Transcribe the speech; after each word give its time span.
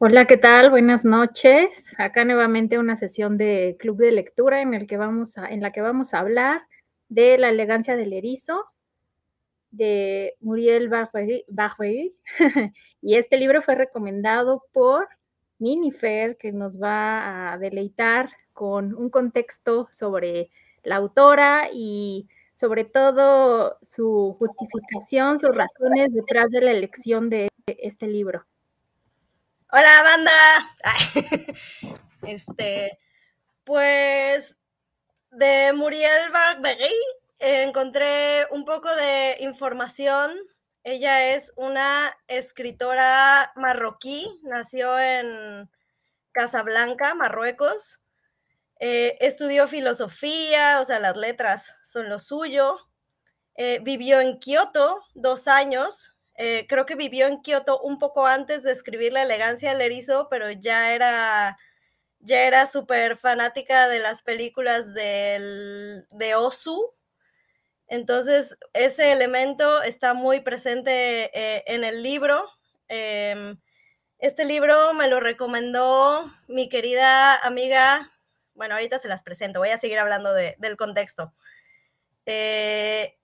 Hola, 0.00 0.26
¿qué 0.26 0.36
tal? 0.36 0.70
Buenas 0.70 1.04
noches. 1.04 1.92
Acá 1.98 2.24
nuevamente 2.24 2.78
una 2.78 2.94
sesión 2.94 3.36
de 3.36 3.76
club 3.80 3.96
de 3.96 4.12
lectura 4.12 4.60
en, 4.60 4.72
el 4.72 4.86
que 4.86 4.96
vamos 4.96 5.36
a, 5.38 5.48
en 5.48 5.60
la 5.60 5.72
que 5.72 5.80
vamos 5.80 6.14
a 6.14 6.20
hablar 6.20 6.62
de 7.08 7.36
La 7.36 7.48
elegancia 7.48 7.96
del 7.96 8.12
erizo 8.12 8.64
de 9.72 10.34
Muriel 10.40 10.88
Barbery. 10.88 12.14
y 13.02 13.16
este 13.16 13.38
libro 13.38 13.60
fue 13.60 13.74
recomendado 13.74 14.64
por 14.72 15.08
Minifer, 15.58 16.36
que 16.36 16.52
nos 16.52 16.80
va 16.80 17.52
a 17.52 17.58
deleitar 17.58 18.30
con 18.52 18.94
un 18.94 19.10
contexto 19.10 19.88
sobre 19.90 20.50
la 20.84 20.94
autora 20.94 21.70
y 21.72 22.28
sobre 22.54 22.84
todo 22.84 23.78
su 23.82 24.36
justificación, 24.38 25.40
sus 25.40 25.50
razones 25.56 26.12
detrás 26.12 26.50
de 26.52 26.60
la 26.60 26.70
elección 26.70 27.30
de 27.30 27.48
este 27.66 28.06
libro. 28.06 28.46
Hola, 29.70 30.02
banda. 30.02 30.32
este, 32.22 32.98
pues 33.64 34.56
de 35.30 35.74
Muriel 35.74 36.30
Barbery 36.32 36.94
encontré 37.38 38.46
un 38.50 38.64
poco 38.64 38.94
de 38.96 39.36
información. 39.40 40.34
Ella 40.84 41.34
es 41.34 41.52
una 41.56 42.16
escritora 42.28 43.52
marroquí, 43.56 44.40
nació 44.42 44.98
en 44.98 45.68
Casablanca, 46.32 47.14
Marruecos. 47.14 48.00
Eh, 48.80 49.18
estudió 49.20 49.68
filosofía, 49.68 50.80
o 50.80 50.84
sea, 50.86 50.98
las 50.98 51.18
letras 51.18 51.74
son 51.84 52.08
lo 52.08 52.18
suyo. 52.20 52.78
Eh, 53.54 53.80
vivió 53.82 54.20
en 54.20 54.38
Kioto 54.38 55.02
dos 55.14 55.46
años, 55.46 56.14
eh, 56.38 56.66
creo 56.68 56.86
que 56.86 56.94
vivió 56.94 57.26
en 57.26 57.42
Kioto 57.42 57.80
un 57.80 57.98
poco 57.98 58.26
antes 58.26 58.62
de 58.62 58.72
escribir 58.72 59.12
La 59.12 59.22
elegancia 59.22 59.72
del 59.72 59.80
erizo, 59.82 60.28
pero 60.30 60.50
ya 60.52 60.94
era 60.94 61.58
ya 62.20 62.42
era 62.46 62.66
súper 62.66 63.16
fanática 63.16 63.88
de 63.88 64.00
las 64.00 64.22
películas 64.22 64.94
del, 64.94 66.06
de 66.10 66.34
Osu. 66.34 66.94
Entonces, 67.88 68.56
ese 68.72 69.12
elemento 69.12 69.82
está 69.82 70.14
muy 70.14 70.40
presente 70.40 71.30
eh, 71.32 71.64
en 71.66 71.84
el 71.84 72.02
libro. 72.02 72.44
Em, 72.88 73.58
este 74.18 74.44
libro 74.44 74.94
me 74.94 75.08
lo 75.08 75.20
recomendó 75.20 76.24
mi 76.48 76.68
querida 76.68 77.36
amiga, 77.36 78.12
bueno, 78.54 78.74
ahorita 78.74 78.98
se 78.98 79.08
las 79.08 79.22
presento, 79.22 79.60
voy 79.60 79.70
a 79.70 79.78
seguir 79.78 79.98
hablando 79.98 80.32
del 80.34 80.76
contexto. 80.76 81.34
Eh, 82.26 83.16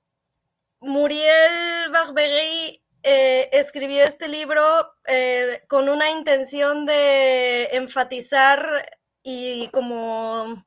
Muriel 0.80 1.90
Barbery 1.92 2.83
eh, 3.06 3.50
escribió 3.52 4.02
este 4.02 4.28
libro 4.28 4.64
eh, 5.06 5.62
con 5.68 5.90
una 5.90 6.10
intención 6.10 6.86
de 6.86 7.64
enfatizar 7.72 8.98
y 9.22 9.68
como 9.72 10.64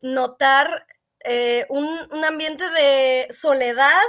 notar 0.00 0.86
eh, 1.24 1.66
un, 1.70 2.24
ambiente 2.24 2.70
de 2.70 3.26
soledad 3.32 4.00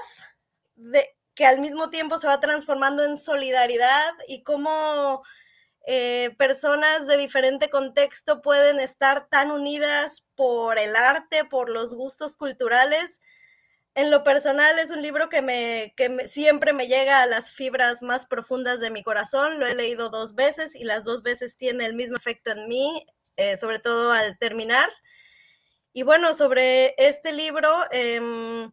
que 1.33 1.47
al 1.47 1.61
mismo 1.61 1.89
tiempo 1.89 2.19
se 2.19 2.27
va 2.27 2.39
transformando 2.39 3.03
en 3.03 3.17
solidaridad 3.17 4.13
y 4.27 4.43
cómo 4.43 5.23
personas 6.37 7.07
de 7.07 7.17
diferente 7.17 7.69
contexto 7.69 8.41
pueden 8.41 8.79
estar 8.79 9.27
tan 9.29 9.49
unidas 9.49 10.25
por 10.35 10.77
el 10.77 10.95
arte, 10.95 11.45
por 11.45 11.69
los 11.69 11.95
gustos 11.95 12.35
culturales 12.37 13.19
en 13.95 14.11
lo 14.11 14.23
personal 14.23 14.77
es 14.77 14.91
un 14.91 15.01
libro 15.01 15.29
que, 15.29 15.41
me, 15.41 15.93
que 15.95 16.27
siempre 16.27 16.73
me 16.73 16.87
llega 16.87 17.21
a 17.21 17.25
las 17.25 17.51
fibras 17.51 18.01
más 18.01 18.25
profundas 18.25 18.81
de 18.81 18.91
mi 18.91 19.03
corazón. 19.03 19.59
Lo 19.59 19.65
he 19.65 19.73
leído 19.73 20.09
dos 20.09 20.35
veces 20.35 20.75
y 20.75 20.83
las 20.83 21.05
dos 21.05 21.23
veces 21.23 21.55
tiene 21.57 21.85
el 21.85 21.95
mismo 21.95 22.17
efecto 22.17 22.51
en 22.51 22.67
mí, 22.67 23.05
eh, 23.37 23.55
sobre 23.55 23.79
todo 23.79 24.11
al 24.11 24.37
terminar. 24.37 24.89
Y 25.93 26.03
bueno, 26.03 26.33
sobre 26.33 26.93
este 26.97 27.31
libro 27.31 27.71
em, 27.91 28.69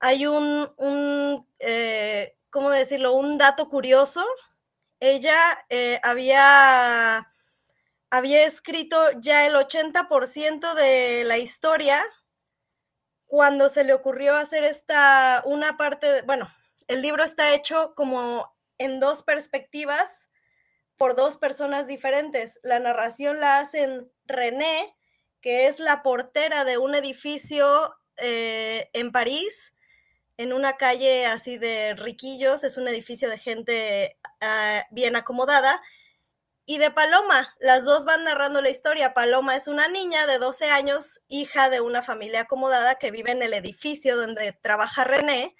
hay 0.00 0.26
un, 0.26 0.68
un 0.78 1.46
eh, 1.60 2.36
¿cómo 2.50 2.70
decirlo? 2.70 3.12
Un 3.12 3.38
dato 3.38 3.68
curioso. 3.68 4.24
Ella 4.98 5.64
eh, 5.68 6.00
había, 6.02 7.32
había 8.10 8.46
escrito 8.46 8.98
ya 9.20 9.46
el 9.46 9.54
80% 9.54 10.74
de 10.74 11.24
la 11.24 11.38
historia 11.38 12.04
cuando 13.26 13.68
se 13.68 13.84
le 13.84 13.92
ocurrió 13.92 14.34
hacer 14.34 14.64
esta, 14.64 15.42
una 15.44 15.76
parte, 15.76 16.22
bueno, 16.22 16.48
el 16.88 17.02
libro 17.02 17.24
está 17.24 17.54
hecho 17.54 17.94
como 17.94 18.56
en 18.78 19.00
dos 19.00 19.22
perspectivas 19.22 20.28
por 20.96 21.16
dos 21.16 21.36
personas 21.36 21.86
diferentes. 21.86 22.58
La 22.62 22.78
narración 22.78 23.40
la 23.40 23.58
hacen 23.58 24.10
René, 24.24 24.96
que 25.40 25.66
es 25.66 25.78
la 25.78 26.02
portera 26.02 26.64
de 26.64 26.78
un 26.78 26.94
edificio 26.94 27.94
eh, 28.16 28.88
en 28.92 29.12
París, 29.12 29.74
en 30.38 30.52
una 30.52 30.76
calle 30.76 31.26
así 31.26 31.58
de 31.58 31.94
riquillos, 31.94 32.64
es 32.64 32.76
un 32.76 32.88
edificio 32.88 33.28
de 33.30 33.38
gente 33.38 34.18
ah, 34.40 34.84
bien 34.90 35.16
acomodada, 35.16 35.82
y 36.66 36.78
de 36.78 36.90
Paloma. 36.90 37.54
Las 37.60 37.84
dos 37.84 38.04
van 38.04 38.24
narrando 38.24 38.60
la 38.60 38.70
historia. 38.70 39.14
Paloma 39.14 39.56
es 39.56 39.68
una 39.68 39.88
niña 39.88 40.26
de 40.26 40.38
12 40.38 40.66
años, 40.66 41.22
hija 41.28 41.70
de 41.70 41.80
una 41.80 42.02
familia 42.02 42.42
acomodada 42.42 42.96
que 42.96 43.12
vive 43.12 43.30
en 43.30 43.42
el 43.42 43.54
edificio 43.54 44.16
donde 44.16 44.52
trabaja 44.52 45.04
René, 45.04 45.54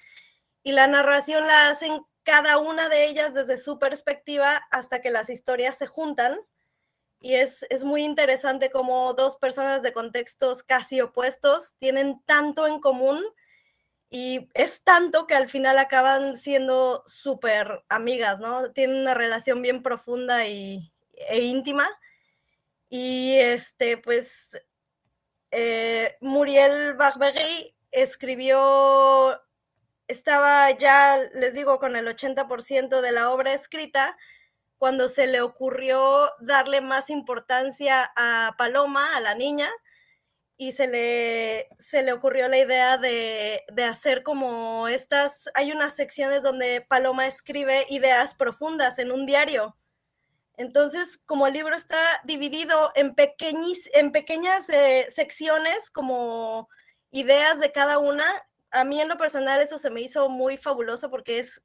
y 0.63 0.73
la 0.73 0.87
narración 0.87 1.47
la 1.47 1.69
hacen 1.69 2.01
cada 2.23 2.57
una 2.57 2.89
de 2.89 3.05
ellas 3.05 3.33
desde 3.33 3.57
su 3.57 3.79
perspectiva 3.79 4.67
hasta 4.69 5.01
que 5.01 5.11
las 5.11 5.29
historias 5.29 5.77
se 5.77 5.87
juntan. 5.87 6.37
Y 7.19 7.35
es, 7.35 7.65
es 7.69 7.85
muy 7.85 8.03
interesante 8.03 8.69
cómo 8.69 9.13
dos 9.13 9.37
personas 9.37 9.81
de 9.81 9.93
contextos 9.93 10.61
casi 10.61 10.99
opuestos 10.99 11.73
tienen 11.79 12.21
tanto 12.25 12.67
en 12.67 12.79
común 12.79 13.23
y 14.09 14.49
es 14.53 14.83
tanto 14.83 15.25
que 15.25 15.35
al 15.35 15.47
final 15.47 15.77
acaban 15.79 16.37
siendo 16.37 17.03
súper 17.07 17.83
amigas, 17.89 18.39
¿no? 18.39 18.71
Tienen 18.71 18.97
una 18.97 19.13
relación 19.13 19.61
bien 19.61 19.81
profunda 19.81 20.47
y, 20.47 20.93
e 21.29 21.39
íntima. 21.39 21.89
Y 22.89 23.35
este, 23.37 23.97
pues, 23.97 24.49
eh, 25.51 26.17
Muriel 26.21 26.95
Barbery 26.95 27.75
escribió, 27.91 29.41
estaba 30.07 30.71
ya, 30.71 31.17
les 31.33 31.53
digo, 31.53 31.79
con 31.79 31.95
el 31.95 32.07
80% 32.07 33.01
de 33.01 33.11
la 33.11 33.31
obra 33.31 33.53
escrita, 33.53 34.17
cuando 34.77 35.09
se 35.09 35.27
le 35.27 35.41
ocurrió 35.41 36.31
darle 36.39 36.81
más 36.81 37.09
importancia 37.09 38.11
a 38.15 38.55
Paloma, 38.57 39.15
a 39.17 39.21
la 39.21 39.35
niña, 39.35 39.69
y 40.57 40.71
se 40.71 40.87
le, 40.87 41.69
se 41.79 42.03
le 42.03 42.13
ocurrió 42.13 42.47
la 42.47 42.57
idea 42.57 42.97
de, 42.97 43.63
de, 43.71 43.83
hacer 43.83 44.23
como 44.23 44.87
estas, 44.87 45.49
hay 45.53 45.71
unas 45.71 45.95
secciones 45.95 46.41
donde 46.41 46.81
Paloma 46.81 47.27
escribe 47.27 47.85
ideas 47.89 48.33
profundas 48.35 48.97
en 48.99 49.11
un 49.11 49.25
diario. 49.27 49.75
Entonces, 50.57 51.19
como 51.27 51.45
el 51.45 51.53
libro 51.53 51.75
está 51.75 51.97
dividido 52.23 52.91
en, 52.95 53.13
pequeñas 53.13 54.69
eh, 54.69 55.07
secciones, 55.11 55.91
como 55.91 56.67
ideas 57.11 57.59
de 57.59 57.71
cada 57.71 57.99
una, 57.99 58.25
a 58.71 58.83
mí 58.83 58.99
en 58.99 59.07
lo 59.07 59.17
personal 59.17 59.61
eso 59.61 59.77
se 59.77 59.91
me 59.91 60.01
hizo 60.01 60.29
muy 60.29 60.57
fabuloso 60.57 61.09
porque 61.11 61.39
es, 61.39 61.61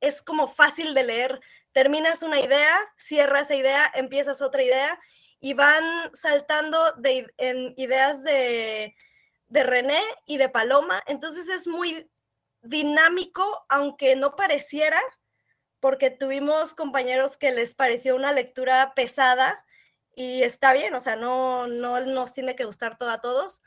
es 0.00 0.20
como 0.20 0.46
fácil 0.46 0.92
de 0.94 1.04
leer. 1.04 1.40
Terminas 1.72 2.22
una 2.22 2.38
idea, 2.38 2.76
cierras 2.98 3.44
esa 3.44 3.54
idea, 3.54 3.90
empiezas 3.94 4.42
otra 4.42 4.62
idea 4.62 5.00
y 5.40 5.54
van 5.54 5.84
saltando 6.14 6.92
de, 6.98 7.32
en 7.38 7.72
ideas 7.78 8.22
de, 8.22 8.94
de 9.48 9.62
René 9.62 10.02
y 10.26 10.36
de 10.36 10.50
Paloma. 10.50 11.02
Entonces 11.06 11.48
es 11.48 11.66
muy 11.66 12.10
dinámico, 12.60 13.64
aunque 13.70 14.16
no 14.16 14.36
pareciera, 14.36 15.00
porque 15.80 16.10
tuvimos 16.10 16.74
compañeros 16.74 17.36
que 17.36 17.52
les 17.52 17.74
pareció 17.74 18.16
una 18.16 18.32
lectura 18.32 18.92
pesada 18.94 19.64
y 20.14 20.42
está 20.42 20.72
bien, 20.72 20.94
o 20.94 21.00
sea, 21.00 21.16
no, 21.16 21.68
no 21.68 22.00
nos 22.00 22.32
tiene 22.32 22.56
que 22.56 22.64
gustar 22.64 22.98
todo 22.98 23.10
a 23.10 23.20
todos, 23.20 23.62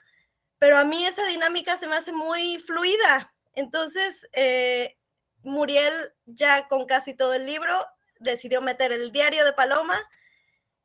pero 0.58 0.78
a 0.78 0.84
mí 0.84 1.06
esa 1.06 1.26
dinámica 1.26 1.78
se 1.78 1.88
me 1.88 1.96
hace 1.96 2.12
muy 2.12 2.60
fluida. 2.60 3.34
Entonces, 3.54 4.28
eh, 4.34 4.98
Muriel 5.44 5.94
ya 6.26 6.68
con 6.68 6.86
casi 6.86 7.14
todo 7.14 7.34
el 7.34 7.46
libro 7.46 7.74
decidió 8.20 8.62
meter 8.62 8.92
el 8.92 9.12
diario 9.12 9.46
de 9.46 9.54
Paloma 9.54 9.98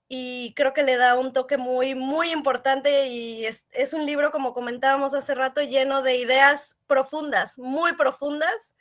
y 0.08 0.55
creo 0.55 0.73
que 0.73 0.84
le 0.84 0.96
da 0.96 1.19
un 1.19 1.32
toque 1.32 1.56
muy, 1.56 1.94
muy 1.94 2.31
importante 2.31 3.08
y 3.08 3.44
es, 3.44 3.67
es 3.73 3.93
un 3.93 4.06
libro, 4.06 4.31
como 4.31 4.52
comentábamos 4.52 5.14
hace 5.14 5.34
rato, 5.34 5.61
lleno 5.62 6.02
de 6.02 6.17
ideas 6.17 6.76
profundas, 6.87 7.58
muy 7.58 7.94
profundas 7.94 8.75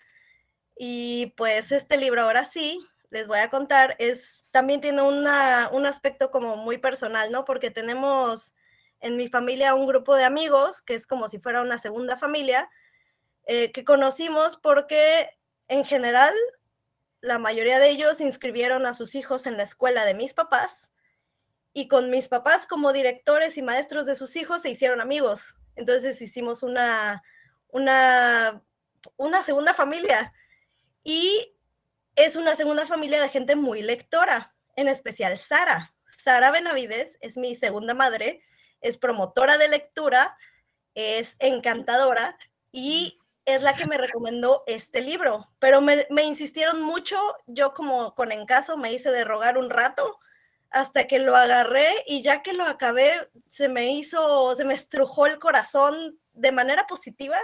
y 0.75 1.27
pues 1.37 1.71
este 1.71 1.97
libro 1.97 2.21
ahora 2.21 2.45
sí, 2.45 2.85
les 3.09 3.27
voy 3.27 3.39
a 3.39 3.49
contar, 3.49 3.95
es, 3.99 4.45
también 4.51 4.81
tiene 4.81 5.01
una, 5.01 5.69
un 5.71 5.85
aspecto 5.85 6.31
como 6.31 6.57
muy 6.57 6.77
personal, 6.77 7.31
¿no? 7.31 7.45
Porque 7.45 7.71
tenemos 7.71 8.53
en 8.99 9.15
mi 9.15 9.29
familia 9.29 9.75
un 9.75 9.87
grupo 9.87 10.15
de 10.15 10.25
amigos, 10.25 10.81
que 10.81 10.95
es 10.95 11.07
como 11.07 11.29
si 11.29 11.39
fuera 11.39 11.61
una 11.61 11.77
segunda 11.77 12.17
familia, 12.17 12.69
eh, 13.45 13.71
que 13.71 13.85
conocimos 13.85 14.57
porque 14.57 15.29
en 15.67 15.85
general 15.85 16.33
la 17.21 17.39
mayoría 17.39 17.79
de 17.79 17.89
ellos 17.89 18.19
inscribieron 18.19 18.85
a 18.85 18.93
sus 18.93 19.15
hijos 19.15 19.47
en 19.47 19.57
la 19.57 19.63
escuela 19.63 20.03
de 20.05 20.13
mis 20.13 20.33
papás 20.33 20.89
y 21.73 21.87
con 21.87 22.09
mis 22.09 22.27
papás 22.27 22.67
como 22.67 22.93
directores 22.93 23.57
y 23.57 23.61
maestros 23.61 24.05
de 24.05 24.15
sus 24.15 24.35
hijos 24.35 24.61
se 24.61 24.69
hicieron 24.69 25.01
amigos. 25.01 25.55
Entonces 25.75 26.21
hicimos 26.21 26.63
una, 26.63 27.21
una, 27.69 28.63
una 29.17 29.43
segunda 29.43 29.73
familia 29.73 30.33
y 31.05 31.55
es 32.15 32.35
una 32.35 32.55
segunda 32.55 32.85
familia 32.87 33.21
de 33.21 33.29
gente 33.29 33.55
muy 33.55 33.81
lectora, 33.81 34.53
en 34.75 34.89
especial 34.89 35.37
Sara. 35.37 35.93
Sara 36.07 36.51
Benavides 36.51 37.17
es 37.21 37.37
mi 37.37 37.55
segunda 37.55 37.93
madre, 37.93 38.41
es 38.81 38.97
promotora 38.97 39.57
de 39.57 39.69
lectura, 39.69 40.35
es 40.95 41.35
encantadora 41.39 42.37
y 42.71 43.19
es 43.45 43.61
la 43.61 43.75
que 43.75 43.85
me 43.85 43.97
recomendó 43.97 44.63
este 44.65 45.01
libro, 45.01 45.47
pero 45.59 45.79
me, 45.79 46.07
insistieron 46.23 46.81
mucho, 46.81 47.17
yo 47.45 47.75
como 47.75 48.15
con 48.15 48.31
encaso 48.31 48.75
me 48.75 48.91
hice 48.91 49.11
de 49.11 49.23
rogar 49.23 49.59
un 49.59 49.69
rato 49.69 50.19
hasta 50.71 51.05
que 51.05 51.19
lo 51.19 51.35
agarré 51.35 51.87
y 52.07 52.23
ya 52.23 52.41
que 52.41 52.53
lo 52.53 52.65
acabé, 52.65 53.11
se 53.51 53.69
me 53.69 53.93
hizo, 53.93 54.55
se 54.55 54.65
me 54.65 54.73
estrujó 54.73 55.27
el 55.27 55.37
corazón 55.37 56.19
de 56.33 56.51
manera 56.51 56.87
positiva. 56.87 57.37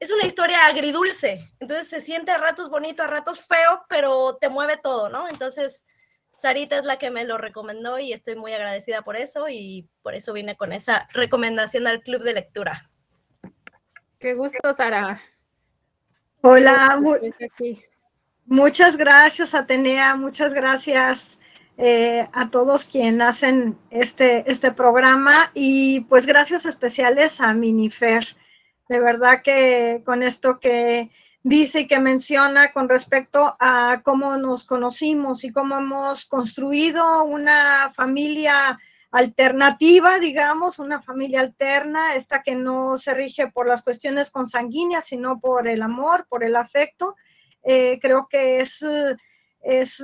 Es 0.00 0.10
una 0.10 0.24
historia 0.24 0.66
agridulce, 0.66 1.52
entonces 1.60 1.88
se 1.88 2.00
siente 2.00 2.32
a 2.32 2.38
ratos 2.38 2.70
bonito, 2.70 3.02
a 3.02 3.06
ratos 3.06 3.42
feo, 3.42 3.84
pero 3.86 4.38
te 4.40 4.48
mueve 4.48 4.78
todo, 4.78 5.10
¿no? 5.10 5.28
Entonces, 5.28 5.84
Sarita 6.30 6.78
es 6.78 6.86
la 6.86 6.98
que 6.98 7.10
me 7.10 7.24
lo 7.24 7.36
recomendó 7.36 7.98
y 7.98 8.14
estoy 8.14 8.34
muy 8.34 8.52
agradecida 8.54 9.02
por 9.02 9.16
eso 9.16 9.48
y 9.50 9.86
por 10.02 10.14
eso 10.14 10.32
vine 10.32 10.56
con 10.56 10.72
esa 10.72 11.06
recomendación 11.12 11.86
al 11.86 12.00
club 12.00 12.22
de 12.22 12.32
lectura. 12.32 12.90
Qué 14.18 14.32
gusto, 14.32 14.58
Sara. 14.74 15.20
Hola, 16.40 16.98
muchas 18.46 18.96
gracias, 18.96 19.54
Atenea, 19.54 20.14
muchas 20.14 20.54
gracias 20.54 21.38
eh, 21.76 22.26
a 22.32 22.48
todos 22.50 22.86
quienes 22.86 23.20
hacen 23.20 23.78
este, 23.90 24.50
este 24.50 24.72
programa 24.72 25.50
y 25.52 26.00
pues 26.08 26.24
gracias 26.26 26.64
especiales 26.64 27.40
a 27.42 27.52
Minifer. 27.52 28.36
De 28.90 28.98
verdad 28.98 29.40
que 29.44 30.02
con 30.04 30.24
esto 30.24 30.58
que 30.58 31.12
dice 31.44 31.82
y 31.82 31.86
que 31.86 32.00
menciona 32.00 32.72
con 32.72 32.88
respecto 32.88 33.54
a 33.60 34.00
cómo 34.02 34.36
nos 34.36 34.64
conocimos 34.64 35.44
y 35.44 35.52
cómo 35.52 35.78
hemos 35.78 36.26
construido 36.26 37.22
una 37.22 37.92
familia 37.94 38.80
alternativa, 39.12 40.18
digamos, 40.18 40.80
una 40.80 41.00
familia 41.02 41.38
alterna, 41.38 42.16
esta 42.16 42.42
que 42.42 42.56
no 42.56 42.98
se 42.98 43.14
rige 43.14 43.46
por 43.46 43.68
las 43.68 43.82
cuestiones 43.82 44.32
consanguíneas, 44.32 45.04
sino 45.04 45.38
por 45.38 45.68
el 45.68 45.82
amor, 45.82 46.26
por 46.28 46.42
el 46.42 46.56
afecto. 46.56 47.14
Eh, 47.62 48.00
creo 48.02 48.26
que 48.28 48.58
es, 48.58 48.84
es 49.62 50.02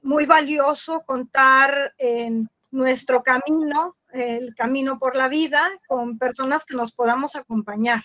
muy 0.00 0.24
valioso 0.24 1.02
contar 1.04 1.92
en 1.98 2.48
nuestro 2.70 3.22
camino, 3.22 3.96
el 4.14 4.54
camino 4.54 4.98
por 4.98 5.16
la 5.16 5.28
vida, 5.28 5.68
con 5.86 6.18
personas 6.18 6.64
que 6.64 6.76
nos 6.76 6.92
podamos 6.92 7.36
acompañar. 7.36 8.02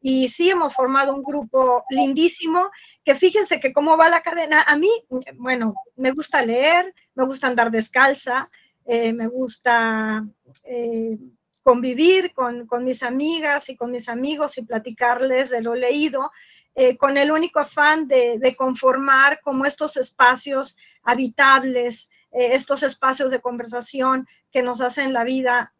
Y 0.00 0.28
sí 0.28 0.48
hemos 0.50 0.74
formado 0.74 1.14
un 1.14 1.22
grupo 1.22 1.84
lindísimo, 1.90 2.70
que 3.04 3.16
fíjense 3.16 3.58
que 3.58 3.72
cómo 3.72 3.96
va 3.96 4.08
la 4.08 4.22
cadena. 4.22 4.62
A 4.62 4.76
mí, 4.76 4.90
bueno, 5.36 5.74
me 5.96 6.12
gusta 6.12 6.44
leer, 6.44 6.94
me 7.14 7.26
gusta 7.26 7.48
andar 7.48 7.70
descalza, 7.70 8.48
eh, 8.86 9.12
me 9.12 9.26
gusta 9.26 10.24
eh, 10.62 11.18
convivir 11.62 12.32
con, 12.32 12.66
mis 12.84 13.02
amigas 13.02 13.68
y 13.68 13.76
con 13.76 13.90
mis 13.90 14.08
amigos 14.08 14.56
y 14.56 14.62
platicarles 14.62 15.50
de 15.50 15.62
lo 15.62 15.74
leído, 15.74 16.30
eh, 16.74 16.96
con 16.96 17.18
el 17.18 17.32
único 17.32 17.58
afán 17.58 18.06
de, 18.06 18.54
conformar 18.56 19.40
como 19.42 19.66
estos 19.66 19.96
espacios 19.96 20.76
habitables, 21.02 22.08
estos 22.30 22.82
espacios 22.82 23.30
de 23.30 23.40
conversación 23.40 24.28
que 24.50 24.62
nos 24.62 24.80
hacen 24.80 25.12
la 25.12 25.24
vida 25.24 25.72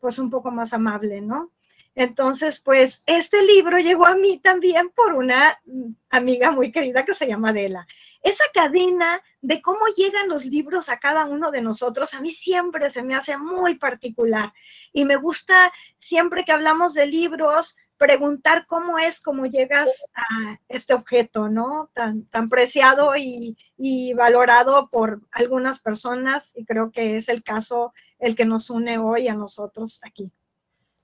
pues 0.00 0.18
un 0.18 0.30
poco 0.30 0.50
más 0.50 0.72
amable, 0.72 1.20
¿no? 1.20 1.52
Entonces, 1.94 2.58
pues 2.58 3.02
este 3.04 3.42
libro 3.42 3.78
llegó 3.78 4.06
a 4.06 4.14
mí 4.14 4.38
también 4.38 4.88
por 4.90 5.12
una 5.12 5.60
mm, 5.66 5.92
amiga 6.10 6.50
muy 6.50 6.72
querida 6.72 7.04
que 7.04 7.12
se 7.12 7.26
llama 7.26 7.50
Adela. 7.50 7.86
Esa 8.22 8.44
cadena 8.54 9.20
de 9.42 9.60
cómo 9.60 9.86
llegan 9.94 10.28
los 10.28 10.44
libros 10.46 10.88
a 10.88 10.98
cada 10.98 11.26
uno 11.26 11.50
de 11.50 11.60
nosotros, 11.60 12.14
a 12.14 12.20
mí 12.20 12.30
siempre 12.30 12.88
se 12.88 13.02
me 13.02 13.14
hace 13.14 13.36
muy 13.36 13.74
particular 13.74 14.54
y 14.92 15.04
me 15.04 15.16
gusta 15.16 15.72
siempre 15.98 16.44
que 16.44 16.52
hablamos 16.52 16.94
de 16.94 17.06
libros 17.06 17.76
preguntar 18.02 18.66
cómo 18.66 18.98
es 18.98 19.20
cómo 19.20 19.46
llegas 19.46 20.06
a 20.12 20.58
este 20.66 20.92
objeto, 20.92 21.48
¿no? 21.48 21.88
Tan, 21.94 22.24
tan 22.26 22.48
preciado 22.48 23.14
y, 23.16 23.56
y 23.76 24.12
valorado 24.14 24.88
por 24.90 25.20
algunas 25.30 25.78
personas 25.78 26.52
y 26.56 26.64
creo 26.64 26.90
que 26.90 27.16
es 27.16 27.28
el 27.28 27.44
caso 27.44 27.94
el 28.18 28.34
que 28.34 28.44
nos 28.44 28.70
une 28.70 28.98
hoy 28.98 29.28
a 29.28 29.34
nosotros 29.34 30.00
aquí. 30.02 30.32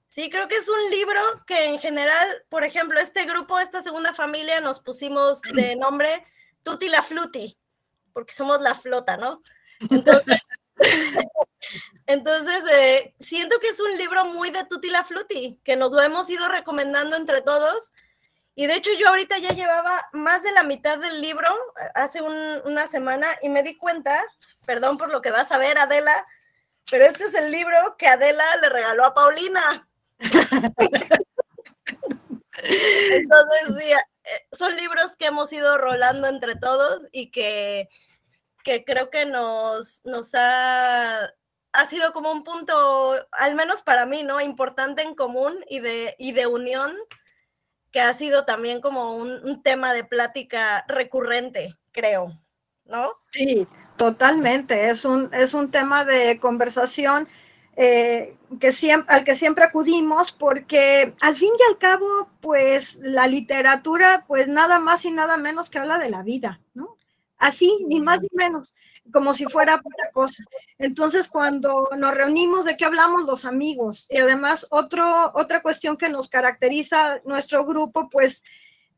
Sí, 0.08 0.28
creo 0.28 0.48
que 0.48 0.56
es 0.56 0.68
un 0.68 0.90
libro 0.90 1.20
que 1.46 1.66
en 1.66 1.78
general, 1.78 2.26
por 2.48 2.64
ejemplo, 2.64 2.98
este 2.98 3.26
grupo, 3.26 3.60
esta 3.60 3.80
segunda 3.80 4.12
familia, 4.12 4.60
nos 4.60 4.80
pusimos 4.80 5.40
de 5.42 5.76
nombre 5.76 6.24
Tutti 6.64 6.88
la 6.88 7.04
Fluti, 7.04 7.56
porque 8.12 8.32
somos 8.32 8.60
la 8.60 8.74
flota, 8.74 9.16
¿no? 9.16 9.40
Entonces, 9.88 10.40
entonces 12.08 12.64
eh, 12.72 13.14
siento 13.20 13.60
que 13.60 13.69
es 13.69 13.78
un 13.81 13.94
libro 13.99 14.25
muy 14.25 14.49
de 14.50 14.64
Tutti 14.64 14.88
la 14.88 15.05
Fluti, 15.05 15.60
que 15.62 15.76
nos 15.76 15.93
lo 15.93 16.00
hemos 16.00 16.28
ido 16.31 16.49
recomendando 16.49 17.16
entre 17.16 17.43
todos. 17.43 17.93
Y 18.55 18.66
de 18.66 18.76
hecho 18.76 18.90
yo 18.99 19.10
ahorita 19.10 19.37
ya 19.37 19.50
llevaba 19.50 20.08
más 20.14 20.43
de 20.43 20.50
la 20.52 20.62
mitad 20.62 20.99
del 20.99 21.20
libro 21.20 21.46
eh, 21.49 21.84
hace 21.94 22.22
una 22.22 22.87
semana 22.87 23.26
y 23.43 23.50
me 23.50 23.62
di 23.62 23.76
cuenta, 23.76 24.25
perdón 24.64 24.96
por 24.96 25.10
lo 25.10 25.20
que 25.20 25.31
vas 25.31 25.52
a 25.52 25.58
ver, 25.58 25.78
Adela, 25.78 26.26
pero 26.90 27.05
este 27.05 27.25
es 27.25 27.34
el 27.34 27.52
libro 27.52 27.76
que 27.99 28.08
Adela 28.08 28.56
le 28.62 28.70
regaló 28.70 29.05
a 29.05 29.12
Paulina. 29.12 29.87
Entonces, 32.56 33.84
eh, 33.84 34.46
son 34.50 34.75
libros 34.76 35.14
que 35.16 35.26
hemos 35.26 35.52
ido 35.52 35.76
rolando 35.76 36.26
entre 36.26 36.56
todos 36.56 37.02
y 37.12 37.31
que, 37.31 37.90
que 38.64 38.82
creo 38.82 39.10
que 39.10 39.26
nos, 39.26 40.02
nos 40.06 40.34
ha, 40.34 41.34
ha 41.73 41.87
sido 41.87 42.12
como 42.12 42.32
un 42.32 42.44
punto, 42.44 43.15
al 43.32 43.55
menos 43.55 43.82
para 43.82 44.06
mí, 44.06 44.23
¿no? 44.23 44.41
Importante 44.41 45.03
en 45.03 45.15
común 45.15 45.65
y 45.69 45.81
de, 45.81 46.15
y 46.19 46.32
de 46.32 46.46
unión, 46.46 46.94
que 47.91 48.01
ha 48.01 48.13
sido 48.15 48.44
también 48.44 48.81
como 48.81 49.17
un, 49.17 49.31
un 49.44 49.63
tema 49.63 49.93
de 49.93 50.05
plática 50.05 50.84
recurrente, 50.89 51.75
creo, 51.93 52.39
¿no? 52.84 53.13
Sí, 53.31 53.67
totalmente. 53.96 54.91
Es 54.91 55.05
un, 55.05 55.32
es 55.32 55.55
un 55.55 55.70
tema 55.70 56.05
de 56.05 56.39
conversación 56.39 57.29
eh, 57.77 58.37
que 58.58 58.72
siempre, 58.72 59.15
al 59.15 59.25
que 59.25 59.37
siempre 59.37 59.65
acudimos, 59.65 60.32
porque 60.32 61.15
al 61.20 61.37
fin 61.37 61.51
y 61.58 61.70
al 61.70 61.79
cabo, 61.79 62.29
pues 62.41 62.98
la 63.03 63.27
literatura, 63.29 64.25
pues 64.27 64.48
nada 64.48 64.81
más 64.81 65.05
y 65.05 65.13
nada 65.13 65.37
menos 65.37 65.70
que 65.70 65.79
habla 65.79 65.98
de 65.98 66.10
la 66.10 66.22
vida, 66.22 66.60
¿no? 66.75 66.96
Así, 67.37 67.84
ni 67.87 68.01
más 68.01 68.20
ni 68.20 68.29
menos, 68.32 68.75
como 69.12 69.34
si 69.34 69.44
fuera 69.46 69.77
otra 69.77 70.10
cosa. 70.12 70.43
Entonces, 70.79 71.29
cuando 71.29 71.88
nos 71.96 72.15
reunimos, 72.15 72.65
¿de 72.65 72.77
qué 72.77 72.84
hablamos 72.84 73.24
los 73.24 73.44
amigos? 73.44 74.06
Y 74.10 74.19
además, 74.19 74.67
otro, 74.70 75.32
otra 75.34 75.62
cuestión 75.62 75.96
que 75.96 76.08
nos 76.08 76.29
caracteriza 76.29 77.20
nuestro 77.24 77.65
grupo, 77.65 78.08
pues, 78.10 78.43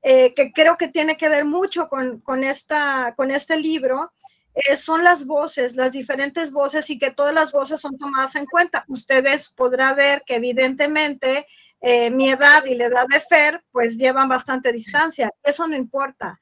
eh, 0.02 0.32
que 0.34 0.52
creo 0.52 0.76
que 0.76 0.88
tiene 0.88 1.16
que 1.16 1.28
ver 1.28 1.44
mucho 1.44 1.88
con, 1.88 2.20
con, 2.20 2.44
esta, 2.44 3.14
con 3.16 3.30
este 3.30 3.56
libro, 3.56 4.12
eh, 4.54 4.76
son 4.76 5.04
las 5.04 5.26
voces, 5.26 5.76
las 5.76 5.92
diferentes 5.92 6.50
voces 6.50 6.90
y 6.90 6.98
que 6.98 7.12
todas 7.12 7.32
las 7.34 7.52
voces 7.52 7.80
son 7.80 7.96
tomadas 7.98 8.34
en 8.36 8.46
cuenta. 8.46 8.84
Ustedes 8.88 9.50
podrán 9.50 9.96
ver 9.96 10.22
que 10.26 10.36
evidentemente 10.36 11.46
eh, 11.80 12.10
mi 12.10 12.30
edad 12.30 12.64
y 12.66 12.74
la 12.74 12.86
edad 12.86 13.06
de 13.08 13.20
Fer 13.20 13.62
pues 13.70 13.96
llevan 13.96 14.28
bastante 14.28 14.72
distancia. 14.72 15.30
Eso 15.42 15.66
no 15.68 15.76
importa. 15.76 16.40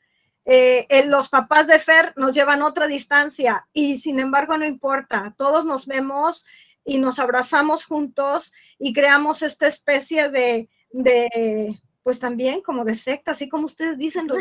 Eh, 0.50 1.04
los 1.08 1.28
papás 1.28 1.66
de 1.66 1.78
Fer 1.78 2.14
nos 2.16 2.34
llevan 2.34 2.62
otra 2.62 2.86
distancia 2.86 3.68
y 3.74 3.98
sin 3.98 4.18
embargo 4.18 4.56
no 4.56 4.64
importa. 4.64 5.34
Todos 5.36 5.66
nos 5.66 5.86
vemos 5.86 6.46
y 6.84 6.96
nos 6.98 7.18
abrazamos 7.18 7.84
juntos 7.84 8.54
y 8.78 8.94
creamos 8.94 9.42
esta 9.42 9.66
especie 9.66 10.30
de, 10.30 10.70
de 10.90 11.78
pues 12.02 12.18
también 12.18 12.62
como 12.62 12.86
de 12.86 12.94
secta, 12.94 13.32
así 13.32 13.50
como 13.50 13.66
ustedes 13.66 13.98
dicen 13.98 14.26
los 14.26 14.38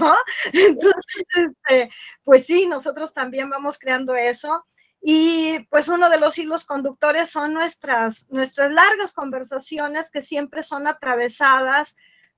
¿no? 0.00 0.16
Entonces, 0.52 1.24
este, 1.36 1.88
pues 2.24 2.44
sí, 2.44 2.66
nosotros 2.66 3.14
también 3.14 3.48
vamos 3.48 3.78
creando 3.78 4.16
eso. 4.16 4.66
Y 5.00 5.60
pues 5.70 5.86
uno 5.86 6.10
de 6.10 6.18
los 6.18 6.36
hilos 6.36 6.64
conductores 6.64 7.30
son 7.30 7.52
nuestras, 7.52 8.28
nuestras 8.30 8.72
largas 8.72 9.12
conversaciones 9.12 10.10
que 10.10 10.20
siempre 10.20 10.64
son 10.64 10.88
atravesadas 10.88 11.94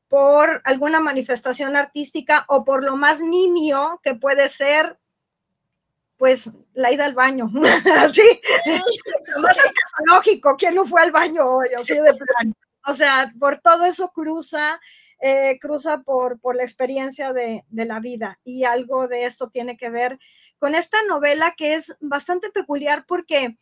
por 0.09 0.62
alguna 0.65 1.00
manifestación 1.00 1.77
artística 1.77 2.45
o 2.49 2.65
por 2.65 2.83
lo 2.83 2.97
más 2.97 3.21
nimio 3.21 4.00
que 4.03 4.15
puede 4.15 4.49
ser, 4.49 4.99
pues, 6.17 6.50
la 6.73 6.93
ida 6.93 7.05
al 7.05 7.15
baño. 7.15 7.50
Así, 7.99 8.23
lógico, 10.07 10.57
¿quién 10.57 10.75
no 10.75 10.87
fue 10.87 11.03
al 11.03 11.12
baño 11.12 11.45
hoy? 11.45 11.69
Así 11.79 11.95
de 11.95 12.15
plano. 12.15 12.55
O 12.87 12.95
sea, 12.95 13.33
por 13.38 13.59
todo 13.59 13.85
eso 13.85 14.11
cruza 14.12 14.81
eh, 15.21 15.59
cruza 15.61 16.03
por, 16.03 16.38
por 16.38 16.55
la 16.55 16.62
experiencia 16.62 17.33
de, 17.33 17.65
de 17.71 17.85
la 17.87 17.99
vida 17.99 18.38
y 18.45 18.62
algo 18.62 19.09
de 19.09 19.25
esto 19.25 19.50
tiene 19.50 19.77
que 19.77 19.91
ver 19.91 20.17
con 20.59 20.77
esta 20.77 20.97
novela 21.09 21.55
que 21.57 21.75
es 21.75 21.97
bastante 22.00 22.50
peculiar 22.50 23.05
porque 23.05 23.57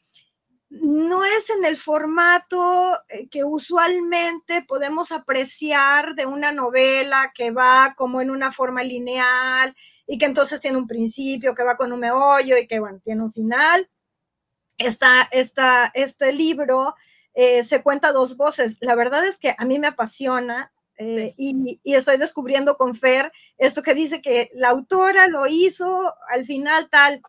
no 0.68 1.24
es 1.24 1.50
en 1.50 1.64
el 1.64 1.76
formato 1.76 2.98
eh, 3.08 3.28
que 3.28 3.44
usualmente 3.44 4.62
podemos 4.62 5.12
apreciar 5.12 6.14
de 6.14 6.26
una 6.26 6.52
novela 6.52 7.32
que 7.34 7.50
va 7.50 7.94
como 7.96 8.20
en 8.20 8.30
una 8.30 8.52
forma 8.52 8.82
lineal 8.82 9.74
y 10.06 10.18
que 10.18 10.26
entonces 10.26 10.60
tiene 10.60 10.78
un 10.78 10.86
principio, 10.86 11.54
que 11.54 11.62
va 11.62 11.76
con 11.76 11.92
un 11.92 12.00
meollo 12.00 12.56
y 12.58 12.66
que, 12.66 12.80
bueno, 12.80 13.00
tiene 13.04 13.22
un 13.22 13.32
final. 13.32 13.88
Esta, 14.78 15.22
esta, 15.30 15.90
este 15.94 16.32
libro 16.32 16.94
eh, 17.34 17.62
se 17.62 17.82
cuenta 17.82 18.12
dos 18.12 18.36
voces. 18.36 18.76
La 18.80 18.94
verdad 18.94 19.26
es 19.26 19.36
que 19.38 19.54
a 19.56 19.64
mí 19.64 19.78
me 19.78 19.88
apasiona 19.88 20.72
eh, 20.98 21.34
y, 21.36 21.80
estoy 21.84 22.16
descubriendo 22.16 22.78
con 22.78 22.94
Fer 22.94 23.30
esto 23.58 23.82
que 23.82 23.94
dice 23.94 24.22
que 24.22 24.50
la 24.54 24.70
autora 24.70 25.28
lo 25.28 25.46
hizo 25.46 26.14
al 26.30 26.46
final 26.46 26.88
tal 26.88 27.20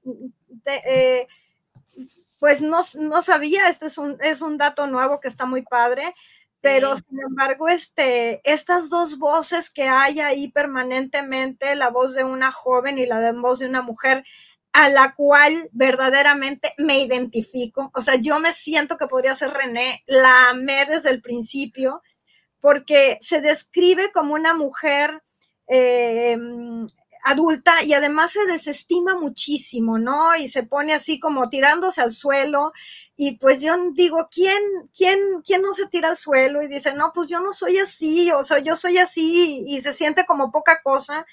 pues 2.39 2.62
no, 2.62 2.82
no 2.96 3.22
sabía, 3.22 3.70
este 3.70 3.88
es 3.88 3.98
un, 3.98 4.17
es 4.22 4.41
un 4.41 4.58
dato 4.58 4.88
nuevo 4.88 5.20
que 5.20 5.27
está 5.27 5.46
muy 5.46 5.63
padre, 5.63 6.13
pero 6.62 6.96
sin 6.96 7.20
embargo, 7.22 7.67
este, 7.70 8.41
estas 8.44 8.89
dos 8.89 9.20
voces 9.20 9.70
que 9.70 9.84
hay 9.84 10.20
ahí 10.20 10.51
permanentemente, 10.51 11.75
la 11.75 11.89
voz 11.89 12.13
de 12.13 12.24
una 12.24 12.51
joven 12.51 12.98
y 12.98 13.06
la 13.06 13.32
voz 13.34 13.60
de 13.60 13.67
una 13.67 13.82
mujer, 13.82 14.24
a 14.74 14.89
la 14.89 15.13
cual 15.13 15.70
verdaderamente 15.72 16.74
me 16.77 17.00
identifico. 17.00 17.91
O 17.96 18.01
sea, 18.01 18.15
yo 18.15 18.39
me 18.39 18.53
siento 18.53 18.98
que 18.98 19.08
podría 19.08 19.36
ser 19.36 19.51
René, 19.51 20.03
la 20.08 20.50
amé 20.50 20.86
desde 20.86 21.10
el 21.12 21.22
principio, 21.22 22.01
porque 22.60 23.17
se 23.22 23.39
describe 23.39 24.12
como 24.12 24.34
una 24.34 24.53
mujer 24.53 25.22
eh, 25.67 26.38
adulta 27.27 27.84
y 27.84 27.93
además 27.93 28.31
se 28.31 28.46
desestima 28.46 29.19
muchísimo, 29.19 30.00
¿no? 30.00 30.34
Y 30.38 30.48
se 30.48 30.63
pone 30.63 30.93
así 30.93 31.19
como 31.19 31.50
tirándose 31.50 32.00
al 32.00 32.13
suelo 32.13 32.72
y 33.17 33.38
pues 33.38 33.60
yo 33.60 33.75
digo, 33.91 34.29
¿quién, 34.31 34.62
quién, 34.96 35.19
quién 35.46 35.62
no 35.62 35.74
se 35.74 35.88
tira 35.88 36.10
al 36.10 36.15
suelo 36.15 36.63
y 36.63 36.69
dice, 36.69 36.93
no, 36.93 37.12
pues 37.13 37.27
yo 37.27 37.41
no 37.41 37.53
soy 37.53 37.79
así, 37.79 38.31
o 38.31 38.43
sea, 38.43 38.60
yo 38.60 38.77
soy 38.77 38.98
así 38.98 39.65
y 39.67 39.81
se 39.81 39.91
siente 39.91 40.25
como 40.25 40.53
poca 40.53 40.81
cosa 40.81 41.25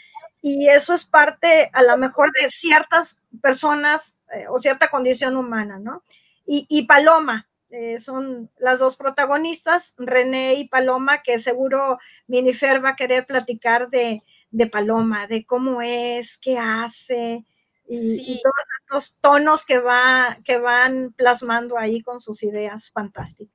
y 0.42 0.68
eso 0.68 0.94
es 0.94 1.04
parte 1.04 1.70
a 1.72 1.84
lo 1.84 1.96
mejor 1.96 2.32
de 2.32 2.48
ciertas 2.50 3.20
personas 3.40 4.16
eh, 4.34 4.46
o 4.50 4.58
cierta 4.58 4.88
condición 4.88 5.36
humana, 5.36 5.78
¿no? 5.78 6.02
Y, 6.46 6.86
Paloma, 6.86 7.48
eh, 7.70 7.98
son 7.98 8.50
las 8.58 8.78
dos 8.78 8.96
protagonistas, 8.96 9.94
René 9.96 10.54
y 10.54 10.68
Paloma, 10.68 11.22
que 11.22 11.38
seguro 11.38 11.98
Minifer 12.26 12.84
va 12.84 12.90
a 12.90 12.96
querer 12.96 13.24
platicar 13.24 13.88
de, 13.88 14.22
de 14.54 14.68
Paloma, 14.68 15.26
de 15.26 15.44
cómo 15.44 15.82
es, 15.82 16.38
qué 16.38 16.58
hace, 16.58 17.44
y, 17.88 18.40
todos 18.40 18.54
estos 18.80 19.16
tonos 19.20 19.64
que, 19.64 19.78
va, 19.78 20.38
que 20.44 20.58
van 20.58 21.12
plasmando 21.12 21.76
ahí 21.76 22.00
con 22.02 22.20
sus 22.20 22.42
ideas 22.44 22.90
fantásticas. 22.92 23.52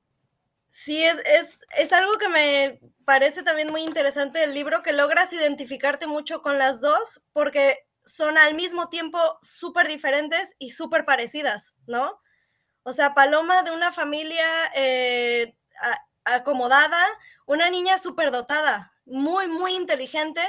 Sí, 0.68 1.02
es, 1.02 1.58
es, 1.78 1.92
algo 1.92 2.12
que 2.12 2.28
me 2.28 2.80
parece 3.04 3.42
también 3.42 3.70
muy 3.70 3.82
interesante 3.82 4.38
del 4.38 4.54
libro, 4.54 4.82
que 4.82 4.92
logras 4.92 5.32
identificarte 5.32 6.06
mucho 6.06 6.42
con 6.42 6.58
las 6.58 6.80
dos, 6.80 7.22
porque 7.32 7.78
son 8.04 8.36
al 8.36 8.54
mismo 8.54 8.88
tiempo 8.88 9.18
súper 9.42 9.88
diferentes 9.88 10.54
y 10.58 10.70
súper 10.70 11.06
parecidas, 11.06 11.74
¿no? 11.86 12.20
O 12.82 12.92
sea, 12.92 13.14
Paloma 13.14 13.62
de 13.62 13.72
una 13.72 13.90
familia 13.90 14.44
eh, 14.74 15.56
acomodada, 16.24 17.02
una 17.46 17.70
niña 17.70 17.98
súper 17.98 18.30
dotada, 18.30 18.92
muy, 19.06 19.48
muy 19.48 19.72
inteligente, 19.74 20.42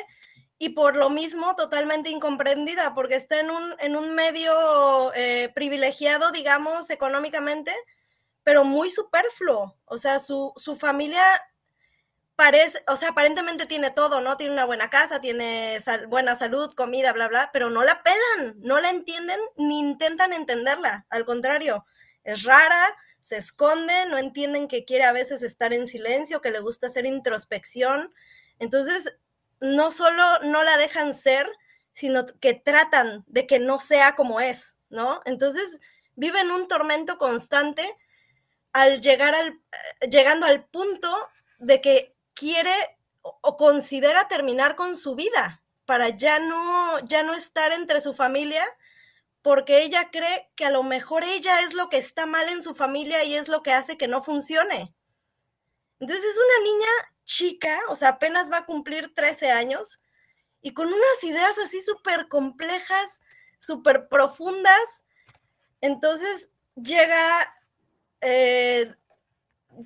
y 0.61 0.69
por 0.69 0.95
lo 0.95 1.09
mismo 1.09 1.55
totalmente 1.55 2.11
incomprendida, 2.11 2.93
porque 2.93 3.15
está 3.15 3.39
en 3.39 3.49
un, 3.49 3.73
en 3.79 3.95
un 3.95 4.13
medio 4.13 5.11
eh, 5.15 5.49
privilegiado, 5.55 6.31
digamos, 6.31 6.91
económicamente, 6.91 7.73
pero 8.43 8.63
muy 8.63 8.91
superfluo. 8.91 9.75
O 9.85 9.97
sea, 9.97 10.19
su, 10.19 10.53
su 10.57 10.75
familia 10.75 11.23
parece, 12.35 12.83
o 12.87 12.95
sea, 12.95 13.09
aparentemente 13.09 13.65
tiene 13.65 13.89
todo, 13.89 14.21
¿no? 14.21 14.37
Tiene 14.37 14.53
una 14.53 14.65
buena 14.65 14.91
casa, 14.91 15.19
tiene 15.19 15.79
buena 16.07 16.35
salud, 16.35 16.71
comida, 16.75 17.11
bla, 17.11 17.27
bla, 17.27 17.49
pero 17.51 17.71
no 17.71 17.83
la 17.83 18.03
pelan, 18.03 18.53
no 18.59 18.79
la 18.79 18.91
entienden 18.91 19.39
ni 19.57 19.79
intentan 19.79 20.31
entenderla. 20.31 21.07
Al 21.09 21.25
contrario, 21.25 21.87
es 22.23 22.43
rara, 22.43 22.95
se 23.19 23.37
esconde, 23.37 24.05
no 24.11 24.19
entienden 24.19 24.67
que 24.67 24.85
quiere 24.85 25.05
a 25.05 25.11
veces 25.11 25.41
estar 25.41 25.73
en 25.73 25.87
silencio, 25.87 26.39
que 26.39 26.51
le 26.51 26.59
gusta 26.59 26.85
hacer 26.85 27.07
introspección. 27.07 28.13
Entonces, 28.59 29.11
no 29.61 29.91
solo 29.91 30.23
no 30.43 30.63
la 30.63 30.77
dejan 30.77 31.13
ser, 31.13 31.49
sino 31.93 32.25
que 32.25 32.53
tratan 32.53 33.23
de 33.27 33.47
que 33.47 33.59
no 33.59 33.79
sea 33.79 34.15
como 34.15 34.41
es, 34.41 34.75
¿no? 34.89 35.21
Entonces 35.25 35.79
viven 36.15 36.51
un 36.51 36.67
tormento 36.67 37.17
constante 37.17 37.97
al 38.73 39.01
llegar 39.01 39.35
al, 39.35 39.47
eh, 39.49 40.09
llegando 40.09 40.45
al 40.45 40.65
punto 40.65 41.15
de 41.59 41.79
que 41.81 42.15
quiere 42.33 42.73
o, 43.21 43.55
considera 43.57 44.27
terminar 44.27 44.75
con 44.75 44.95
su 44.97 45.15
vida 45.15 45.63
para 45.85 46.09
ya 46.09 46.39
no, 46.39 46.99
ya 47.05 47.21
no 47.23 47.33
estar 47.33 47.71
entre 47.71 48.01
su 48.01 48.13
familia, 48.13 48.65
porque 49.41 49.83
ella 49.83 50.09
cree 50.11 50.49
que 50.55 50.65
a 50.65 50.69
lo 50.71 50.83
mejor 50.83 51.23
ella 51.23 51.61
es 51.61 51.73
lo 51.73 51.89
que 51.89 51.97
está 51.97 52.25
mal 52.25 52.49
en 52.49 52.63
su 52.63 52.73
familia 52.73 53.23
y 53.23 53.35
es 53.35 53.47
lo 53.47 53.61
que 53.61 53.73
hace 53.73 53.97
que 53.97 54.07
no 54.07 54.23
funcione. 54.23 54.95
Entonces 55.99 56.25
es 56.25 56.37
una 56.37 56.71
niña 56.71 57.10
chica, 57.31 57.79
o 57.87 57.95
sea, 57.95 58.09
apenas 58.09 58.51
va 58.51 58.57
a 58.57 58.65
cumplir 58.65 59.13
13 59.15 59.51
años, 59.51 60.01
y 60.61 60.73
con 60.73 60.87
unas 60.87 61.23
ideas 61.23 61.57
así 61.59 61.81
súper 61.81 62.27
complejas, 62.27 63.21
súper 63.59 64.09
profundas. 64.09 65.03
Entonces 65.79 66.49
llega, 66.75 67.53
eh, 68.19 68.93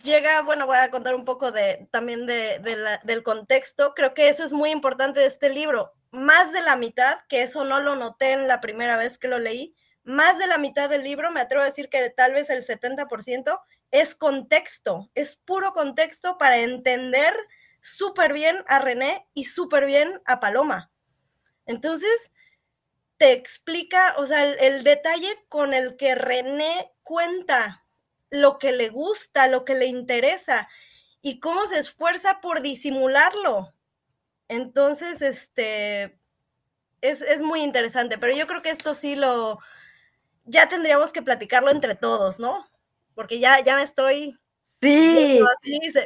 llega, 0.03 0.41
bueno, 0.41 0.65
voy 0.65 0.77
a 0.77 0.89
contar 0.89 1.13
un 1.13 1.23
poco 1.23 1.51
de, 1.51 1.87
también 1.91 2.25
de, 2.25 2.59
del 3.03 3.23
contexto. 3.23 3.93
Creo 3.93 4.15
que 4.15 4.27
eso 4.27 4.43
es 4.43 4.51
muy 4.51 4.71
importante 4.71 5.19
de 5.19 5.27
este 5.27 5.49
libro. 5.49 5.93
Más 6.09 6.51
de 6.51 6.63
la 6.63 6.75
mitad, 6.75 7.19
que 7.29 7.43
eso 7.43 7.63
no 7.63 7.79
lo 7.79 7.95
noté 7.95 8.31
en 8.31 8.47
la 8.47 8.59
primera 8.59 8.97
vez 8.97 9.19
que 9.19 9.27
lo 9.27 9.37
leí, 9.37 9.75
más 10.03 10.37
de 10.39 10.47
la 10.47 10.57
mitad 10.57 10.89
del 10.89 11.03
libro, 11.03 11.31
me 11.31 11.41
atrevo 11.41 11.63
a 11.63 11.67
decir 11.67 11.89
que 11.89 12.09
tal 12.09 12.33
vez 12.33 12.49
el 12.49 12.65
70%, 12.65 13.59
es 14.01 14.13
contexto, 14.13 15.09
es 15.15 15.37
puro 15.37 15.73
contexto 15.73 16.37
para 16.37 16.57
entender 16.57 17.33
súper 17.79 18.33
bien 18.33 18.57
a 18.67 18.79
René 18.79 19.25
y 19.33 19.45
súper 19.45 19.85
bien 19.85 20.21
a 20.25 20.41
Paloma. 20.41 20.91
Entonces, 21.65 22.31
te 23.17 23.31
explica, 23.31 24.15
o 24.17 24.25
sea, 24.25 24.43
el, 24.43 24.83
detalle 24.83 25.29
con 25.47 25.73
el 25.73 25.95
que 25.95 26.13
René 26.13 26.91
cuenta 27.03 27.85
lo 28.29 28.59
que 28.59 28.73
le 28.73 28.89
gusta, 28.89 29.47
lo 29.47 29.63
que 29.63 29.75
le 29.75 29.85
interesa 29.85 30.67
y 31.21 31.39
cómo 31.39 31.65
se 31.65 31.79
esfuerza 31.79 32.41
por 32.41 32.61
disimularlo. 32.61 33.73
Entonces, 34.49 35.21
este, 35.21 36.19
es, 36.99 37.21
es, 37.21 37.41
muy 37.41 37.61
interesante, 37.61 38.17
pero 38.17 38.35
yo 38.35 38.45
creo 38.45 38.61
que 38.61 38.71
esto 38.71 38.93
sí 38.93 39.15
lo, 39.15 39.59
ya 40.43 40.67
tendríamos 40.67 41.13
que 41.13 41.21
platicarlo 41.21 41.71
entre 41.71 41.95
todos, 41.95 42.39
¿no? 42.39 42.69
Porque 43.15 43.39
ya, 43.39 43.63
ya 43.63 43.75
me 43.75 43.83
estoy... 43.83 44.37
Sí, 44.81 45.39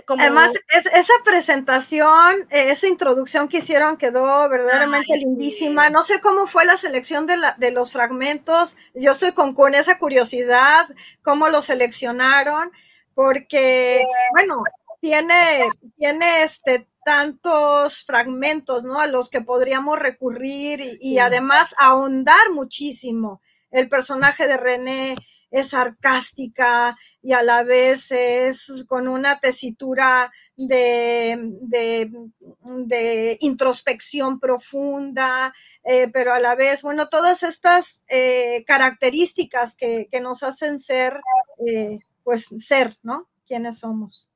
además 0.07 0.51
esa 0.93 1.13
presentación, 1.25 2.47
esa 2.49 2.87
introducción 2.87 3.49
que 3.49 3.57
hicieron 3.57 3.97
quedó 3.97 4.47
verdaderamente 4.47 5.17
lindísima. 5.17 5.89
No 5.89 6.01
sé 6.03 6.21
cómo 6.21 6.47
fue 6.47 6.63
la 6.63 6.77
selección 6.77 7.25
de, 7.25 7.35
la, 7.35 7.55
de 7.57 7.71
los 7.71 7.91
fragmentos, 7.91 8.77
yo 8.93 9.11
estoy 9.11 9.33
con, 9.33 9.53
con 9.53 9.75
esa 9.75 9.97
curiosidad, 9.97 10.87
cómo 11.23 11.49
lo 11.49 11.61
seleccionaron, 11.61 12.71
porque, 13.15 14.05
bueno, 14.31 14.63
tiene, 15.01 15.69
tiene 15.97 16.43
este, 16.43 16.87
tantos 17.03 18.05
fragmentos, 18.05 18.83
¿no? 18.83 19.01
A 19.01 19.07
los 19.07 19.29
que 19.29 19.41
podríamos 19.41 19.99
recurrir 19.99 20.79
y, 20.79 20.97
y 21.01 21.19
además 21.19 21.75
ahondar 21.77 22.51
muchísimo 22.51 23.41
el 23.71 23.89
personaje 23.89 24.47
de 24.47 24.55
René 24.57 25.15
es 25.51 25.69
sarcástica 25.69 26.97
y 27.21 27.33
a 27.33 27.43
la 27.43 27.63
vez 27.63 28.11
es 28.11 28.85
con 28.87 29.07
una 29.07 29.39
tesitura 29.39 30.31
de, 30.55 31.37
de, 31.61 33.37
introspección 33.41 34.39
profunda, 34.39 35.53
eh, 35.83 36.09
pero 36.09 36.33
a 36.33 36.39
la 36.39 36.55
vez, 36.55 36.81
bueno, 36.81 37.09
todas 37.09 37.43
estas 37.43 38.03
eh, 38.07 38.63
características 38.67 39.75
que, 39.75 40.07
nos 40.21 40.43
hacen 40.43 40.79
ser, 40.79 41.19
eh, 41.65 41.99
pues 42.23 42.49
ser, 42.59 42.97
¿no? 43.03 43.29
¿Quiénes 43.47 43.79
somos? 43.79 44.29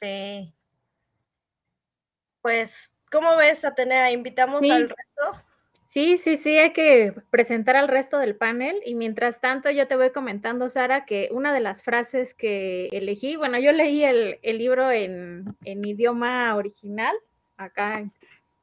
Sí. 0.00 0.54
Pues, 2.40 2.90
¿cómo 3.10 3.36
ves, 3.36 3.64
Atenea? 3.64 4.10
¿Invitamos 4.10 4.62
al 4.62 4.88
resto? 4.88 5.45
Sí, 5.96 6.18
sí, 6.18 6.36
sí, 6.36 6.58
hay 6.58 6.74
que 6.74 7.14
presentar 7.30 7.74
al 7.74 7.88
resto 7.88 8.18
del 8.18 8.36
panel 8.36 8.82
y 8.84 8.94
mientras 8.94 9.40
tanto 9.40 9.70
yo 9.70 9.88
te 9.88 9.96
voy 9.96 10.10
comentando, 10.10 10.68
Sara, 10.68 11.06
que 11.06 11.30
una 11.32 11.54
de 11.54 11.60
las 11.60 11.82
frases 11.82 12.34
que 12.34 12.88
elegí, 12.88 13.36
bueno, 13.36 13.58
yo 13.58 13.72
leí 13.72 14.04
el, 14.04 14.38
libro 14.42 14.90
en, 14.90 15.56
idioma 15.64 16.54
original, 16.54 17.16
acá. 17.56 18.04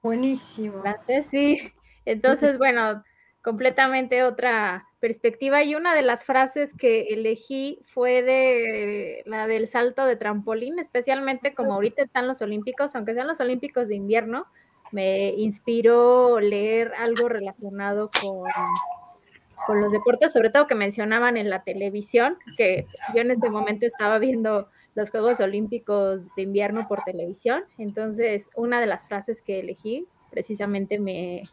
Buenísimo. 0.03 0.83
Francés, 0.83 1.25
sí. 1.25 1.73
Entonces, 2.05 2.59
bueno, 2.59 3.03
completamente 3.41 4.21
otra 4.21 4.87
perspectiva. 4.99 5.63
Y 5.63 5.73
una 5.73 5.95
de 5.95 6.03
las 6.03 6.25
frases 6.25 6.75
que 6.75 7.07
elegí 7.15 7.79
fue 7.83 8.21
de 8.21 9.23
la 9.25 9.47
del 9.47 9.67
salto 9.67 10.05
de 10.05 10.17
trampolín, 10.17 10.77
especialmente 10.77 11.55
como 11.55 11.73
ahorita 11.73 12.03
están 12.03 12.27
los 12.27 12.43
Olímpicos, 12.43 12.93
aunque 12.93 13.15
sean 13.15 13.25
los 13.25 13.39
Olímpicos 13.39 13.87
de 13.87 13.95
invierno, 13.95 14.45
me 14.93 15.29
inspiró 15.29 16.39
leer 16.39 16.93
algo 16.95 17.27
relacionado 17.27 18.11
con, 18.21 19.81
los 19.81 19.91
deportes, 19.91 20.31
sobre 20.31 20.49
todo 20.49 20.67
que 20.67 20.75
mencionaban 20.75 21.35
en 21.35 21.49
la 21.49 21.63
televisión, 21.63 22.37
que 22.57 22.85
yo 23.15 23.21
en 23.21 23.31
ese 23.31 23.49
momento 23.49 23.85
estaba 23.85 24.19
viendo 24.19 24.67
los 24.93 25.09
Juegos 25.09 25.39
Olímpicos 25.39 26.27
de 26.35 26.43
invierno 26.43 26.87
por 26.87 27.01
televisión. 27.03 27.63
Entonces, 27.77 28.49
una 28.55 28.79
de 28.79 28.87
las 28.87 29.07
frases 29.07 29.41
que 29.41 29.61
elegí 29.61 30.05
precisamente 30.29 30.99
me, 30.99 31.43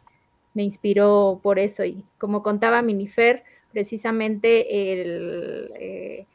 inspiró 0.55 1.39
por 1.41 1.57
eso. 1.57 1.83
Y 1.83 2.03
como 2.17 2.43
contaba 2.43 2.81
Minifer, 2.81 3.43
precisamente 3.71 4.67
eh, 4.69 6.27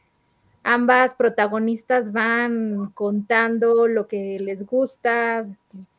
ambas 0.63 1.15
protagonistas 1.15 2.11
van 2.11 2.91
contando 2.95 3.87
lo 3.87 4.07
que 4.07 4.37
les 4.39 4.65
gusta, 4.65 5.45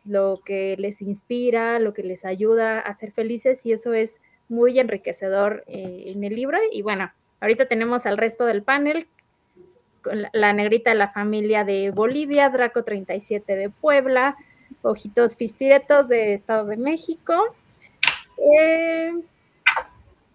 lo 0.09 0.41
que 0.45 0.77
les 0.79 1.03
inspira, 1.03 1.79
lo 1.79 1.93
que 1.93 2.03
les 2.03 2.25
ayuda 2.25 2.81
a 2.81 2.95
ser 2.95 3.13
felices 3.13 3.65
y 3.67 3.73
eso 3.73 3.93
es 3.93 4.21
muy 4.49 4.79
enriquecedor 4.79 5.65
eh, 5.67 6.05
en 6.07 6.25
el 6.25 6.35
libro. 6.35 6.59
Y 6.73 6.83
bueno, 6.83 7.13
ahorita 7.41 7.67
tenemos 7.67 8.07
al 8.07 8.19
resto 8.19 8.47
del 8.47 8.63
panel, 8.63 9.07
la, 10.33 10.53
negrita 10.53 10.91
de 10.91 10.97
la 10.97 11.09
familia 11.09 11.65
de 11.65 11.91
Bolivia, 11.91 12.49
Draco 12.49 12.85
37 12.85 13.55
de 13.55 13.69
Puebla, 13.69 14.37
Ojitos 14.83 15.37
Pispiretos 15.37 16.09
de 16.09 16.33
Estado 16.35 16.67
de 16.67 16.77
México. 16.79 17.35
Eh, 18.59 19.13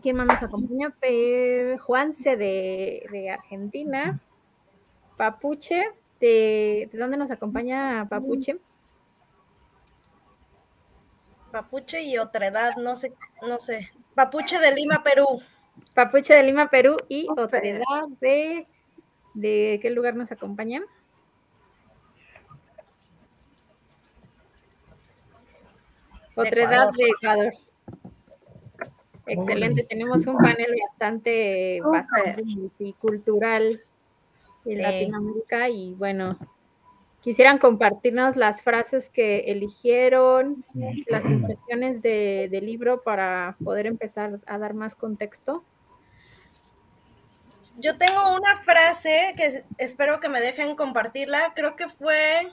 ¿Quién 0.01 0.17
más 0.17 0.27
nos 0.27 0.43
acompaña? 0.43 0.93
Juanse 1.79 2.35
de, 2.37 3.07
de, 3.11 3.29
Argentina. 3.31 4.19
Papuche, 5.17 5.89
de, 6.19 6.89
¿de 6.91 6.99
dónde 6.99 7.17
nos 7.17 7.31
acompaña 7.31 8.05
Papuche? 8.09 8.57
Papuche 11.53 12.01
y 12.01 12.17
otra 12.17 12.47
edad, 12.47 12.75
no 12.75 12.97
sé, 12.97 13.13
no 13.47 13.59
sé. 13.59 13.91
Papuche 14.15 14.59
de 14.59 14.73
Lima, 14.73 15.03
Perú. 15.03 15.41
Papuche 15.93 16.33
de 16.33 16.43
Lima, 16.43 16.69
Perú 16.69 16.97
y 17.07 17.27
otra 17.37 17.59
edad 17.59 18.07
de 18.19 18.67
¿De 19.33 19.79
qué 19.81 19.89
lugar 19.89 20.15
nos 20.15 20.31
acompaña? 20.31 20.83
Otra 26.35 26.63
edad 26.63 26.91
de 26.91 27.05
Ecuador. 27.05 27.53
Excelente, 29.25 29.83
tenemos 29.83 30.27
un 30.27 30.35
panel 30.35 30.75
bastante, 30.87 31.79
bastante 31.81 32.43
multicultural 32.43 33.81
en 34.65 34.81
Latinoamérica 34.81 35.69
y 35.69 35.93
bueno, 35.93 36.37
quisieran 37.23 37.57
compartirnos 37.57 38.35
las 38.35 38.61
frases 38.61 39.09
que 39.09 39.45
eligieron, 39.47 40.65
las 41.07 41.25
impresiones 41.25 42.01
del 42.01 42.65
libro 42.65 43.01
para 43.01 43.55
poder 43.63 43.87
empezar 43.87 44.41
a 44.45 44.57
dar 44.57 44.73
más 44.73 44.93
contexto. 44.93 45.63
Yo 47.77 47.97
tengo 47.97 48.35
una 48.35 48.57
frase 48.57 49.33
que 49.37 49.63
espero 49.77 50.19
que 50.19 50.27
me 50.27 50.41
dejen 50.41 50.75
compartirla. 50.75 51.53
Creo 51.55 51.77
que 51.77 51.87
fue, 51.87 52.51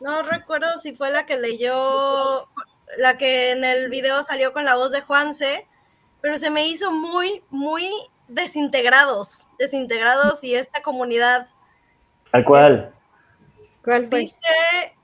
no 0.00 0.22
recuerdo 0.22 0.78
si 0.78 0.94
fue 0.94 1.10
la 1.10 1.26
que 1.26 1.36
leyó, 1.36 2.48
la 2.96 3.18
que 3.18 3.50
en 3.50 3.64
el 3.64 3.90
video 3.90 4.22
salió 4.22 4.52
con 4.52 4.64
la 4.64 4.76
voz 4.76 4.92
de 4.92 5.00
Juanse, 5.00 5.66
pero 6.20 6.38
se 6.38 6.50
me 6.50 6.68
hizo 6.68 6.92
muy, 6.92 7.42
muy 7.50 7.90
desintegrados, 8.28 9.48
desintegrados 9.58 10.44
y 10.44 10.54
esta 10.54 10.80
comunidad. 10.80 11.48
¿Al 12.30 12.44
cual? 12.44 12.94
¿Cuál 13.84 14.08
fue? 14.08 14.20
Dice... 14.20 14.94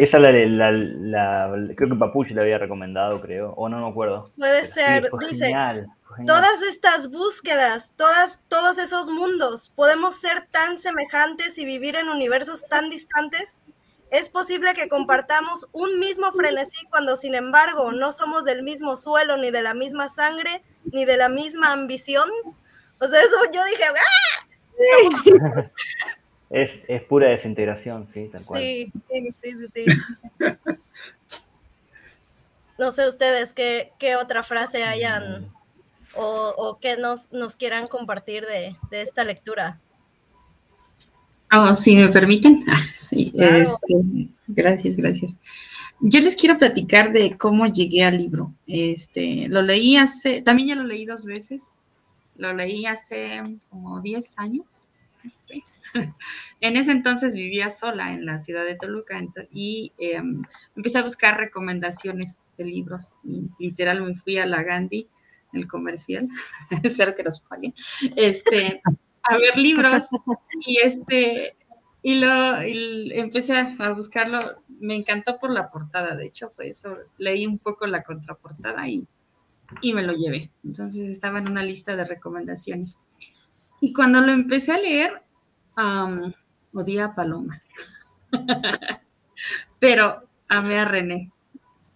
Esa 0.00 0.18
la, 0.18 0.32
la, 0.32 0.72
la, 0.72 1.74
creo 1.76 1.90
que 1.90 1.94
Papuchi 1.94 2.32
le 2.32 2.40
había 2.40 2.56
recomendado, 2.56 3.20
creo, 3.20 3.52
o 3.52 3.68
no 3.68 3.80
me 3.80 3.90
acuerdo. 3.90 4.32
Puede 4.38 4.66
ser, 4.66 5.10
dice, 5.28 5.48
genial. 5.48 5.88
Todas 6.26 6.62
estas 6.62 7.10
búsquedas, 7.10 7.92
todas, 7.96 8.40
todos 8.48 8.78
esos 8.78 9.10
mundos, 9.10 9.70
¿podemos 9.76 10.18
ser 10.18 10.46
tan 10.50 10.78
semejantes 10.78 11.58
y 11.58 11.66
vivir 11.66 11.96
en 11.96 12.08
universos 12.08 12.66
tan 12.66 12.88
distantes? 12.88 13.62
¿Es 14.10 14.30
posible 14.30 14.72
que 14.74 14.88
compartamos 14.88 15.68
un 15.72 16.00
mismo 16.00 16.32
frenesí 16.32 16.84
cuando 16.86 17.18
sin 17.18 17.34
embargo 17.34 17.92
no 17.92 18.10
somos 18.12 18.44
del 18.44 18.62
mismo 18.62 18.96
suelo, 18.96 19.36
ni 19.36 19.50
de 19.50 19.60
la 19.60 19.74
misma 19.74 20.08
sangre, 20.08 20.62
ni 20.84 21.04
de 21.04 21.18
la 21.18 21.28
misma 21.28 21.72
ambición? 21.72 22.28
O 23.00 23.06
sea, 23.06 23.20
eso 23.20 23.36
yo 23.52 23.62
dije, 23.64 23.84
¡ah! 23.84 25.70
es, 26.50 26.70
es, 26.88 27.02
pura 27.02 27.28
desintegración, 27.28 28.08
sí, 28.12 28.28
tal 28.30 28.44
cual. 28.44 28.60
Sí, 28.60 28.92
sí, 29.08 29.28
sí, 29.42 29.52
sí. 29.74 29.84
no 32.78 32.90
sé 32.92 33.08
ustedes 33.08 33.52
qué, 33.52 33.92
qué 33.98 34.16
otra 34.16 34.42
frase 34.42 34.82
hayan 34.82 35.52
o, 36.14 36.54
o 36.56 36.78
que 36.78 36.96
nos, 36.96 37.30
nos, 37.32 37.56
quieran 37.56 37.86
compartir 37.86 38.44
de, 38.46 38.74
de 38.90 39.02
esta 39.02 39.24
lectura. 39.24 39.78
Oh, 41.52 41.74
si 41.74 41.94
me 41.96 42.08
permiten. 42.08 42.64
Ah, 42.68 42.80
sí, 42.92 43.32
este, 43.34 44.28
gracias, 44.46 44.96
gracias. 44.96 45.38
Yo 46.00 46.20
les 46.20 46.36
quiero 46.36 46.58
platicar 46.58 47.12
de 47.12 47.36
cómo 47.36 47.66
llegué 47.66 48.04
al 48.04 48.18
libro. 48.18 48.54
Este, 48.66 49.48
lo 49.48 49.62
leí 49.62 49.96
hace, 49.96 50.42
también 50.42 50.68
ya 50.68 50.74
lo 50.76 50.84
leí 50.84 51.06
dos 51.06 51.24
veces. 51.24 51.72
Lo 52.36 52.54
leí 52.54 52.86
hace 52.86 53.42
como 53.68 54.00
10 54.00 54.38
años. 54.38 54.84
En 56.60 56.76
ese 56.76 56.92
entonces 56.92 57.34
vivía 57.34 57.70
sola 57.70 58.12
en 58.12 58.26
la 58.26 58.38
ciudad 58.38 58.64
de 58.64 58.76
Toluca 58.76 59.18
y 59.50 59.92
em, 59.98 60.42
empecé 60.76 60.98
a 60.98 61.02
buscar 61.02 61.38
recomendaciones 61.38 62.38
de 62.58 62.64
libros. 62.64 63.14
Y 63.24 63.48
literal 63.58 64.02
me 64.02 64.14
fui 64.14 64.36
a 64.36 64.46
la 64.46 64.62
Gandhi 64.62 65.08
el 65.52 65.66
comercial, 65.66 66.28
espero 66.82 67.14
que 67.14 67.24
nos 67.24 67.40
paguen, 67.40 67.74
este, 68.16 68.80
a 69.24 69.36
ver 69.36 69.56
libros 69.56 70.08
y 70.66 70.78
este, 70.78 71.56
y 72.02 72.14
lo 72.14 72.58
empecé 72.60 73.54
a, 73.54 73.92
buscarlo, 73.92 74.62
me 74.68 74.96
encantó 74.96 75.38
por 75.38 75.50
la 75.50 75.70
portada, 75.70 76.14
de 76.16 76.26
hecho 76.26 76.50
fue 76.54 76.68
eso, 76.68 76.96
leí 77.18 77.46
un 77.46 77.58
poco 77.58 77.86
la 77.86 78.02
contraportada 78.02 78.88
y, 78.88 79.06
y 79.82 79.92
me 79.92 80.02
lo 80.02 80.12
llevé, 80.12 80.50
entonces 80.64 81.10
estaba 81.10 81.40
en 81.40 81.48
una 81.48 81.62
lista 81.62 81.96
de 81.96 82.04
recomendaciones. 82.04 83.00
Y 83.80 83.92
cuando 83.92 84.20
lo 84.20 84.32
empecé 84.32 84.72
a 84.72 84.78
leer, 84.78 85.22
um, 85.76 86.32
odié 86.72 87.02
a 87.02 87.14
Paloma, 87.14 87.62
pero 89.78 90.28
amé 90.48 90.78
a 90.78 90.84
René. 90.84 91.30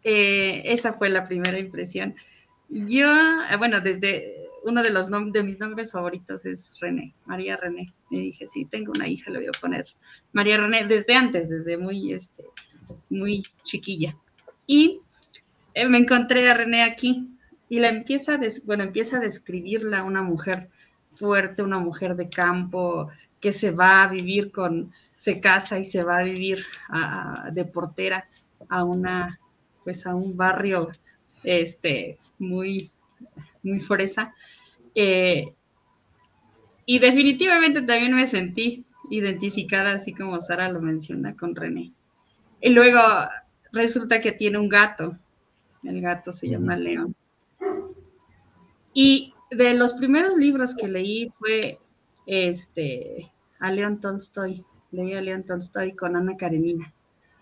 Eh, 0.02 0.62
esa 0.66 0.92
fue 0.92 1.08
la 1.08 1.24
primera 1.24 1.58
impresión. 1.58 2.14
Yo, 2.68 3.10
eh, 3.10 3.56
bueno, 3.56 3.80
desde 3.80 4.44
uno 4.64 4.82
de 4.82 4.90
los 4.90 5.10
de 5.10 5.42
mis 5.42 5.60
nombres 5.60 5.92
favoritos 5.92 6.46
es 6.46 6.76
René, 6.80 7.14
María 7.26 7.56
René. 7.56 7.92
Me 8.10 8.18
dije, 8.18 8.46
sí, 8.46 8.64
tengo 8.64 8.92
una 8.94 9.06
hija, 9.06 9.30
le 9.30 9.38
voy 9.38 9.48
a 9.48 9.60
poner 9.60 9.84
María 10.32 10.56
René 10.56 10.86
desde 10.86 11.14
antes, 11.14 11.50
desde 11.50 11.76
muy, 11.76 12.12
este, 12.12 12.44
muy 13.10 13.42
chiquilla. 13.62 14.16
Y 14.66 15.00
eh, 15.74 15.86
me 15.86 15.98
encontré 15.98 16.48
a 16.48 16.54
René 16.54 16.82
aquí 16.82 17.28
y 17.68 17.80
la 17.80 17.88
empieza, 17.88 18.38
bueno, 18.64 18.84
empieza 18.84 19.18
a 19.18 19.20
describirla 19.20 20.04
una 20.04 20.22
mujer 20.22 20.70
fuerte, 21.18 21.62
una 21.62 21.78
mujer 21.78 22.16
de 22.16 22.28
campo 22.28 23.08
que 23.40 23.52
se 23.52 23.70
va 23.70 24.04
a 24.04 24.08
vivir 24.08 24.50
con, 24.50 24.92
se 25.16 25.40
casa 25.40 25.78
y 25.78 25.84
se 25.84 26.02
va 26.02 26.18
a 26.18 26.24
vivir 26.24 26.64
de 27.52 27.64
portera 27.64 28.26
a 28.68 28.84
una, 28.84 29.38
pues 29.82 30.06
a 30.06 30.14
un 30.14 30.36
barrio, 30.36 30.90
este, 31.42 32.18
muy, 32.38 32.90
muy 33.62 33.80
fresa. 33.80 34.34
Eh, 34.94 35.52
y 36.86 36.98
definitivamente 36.98 37.82
también 37.82 38.14
me 38.14 38.26
sentí 38.26 38.84
identificada, 39.10 39.92
así 39.92 40.14
como 40.14 40.40
Sara 40.40 40.70
lo 40.70 40.80
menciona, 40.80 41.36
con 41.36 41.54
René. 41.54 41.92
Y 42.60 42.70
luego 42.70 43.00
resulta 43.72 44.20
que 44.20 44.32
tiene 44.32 44.58
un 44.58 44.68
gato. 44.68 45.18
El 45.82 46.00
gato 46.00 46.32
se 46.32 46.48
llama 46.48 46.76
León. 46.76 47.14
Y 48.94 49.33
de 49.56 49.74
los 49.74 49.94
primeros 49.94 50.36
libros 50.36 50.74
que 50.74 50.88
leí 50.88 51.32
fue 51.38 51.78
este, 52.26 53.32
a 53.60 53.70
León 53.70 54.00
Tolstoy. 54.00 54.64
Leí 54.90 55.14
a 55.14 55.20
León 55.20 55.44
Tolstoy 55.44 55.94
con 55.94 56.16
Ana 56.16 56.36
Karenina. 56.36 56.92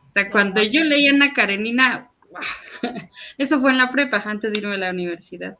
O 0.09 0.13
sea, 0.13 0.31
cuando 0.31 0.63
yo 0.63 0.85
leí 0.85 1.09
Ana 1.09 1.33
Karenina, 1.33 2.13
Eso 3.39 3.61
fue 3.61 3.71
en 3.71 3.79
la 3.79 3.91
prepa, 3.91 4.23
antes 4.25 4.53
de 4.53 4.59
irme 4.59 4.75
a 4.75 4.79
la 4.79 4.91
universidad. 4.91 5.57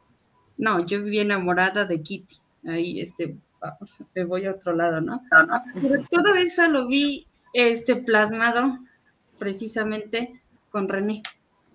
No, 0.57 0.85
yo 0.85 1.03
viví 1.03 1.19
enamorada 1.19 1.85
de 1.85 2.01
Kitty. 2.01 2.35
Ahí, 2.67 3.01
este, 3.01 3.35
vamos, 3.59 4.03
me 4.15 4.25
voy 4.25 4.45
a 4.45 4.51
otro 4.51 4.73
lado, 4.73 5.01
¿no? 5.01 5.21
Pero 5.81 6.05
todo 6.09 6.35
eso 6.35 6.67
lo 6.69 6.87
vi 6.87 7.27
este, 7.53 7.95
plasmado 7.95 8.77
precisamente 9.37 10.41
con 10.69 10.87
René. 10.87 11.21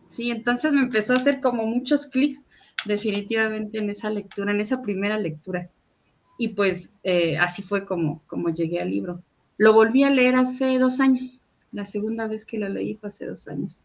Sí, 0.09 0.31
entonces 0.31 0.73
me 0.73 0.83
empezó 0.83 1.12
a 1.12 1.17
hacer 1.17 1.41
como 1.41 1.67
muchos 1.67 2.07
clics 2.07 2.45
definitivamente 2.85 3.79
en 3.79 3.91
esa 3.91 4.11
lectura, 4.11 4.53
en 4.53 4.61
esa 4.61 4.83
primera 4.83 5.19
lectura. 5.19 5.71
Y 6.38 6.49
pues 6.51 6.93
eh, 7.03 7.37
así 7.38 7.62
fue 7.62 7.85
como, 7.85 8.23
como 8.27 8.51
llegué 8.51 8.81
al 8.81 8.91
libro. 8.91 9.23
Lo 9.57 9.73
volví 9.73 10.05
a 10.05 10.11
leer 10.11 10.37
hace 10.37 10.79
dos 10.79 11.01
años. 11.01 11.45
La 11.73 11.85
segunda 11.85 12.29
vez 12.29 12.45
que 12.45 12.59
lo 12.59 12.69
leí 12.69 12.95
fue 12.95 13.09
hace 13.09 13.27
dos 13.27 13.49
años. 13.49 13.85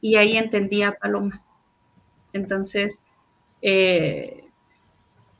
Y 0.00 0.16
ahí 0.16 0.36
entendí 0.36 0.82
a 0.82 0.92
Paloma. 0.92 1.42
Entonces, 2.32 3.02
eh, 3.62 4.44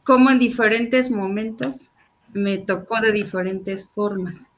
como 0.03 0.31
en 0.31 0.39
diferentes 0.39 1.11
momentos 1.11 1.91
me 2.33 2.59
tocó 2.59 3.01
de 3.01 3.13
diferentes 3.13 3.89
formas. 3.89 4.53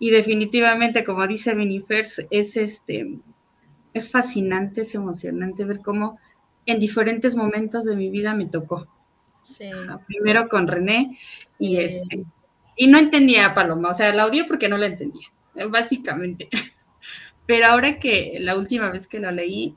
Y 0.00 0.10
definitivamente, 0.10 1.04
como 1.04 1.26
dice 1.26 1.54
Minifers, 1.54 2.26
es 2.30 2.56
este 2.56 3.18
es 3.94 4.10
fascinante, 4.10 4.82
es 4.82 4.94
emocionante 4.94 5.64
ver 5.64 5.80
cómo 5.80 6.18
en 6.68 6.78
diferentes 6.78 7.34
momentos 7.34 7.84
de 7.84 7.96
mi 7.96 8.10
vida 8.10 8.34
me 8.34 8.46
tocó. 8.46 8.86
Primero 10.06 10.48
con 10.48 10.66
René 10.66 11.18
y 11.58 11.78
este 11.78 12.26
y 12.76 12.86
no 12.86 12.98
entendía 12.98 13.46
a 13.46 13.54
Paloma, 13.54 13.90
o 13.90 13.94
sea, 13.94 14.14
la 14.14 14.24
odié 14.26 14.44
porque 14.44 14.68
no 14.68 14.78
la 14.78 14.86
entendía, 14.86 15.26
básicamente. 15.68 16.48
Pero 17.46 17.66
ahora 17.66 17.98
que 17.98 18.36
la 18.38 18.56
última 18.56 18.90
vez 18.90 19.08
que 19.08 19.18
la 19.18 19.32
leí, 19.32 19.74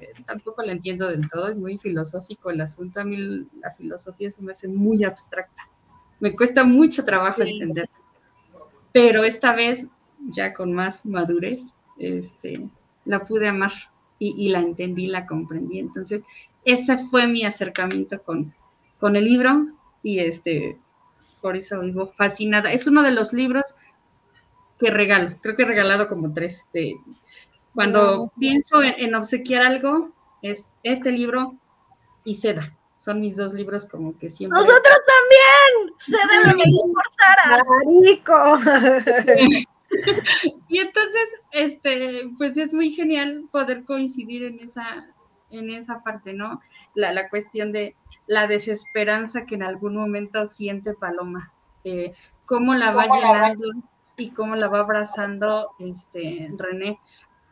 eh, 0.00 0.12
tampoco 0.26 0.62
la 0.62 0.72
entiendo 0.72 1.08
del 1.08 1.26
todo, 1.28 1.48
es 1.48 1.58
muy 1.58 1.78
filosófico 1.78 2.50
el 2.50 2.60
asunto, 2.60 3.00
a 3.00 3.04
mí 3.04 3.46
la 3.60 3.72
filosofía 3.72 4.30
se 4.30 4.42
me 4.42 4.52
hace 4.52 4.68
muy 4.68 5.02
abstracta, 5.04 5.62
me 6.20 6.36
cuesta 6.36 6.62
mucho 6.64 7.04
trabajo 7.06 7.42
entender. 7.42 7.88
Pero 8.92 9.24
esta 9.24 9.54
vez, 9.54 9.86
ya 10.30 10.52
con 10.52 10.74
más 10.74 11.06
madurez, 11.06 11.74
este, 11.98 12.68
la 13.06 13.24
pude 13.24 13.48
amar 13.48 13.70
y, 14.18 14.48
la 14.48 14.60
entendí, 14.60 15.06
la 15.06 15.26
comprendí. 15.26 15.78
Entonces, 15.78 16.24
ese 16.64 16.98
fue 16.98 17.26
mi 17.26 17.44
acercamiento 17.44 18.22
con, 18.22 18.54
con 18.98 19.16
el 19.16 19.24
libro 19.24 19.68
y 20.02 20.20
este, 20.20 20.78
por 21.40 21.56
eso 21.56 21.82
vivo 21.82 22.06
fascinada. 22.16 22.72
Es 22.72 22.86
uno 22.86 23.02
de 23.02 23.10
los 23.10 23.32
libros 23.32 23.74
que 24.78 24.90
regalo, 24.90 25.36
creo 25.40 25.56
que 25.56 25.62
he 25.62 25.66
regalado 25.66 26.08
como 26.08 26.32
tres. 26.32 26.68
De, 26.72 26.94
cuando 27.74 28.32
pienso 28.38 28.82
en, 28.82 29.14
obsequiar 29.14 29.62
algo, 29.62 30.10
es 30.42 30.68
este 30.82 31.12
libro 31.12 31.54
y 32.24 32.34
Seda. 32.34 32.74
Son 32.94 33.20
mis 33.20 33.36
dos 33.36 33.52
libros 33.52 33.84
como 33.84 34.16
que 34.16 34.30
siempre. 34.30 34.58
¡Nosotros 34.58 34.96
también! 35.06 35.94
¡Seda 35.98 36.52
lo 36.52 36.56
por 36.92 37.04
Sara! 37.18 37.64
y 40.68 40.78
entonces, 40.78 41.28
este, 41.52 42.30
pues 42.38 42.56
es 42.56 42.72
muy 42.74 42.90
genial 42.90 43.48
poder 43.50 43.84
coincidir 43.84 44.44
en 44.44 44.60
esa, 44.60 45.06
en 45.50 45.70
esa 45.70 46.02
parte, 46.02 46.32
¿no? 46.32 46.60
La, 46.94 47.28
cuestión 47.28 47.72
de 47.72 47.94
la 48.26 48.46
desesperanza 48.46 49.46
que 49.46 49.54
en 49.54 49.62
algún 49.62 49.96
momento 49.96 50.44
siente 50.44 50.94
Paloma, 50.94 51.52
eh, 51.84 52.14
cómo 52.44 52.74
la 52.74 52.92
va 52.92 53.06
llenando 53.06 53.66
y 54.16 54.30
cómo 54.30 54.56
la 54.56 54.68
va 54.68 54.80
abrazando 54.80 55.72
este 55.78 56.50
René, 56.56 56.98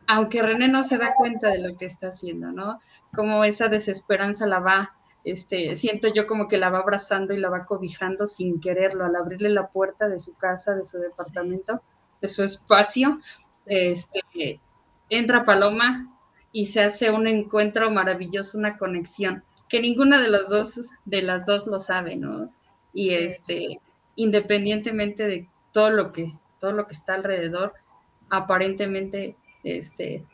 aunque 0.07 0.41
René 0.41 0.67
no 0.67 0.83
se 0.83 0.97
da 0.97 1.13
cuenta 1.15 1.49
de 1.49 1.59
lo 1.59 1.77
que 1.77 1.85
está 1.85 2.07
haciendo, 2.07 2.51
¿no? 2.51 2.79
Como 3.13 3.43
esa 3.43 3.69
desesperanza 3.69 4.45
la 4.45 4.59
va, 4.59 4.91
este, 5.23 5.75
siento 5.75 6.07
yo 6.13 6.27
como 6.27 6.47
que 6.47 6.57
la 6.57 6.69
va 6.69 6.79
abrazando 6.79 7.33
y 7.33 7.39
la 7.39 7.49
va 7.49 7.65
cobijando 7.65 8.25
sin 8.25 8.59
quererlo, 8.59 9.05
al 9.05 9.15
abrirle 9.15 9.49
la 9.49 9.69
puerta 9.69 10.07
de 10.07 10.19
su 10.19 10.35
casa, 10.35 10.75
de 10.75 10.83
su 10.83 10.99
departamento 10.99 11.81
de 12.25 12.29
su 12.29 12.43
espacio, 12.43 13.19
este, 13.65 14.59
entra 15.09 15.45
Paloma 15.45 16.11
y 16.51 16.67
se 16.67 16.81
hace 16.81 17.11
un 17.11 17.27
encuentro 17.27 17.91
maravilloso, 17.91 18.57
una 18.57 18.77
conexión, 18.77 19.43
que 19.69 19.79
ninguna 19.79 20.19
de 20.19 20.29
los 20.29 20.49
dos, 20.49 20.79
de 21.05 21.21
las 21.21 21.45
dos 21.45 21.67
lo 21.67 21.79
sabe, 21.79 22.15
¿no? 22.15 22.51
Y 22.93 23.11
este, 23.11 23.79
independientemente 24.15 25.27
de 25.27 25.49
todo 25.71 25.91
lo 25.91 26.11
que, 26.11 26.31
todo 26.59 26.71
lo 26.71 26.87
que 26.87 26.93
está 26.93 27.15
alrededor, 27.15 27.73
aparentemente, 28.29 29.35
este, 29.63 30.25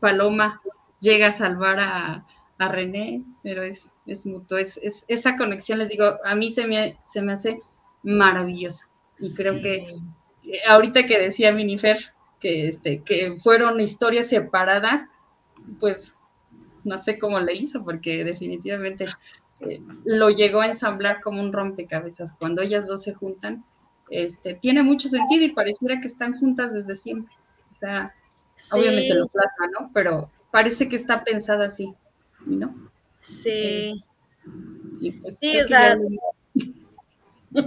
Paloma 0.00 0.60
llega 1.00 1.28
a 1.28 1.32
salvar 1.32 1.80
a, 1.80 2.26
René, 2.60 3.22
pero 3.44 3.62
es, 3.62 3.94
es 4.04 4.26
mutuo, 4.26 4.58
es, 4.58 4.80
esa 5.06 5.36
conexión, 5.36 5.78
les 5.78 5.90
digo, 5.90 6.18
a 6.24 6.34
mí 6.34 6.50
se 6.50 6.66
me, 6.66 6.98
se 7.04 7.22
me 7.22 7.34
hace 7.34 7.60
maravillosa. 8.02 8.88
Y 9.20 9.32
creo 9.34 9.62
que 9.62 9.86
ahorita 10.66 11.06
que 11.06 11.18
decía 11.18 11.52
Minifer 11.52 11.98
que, 12.40 12.68
este, 12.68 13.02
que 13.02 13.36
fueron 13.36 13.80
historias 13.80 14.28
separadas, 14.28 15.08
pues 15.80 16.18
no 16.84 16.96
sé 16.96 17.18
cómo 17.18 17.40
le 17.40 17.54
hizo, 17.54 17.84
porque 17.84 18.24
definitivamente 18.24 19.06
eh, 19.60 19.80
lo 20.04 20.30
llegó 20.30 20.60
a 20.60 20.66
ensamblar 20.66 21.20
como 21.20 21.40
un 21.40 21.52
rompecabezas. 21.52 22.32
Cuando 22.32 22.62
ellas 22.62 22.86
dos 22.86 23.02
se 23.02 23.14
juntan, 23.14 23.64
este, 24.10 24.54
tiene 24.54 24.82
mucho 24.82 25.08
sentido 25.08 25.44
y 25.44 25.52
pareciera 25.52 26.00
que 26.00 26.06
están 26.06 26.38
juntas 26.38 26.72
desde 26.72 26.94
siempre. 26.94 27.34
O 27.72 27.76
sea, 27.76 28.14
obviamente 28.72 29.14
lo 29.14 29.28
plasma, 29.28 29.66
¿no? 29.78 29.90
Pero 29.92 30.30
parece 30.50 30.88
que 30.88 30.96
está 30.96 31.24
pensada 31.24 31.66
así, 31.66 31.94
¿no? 32.46 32.90
Sí. 33.20 34.02
y 35.00 35.12
pues, 35.12 35.38
sí, 35.38 35.60
o 35.60 35.68
sea, 35.68 35.98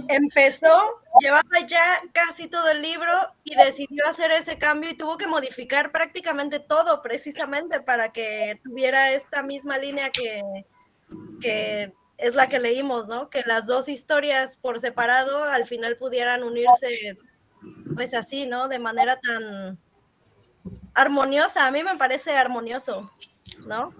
empezó, 0.08 1.00
llevaba 1.20 1.66
ya 1.66 1.84
casi 2.12 2.48
todo 2.48 2.70
el 2.70 2.82
libro 2.82 3.12
y 3.44 3.54
decidió 3.56 4.06
hacer 4.06 4.30
ese 4.30 4.58
cambio 4.58 4.90
y 4.90 4.94
tuvo 4.96 5.16
que 5.16 5.26
modificar 5.26 5.92
prácticamente 5.92 6.60
todo 6.60 7.02
precisamente 7.02 7.80
para 7.80 8.12
que 8.12 8.60
tuviera 8.62 9.12
esta 9.12 9.42
misma 9.42 9.78
línea 9.78 10.10
que, 10.10 10.42
que 11.40 11.92
es 12.18 12.34
la 12.34 12.46
que 12.48 12.60
leímos, 12.60 13.08
¿no? 13.08 13.28
Que 13.30 13.42
las 13.46 13.66
dos 13.66 13.88
historias 13.88 14.56
por 14.56 14.78
separado 14.78 15.42
al 15.44 15.66
final 15.66 15.96
pudieran 15.96 16.44
unirse, 16.44 17.18
pues 17.94 18.14
así, 18.14 18.46
¿no? 18.46 18.68
De 18.68 18.78
manera 18.78 19.18
tan 19.20 19.78
armoniosa. 20.94 21.66
A 21.66 21.70
mí 21.70 21.82
me 21.82 21.96
parece 21.96 22.36
armonioso, 22.36 23.10
¿no? 23.66 23.92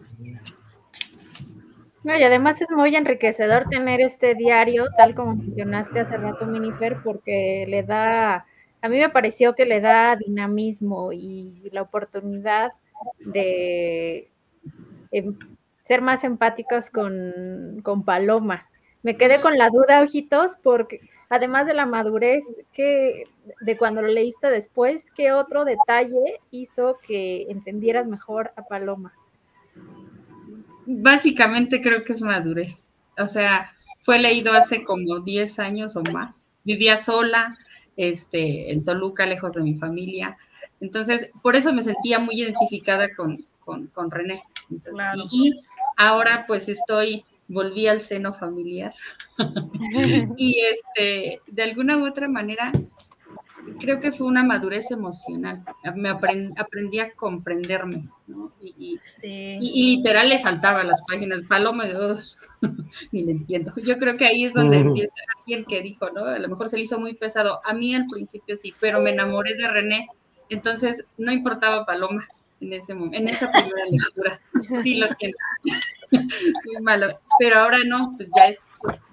No, 2.04 2.16
y 2.16 2.22
además 2.24 2.60
es 2.60 2.70
muy 2.72 2.96
enriquecedor 2.96 3.68
tener 3.68 4.00
este 4.00 4.34
diario, 4.34 4.86
tal 4.96 5.14
como 5.14 5.36
mencionaste 5.36 6.00
hace 6.00 6.16
rato, 6.16 6.46
Minifer, 6.46 6.96
porque 7.04 7.64
le 7.68 7.84
da, 7.84 8.44
a 8.80 8.88
mí 8.88 8.98
me 8.98 9.08
pareció 9.08 9.54
que 9.54 9.66
le 9.66 9.80
da 9.80 10.16
dinamismo 10.16 11.12
y 11.12 11.70
la 11.70 11.82
oportunidad 11.82 12.72
de 13.20 14.28
em, 15.12 15.38
ser 15.84 16.02
más 16.02 16.24
empáticas 16.24 16.90
con, 16.90 17.80
con, 17.84 18.04
Paloma. 18.04 18.68
Me 19.04 19.16
quedé 19.16 19.40
con 19.40 19.56
la 19.56 19.68
duda, 19.68 20.02
ojitos, 20.02 20.56
porque 20.62 21.00
además 21.28 21.66
de 21.66 21.74
la 21.74 21.86
madurez 21.86 22.44
que 22.72 23.24
de 23.60 23.76
cuando 23.76 24.02
lo 24.02 24.08
leíste 24.08 24.48
después, 24.50 25.10
¿qué 25.16 25.32
otro 25.32 25.64
detalle 25.64 26.40
hizo 26.50 26.98
que 27.06 27.46
entendieras 27.48 28.08
mejor 28.08 28.52
a 28.56 28.62
Paloma? 28.62 29.12
Básicamente 30.86 31.80
creo 31.80 32.04
que 32.04 32.12
es 32.12 32.22
madurez. 32.22 32.92
O 33.18 33.26
sea, 33.26 33.70
fue 34.00 34.18
leído 34.18 34.52
hace 34.52 34.84
como 34.84 35.20
10 35.20 35.58
años 35.58 35.96
o 35.96 36.02
más. 36.02 36.54
Vivía 36.64 36.96
sola, 36.96 37.56
este, 37.96 38.72
en 38.72 38.84
Toluca, 38.84 39.26
lejos 39.26 39.54
de 39.54 39.62
mi 39.62 39.74
familia. 39.74 40.36
Entonces, 40.80 41.30
por 41.42 41.56
eso 41.56 41.72
me 41.72 41.82
sentía 41.82 42.18
muy 42.18 42.40
identificada 42.40 43.14
con, 43.14 43.46
con, 43.64 44.10
René. 44.10 44.42
y, 45.30 45.52
ahora 45.96 46.44
pues 46.46 46.68
estoy, 46.68 47.24
volví 47.46 47.86
al 47.86 48.00
seno 48.00 48.32
familiar. 48.32 48.92
y 50.36 50.58
este, 50.60 51.40
de 51.46 51.62
alguna 51.62 51.98
u 51.98 52.06
otra 52.06 52.28
manera, 52.28 52.72
creo 53.78 54.00
que 54.00 54.12
fue 54.12 54.26
una 54.26 54.42
madurez 54.42 54.90
emocional. 54.90 55.64
Me 55.94 56.08
aprendí 56.08 57.00
a 57.00 57.12
comprenderme, 57.14 58.08
¿no? 58.26 58.52
Y, 58.60 58.98
literal 59.60 60.28
le 60.28 60.38
saltaba 60.38 60.84
las 60.84 61.02
páginas. 61.02 61.42
Paloma, 61.42 61.86
de 61.86 62.16
ni 63.12 63.24
le 63.24 63.32
entiendo. 63.32 63.72
Yo 63.76 63.98
creo 63.98 64.16
que 64.16 64.26
ahí 64.26 64.44
es 64.44 64.54
donde 64.54 64.78
empieza 64.78 65.14
alguien 65.38 65.64
que 65.64 65.82
dijo, 65.82 66.10
¿no? 66.10 66.24
A 66.24 66.38
lo 66.38 66.48
mejor 66.48 66.68
se 66.68 66.76
le 66.76 66.84
hizo 66.84 66.98
muy 66.98 67.14
pesado. 67.14 67.60
A 67.64 67.74
mí 67.74 67.94
al 67.94 68.06
principio 68.06 68.56
sí, 68.56 68.74
pero 68.80 69.00
me 69.00 69.10
enamoré 69.10 69.54
de 69.54 69.68
René. 69.68 70.08
Entonces 70.48 71.04
no 71.18 71.32
importaba 71.32 71.86
Paloma 71.86 72.24
en 72.60 72.72
ese 72.72 72.94
momento, 72.94 73.18
en 73.18 73.28
esa 73.28 73.50
primera 73.50 73.86
lectura. 73.90 74.40
Sí, 74.82 74.96
lo 74.96 75.06
siento. 75.08 75.38
muy 76.64 76.82
malo. 76.82 77.18
Pero 77.38 77.58
ahora 77.58 77.78
no, 77.86 78.14
pues 78.16 78.28
ya 78.36 78.46
es, 78.46 78.58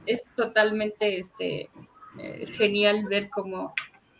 es 0.05 0.31
totalmente 0.35 1.17
este, 1.17 1.69
eh, 2.17 2.45
genial 2.45 3.05
ver 3.09 3.29
cómo 3.29 3.73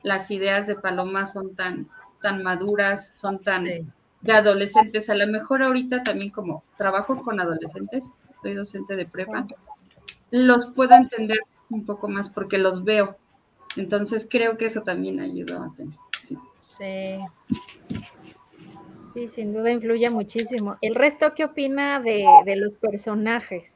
las 0.04 0.32
ideas 0.32 0.68
de 0.68 0.76
Paloma 0.76 1.26
son 1.26 1.56
tan, 1.56 1.88
tan 2.22 2.44
maduras, 2.44 3.16
son 3.16 3.42
tan 3.42 3.66
de 3.66 4.32
adolescentes. 4.32 5.10
A 5.10 5.16
lo 5.16 5.28
mejor 5.28 5.64
ahorita 5.64 6.04
también 6.04 6.32
como 6.32 6.64
trabajo 6.78 7.24
con 7.24 7.40
adolescentes, 7.40 8.10
soy 8.40 8.54
docente 8.54 8.96
de 8.96 9.06
prepa, 9.06 9.46
los 10.32 10.68
puedo 10.68 10.96
entender 10.96 11.40
un 11.70 11.86
poco 11.86 12.08
más 12.08 12.30
porque 12.30 12.58
los 12.58 12.84
veo. 12.84 13.18
Entonces 13.76 14.28
creo 14.30 14.58
que 14.58 14.66
eso 14.66 14.82
también 14.82 15.20
ayudó 15.20 15.64
a 15.64 15.74
tener. 15.76 15.96
Sí. 16.22 16.38
Sí, 19.14 19.30
sin 19.30 19.54
duda 19.54 19.72
influye 19.72 20.10
muchísimo. 20.10 20.78
¿El 20.82 20.96
resto 20.96 21.34
qué 21.34 21.46
opina 21.46 22.00
de, 22.00 22.26
de 22.46 22.56
los 22.56 22.74
personajes? 22.74 23.74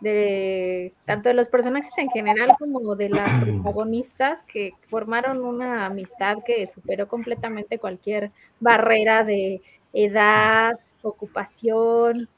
De 0.00 0.92
tanto 1.04 1.28
de 1.28 1.34
los 1.34 1.48
personajes 1.48 1.92
en 1.98 2.08
general 2.10 2.56
como 2.58 2.96
de 2.96 3.10
las 3.10 3.44
protagonistas 3.44 4.42
que 4.44 4.72
formaron 4.88 5.44
una 5.44 5.86
amistad 5.86 6.38
que 6.44 6.66
superó 6.66 7.08
completamente 7.08 7.78
cualquier 7.78 8.30
barrera 8.60 9.24
de 9.24 9.60
edad, 9.92 10.78
ocupación, 11.02 12.28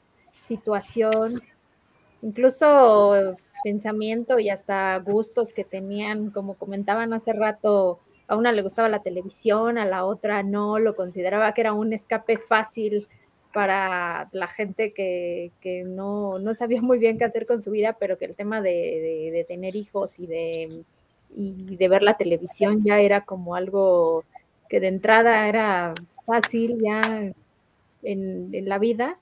situación, 0.47 1.41
incluso 2.21 3.37
pensamiento 3.63 4.39
y 4.39 4.49
hasta 4.49 4.97
gustos 4.99 5.53
que 5.53 5.63
tenían, 5.63 6.31
como 6.31 6.55
comentaban 6.55 7.13
hace 7.13 7.33
rato, 7.33 7.99
a 8.27 8.35
una 8.35 8.51
le 8.51 8.61
gustaba 8.61 8.89
la 8.89 9.01
televisión, 9.01 9.77
a 9.77 9.85
la 9.85 10.05
otra 10.05 10.43
no, 10.43 10.79
lo 10.79 10.95
consideraba 10.95 11.53
que 11.53 11.61
era 11.61 11.73
un 11.73 11.93
escape 11.93 12.37
fácil 12.37 13.07
para 13.53 14.29
la 14.33 14.47
gente 14.47 14.93
que, 14.93 15.51
no, 15.85 16.39
sabía 16.55 16.81
muy 16.81 16.97
bien 16.97 17.17
qué 17.17 17.23
hacer 17.23 17.45
con 17.45 17.61
su 17.61 17.71
vida, 17.71 17.95
pero 17.99 18.17
que 18.17 18.25
el 18.25 18.35
tema 18.35 18.61
de, 18.61 19.45
tener 19.47 19.75
hijos 19.75 20.19
y 20.19 20.27
de, 20.27 20.83
y 21.33 21.75
de 21.75 21.87
ver 21.87 22.01
la 22.01 22.17
televisión 22.17 22.83
ya 22.83 22.99
era 22.99 23.21
como 23.21 23.55
algo 23.55 24.25
que 24.67 24.79
de 24.79 24.87
entrada 24.87 25.47
era 25.47 25.93
fácil 26.25 26.79
ya 26.83 27.31
en, 28.01 28.67
la 28.67 28.79
vida. 28.79 29.19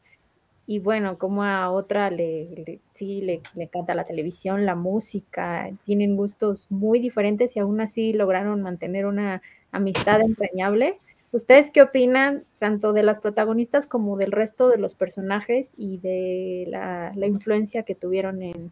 Y 0.66 0.80
bueno, 0.80 1.18
como 1.18 1.44
a 1.44 1.70
otra 1.70 2.10
le, 2.10 2.80
sí 2.94 3.22
le, 3.22 3.42
le 3.56 3.64
encanta 3.66 3.94
la 3.94 4.06
televisión, 4.06 4.66
la 4.66 4.76
música, 4.76 5.70
tienen 5.86 6.16
gustos 6.16 6.68
muy 6.70 7.00
diferentes 7.00 7.58
y 7.58 7.60
aún 7.60 7.82
así 7.82 8.14
lograron 8.14 8.62
mantener 8.62 9.06
una 9.06 9.42
amistad 9.74 10.22
entrañable 10.22 11.00
¿Ustedes 11.34 11.72
qué 11.72 11.82
opinan 11.82 12.44
tanto 12.60 12.92
de 12.92 13.04
las 13.04 13.22
protagonistas 13.22 13.88
como 13.88 14.18
del 14.18 14.34
resto 14.34 14.68
de 14.68 14.78
los 14.78 14.96
personajes 14.96 15.74
y 15.78 15.98
de 15.98 16.66
la, 16.68 17.14
influencia 17.26 17.84
que 17.84 17.96
tuvieron 17.96 18.42
en, 18.42 18.72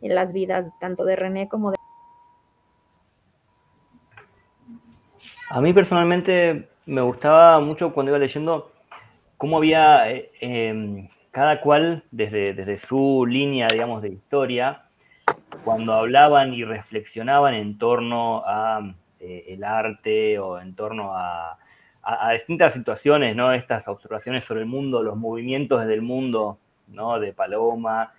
en 0.00 0.14
las 0.14 0.32
vidas 0.32 0.70
tanto 0.80 1.04
de 1.04 1.16
René 1.16 1.48
como 1.48 1.72
de... 1.72 1.76
A 5.50 5.60
mí 5.60 5.74
personalmente 5.74 6.70
me 6.86 7.02
gustaba 7.02 7.60
mucho 7.60 7.92
cuando 7.92 8.12
iba 8.12 8.18
leyendo 8.18 8.72
cómo 9.36 9.58
había 9.58 10.10
eh, 10.10 10.30
em, 10.40 11.08
cada 11.32 11.60
cual 11.60 12.02
desde, 12.10 12.54
desde 12.54 12.78
su 12.78 13.26
línea, 13.26 13.66
digamos, 13.70 14.00
de 14.00 14.08
historia, 14.08 14.84
cuando 15.64 15.92
hablaban 15.92 16.54
y 16.54 16.64
reflexionaban 16.64 17.54
en 17.54 17.76
torno 17.76 18.42
a 18.46 18.94
eh, 19.20 19.44
el 19.48 19.64
arte 19.64 20.38
o 20.38 20.58
en 20.58 20.74
torno 20.74 21.12
a, 21.14 21.58
distintas 22.32 22.72
situaciones, 22.72 23.36
¿no? 23.36 23.52
Estas 23.52 23.86
observaciones 23.86 24.44
sobre 24.44 24.60
el 24.60 24.66
mundo, 24.66 25.02
los 25.02 25.16
movimientos 25.16 25.86
del 25.86 26.00
mundo, 26.00 26.58
¿no? 26.88 27.20
De 27.20 27.34
Paloma, 27.34 28.14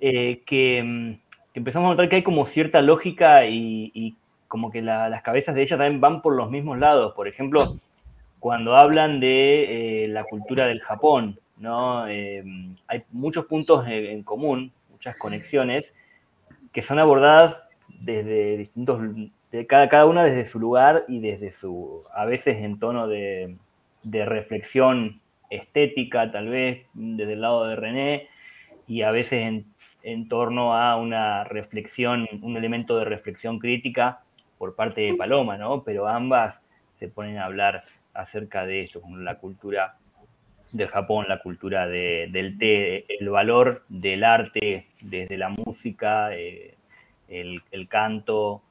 eh, 0.00 0.42
que, 0.46 1.18
empezamos 1.52 1.88
a 1.88 1.90
notar 1.90 2.08
que 2.08 2.16
hay 2.16 2.22
como 2.22 2.46
cierta 2.46 2.80
lógica 2.80 3.44
y, 3.46 4.16
como 4.46 4.70
que 4.70 4.80
las 4.80 5.22
cabezas 5.22 5.54
de 5.54 5.62
ella 5.62 5.76
también 5.76 6.00
van 6.00 6.22
por 6.22 6.34
los 6.36 6.50
mismos 6.50 6.78
lados. 6.78 7.12
Por 7.14 7.26
ejemplo, 7.26 7.76
cuando 8.38 8.76
hablan 8.76 9.18
de 9.18 10.04
eh, 10.04 10.08
la 10.08 10.24
cultura 10.24 10.66
del 10.66 10.80
Japón, 10.80 11.38
¿no? 11.58 12.04
hay 12.04 13.02
muchos 13.10 13.46
puntos 13.46 13.84
en 13.88 14.22
común, 14.22 14.72
muchas 14.90 15.16
conexiones, 15.18 15.92
que 16.72 16.82
son 16.82 16.98
abordadas 17.00 17.56
desde 17.88 18.56
distintos 18.56 19.00
de 19.50 19.66
cada, 19.66 19.88
cada 19.88 20.06
una 20.06 20.24
desde 20.24 20.44
su 20.44 20.60
lugar 20.60 21.04
y 21.08 21.20
desde 21.20 21.50
su, 21.50 22.04
a 22.14 22.24
veces 22.24 22.58
en 22.58 22.78
tono 22.78 23.08
de, 23.08 23.56
reflexión 24.04 25.20
estética, 25.50 26.30
tal 26.30 26.48
vez 26.48 26.86
desde 26.94 27.34
el 27.34 27.40
lado 27.40 27.66
de 27.66 27.76
René, 27.76 28.28
y 28.86 29.02
a 29.02 29.10
veces 29.10 29.64
en, 30.02 30.28
torno 30.28 30.74
a 30.74 30.96
una 30.96 31.44
reflexión, 31.44 32.28
un 32.40 32.56
elemento 32.56 32.96
de 32.96 33.04
reflexión 33.04 33.58
crítica 33.58 34.20
por 34.58 34.74
parte 34.74 35.02
de 35.02 35.14
Paloma, 35.14 35.58
¿no? 35.58 35.82
Pero 35.84 36.06
ambas 36.08 36.60
se 36.94 37.08
ponen 37.08 37.38
a 37.38 37.44
hablar 37.44 37.84
acerca 38.14 38.64
de 38.66 38.80
esto, 38.80 39.00
como 39.00 39.18
la 39.18 39.38
cultura 39.38 39.96
del 40.72 40.88
Japón, 40.88 41.26
la 41.28 41.40
cultura 41.42 41.86
del 41.88 42.56
té, 42.58 43.04
el 43.20 43.28
valor 43.28 43.84
del 43.88 44.24
arte 44.24 44.86
desde 45.00 45.36
la 45.36 45.48
música, 45.48 46.34
eh, 46.34 46.76
el, 47.28 47.62
el, 47.70 47.88
canto, 47.88 48.62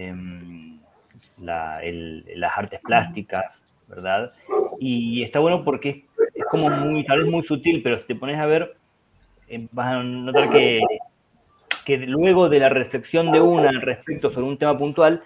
Em, 0.00 0.78
las 1.42 2.56
artes 2.56 2.80
plásticas, 2.80 3.62
¿verdad? 3.86 4.32
Y 4.78 5.22
está 5.22 5.40
bueno 5.40 5.62
porque 5.62 6.06
es, 6.34 6.44
como 6.46 6.70
muy, 6.70 7.04
tal 7.04 7.22
vez 7.22 7.30
muy 7.30 7.42
sutil, 7.42 7.82
pero 7.82 7.98
si 7.98 8.06
te 8.06 8.14
pones 8.14 8.38
a 8.38 8.46
ver, 8.46 8.76
em, 9.48 9.68
vas 9.72 9.88
a 9.88 10.02
notar 10.02 10.48
que, 10.48 10.80
que 11.84 11.98
luego 11.98 12.48
de 12.48 12.60
la 12.60 12.70
reflexión 12.70 13.30
de 13.30 13.40
una 13.40 13.70
respecto 13.80 14.30
sobre 14.30 14.46
un 14.46 14.56
tema 14.56 14.78
puntual, 14.78 15.22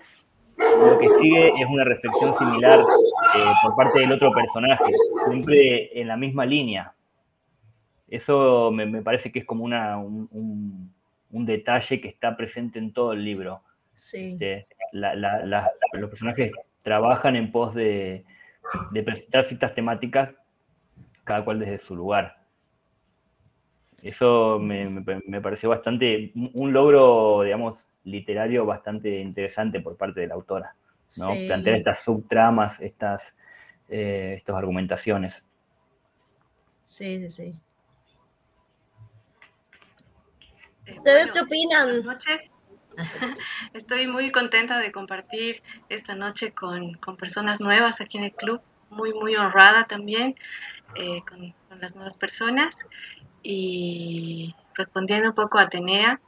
lo 0.56 0.98
que 0.98 1.08
sigue 1.20 1.48
es 1.48 1.66
una 1.68 1.84
reflexión 1.84 2.36
similar 2.36 2.80
eh, 2.80 3.52
por 3.62 3.76
parte 3.76 4.00
del 4.00 4.12
otro 4.12 4.32
personaje, 4.32 4.92
siempre 5.26 6.00
en 6.00 6.08
la 6.08 6.16
misma 6.16 6.44
línea. 6.44 6.92
Eso 8.08 8.70
me, 8.72 9.02
parece 9.02 9.30
que 9.30 9.40
es 9.40 9.44
como 9.44 9.64
una, 9.64 9.98
un, 9.98 10.92
un, 11.30 11.46
detalle 11.46 12.00
que 12.00 12.08
está 12.08 12.36
presente 12.36 12.78
en 12.78 12.92
todo 12.92 13.12
el 13.12 13.24
libro. 13.24 13.62
Sí. 13.94 14.38
los 14.92 16.10
personajes 16.10 16.52
trabajan 16.82 17.36
en 17.36 17.50
pos 17.50 17.74
de, 17.74 18.24
presentar 19.04 19.44
ciertas 19.44 19.74
temáticas, 19.74 20.34
cada 21.24 21.44
cual 21.44 21.58
desde 21.58 21.78
su 21.78 21.96
lugar. 21.96 22.44
Eso 24.02 24.58
me, 24.58 25.40
pareció 25.40 25.70
bastante, 25.70 26.32
un 26.34 26.72
logro, 26.72 27.42
digamos, 27.42 27.86
literario 28.04 28.66
bastante 28.66 29.20
interesante 29.20 29.80
por 29.80 29.96
parte 29.96 30.20
de 30.20 30.26
la 30.26 30.34
autora, 30.34 30.76
¿no? 31.16 31.28
Plantear 31.28 31.76
estas 31.76 32.02
subtramas, 32.02 32.80
estas, 32.80 33.34
eh, 33.88 34.34
estas 34.36 34.56
argumentaciones. 34.56 35.42
Sí, 36.82 37.18
sí, 37.18 37.30
sí. 37.30 37.60
¿Ustedes 40.86 41.32
qué 41.32 41.40
opinan? 41.40 42.02
noches. 42.04 42.50
Estoy 43.72 44.06
muy 44.06 44.30
contenta 44.30 44.78
de 44.78 44.92
compartir 44.92 45.62
esta 45.88 46.14
noche 46.14 46.52
con, 46.52 46.98
personas 47.18 47.60
nuevas 47.60 48.00
aquí 48.00 48.18
en 48.18 48.24
el 48.24 48.32
club, 48.32 48.60
muy, 48.90 49.12
muy 49.12 49.36
honrada 49.36 49.84
también 49.84 50.34
eh, 50.94 51.22
con, 51.28 51.54
las 51.80 51.94
nuevas 51.94 52.16
personas. 52.16 52.86
Y 53.42 54.54
respondiendo 54.74 55.28
un 55.28 55.34
poco 55.34 55.58
a 55.58 55.62
Atenea, 55.62 56.20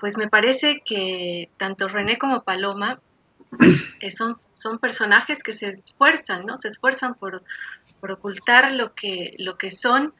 pues 0.00 0.16
me 0.16 0.28
parece 0.28 0.82
que 0.84 1.50
tanto 1.56 1.88
René 1.88 2.18
como 2.18 2.42
Paloma 2.42 3.00
eh, 4.00 4.10
son, 4.10 4.38
son 4.56 4.78
personajes 4.78 5.42
que 5.42 5.52
se 5.52 5.68
esfuerzan, 5.68 6.46
¿no? 6.46 6.56
Se 6.56 6.68
esfuerzan 6.68 7.14
por, 7.14 7.44
por 8.00 8.10
ocultar 8.10 8.72
lo 8.72 8.94
que, 8.94 9.36
lo 9.38 9.56
que 9.56 9.70
son 9.70 10.14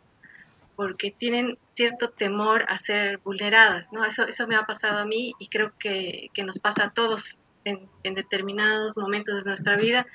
porque 0.76 1.10
tienen 1.10 1.58
cierto 1.74 2.10
temor 2.10 2.64
a 2.68 2.78
ser 2.78 3.18
vulneradas, 3.18 3.90
¿no? 3.92 4.04
Eso, 4.04 4.26
eso 4.26 4.46
me 4.46 4.56
ha 4.56 4.66
pasado 4.66 4.98
a 4.98 5.04
mí 5.04 5.34
y 5.38 5.48
creo 5.48 5.72
que, 5.78 6.30
nos 6.44 6.58
pasa 6.58 6.84
a 6.84 6.90
todos 6.90 7.38
en, 7.64 7.88
determinados 8.02 8.96
momentos 8.98 9.42
de 9.42 9.50
nuestra 9.50 9.76
vida. 9.76 10.06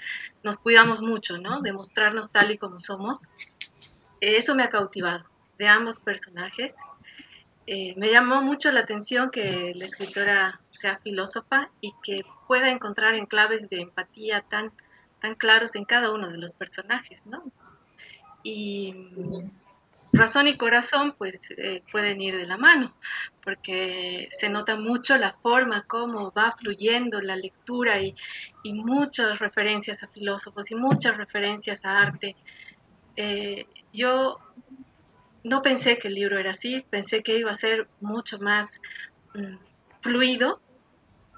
Nos 0.43 0.57
cuidamos 0.57 1.01
mucho, 1.01 1.37
¿no? 1.37 1.61
De 1.61 1.73
mostrarnos 1.73 2.31
tal 2.31 2.51
y 2.51 2.57
como 2.57 2.79
somos. 2.79 3.27
Eso 4.21 4.55
me 4.55 4.63
ha 4.63 4.69
cautivado 4.69 5.25
de 5.57 5.67
ambos 5.67 5.99
personajes. 5.99 6.75
Eh, 7.65 7.93
me 7.97 8.09
llamó 8.09 8.41
mucho 8.41 8.71
la 8.71 8.81
atención 8.81 9.29
que 9.29 9.73
la 9.75 9.85
escritora 9.85 10.61
sea 10.69 10.95
filósofa 10.97 11.69
y 11.81 11.93
que 12.03 12.23
pueda 12.47 12.69
encontrar 12.69 13.15
enclaves 13.15 13.69
de 13.69 13.81
empatía 13.81 14.41
tan, 14.41 14.71
tan 15.19 15.35
claros 15.35 15.75
en 15.75 15.83
cada 15.83 16.11
uno 16.11 16.29
de 16.29 16.37
los 16.37 16.53
personajes, 16.53 17.25
¿no? 17.25 17.43
Y 18.43 18.95
razón 20.17 20.47
y 20.47 20.57
corazón 20.57 21.15
pues 21.17 21.49
eh, 21.51 21.83
pueden 21.91 22.21
ir 22.21 22.35
de 22.37 22.45
la 22.45 22.57
mano, 22.57 22.95
porque 23.43 24.27
se 24.37 24.49
nota 24.49 24.75
mucho 24.75 25.17
la 25.17 25.33
forma 25.33 25.83
como 25.83 26.31
va 26.31 26.55
fluyendo 26.59 27.21
la 27.21 27.35
lectura 27.35 28.01
y, 28.01 28.15
muchas 28.65 29.39
referencias 29.39 30.03
a 30.03 30.09
filósofos 30.09 30.71
y 30.71 30.75
muchas 30.75 31.15
referencias 31.15 31.85
a 31.85 32.01
arte. 32.01 32.35
Eh, 33.15 33.65
yo 33.93 34.39
no 35.45 35.61
pensé 35.61 35.97
que 35.97 36.09
el 36.09 36.15
libro 36.15 36.37
era 36.37 36.51
así, 36.51 36.85
pensé 36.89 37.23
que 37.23 37.37
iba 37.37 37.49
a 37.49 37.55
ser 37.55 37.87
mucho 38.01 38.39
más 38.39 38.81
mm, 39.33 39.55
fluido, 40.01 40.59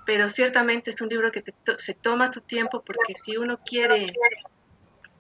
pero 0.07 0.27
ciertamente 0.29 0.89
es 0.89 1.01
un 1.01 1.09
libro 1.09 1.31
que 1.31 1.43
se 1.77 1.93
toma 1.93 2.31
su 2.31 2.41
tiempo 2.41 2.81
porque 2.83 3.13
si 3.13 3.37
uno 3.37 3.59
quiere 3.63 4.11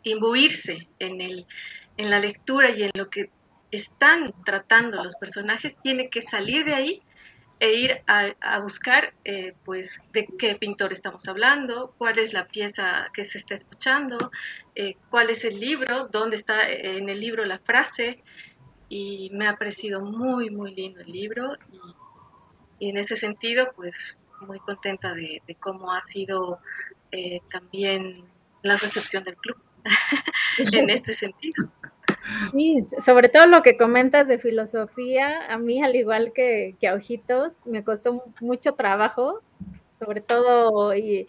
imbuirse 0.01 0.87
en, 0.97 1.21
el, 1.21 1.45
en 1.97 2.09
la 2.09 2.19
lectura 2.19 2.71
y 2.71 2.83
en 2.83 2.91
lo 2.95 3.07
que 3.09 3.29
están 3.71 4.33
tratando 4.43 5.03
los 5.03 5.15
personajes 5.15 5.75
tiene 5.81 6.09
que 6.09 6.21
salir 6.21 6.65
de 6.65 6.73
ahí 6.73 6.99
e 7.59 7.73
ir 7.73 8.01
a, 8.07 8.59
buscar 8.61 9.13
eh, 9.25 9.53
pues 9.65 10.09
de 10.13 10.25
qué 10.37 10.55
pintor 10.55 10.93
estamos 10.93 11.27
hablando, 11.27 11.93
cuál 11.97 12.17
es 12.17 12.31
la 12.31 12.47
pieza 12.47 13.09
que 13.13 13.25
se 13.25 13.37
está 13.37 13.53
escuchando, 13.53 14.31
eh, 14.75 14.95
cuál 15.09 15.29
es 15.29 15.43
el 15.43 15.59
libro, 15.59 16.07
dónde 16.07 16.37
está 16.37 16.69
en 16.69 17.09
el 17.09 17.19
libro 17.19 17.43
la 17.43 17.59
frase 17.59 18.15
y 18.87 19.29
me 19.33 19.47
ha 19.47 19.57
parecido 19.57 20.01
muy 20.01 20.49
muy 20.49 20.73
lindo 20.73 21.01
el 21.01 21.11
libro 21.11 21.53
y, 22.79 22.89
en 22.89 22.95
ese 22.95 23.17
sentido 23.17 23.73
pues 23.75 24.17
muy 24.39 24.59
contenta 24.59 25.13
de, 25.13 25.41
cómo 25.59 25.91
ha 25.91 25.99
sido 25.99 26.61
eh, 27.11 27.41
también 27.51 28.23
la 28.63 28.77
recepción 28.77 29.25
del 29.25 29.35
club 29.35 29.61
en 30.71 30.89
este 30.89 31.13
sentido. 31.13 31.69
Sí, 32.51 32.85
sobre 33.03 33.29
todo 33.29 33.47
lo 33.47 33.61
que 33.61 33.77
comentas 33.77 34.27
de 34.27 34.39
filosofía, 34.39 35.51
a 35.51 35.57
mí 35.57 35.81
al 35.83 35.95
igual 35.95 36.31
que, 36.33 36.75
a 36.87 36.93
Ojitos, 36.93 37.65
me 37.65 37.83
costó 37.83 38.23
mucho 38.41 38.73
trabajo, 38.73 39.41
sobre 39.97 40.21
todo 40.21 40.95
y 40.95 41.27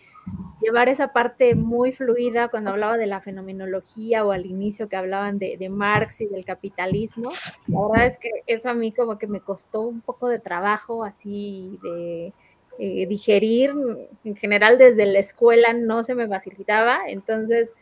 llevar 0.61 0.89
esa 0.89 1.13
parte 1.13 1.55
muy 1.55 1.93
fluida 1.93 2.49
cuando 2.49 2.71
hablaba 2.71 2.97
de 2.97 3.07
la 3.07 3.21
fenomenología 3.21 4.25
o 4.25 4.33
al 4.33 4.47
inicio 4.47 4.89
que 4.89 4.97
hablaban 4.97 5.39
de, 5.39 5.69
Marx 5.69 6.21
y 6.21 6.27
del 6.27 6.45
capitalismo. 6.45 7.33
La 7.67 7.89
verdad 7.89 8.07
es 8.07 8.19
que 8.19 8.31
eso 8.47 8.69
a 8.69 8.75
mí 8.75 8.93
como 8.93 9.19
que 9.19 9.27
me 9.27 9.41
costó 9.41 9.81
un 9.81 10.01
poco 10.01 10.29
de 10.29 10.39
trabajo 10.39 11.05
así 11.05 11.79
de 11.83 12.33
eh, 12.79 13.07
digerir. 13.07 13.75
En 14.25 14.37
general 14.37 14.79
desde 14.79 15.07
la 15.07 15.19
escuela 15.19 15.73
no 15.73 16.03
se 16.03 16.15
me 16.15 16.29
facilitaba, 16.29 17.01
entonces 17.09 17.73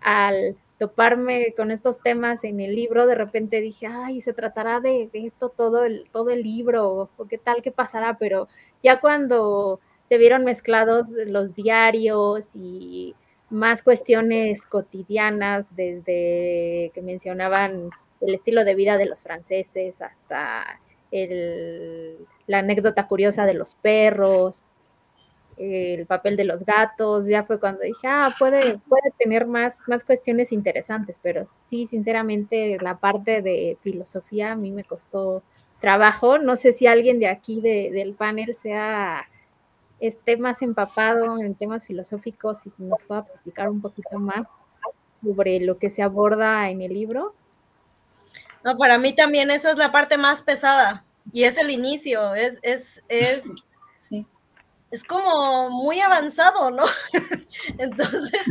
al 0.00 0.56
toparme 0.78 1.54
con 1.56 1.70
estos 1.70 2.00
temas 2.00 2.44
en 2.44 2.60
el 2.60 2.74
libro, 2.74 3.06
de 3.06 3.14
repente 3.14 3.60
dije, 3.60 3.86
ay, 3.86 4.20
se 4.20 4.32
tratará 4.32 4.80
de, 4.80 5.08
esto 5.12 5.48
todo 5.48 5.84
el, 5.84 6.08
todo 6.10 6.30
el 6.30 6.42
libro, 6.42 7.10
o 7.16 7.26
qué 7.28 7.38
tal, 7.38 7.62
qué 7.62 7.70
pasará, 7.70 8.18
pero 8.18 8.48
ya 8.82 9.00
cuando 9.00 9.80
se 10.04 10.18
vieron 10.18 10.44
mezclados 10.44 11.08
los 11.10 11.54
diarios 11.54 12.48
y 12.54 13.14
más 13.50 13.82
cuestiones 13.82 14.66
cotidianas, 14.66 15.74
desde 15.76 16.90
que 16.94 17.02
mencionaban 17.02 17.90
el 18.20 18.34
estilo 18.34 18.64
de 18.64 18.74
vida 18.74 18.98
de 18.98 19.06
los 19.06 19.22
franceses 19.22 20.00
hasta 20.00 20.80
la 22.46 22.58
anécdota 22.58 23.06
curiosa 23.06 23.46
de 23.46 23.54
los 23.54 23.76
perros, 23.76 24.66
el 25.56 26.06
papel 26.06 26.36
de 26.36 26.44
los 26.44 26.64
gatos, 26.64 27.26
ya 27.26 27.44
fue 27.44 27.60
cuando 27.60 27.82
dije, 27.82 28.06
ah, 28.06 28.34
puede, 28.38 28.78
puede 28.88 29.10
tener 29.18 29.46
más, 29.46 29.78
más 29.86 30.04
cuestiones 30.04 30.52
interesantes, 30.52 31.20
pero 31.22 31.44
sí, 31.46 31.86
sinceramente, 31.86 32.76
la 32.80 32.98
parte 32.98 33.42
de 33.42 33.78
filosofía 33.82 34.52
a 34.52 34.56
mí 34.56 34.70
me 34.70 34.84
costó 34.84 35.42
trabajo. 35.80 36.38
No 36.38 36.56
sé 36.56 36.72
si 36.72 36.86
alguien 36.86 37.18
de 37.18 37.28
aquí 37.28 37.60
del 37.60 38.14
panel 38.14 38.54
sea 38.54 39.28
esté 40.00 40.36
más 40.36 40.62
empapado 40.62 41.38
en 41.38 41.54
temas 41.54 41.86
filosóficos 41.86 42.66
y 42.66 42.72
nos 42.78 43.00
pueda 43.02 43.24
platicar 43.24 43.70
un 43.70 43.80
poquito 43.80 44.18
más 44.18 44.48
sobre 45.22 45.60
lo 45.60 45.78
que 45.78 45.90
se 45.90 46.02
aborda 46.02 46.68
en 46.68 46.82
el 46.82 46.92
libro. 46.92 47.34
No, 48.62 48.76
para 48.76 48.98
mí 48.98 49.14
también 49.14 49.50
esa 49.50 49.70
es 49.70 49.78
la 49.78 49.92
parte 49.92 50.18
más 50.18 50.42
pesada 50.42 51.04
y 51.32 51.44
es 51.44 51.58
el 51.58 51.70
inicio, 51.70 52.34
es, 52.34 52.58
es, 52.62 53.02
es 53.08 53.44
es 54.90 55.04
como 55.04 55.70
muy 55.70 56.00
avanzado, 56.00 56.70
¿no? 56.70 56.84
Entonces, 57.78 58.42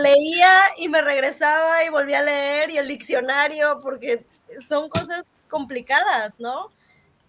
leía 0.00 0.52
y 0.78 0.88
me 0.88 1.02
regresaba 1.02 1.84
y 1.84 1.90
volvía 1.90 2.20
a 2.20 2.22
leer 2.22 2.70
y 2.70 2.78
el 2.78 2.88
diccionario, 2.88 3.80
porque 3.80 4.24
son 4.68 4.88
cosas 4.88 5.24
complicadas, 5.48 6.38
¿no? 6.40 6.70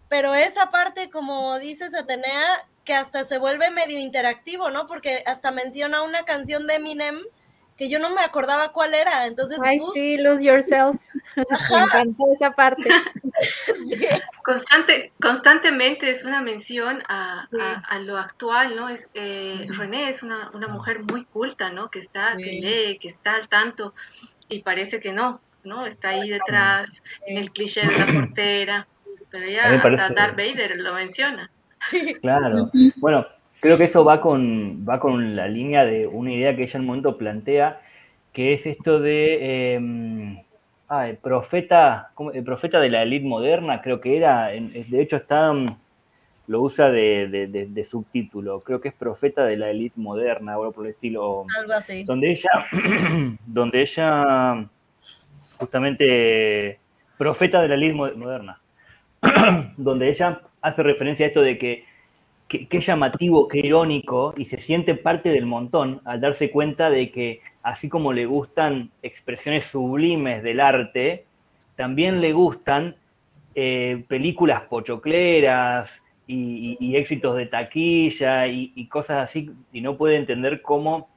Pero 0.07 0.33
esa 0.33 0.71
parte, 0.71 1.09
como 1.09 1.57
dices, 1.59 1.93
Atenea, 1.93 2.67
que 2.83 2.93
hasta 2.93 3.25
se 3.25 3.37
vuelve 3.37 3.71
medio 3.71 3.99
interactivo, 3.99 4.69
¿no? 4.69 4.85
Porque 4.85 5.23
hasta 5.25 5.51
menciona 5.51 6.03
una 6.03 6.23
canción 6.23 6.67
de 6.67 6.75
Eminem 6.75 7.19
que 7.75 7.89
yo 7.89 7.99
no 7.99 8.09
me 8.09 8.21
acordaba 8.21 8.71
cuál 8.71 8.93
era. 8.93 9.25
Entonces, 9.25 9.59
Ay, 9.63 9.79
sí, 9.93 10.17
Lose 10.17 10.45
Yourself. 10.45 11.01
Me 11.35 11.83
encantó 11.83 12.25
esa 12.33 12.51
parte. 12.51 12.89
Constante, 14.43 15.11
constantemente 15.19 16.09
es 16.09 16.23
una 16.23 16.41
mención 16.41 17.01
a, 17.09 17.47
lo 18.01 18.17
actual, 18.17 18.75
¿no? 18.75 18.89
Es, 18.89 19.09
eh, 19.13 19.67
René 19.69 20.09
es 20.09 20.23
una, 20.23 20.51
mujer 20.69 21.03
muy 21.03 21.25
culta, 21.25 21.71
¿no? 21.71 21.89
Que 21.89 21.99
está, 21.99 22.37
que 22.37 22.51
lee, 22.51 22.97
que 22.99 23.07
está 23.07 23.35
al 23.35 23.47
tanto, 23.47 23.93
y 24.47 24.61
parece 24.61 24.99
que 24.99 25.11
no, 25.11 25.41
¿no? 25.63 25.85
Está 25.85 26.09
ahí 26.09 26.29
detrás, 26.29 27.03
en 27.25 27.37
el 27.37 27.51
cliché 27.51 27.85
de 27.87 27.97
la 27.97 28.05
portera, 28.05 28.87
pero 29.29 29.47
ya 29.47 29.73
hasta 29.73 30.09
Darth 30.09 30.37
Vader 30.37 30.77
lo 30.77 30.93
menciona. 30.93 31.49
Claro. 32.21 32.71
Bueno, 32.97 33.25
creo 33.59 33.77
que 33.77 33.85
eso 33.85 34.03
va 34.05 34.21
con, 34.21 34.85
va 34.87 34.99
con 34.99 35.35
la 35.35 35.47
línea 35.47 35.85
de 35.85 36.07
una 36.07 36.31
idea 36.31 36.55
que 36.55 36.63
ella 36.63 36.73
en 36.75 36.81
un 36.81 36.87
momento 36.87 37.17
plantea, 37.17 37.81
que 38.31 38.53
es 38.53 38.65
esto 38.65 38.99
de 38.99 39.73
em, 39.75 40.44
ah, 40.99 41.10
el 41.10 41.17
profeta, 41.17 42.12
el 42.34 42.43
profeta 42.43 42.79
de 42.79 42.89
la 42.89 43.03
élite 43.03 43.25
moderna, 43.25 43.81
creo 43.81 44.01
que 44.01 44.17
era, 44.17 44.47
de 44.47 45.01
hecho 45.01 45.17
está, 45.17 45.51
mm, 45.53 45.77
lo 46.47 46.62
usa 46.62 46.91
de, 46.91 47.88
subtítulo, 47.89 48.60
creo 48.60 48.79
que 48.79 48.89
es 48.89 48.93
profeta 48.93 49.45
de 49.45 49.58
la 49.58 49.69
élite 49.69 49.99
moderna, 49.99 50.58
o 50.60 50.71
por 50.71 50.86
el 50.86 50.91
estilo. 50.91 51.45
Algo 51.60 51.73
así. 51.73 52.03
Donde 52.03 52.31
ella, 52.31 52.49
donde 53.45 53.81
ella, 53.81 54.67
justamente, 55.58 56.79
profeta 57.17 57.62
de 57.62 57.67
la 57.67 57.75
élite 57.75 57.93
moderna, 57.93 58.60
donde 59.77 60.10
ella 60.10 60.41
hace 60.62 60.84
referencia 60.84 61.25
a 61.25 61.29
esto 61.29 61.41
de 61.41 61.58
que 61.58 61.86
qué, 62.47 62.79
llamativo, 62.79 63.47
qué 63.47 63.60
irónico, 63.60 64.34
y 64.38 64.45
se 64.45 64.58
siente 64.58 64.95
parte 64.95 65.29
del 65.29 65.45
montón 65.45 66.01
al 66.05 66.21
darse 66.21 66.51
cuenta 66.51 66.89
de 66.89 67.12
que 67.12 67.41
así 67.65 67.89
como 67.89 68.13
le 68.13 68.28
gustan 68.28 68.91
expresiones 69.01 69.65
sublimes 69.65 70.43
del 70.43 70.60
arte, 70.60 71.25
también 71.75 72.21
le 72.21 72.32
gustan 72.32 72.95
eh, 73.56 74.06
películas 74.08 74.62
pochocleras 74.69 75.99
y, 76.28 76.95
éxitos 76.95 77.36
de 77.36 77.47
taquilla 77.47 78.45
y, 78.45 78.88
cosas 78.88 79.23
así, 79.23 79.51
y 79.73 79.82
no 79.82 79.97
puede 79.97 80.17
entender 80.17 80.62
cómo 80.62 81.10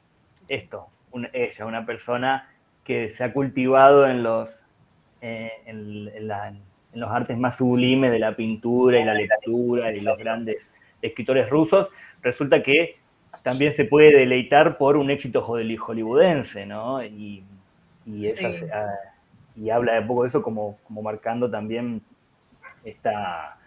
esto, 0.49 0.87
ella, 1.35 1.67
una 1.67 1.85
persona 1.85 2.49
que 2.83 3.11
se 3.11 3.25
ha 3.25 3.33
cultivado 3.35 4.09
en 4.09 4.23
los, 4.23 4.49
eh, 5.21 5.53
en 5.67 6.63
los 6.95 7.11
artes 7.11 7.37
más 7.37 7.59
sublimes 7.59 8.11
de 8.11 8.21
la 8.21 8.35
pintura 8.35 8.99
y 8.99 9.05
la 9.05 9.13
lectura 9.13 9.93
y 9.93 10.01
los 10.01 10.17
grandes 10.17 10.73
escritores 11.03 11.51
rusos, 11.51 11.91
resulta 12.23 12.63
que 12.63 12.97
también 13.42 13.74
se 13.74 13.85
puede 13.85 14.16
deleitar 14.16 14.79
por 14.79 14.96
un 14.96 15.11
éxito 15.11 15.42
hollywoodense, 15.42 16.66
¿no? 16.66 17.03
Y, 17.03 17.44
ah, 18.72 18.94
y, 19.57 19.70
habla 19.70 19.94
de 19.94 20.03
poco 20.03 20.22
de 20.22 20.29
eso 20.29 20.42
como, 20.42 20.79
como 20.85 21.03
marcando 21.03 21.48
también 21.48 22.03
esta, 22.85 23.59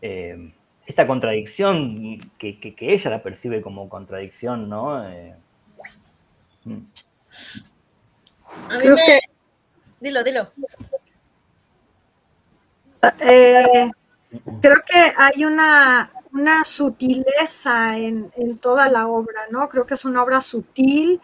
eh, 0.00 0.52
esta 0.86 1.06
contradicción 1.06 2.18
que, 2.38 2.74
ella 2.80 3.10
la 3.10 3.22
percibe 3.22 3.60
como 3.60 3.88
contradicción, 3.88 4.68
¿no? 4.68 5.08
Eh, 5.08 5.34
mm. 6.64 6.78
Creo 8.78 8.96
que... 8.96 9.20
Dilo, 10.00 10.22
dilo. 10.22 10.52
Eh, 13.20 13.90
creo 14.60 14.76
que 14.86 15.12
hay 15.16 15.44
una 15.44 16.10
una 16.32 16.64
sutileza 16.64 17.96
en, 17.98 18.30
toda 18.60 18.88
la 18.88 19.08
obra, 19.08 19.42
¿no? 19.50 19.68
Creo 19.68 19.86
que 19.86 19.94
es 19.94 20.04
una 20.04 20.22
obra 20.22 20.40
sutil. 20.40 21.20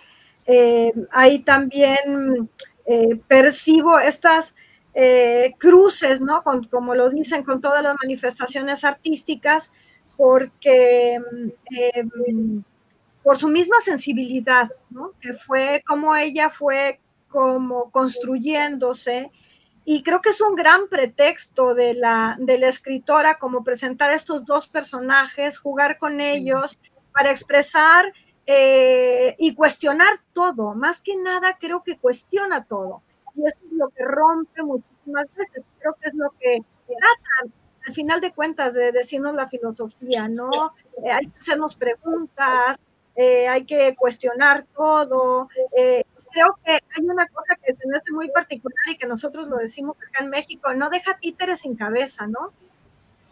Eh, 0.47 0.93
ahí 1.11 1.41
también 1.41 2.51
eh, 2.87 3.17
percibo 3.27 3.99
estas 3.99 4.55
eh, 4.95 5.55
cruces, 5.59 6.21
¿no? 6.21 6.45
como 6.71 6.95
lo 6.95 7.11
dicen 7.11 7.43
con 7.43 7.61
todas 7.61 7.83
las 7.83 7.97
manifestaciones 8.03 8.85
artísticas, 8.85 9.73
porque 10.17 11.19
por 13.23 13.39
su 13.39 13.49
misma 13.49 13.81
sensibilidad, 13.81 14.71
¿no? 14.91 15.13
Que 15.21 15.33
fue 15.33 15.83
como 15.87 16.15
ella 16.15 16.51
fue 16.51 17.01
como 17.29 17.91
construyéndose 17.91 19.33
y 19.85 20.03
creo 20.03 20.21
que 20.21 20.31
es 20.31 20.41
un 20.41 20.55
gran 20.55 20.89
pretexto 20.89 21.75
de 21.75 21.95
la, 21.95 22.37
de 22.39 22.59
la 22.59 22.69
escritora 22.69 23.39
como 23.39 23.63
presentar 23.63 24.11
estos 24.13 24.45
dos 24.45 24.67
personajes, 24.67 25.59
jugar 25.59 25.99
con 25.99 26.21
ellos 26.21 26.79
para 27.13 27.31
expresar 27.31 28.13
eh, 28.47 29.37
y 29.39 29.55
cuestionar 29.55 30.21
todo. 30.33 30.75
Más 30.75 31.03
que 31.03 31.17
nada 31.17 31.59
creo 31.59 31.83
que 31.83 31.99
cuestiona 31.99 32.65
todo. 32.65 33.03
Y 33.35 33.47
eso 33.47 33.59
es 33.67 33.73
lo 33.73 33.89
que 33.91 34.05
rompe 34.05 34.63
muchísimas 34.63 35.27
veces. 35.35 35.65
Creo 35.79 35.95
que 36.01 36.09
es 36.09 36.15
lo 36.15 36.31
que 36.41 36.63
trata 36.87 37.55
al 37.87 37.95
final 37.95 38.21
de 38.21 38.33
cuentas 38.33 38.73
de 38.73 38.93
decirnos 38.93 39.35
la 39.35 39.49
filosofía, 39.49 40.29
¿no? 40.29 40.73
Eh, 41.05 41.11
hay 41.11 41.27
que 41.27 41.37
hacernos 41.37 41.77
preguntas, 41.77 42.79
eh, 43.15 43.47
hay 43.47 43.67
que 43.67 43.95
cuestionar 43.95 44.67
todo, 44.75 45.49
creo 46.35 46.59
que 46.65 46.73
hay 46.73 47.05
una 47.05 47.27
cosa 47.29 47.57
que 47.65 47.75
se 47.75 47.87
me 47.87 47.97
hace 47.97 48.13
muy 48.13 48.29
particular 48.31 48.89
y 48.91 48.99
que 48.99 49.07
nosotros 49.07 49.49
lo 49.49 49.57
decimos 49.57 49.97
acá 49.97 50.25
en 50.25 50.31
México, 50.31 50.75
no 50.75 50.91
deja 50.91 51.17
títeres 51.19 51.61
sin 51.61 51.77
cabeza, 51.77 52.27
¿no? 52.27 52.53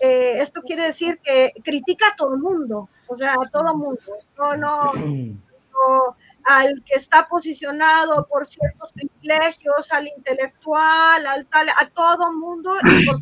eh, 0.03 0.41
esto 0.41 0.63
quiere 0.63 0.83
decir 0.83 1.21
que 1.23 1.53
critica 1.63 2.09
a 2.09 2.17
todo 2.17 2.35
el 2.35 2.41
mundo, 2.41 2.89
o 3.07 3.17
sea, 3.17 3.35
a 3.35 3.49
todo 3.49 3.73
mundo, 3.77 4.01
no, 4.37 4.57
no, 4.57 4.93
no, 4.95 6.17
al 6.45 6.83
que 6.85 6.97
está 6.97 7.29
posicionado 7.29 8.27
por 8.27 8.45
ciertos 8.45 8.93
privilegios, 8.93 9.93
al 9.93 10.09
intelectual, 10.09 11.25
al 11.25 11.47
tal, 11.47 11.69
a 11.69 11.89
todo 11.91 12.33
mundo 12.33 12.75
y 12.83 13.07
por 13.07 13.17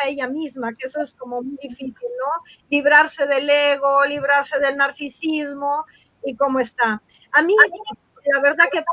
a 0.00 0.08
ella 0.08 0.28
misma, 0.28 0.72
que 0.74 0.86
eso 0.86 1.00
es 1.00 1.12
como 1.12 1.42
muy 1.42 1.58
difícil, 1.60 2.08
¿no? 2.18 2.44
Librarse 2.70 3.26
del 3.26 3.50
ego, 3.50 4.06
librarse 4.06 4.60
del 4.60 4.76
narcisismo 4.76 5.84
y 6.24 6.36
cómo 6.36 6.60
está. 6.60 7.02
A 7.32 7.42
mí, 7.42 7.54
la 8.32 8.40
verdad 8.40 8.66
que 8.72 8.84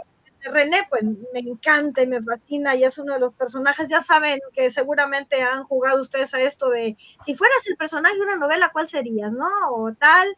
René, 0.42 0.86
pues 0.90 1.04
me 1.04 1.40
encanta 1.40 2.02
y 2.02 2.08
me 2.08 2.22
fascina 2.22 2.76
y 2.76 2.84
es 2.84 2.98
uno 2.98 3.14
de 3.14 3.20
los 3.20 3.34
personajes, 3.34 3.90
ya 3.90 4.02
saben 4.02 4.40
que 4.54 4.72
seguramente 4.72 5.42
han 5.42 5.64
jugado 5.64 6.02
ustedes 6.02 6.34
a 6.34 6.42
esto 6.42 6.70
de, 6.70 6.98
si 7.22 7.36
fueras 7.36 7.66
el 7.68 7.78
personaje 7.78 8.16
de 8.16 8.22
una 8.22 8.36
novela, 8.38 8.70
¿cuál 8.72 8.88
serías, 8.88 9.32
no? 9.32 9.50
O 9.72 9.94
tal. 9.94 10.38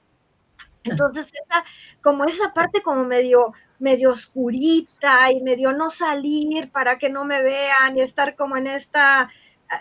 Entonces, 0.83 1.31
esa, 1.33 1.63
como 2.01 2.25
esa 2.25 2.53
parte 2.53 2.81
como 2.81 3.03
medio, 3.03 3.53
medio 3.79 4.11
oscurita 4.11 5.31
y 5.31 5.41
medio 5.41 5.71
no 5.71 5.89
salir 5.89 6.71
para 6.71 6.97
que 6.97 7.09
no 7.09 7.23
me 7.23 7.43
vean 7.43 7.97
y 7.97 8.01
estar 8.01 8.35
como 8.35 8.57
en 8.57 8.67
esta 8.67 9.29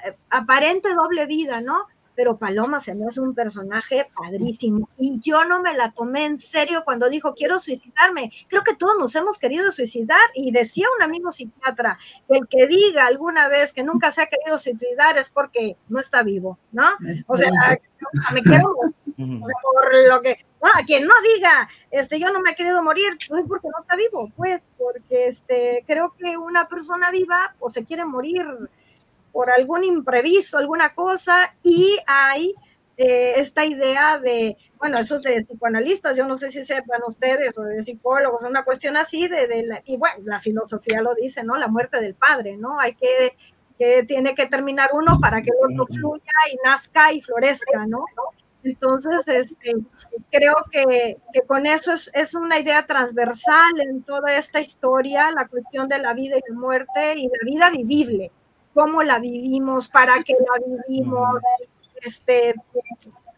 eh, 0.07 0.17
aparente 0.29 0.93
doble 0.95 1.27
vida, 1.27 1.61
¿no? 1.61 1.87
Pero 2.21 2.37
Paloma 2.37 2.81
se 2.81 2.95
me 2.95 3.07
hace 3.07 3.19
un 3.23 3.35
personaje 3.35 4.07
padrísimo. 4.15 4.91
Y 4.99 5.21
yo 5.21 5.47
no 5.47 5.63
me 5.63 5.73
la 5.73 5.91
tomé 5.93 6.27
en 6.27 6.37
serio 6.37 6.83
cuando 6.85 7.09
dijo, 7.09 7.33
quiero 7.35 7.59
suicidarme. 7.61 8.31
Creo 8.47 8.63
que 8.63 8.77
todos 8.77 8.99
nos 8.99 9.17
hemos 9.17 9.39
querido 9.39 9.73
suicidar. 9.73 10.21
Y 10.35 10.53
decía 10.53 10.87
un 10.95 11.03
amigo 11.03 11.33
psiquiatra, 11.33 11.99
el 12.29 12.47
que 12.47 12.67
diga 12.67 13.07
alguna 13.07 13.49
vez 13.49 13.73
que 13.73 13.83
nunca 13.83 14.11
se 14.11 14.21
ha 14.21 14.27
querido 14.27 14.59
suicidar 14.59 15.17
es 15.17 15.31
porque 15.31 15.79
no 15.89 15.99
está 15.99 16.23
vivo, 16.23 16.59
¿no? 16.73 16.91
O 17.27 17.37
sea, 17.37 17.51
me 18.35 18.43
quiero 18.43 18.65
por 19.17 20.09
lo 20.11 20.21
que, 20.21 20.45
bueno, 20.61 20.75
a 20.79 20.85
quien 20.85 21.07
no 21.07 21.15
diga, 21.35 21.71
este, 21.91 22.21
yo 22.21 22.31
no 22.31 22.41
me 22.41 22.51
he 22.51 22.55
querido 22.55 22.83
morir, 22.83 23.17
pues 23.31 23.45
porque 23.49 23.69
no 23.69 23.81
está 23.81 23.97
vivo, 23.97 24.31
pues, 24.37 24.69
porque 24.77 25.29
este, 25.29 25.85
creo 25.87 26.15
que 26.19 26.37
una 26.37 26.69
persona 26.69 27.11
viva, 27.11 27.55
o 27.61 27.71
se 27.71 27.87
quiere 27.87 28.05
morir 28.05 28.45
por 29.33 29.51
algún 29.51 29.85
imprevisto, 29.85 30.59
alguna 30.59 30.95
cosa, 30.95 31.55
y 31.63 31.99
hay 32.07 32.55
eh, 33.03 33.41
esta 33.41 33.65
idea 33.65 34.19
de, 34.19 34.59
bueno, 34.79 34.99
eso 34.99 35.17
es 35.17 35.23
de 35.23 35.47
psicoanalistas, 35.47 36.15
yo 36.15 36.27
no 36.27 36.37
sé 36.37 36.51
si 36.51 36.63
sepan 36.67 37.01
ustedes, 37.07 37.57
o 37.57 37.63
de 37.63 37.83
psicólogos, 37.83 38.43
una 38.43 38.63
cuestión 38.63 38.95
así, 38.99 39.27
de, 39.27 39.47
de 39.47 39.63
la, 39.67 39.83
y 39.87 39.97
bueno, 39.97 40.17
la 40.25 40.39
filosofía 40.39 41.01
lo 41.01 41.15
dice, 41.15 41.43
¿no? 41.43 41.57
La 41.57 41.69
muerte 41.69 41.99
del 41.99 42.15
padre, 42.15 42.59
¿no? 42.59 42.79
Hay 42.79 42.95
que, 42.95 43.37
que 43.79 44.03
tiene 44.03 44.35
que 44.35 44.45
terminar 44.49 44.91
uno 44.93 45.19
para 45.19 45.41
que 45.41 45.49
el 45.49 45.73
otro 45.73 45.87
fluya 45.87 46.33
y 46.53 46.57
nazca 46.63 47.11
y 47.11 47.23
florezca, 47.23 47.87
¿no? 47.87 48.05
Entonces, 48.63 49.27
este, 49.29 49.77
creo 50.31 50.57
que, 50.71 51.17
que, 51.33 51.41
con 51.47 51.65
eso 51.65 51.95
es, 51.95 52.11
es, 52.13 52.35
una 52.35 52.59
idea 52.59 52.85
transversal 52.85 53.81
en 53.81 54.03
toda 54.03 54.37
esta 54.37 54.61
historia, 54.61 55.31
la 55.31 55.49
cuestión 55.49 55.89
de 55.89 56.01
la 56.01 56.13
vida 56.13 56.37
y 56.37 56.53
la 56.53 56.55
muerte 56.55 57.15
y 57.17 57.29
la 57.29 57.39
vida 57.47 57.71
vivible 57.71 58.31
cómo 58.75 59.03
la 59.03 59.19
vivimos, 59.19 59.89
para 59.89 60.23
qué 60.23 60.35
la 60.35 60.83
vivimos, 60.89 61.43
este, 62.03 62.55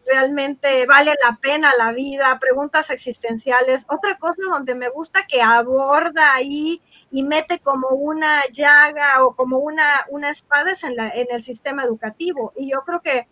realmente 0.07 0.87
vale 0.87 1.15
la 1.23 1.37
pena 1.37 1.73
la 1.79 1.93
vida, 1.93 2.39
preguntas 2.39 2.91
existenciales. 2.91 3.87
Otra 3.89 4.19
cosa 4.19 4.43
donde 4.51 4.75
me 4.75 4.89
gusta 4.89 5.27
que 5.27 5.43
aborda 5.43 6.35
ahí 6.35 6.81
y 7.11 7.23
mete 7.23 7.59
como 7.61 7.89
una 7.89 8.43
llaga 8.53 9.25
o 9.25 9.35
como 9.35 9.59
una, 9.59 10.07
una 10.11 10.31
espada 10.31 10.73
es 10.73 10.85
en, 10.85 10.97
la, 10.97 11.09
en 11.09 11.27
el 11.31 11.43
sistema 11.43 11.85
educativo. 11.85 12.53
Y 12.57 12.71
yo 12.71 12.81
creo 12.85 13.01
que 13.01 13.27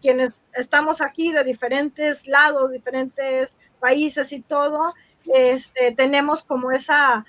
quienes 0.00 0.44
estamos 0.54 1.00
aquí 1.00 1.32
de 1.32 1.42
diferentes 1.42 2.26
lados, 2.26 2.70
diferentes 2.70 3.58
países 3.80 4.32
y 4.32 4.40
todo, 4.40 4.92
este, 5.34 5.92
tenemos 5.92 6.44
como 6.44 6.70
esa 6.70 7.24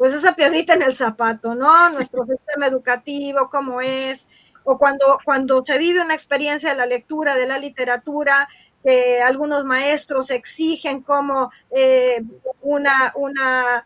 pues 0.00 0.14
esa 0.14 0.34
piedrita 0.34 0.72
en 0.72 0.80
el 0.80 0.96
zapato, 0.96 1.54
¿no? 1.54 1.90
Nuestro 1.90 2.24
sistema 2.24 2.66
educativo, 2.66 3.50
cómo 3.50 3.82
es, 3.82 4.28
o 4.64 4.78
cuando, 4.78 5.18
cuando 5.26 5.62
se 5.62 5.76
vive 5.76 6.00
una 6.00 6.14
experiencia 6.14 6.70
de 6.70 6.76
la 6.76 6.86
lectura, 6.86 7.36
de 7.36 7.46
la 7.46 7.58
literatura, 7.58 8.48
que 8.82 9.20
algunos 9.20 9.66
maestros 9.66 10.30
exigen 10.30 11.02
como 11.02 11.50
eh, 11.70 12.22
una, 12.62 13.12
una, 13.14 13.84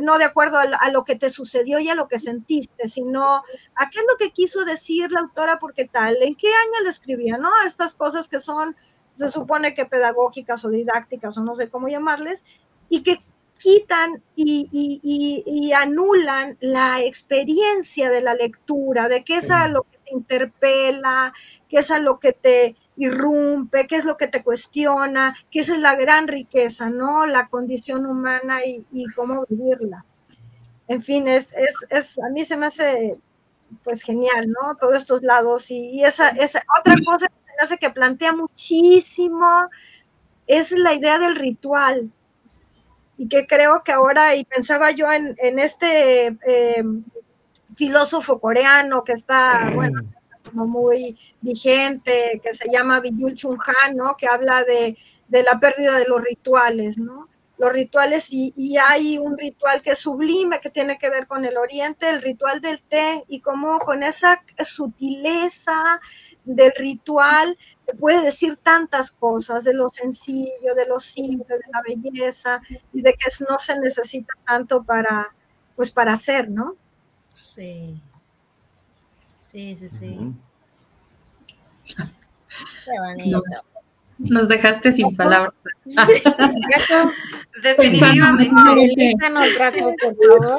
no 0.00 0.18
de 0.18 0.24
acuerdo 0.24 0.56
a, 0.56 0.88
lo 0.90 1.02
que 1.02 1.16
te 1.16 1.30
sucedió 1.30 1.80
y 1.80 1.88
a 1.88 1.96
lo 1.96 2.06
que 2.06 2.20
sentiste, 2.20 2.86
sino 2.86 3.42
a 3.74 3.90
qué 3.90 3.98
es 3.98 4.06
lo 4.08 4.16
que 4.18 4.30
quiso 4.30 4.64
decir 4.64 5.10
la 5.10 5.22
autora, 5.22 5.58
porque 5.58 5.84
tal, 5.84 6.16
en 6.22 6.36
qué 6.36 6.46
año 6.46 6.84
le 6.84 6.90
escribía, 6.90 7.38
¿no? 7.38 7.50
Estas 7.66 7.92
cosas 7.92 8.28
que 8.28 8.38
son, 8.38 8.76
se 9.16 9.28
supone 9.30 9.74
que 9.74 9.84
pedagógicas 9.84 10.64
o 10.64 10.68
didácticas 10.68 11.36
o 11.38 11.42
no 11.42 11.56
sé 11.56 11.68
cómo 11.68 11.88
llamarles, 11.88 12.44
y 12.88 13.02
que 13.02 13.18
quitan 13.58 14.22
y, 14.34 15.72
anulan 15.72 16.56
la 16.60 17.02
experiencia 17.02 18.10
de 18.10 18.22
la 18.22 18.34
lectura, 18.34 19.08
de 19.08 19.24
qué 19.24 19.36
es 19.36 19.50
a 19.50 19.68
lo 19.68 19.82
que 19.82 19.98
te 19.98 20.14
interpela, 20.14 21.32
qué 21.68 21.78
es 21.78 21.90
a 21.90 21.98
lo 21.98 22.18
que 22.18 22.32
te 22.32 22.76
irrumpe, 22.96 23.86
qué 23.86 23.96
es 23.96 24.04
lo 24.04 24.16
que 24.16 24.28
te 24.28 24.42
cuestiona, 24.42 25.34
qué 25.50 25.60
es 25.60 25.68
la 25.68 25.96
gran 25.96 26.28
riqueza, 26.28 26.88
¿no? 26.88 27.26
La 27.26 27.48
condición 27.48 28.06
humana 28.06 28.64
y, 28.64 29.06
cómo 29.14 29.44
vivirla. 29.48 30.04
En 30.88 31.02
fin, 31.02 31.26
es, 31.28 31.52
es, 31.90 32.18
a 32.18 32.28
mí 32.30 32.44
se 32.44 32.56
me 32.56 32.66
hace 32.66 33.18
pues 33.82 34.02
genial, 34.02 34.48
¿no? 34.48 34.76
Todos 34.76 34.96
estos 34.96 35.22
lados 35.22 35.70
y, 35.70 36.04
esa, 36.04 36.28
esa 36.30 36.62
otra 36.78 36.94
cosa 37.04 37.26
que 37.26 37.34
me 37.34 37.64
hace 37.64 37.76
que 37.78 37.90
plantea 37.90 38.32
muchísimo 38.32 39.68
es 40.46 40.72
la 40.72 40.94
idea 40.94 41.18
del 41.18 41.36
ritual, 41.36 42.10
y 43.18 43.28
que 43.28 43.46
creo 43.46 43.82
que 43.82 43.92
ahora, 43.92 44.34
y 44.34 44.44
pensaba 44.44 44.90
yo 44.90 45.10
en, 45.10 45.34
en 45.38 45.58
este 45.58 46.26
eh, 46.46 46.84
filósofo 47.74 48.38
coreano 48.40 49.04
que 49.04 49.12
está, 49.12 49.70
bueno, 49.74 50.02
muy 50.52 51.18
vigente, 51.40 52.40
que 52.42 52.54
se 52.54 52.68
llama 52.70 53.00
Byul 53.00 53.34
Chung 53.34 53.58
Han, 53.66 53.96
¿no? 53.96 54.16
Que 54.16 54.26
habla 54.26 54.64
de, 54.64 54.96
de, 55.28 55.42
la 55.42 55.58
pérdida 55.58 55.98
de 55.98 56.06
los 56.06 56.22
rituales, 56.22 56.98
¿no? 56.98 57.28
Los 57.58 57.72
rituales, 57.72 58.30
y, 58.32 58.52
y, 58.54 58.76
hay 58.76 59.16
un 59.16 59.38
ritual 59.38 59.80
que 59.80 59.92
es 59.92 59.98
sublime, 59.98 60.60
que 60.60 60.68
tiene 60.68 60.98
que 60.98 61.08
ver 61.08 61.26
con 61.26 61.44
el 61.46 61.56
oriente, 61.56 62.08
el 62.08 62.20
ritual 62.20 62.60
del 62.60 62.82
té, 62.82 63.24
y 63.28 63.40
cómo 63.40 63.78
con 63.78 64.02
esa 64.02 64.42
sutileza 64.62 66.00
del 66.46 66.72
ritual 66.76 67.58
puede 67.98 68.24
decir 68.24 68.56
tantas 68.56 69.10
cosas, 69.10 69.64
de 69.64 69.74
lo 69.74 69.88
sencillo, 69.90 70.74
de 70.74 70.86
lo 70.86 70.98
simple, 70.98 71.56
de 71.56 71.64
la 71.72 71.82
belleza 71.86 72.60
y 72.92 73.02
de 73.02 73.12
que 73.12 73.28
no 73.48 73.58
se 73.58 73.78
necesita 73.78 74.32
tanto 74.46 74.82
para, 74.82 75.34
pues 75.74 75.90
para 75.90 76.14
hacer, 76.14 76.48
¿no? 76.48 76.76
Sí. 77.32 78.00
Sí, 79.48 79.76
sí, 79.76 79.88
sí. 79.88 80.36
Qué 81.84 82.98
bonito. 82.98 83.40
Nos, 84.18 84.48
dejaste 84.48 84.92
sin 84.92 85.14
palabras. 85.14 85.64
Sí. 85.84 85.94
Definitivamente. 87.62 89.14
por 89.20 90.16
favor. 90.16 90.58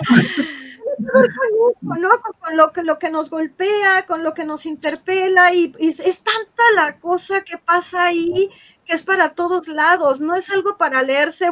¿No? 0.99 2.09
Con 2.39 2.57
lo 2.57 2.71
que, 2.71 2.83
lo 2.83 2.99
que 2.99 3.09
nos 3.09 3.29
golpea, 3.29 4.05
con 4.05 4.23
lo 4.23 4.33
que 4.33 4.43
nos 4.43 4.65
interpela, 4.65 5.53
y, 5.53 5.73
es 5.79 6.23
tanta 6.23 6.63
la 6.75 6.99
cosa 6.99 7.41
que 7.41 7.57
pasa 7.57 8.05
ahí 8.05 8.49
que 8.85 8.93
es 8.93 9.03
para 9.03 9.33
todos 9.33 9.67
lados, 9.67 10.21
no 10.21 10.33
es 10.35 10.49
algo 10.49 10.77
para 10.77 11.03
leerse. 11.03 11.51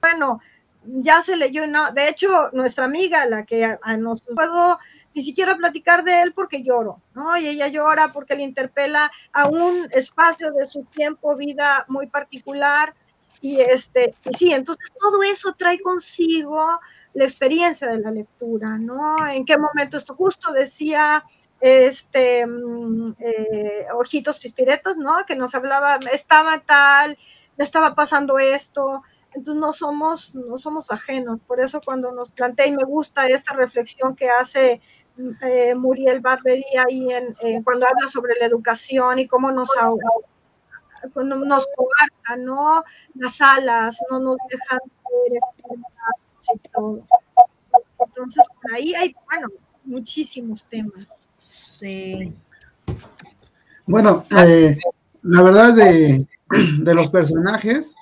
Bueno, 0.00 0.40
ya 0.84 1.22
se 1.22 1.36
leyó, 1.36 1.66
no, 1.66 1.92
de 1.92 2.08
hecho, 2.08 2.50
nuestra 2.52 2.84
amiga, 2.84 3.24
la 3.24 3.44
que 3.44 3.78
nos 3.98 4.22
puedo 4.22 4.78
ni 5.14 5.22
siquiera 5.22 5.56
platicar 5.56 6.04
de 6.04 6.22
él 6.22 6.32
porque 6.32 6.62
lloro, 6.62 7.00
¿no? 7.14 7.36
Y 7.36 7.46
ella 7.46 7.68
llora 7.68 8.12
porque 8.12 8.34
le 8.34 8.42
interpela 8.42 9.10
a 9.32 9.48
un 9.48 9.88
espacio 9.90 10.52
de 10.52 10.66
su 10.68 10.84
tiempo, 10.84 11.36
vida 11.36 11.84
muy 11.88 12.06
particular, 12.06 12.94
y 13.42 13.60
este, 13.60 14.14
sí, 14.30 14.52
entonces 14.52 14.90
todo 14.98 15.22
eso 15.24 15.52
trae 15.58 15.80
consigo 15.80 16.64
la 17.12 17.24
experiencia 17.24 17.88
de 17.88 17.98
la 17.98 18.12
lectura, 18.12 18.78
¿no? 18.78 19.16
En 19.28 19.44
qué 19.44 19.58
momento 19.58 19.96
esto 19.96 20.14
justo 20.14 20.52
decía 20.52 21.24
este 21.60 22.46
mm, 22.46 23.14
eh, 23.18 23.86
Ojitos 23.94 24.38
Pispiretos, 24.38 24.96
¿no? 24.96 25.26
Que 25.26 25.34
nos 25.34 25.56
hablaba, 25.56 25.98
estaba 26.12 26.60
tal, 26.60 27.18
me 27.56 27.64
estaba 27.64 27.96
pasando 27.96 28.38
esto, 28.38 29.02
entonces 29.34 29.60
no 29.60 29.72
somos, 29.72 30.36
no 30.36 30.56
somos 30.56 30.92
ajenos, 30.92 31.40
por 31.40 31.60
eso 31.60 31.80
cuando 31.84 32.12
nos 32.12 32.30
plantea 32.30 32.66
y 32.66 32.72
me 32.72 32.84
gusta 32.84 33.26
esta 33.26 33.54
reflexión 33.54 34.14
que 34.14 34.30
hace 34.30 34.80
eh, 35.42 35.74
Muriel 35.74 36.20
Barberí 36.20 36.64
ahí 36.88 37.08
en, 37.12 37.62
cuando 37.64 37.88
habla 37.88 38.06
sobre 38.06 38.34
la 38.38 38.46
educación 38.46 39.18
y 39.18 39.26
cómo 39.26 39.50
nos 39.50 39.70
nos 41.14 41.66
coartan, 41.76 42.44
¿no? 42.44 42.84
Las 43.14 43.40
alas, 43.40 43.98
no 44.10 44.18
nos 44.18 44.36
dejan 44.48 44.80
ser 44.80 46.54
y 46.54 46.68
todo. 46.68 47.02
Entonces, 48.06 48.44
por 48.60 48.74
ahí 48.74 48.94
hay, 48.94 49.14
bueno, 49.26 49.48
muchísimos 49.84 50.64
temas. 50.64 51.24
Sí. 51.46 52.36
Bueno, 53.86 54.24
eh, 54.36 54.78
la 55.22 55.42
verdad 55.42 55.74
de, 55.74 56.26
de 56.78 56.94
los 56.94 57.10
personajes, 57.10 57.94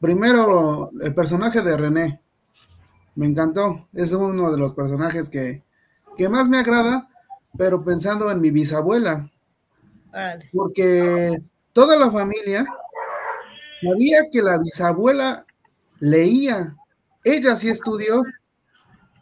primero 0.00 0.90
el 1.00 1.14
personaje 1.14 1.62
de 1.62 1.76
René, 1.76 2.20
me 3.14 3.26
encantó, 3.26 3.88
es 3.94 4.12
uno 4.12 4.52
de 4.52 4.58
los 4.58 4.72
personajes 4.74 5.28
que, 5.28 5.62
que 6.16 6.28
más 6.28 6.48
me 6.48 6.58
agrada, 6.58 7.08
pero 7.56 7.82
pensando 7.82 8.30
en 8.30 8.40
mi 8.40 8.50
bisabuela, 8.50 9.30
porque 10.52 11.38
toda 11.76 11.94
la 11.98 12.10
familia 12.10 12.66
sabía 13.86 14.30
que 14.32 14.40
la 14.40 14.56
bisabuela 14.56 15.44
leía, 16.00 16.74
ella 17.22 17.54
sí 17.54 17.68
estudió, 17.68 18.22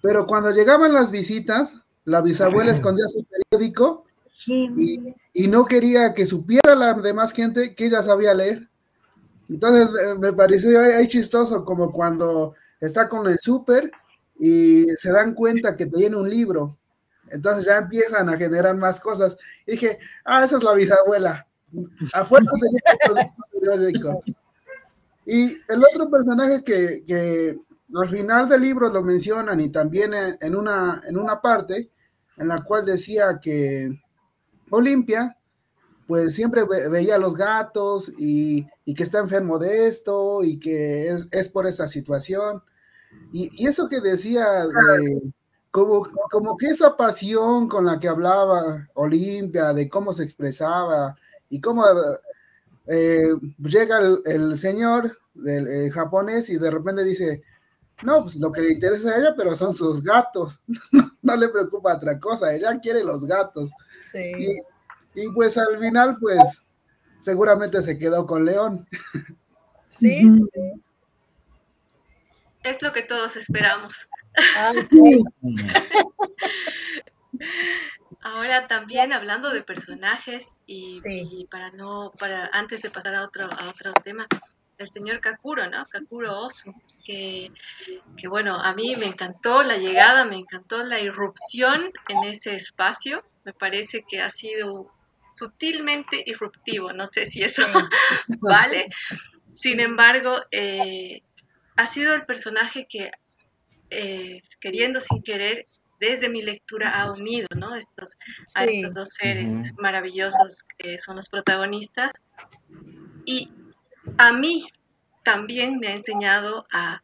pero 0.00 0.24
cuando 0.24 0.52
llegaban 0.52 0.92
las 0.92 1.10
visitas, 1.10 1.82
la 2.04 2.22
bisabuela 2.22 2.70
escondía 2.72 3.08
su 3.08 3.26
periódico 3.26 4.04
y, 4.46 5.00
y, 5.32 5.48
no 5.48 5.64
quería 5.64 6.14
que 6.14 6.26
supiera 6.26 6.76
la 6.76 6.94
demás 6.94 7.32
gente 7.32 7.74
que 7.74 7.86
ella 7.86 8.04
sabía 8.04 8.34
leer. 8.34 8.68
Entonces 9.48 9.90
me 10.20 10.32
pareció 10.32 10.78
ahí 10.80 11.08
chistoso, 11.08 11.64
como 11.64 11.90
cuando 11.90 12.54
está 12.80 13.08
con 13.08 13.26
el 13.26 13.40
súper 13.40 13.90
y 14.38 14.84
se 14.96 15.10
dan 15.10 15.34
cuenta 15.34 15.74
que 15.74 15.86
tiene 15.86 16.14
un 16.14 16.30
libro. 16.30 16.78
Entonces 17.30 17.66
ya 17.66 17.78
empiezan 17.78 18.28
a 18.28 18.36
generar 18.36 18.76
más 18.76 19.00
cosas. 19.00 19.36
Y 19.66 19.72
dije, 19.72 19.98
ah, 20.24 20.44
esa 20.44 20.56
es 20.58 20.62
la 20.62 20.72
bisabuela. 20.72 21.48
A 22.12 22.24
fuerza 22.24 22.52
tenía. 22.60 24.20
Y 25.26 25.52
el 25.68 25.82
otro 25.90 26.10
personaje 26.10 26.62
que, 26.62 27.02
que, 27.06 27.58
al 27.94 28.08
final 28.08 28.48
del 28.48 28.62
libro 28.62 28.90
lo 28.90 29.02
mencionan 29.02 29.60
y 29.60 29.70
también 29.70 30.12
en 30.40 30.56
una, 30.56 31.00
en 31.08 31.16
una 31.16 31.40
parte 31.40 31.90
en 32.36 32.48
la 32.48 32.62
cual 32.62 32.84
decía 32.84 33.38
que 33.40 34.02
Olimpia, 34.70 35.38
pues 36.06 36.34
siempre 36.34 36.64
veía 36.90 37.14
a 37.14 37.18
los 37.18 37.36
gatos 37.36 38.12
y, 38.18 38.66
y, 38.84 38.94
que 38.94 39.04
está 39.04 39.20
enfermo 39.20 39.58
de 39.58 39.86
esto 39.86 40.42
y 40.42 40.58
que 40.58 41.08
es, 41.08 41.28
es 41.30 41.48
por 41.48 41.66
esa 41.66 41.88
situación. 41.88 42.62
Y, 43.32 43.48
y, 43.62 43.66
eso 43.68 43.88
que 43.88 44.00
decía 44.00 44.66
de, 44.66 45.32
como, 45.70 46.06
como 46.30 46.56
que 46.56 46.66
esa 46.66 46.96
pasión 46.96 47.68
con 47.68 47.86
la 47.86 47.98
que 47.98 48.08
hablaba 48.08 48.88
Olimpia, 48.94 49.72
de 49.72 49.88
cómo 49.88 50.12
se 50.12 50.24
expresaba 50.24 51.16
y 51.54 51.60
cómo 51.60 51.84
eh, 52.88 53.28
llega 53.58 53.98
el, 53.98 54.20
el 54.24 54.58
señor 54.58 55.16
del 55.34 55.92
japonés 55.92 56.50
y 56.50 56.58
de 56.58 56.68
repente 56.68 57.04
dice, 57.04 57.44
no, 58.02 58.22
pues 58.22 58.36
lo 58.36 58.50
que 58.50 58.60
le 58.60 58.72
interesa 58.72 59.10
a 59.10 59.18
ella, 59.18 59.34
pero 59.36 59.54
son 59.54 59.72
sus 59.72 60.02
gatos. 60.02 60.60
no, 61.22 61.36
le 61.36 61.48
preocupa 61.48 61.94
otra 61.94 62.18
cosa, 62.18 62.52
ella 62.52 62.78
quiere 62.80 63.04
los 63.04 63.24
gatos. 63.26 63.70
Sí. 64.10 64.62
Y, 65.14 65.22
y, 65.22 65.28
pues 65.32 65.56
al 65.56 65.78
final, 65.78 66.16
pues 66.20 66.64
seguramente 67.20 67.80
se 67.82 67.98
quedó 67.98 68.26
con 68.26 68.44
León. 68.44 68.88
sí. 69.90 70.22
Es 72.64 72.82
lo 72.82 72.92
que 72.92 73.02
todos 73.02 73.36
esperamos. 73.36 74.08
Ah, 74.56 74.72
sí. 74.90 75.22
Ahora 78.24 78.66
también 78.66 79.12
hablando 79.12 79.50
de 79.50 79.62
personajes 79.62 80.56
y, 80.64 80.98
sí. 81.00 81.28
y, 81.30 81.46
para 81.48 81.70
no, 81.72 82.10
para 82.18 82.46
antes 82.54 82.80
de 82.80 82.88
pasar 82.88 83.14
a 83.14 83.22
otro, 83.22 83.44
a 83.52 83.68
otro 83.68 83.92
tema, 84.02 84.26
el 84.78 84.88
señor 84.90 85.20
Kakuro, 85.20 85.68
¿no? 85.68 85.84
Kakuro 85.84 86.40
Osu, 86.40 86.74
que, 87.04 87.52
que, 88.16 88.26
bueno, 88.26 88.58
a 88.58 88.74
mí 88.74 88.96
me 88.96 89.04
encantó 89.04 89.62
la 89.62 89.76
llegada, 89.76 90.24
me 90.24 90.36
encantó 90.36 90.82
la 90.84 91.00
irrupción 91.00 91.92
en 92.08 92.24
ese 92.24 92.54
espacio, 92.54 93.22
me 93.44 93.52
parece 93.52 94.06
que 94.08 94.22
ha 94.22 94.30
sido 94.30 94.90
sutilmente 95.34 96.22
irruptivo, 96.24 96.94
no 96.94 97.06
sé 97.06 97.26
si 97.26 97.42
eso 97.42 97.62
sí. 97.62 97.72
vale, 98.40 98.88
sin 99.52 99.80
embargo, 99.80 100.38
eh, 100.50 101.20
ha 101.76 101.86
sido 101.86 102.14
el 102.14 102.24
personaje 102.24 102.86
que, 102.88 103.10
eh, 103.90 104.40
queriendo 104.60 105.02
sin 105.02 105.22
querer, 105.22 105.66
desde 106.10 106.28
mi 106.28 106.42
lectura 106.42 106.90
ha 106.90 107.10
unido 107.12 107.46
¿no? 107.56 107.74
estos, 107.74 108.10
sí. 108.46 108.54
a 108.56 108.64
estos 108.64 108.94
dos 108.94 109.10
seres 109.10 109.54
uh 109.54 109.56
-huh. 109.56 109.82
maravillosos 109.82 110.64
que 110.78 110.98
son 110.98 111.16
los 111.16 111.28
protagonistas. 111.28 112.12
Y 113.24 113.50
a 114.18 114.32
mí 114.32 114.66
también 115.22 115.78
me 115.78 115.88
ha 115.88 115.92
enseñado 115.92 116.66
a, 116.72 117.00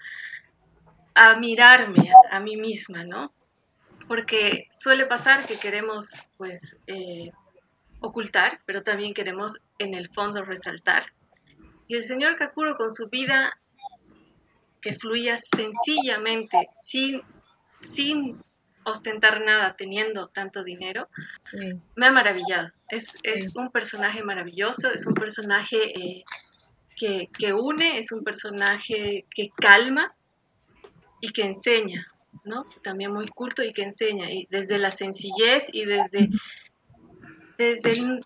a 1.14 1.36
mirarme 1.36 2.10
a, 2.10 2.36
a, 2.36 2.40
mí 2.40 2.56
misma, 2.56 3.04
¿no? 3.04 3.32
Porque 4.06 4.66
suele 4.70 5.06
pasar 5.06 5.46
que 5.46 5.56
queremos, 5.56 6.12
pues, 6.36 6.76
eh, 6.86 7.30
ocultar, 8.00 8.60
pero 8.66 8.82
también 8.82 9.14
queremos 9.14 9.60
en 9.78 9.94
el 9.94 10.08
fondo 10.08 10.44
resaltar. 10.44 11.04
Y 11.86 11.96
el 11.96 12.02
señor 12.02 12.36
Kakuro 12.36 12.76
con 12.76 12.90
su 12.90 13.08
vida 13.08 13.52
que 14.80 14.94
fluía 14.94 15.38
sencillamente, 15.38 16.68
sin, 16.82 17.22
sin 17.80 18.42
ostentar 18.84 19.42
nada, 19.42 19.76
teniendo 19.76 20.28
tanto 20.28 20.64
dinero, 20.64 21.08
sí. 21.50 21.74
me 21.96 22.06
ha 22.06 22.12
maravillado. 22.12 22.70
Es, 22.88 23.16
es 23.22 23.46
sí. 23.46 23.52
un 23.54 23.70
personaje 23.70 24.22
maravilloso, 24.22 24.92
es 24.92 25.06
un 25.06 25.14
personaje 25.14 25.98
eh, 25.98 26.24
que, 26.96 27.28
que, 27.36 27.52
une, 27.52 27.98
es 27.98 28.12
un 28.12 28.24
personaje 28.24 29.26
que 29.34 29.50
calma 29.56 30.14
y 31.20 31.30
que 31.30 31.42
enseña, 31.42 32.06
¿no? 32.44 32.66
También 32.82 33.12
muy 33.12 33.28
culto 33.28 33.62
y 33.62 33.72
que 33.72 33.82
enseña, 33.82 34.30
y 34.30 34.46
desde 34.50 34.78
la 34.78 34.90
sencillez 34.90 35.68
y 35.72 35.84
desde, 35.84 36.30
desde 37.58 38.20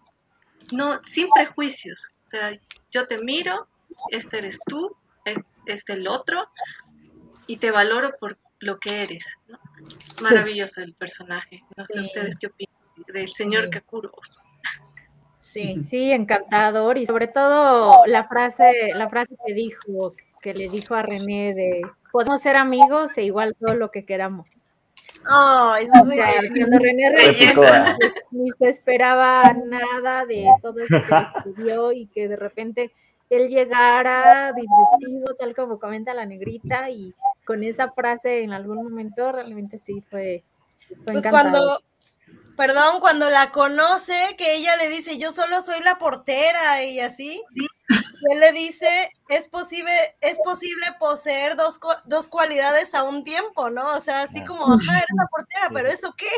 no, 0.73 1.01
sin 1.03 1.29
prejuicios. 1.31 2.09
O 2.27 2.31
sea, 2.31 2.59
yo 2.91 3.07
te 3.07 3.19
miro, 3.23 3.69
este 4.11 4.39
eres 4.39 4.61
tú, 4.67 4.97
es, 5.25 5.39
es 5.67 5.89
el 5.89 6.09
otro, 6.09 6.49
y 7.47 7.57
te 7.57 7.71
valoro 7.71 8.13
por 8.19 8.39
lo 8.61 8.79
que 8.79 9.03
eres. 9.03 9.27
¿no? 9.49 9.59
Maravilloso 10.31 10.81
sí. 10.81 10.83
el 10.83 10.95
personaje. 10.95 11.63
No 11.77 11.85
sé 11.85 11.95
sí. 11.95 12.01
ustedes 12.01 12.39
qué 12.39 12.47
opinan 12.47 12.75
del 13.13 13.29
señor 13.29 13.65
sí. 13.65 13.71
Kakuros. 13.71 14.45
Sí, 15.39 15.83
sí, 15.85 16.11
encantador 16.11 16.97
y 16.97 17.07
sobre 17.07 17.29
todo 17.29 18.07
la 18.07 18.25
frase, 18.25 18.93
la 18.95 19.09
frase 19.09 19.37
que 19.47 19.53
dijo, 19.53 20.13
que 20.41 20.55
le 20.55 20.69
dijo 20.69 20.95
a 20.95 21.03
René 21.03 21.55
de 21.55 21.83
podemos 22.11 22.41
ser 22.41 22.57
amigos 22.57 23.17
e 23.19 23.25
igual 23.25 23.55
todo 23.61 23.75
lo 23.75 23.91
que 23.91 24.07
queramos. 24.07 24.49
Ay, 25.27 25.87
oh, 25.95 26.03
o 26.03 26.07
sea, 26.07 26.33
cuando 26.49 26.79
René 26.79 27.11
Reyes 27.11 27.53
pues, 27.55 28.13
ni 28.31 28.51
se 28.53 28.69
esperaba 28.69 29.55
nada 29.67 30.25
de 30.27 30.47
todo 30.63 30.81
esto 30.81 31.03
que 31.03 31.49
estudió 31.49 31.93
y 31.93 32.07
que 32.07 32.29
de 32.29 32.37
repente 32.37 32.93
él 33.37 33.49
llegara 33.49 34.53
disruptivo, 34.53 35.35
tal 35.39 35.55
como 35.55 35.79
comenta 35.79 36.15
la 36.15 36.27
negrita, 36.27 36.91
y 36.91 37.15
con 37.45 37.63
esa 37.63 37.91
frase 37.91 38.43
en 38.43 38.53
algún 38.53 38.83
momento 38.83 39.33
realmente 39.33 39.79
sí 39.79 40.03
fue, 40.11 40.43
fue 41.05 41.15
pues 41.15 41.27
cuando 41.29 41.81
perdón, 42.57 43.01
cuando 43.01 43.31
la 43.31 43.51
conoce, 43.51 44.35
que 44.39 44.55
ella 44.55 44.77
le 44.77 44.89
dice, 44.89 45.19
yo 45.19 45.31
solo 45.33 45.61
soy 45.61 45.83
la 45.83 45.99
portera 45.99 46.85
y 46.85 47.01
así, 47.01 47.43
y 47.59 48.33
él 48.33 48.41
le 48.41 48.53
dice, 48.53 49.11
es 49.29 49.49
posible, 49.49 49.93
es 50.21 50.39
posible 50.45 50.87
poseer 50.99 51.57
dos, 51.57 51.79
dos 52.07 52.29
cualidades 52.29 52.95
a 52.95 53.05
un 53.05 53.25
tiempo, 53.25 53.71
¿no? 53.71 53.93
O 53.93 54.01
sea, 54.01 54.23
así 54.23 54.45
como, 54.45 54.65
ajá, 54.65 54.97
eres 54.97 55.15
la 55.17 55.27
portera, 55.27 55.71
pero 55.73 55.89
¿eso 55.89 56.15
qué? 56.17 56.31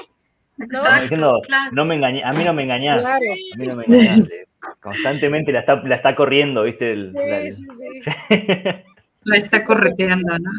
¿No? 0.57 0.83
Diciendo, 1.01 1.41
claro. 1.45 1.71
no 1.73 1.85
me 1.85 1.97
engañé, 1.97 2.25
a 2.25 2.33
mí 2.33 2.45
no 2.45 2.55
me 2.55 2.63
engañaste, 2.63 3.03
claro. 3.03 3.25
a 3.25 3.59
mí 3.59 3.67
no 3.67 3.77
me 3.77 3.85
engañaste. 3.85 4.49
Constantemente 4.81 5.53
la 5.53 5.61
está, 5.61 5.77
la 5.83 5.97
está 5.97 6.15
corriendo, 6.15 6.63
¿viste? 6.63 6.93
El, 6.93 7.13
sí, 7.13 7.29
la, 7.29 7.39
sí, 7.41 7.53
sí. 7.53 8.35
la 9.25 9.37
está 9.37 9.65
correteando, 9.65 10.39
¿no? 10.39 10.51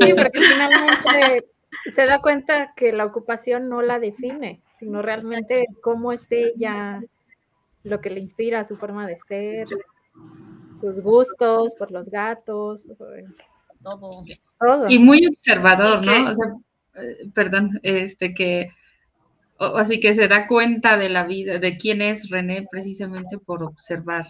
Sí, 0.00 0.14
porque 0.14 0.40
finalmente 0.40 1.46
se 1.92 2.04
da 2.06 2.20
cuenta 2.20 2.72
que 2.76 2.92
la 2.92 3.04
ocupación 3.04 3.68
no 3.68 3.82
la 3.82 3.98
define 3.98 4.60
sino 4.78 5.02
realmente 5.02 5.66
cómo 5.82 6.12
es 6.12 6.30
ella, 6.30 7.02
lo 7.82 8.00
que 8.00 8.10
le 8.10 8.20
inspira, 8.20 8.64
su 8.64 8.76
forma 8.76 9.06
de 9.06 9.18
ser, 9.18 9.68
sus 10.80 11.00
gustos 11.00 11.74
por 11.78 11.90
los 11.90 12.10
gatos, 12.10 12.82
todo. 13.82 14.24
todo. 14.58 14.86
Y 14.88 14.98
muy 14.98 15.26
observador, 15.26 16.04
¿no? 16.04 16.30
O 16.30 16.34
sea, 16.34 16.54
eh, 16.96 17.28
perdón, 17.34 17.80
este 17.82 18.34
que 18.34 18.68
así 19.58 20.00
que 20.00 20.14
se 20.14 20.28
da 20.28 20.46
cuenta 20.46 20.96
de 20.98 21.08
la 21.08 21.24
vida, 21.24 21.58
de 21.58 21.76
quién 21.76 22.02
es 22.02 22.30
René 22.30 22.66
precisamente 22.70 23.38
por 23.38 23.62
observar. 23.62 24.26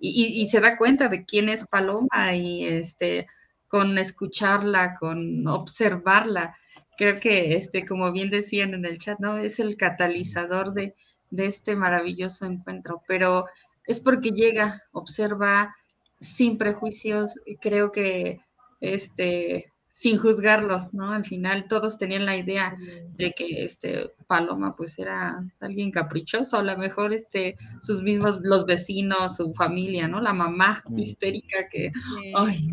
Y, 0.00 0.46
se 0.46 0.60
da 0.60 0.76
cuenta 0.76 1.08
de 1.08 1.24
quién 1.24 1.48
es 1.48 1.66
Paloma 1.66 2.34
y 2.34 2.64
este 2.64 3.26
con 3.66 3.98
escucharla, 3.98 4.94
con 4.94 5.46
observarla 5.48 6.54
creo 6.98 7.20
que, 7.20 7.54
este, 7.54 7.86
como 7.86 8.12
bien 8.12 8.28
decían 8.28 8.74
en 8.74 8.84
el 8.84 8.98
chat, 8.98 9.20
¿no? 9.20 9.38
Es 9.38 9.60
el 9.60 9.76
catalizador 9.76 10.74
de, 10.74 10.96
de 11.30 11.46
este 11.46 11.76
maravilloso 11.76 12.44
encuentro, 12.44 13.02
pero 13.06 13.46
es 13.86 14.00
porque 14.00 14.32
llega, 14.32 14.82
observa 14.92 15.74
sin 16.20 16.58
prejuicios, 16.58 17.40
creo 17.60 17.92
que 17.92 18.40
este, 18.80 19.72
sin 19.98 20.16
juzgarlos, 20.16 20.94
¿no? 20.94 21.10
Al 21.10 21.26
final 21.26 21.66
todos 21.66 21.98
tenían 21.98 22.24
la 22.24 22.36
idea 22.36 22.76
de 23.16 23.32
que 23.32 23.64
este 23.64 24.12
Paloma 24.28 24.76
pues 24.76 24.96
era 24.96 25.44
alguien 25.60 25.90
caprichoso, 25.90 26.58
a 26.58 26.62
lo 26.62 26.78
mejor 26.78 27.12
este 27.12 27.56
sus 27.80 28.00
mismos 28.00 28.38
los 28.44 28.64
vecinos, 28.64 29.34
su 29.34 29.52
familia, 29.54 30.06
¿no? 30.06 30.20
La 30.20 30.32
mamá 30.32 30.84
mm. 30.86 30.98
histérica 31.00 31.58
que 31.72 31.90
ay, 32.36 32.64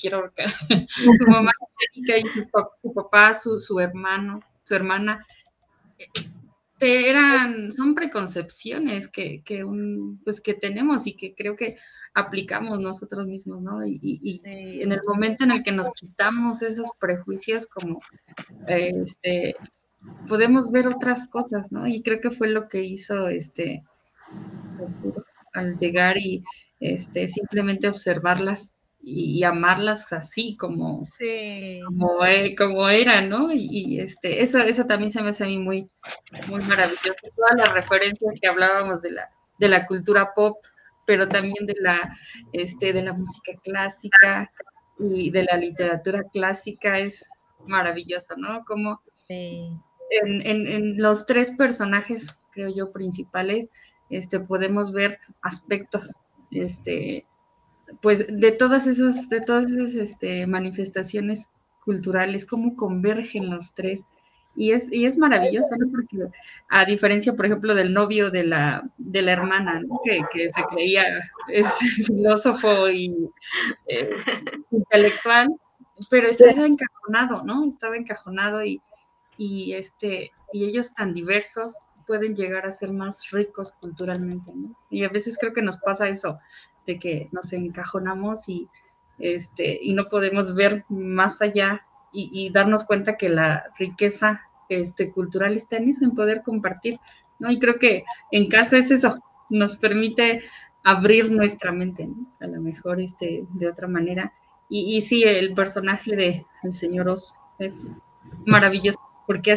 quiero 0.00 0.32
su 0.88 1.26
mamá 1.26 1.50
histérica 1.92 2.16
y 2.16 2.40
su, 2.40 2.94
papá, 2.94 3.34
su, 3.34 3.58
su 3.58 3.78
hermano, 3.78 4.40
su 4.64 4.74
hermana 4.74 5.22
eran, 6.80 7.72
son 7.72 7.94
preconcepciones 7.94 9.08
que, 9.08 9.42
que, 9.44 9.64
un, 9.64 10.20
pues 10.24 10.40
que 10.40 10.54
tenemos 10.54 11.06
y 11.06 11.16
que 11.16 11.34
creo 11.34 11.56
que 11.56 11.76
aplicamos 12.14 12.80
nosotros 12.80 13.26
mismos, 13.26 13.62
¿no? 13.62 13.84
Y, 13.86 14.40
en 14.44 14.92
el 14.92 15.00
momento 15.06 15.44
en 15.44 15.52
el 15.52 15.62
que 15.62 15.72
nos 15.72 15.90
quitamos 15.92 16.62
esos 16.62 16.90
prejuicios, 16.98 17.66
como 17.66 18.00
este, 18.66 19.54
podemos 20.26 20.70
ver 20.70 20.88
otras 20.88 21.28
cosas, 21.28 21.70
¿no? 21.70 21.86
Y 21.86 22.02
creo 22.02 22.20
que 22.20 22.30
fue 22.30 22.48
lo 22.48 22.68
que 22.68 22.82
hizo 22.82 23.28
este 23.28 23.84
al 25.52 25.76
llegar 25.76 26.16
y 26.16 26.42
este 26.78 27.26
simplemente 27.26 27.88
observarlas 27.88 28.74
y, 29.02 29.42
amarlas 29.44 30.12
así 30.12 30.56
como, 30.56 31.00
como, 31.86 32.24
e, 32.24 32.54
como 32.54 32.88
era, 32.88 33.20
¿no? 33.20 33.50
Y, 33.52 34.00
este, 34.00 34.42
eso, 34.42 34.58
eso 34.58 34.84
también 34.86 35.10
se 35.10 35.22
me 35.22 35.30
hace 35.30 35.44
a 35.44 35.46
mí 35.46 35.58
muy, 35.58 35.90
muy 36.48 36.60
maravilloso. 36.62 37.14
Todas 37.34 37.56
las 37.56 37.72
referencias 37.72 38.34
que 38.40 38.48
hablábamos 38.48 39.02
de 39.02 39.12
la, 39.12 39.30
de 39.58 39.68
la 39.68 39.86
cultura 39.86 40.32
pop, 40.34 40.58
pero 41.06 41.28
también 41.28 41.66
de 41.66 41.74
la, 41.80 42.16
este, 42.52 42.92
de 42.92 43.02
la 43.02 43.12
música 43.12 43.52
clásica 43.62 44.48
y 44.98 45.30
de 45.30 45.44
la 45.44 45.56
literatura 45.56 46.22
clásica 46.32 46.98
es 46.98 47.28
maravilloso, 47.66 48.36
¿no? 48.36 48.64
Como 48.64 49.00
en, 49.28 49.80
en, 50.42 50.66
en 50.66 50.98
los 50.98 51.26
tres 51.26 51.52
personajes, 51.52 52.36
creo 52.52 52.68
yo, 52.74 52.92
principales, 52.92 53.70
este, 54.10 54.40
podemos 54.40 54.92
ver 54.92 55.18
aspectos 55.42 56.16
este, 56.50 57.26
pues 58.00 58.26
de 58.28 58.52
todas 58.52 58.86
esas, 58.86 59.28
de 59.28 59.40
todas 59.40 59.70
esas 59.70 59.94
este, 59.94 60.46
manifestaciones 60.46 61.48
culturales, 61.84 62.46
cómo 62.46 62.76
convergen 62.76 63.50
los 63.50 63.74
tres. 63.74 64.04
Y 64.56 64.72
es, 64.72 64.92
y 64.92 65.06
es 65.06 65.16
maravilloso, 65.16 65.76
¿no? 65.78 65.90
Porque 65.90 66.32
a 66.68 66.84
diferencia, 66.84 67.34
por 67.34 67.46
ejemplo, 67.46 67.74
del 67.74 67.92
novio 67.92 68.30
de 68.30 68.44
la, 68.44 68.82
de 68.98 69.22
la 69.22 69.32
hermana, 69.32 69.80
que, 70.04 70.48
se 70.50 70.62
creía 70.72 71.04
es 71.48 71.72
filósofo 72.06 72.88
y 72.88 73.14
eh, 73.86 74.10
intelectual, 74.72 75.54
pero 76.10 76.28
estaba 76.28 76.66
encajonado, 76.66 77.44
¿no? 77.44 77.66
Estaba 77.66 77.96
encajonado 77.96 78.64
y, 78.64 78.80
y, 79.36 79.74
este, 79.74 80.32
y 80.52 80.64
ellos 80.64 80.94
tan 80.94 81.14
diversos 81.14 81.76
pueden 82.06 82.34
llegar 82.34 82.66
a 82.66 82.72
ser 82.72 82.92
más 82.92 83.30
ricos 83.30 83.72
culturalmente, 83.80 84.52
¿no? 84.52 84.76
Y 84.90 85.04
a 85.04 85.08
veces 85.08 85.38
creo 85.38 85.52
que 85.52 85.62
nos 85.62 85.76
pasa 85.76 86.08
eso, 86.08 86.40
de 86.86 86.98
que 86.98 87.28
nos 87.32 87.52
encajonamos 87.52 88.48
y, 88.48 88.68
este, 89.18 89.78
y 89.80 89.94
no 89.94 90.06
podemos 90.08 90.54
ver 90.54 90.84
más 90.88 91.42
allá 91.42 91.86
y, 92.12 92.50
darnos 92.50 92.82
cuenta 92.82 93.16
que 93.16 93.28
la 93.28 93.64
riqueza 93.78 94.42
este, 94.68 95.12
cultural 95.12 95.54
está 95.54 95.76
en 95.76 95.90
eso, 95.90 96.04
en 96.04 96.16
poder 96.16 96.42
compartir, 96.42 96.98
¿no? 97.38 97.52
Y 97.52 97.60
creo 97.60 97.78
que 97.78 98.02
en 98.32 98.48
caso 98.48 98.76
es 98.76 98.90
eso, 98.90 99.20
nos 99.48 99.76
permite 99.76 100.42
abrir 100.82 101.30
nuestra 101.30 101.70
mente, 101.70 102.08
A 102.40 102.48
lo 102.48 102.60
mejor 102.60 103.00
este, 103.00 103.46
de 103.50 103.68
otra 103.68 103.86
manera. 103.86 104.32
Y, 104.68 104.96
y 104.96 105.00
sí, 105.02 105.22
el 105.22 105.54
personaje 105.54 106.16
de 106.16 106.46
el 106.64 106.72
señor 106.72 107.08
Oso 107.08 107.34
es 107.58 107.92
maravilloso, 108.46 108.98
porque 109.26 109.56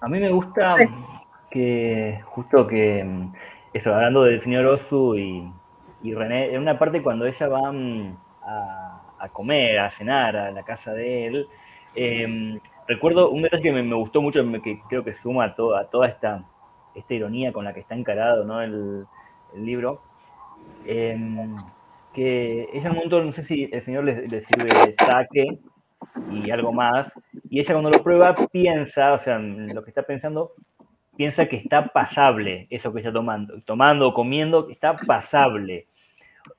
a 0.00 0.08
mí 0.08 0.18
me 0.18 0.30
gusta 0.30 0.76
que 1.50 2.20
justo 2.24 2.66
que, 2.66 3.04
mm, 3.04 3.32
eso, 3.72 3.94
hablando 3.94 4.24
del 4.24 4.42
señor 4.42 4.66
Osu 4.66 5.16
y, 5.16 5.52
René, 6.14 6.54
en 6.54 6.62
una 6.62 6.78
parte 6.78 7.02
cuando 7.02 7.26
ella 7.26 7.48
va 7.48 7.72
mm, 7.72 8.16
a, 9.18 9.28
comer, 9.32 9.78
a 9.78 9.90
cenar 9.90 10.36
a 10.36 10.50
la 10.50 10.62
casa 10.62 10.92
de 10.94 11.26
él, 11.26 11.48
em, 11.94 12.58
recuerdo 12.88 13.30
un 13.30 13.42
detalle 13.42 13.62
que 13.62 13.72
me, 13.72 13.94
gustó 13.94 14.22
mucho, 14.22 14.42
que 14.62 14.80
creo 14.88 15.04
que 15.04 15.14
suma 15.14 15.44
a, 15.44 15.54
toda 15.54 16.06
esta, 16.06 16.44
esta 16.94 17.14
ironía 17.14 17.52
con 17.52 17.64
la 17.64 17.74
que 17.74 17.80
está 17.80 17.94
encarado 17.94 18.44
¿no? 18.44 18.62
el, 18.62 19.06
libro, 19.54 20.00
em, 20.86 21.56
que 22.14 22.68
ella 22.72 22.86
en 22.86 22.90
un 22.90 22.94
momento, 22.94 23.24
no 23.24 23.32
sé 23.32 23.42
si 23.42 23.68
el 23.72 23.82
señor 23.82 24.04
le, 24.04 24.28
le 24.28 24.40
sirve 24.40 24.68
saque 24.96 25.58
y 26.30 26.50
algo 26.50 26.72
más, 26.72 27.12
y 27.48 27.60
ella 27.60 27.74
cuando 27.74 27.90
lo 27.90 28.02
prueba 28.02 28.34
piensa, 28.50 29.12
o 29.12 29.18
sea, 29.18 29.38
lo 29.38 29.82
que 29.82 29.90
está 29.90 30.02
pensando, 30.02 30.52
piensa 31.20 31.44
que 31.44 31.56
está 31.56 31.88
pasable 31.88 32.66
eso 32.70 32.94
que 32.94 33.00
está 33.00 33.12
tomando, 33.12 33.60
tomando 33.66 34.08
o 34.08 34.14
comiendo, 34.14 34.70
está 34.70 34.96
pasable. 34.96 35.86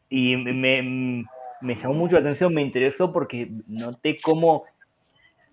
Y 0.08 0.38
me, 0.38 1.26
llamó 1.62 1.96
mucho 1.96 2.14
la 2.14 2.22
atención, 2.22 2.54
me 2.54 2.62
interesó 2.62 3.12
porque 3.12 3.50
noté 3.66 4.20
cómo, 4.22 4.66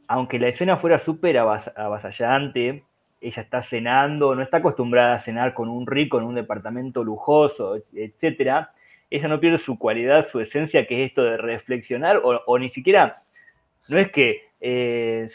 aunque 0.09 0.39
la 0.39 0.49
escena 0.49 0.77
fuera 0.77 0.99
súper 0.99 1.39
avasallante, 1.39 2.85
ella 3.19 3.43
está 3.43 3.63
cenando, 3.63 4.35
no 4.35 4.43
está 4.43 4.59
acostumbrada 4.59 5.15
a 5.15 5.21
cenar 5.21 5.55
con 5.55 5.71
un 5.71 5.87
rico 5.87 6.19
en 6.19 6.25
un 6.25 6.35
departamento 6.35 7.03
lujoso, 7.03 7.79
etcétera, 7.95 8.73
ella 9.09 9.29
no 9.29 9.41
pierde 9.41 9.57
su 9.57 9.79
cualidad, 9.79 10.29
su 10.29 10.39
esencia, 10.39 10.87
que 10.87 11.03
es 11.03 11.09
esto 11.09 11.23
de 11.23 11.39
reflexionar, 11.39 12.19
o, 12.19 12.43
o 12.45 12.59
ni 12.59 12.69
siquiera, 12.69 13.23
no 13.89 13.97
es 13.99 14.13
que 14.13 14.48
eh, 14.61 15.29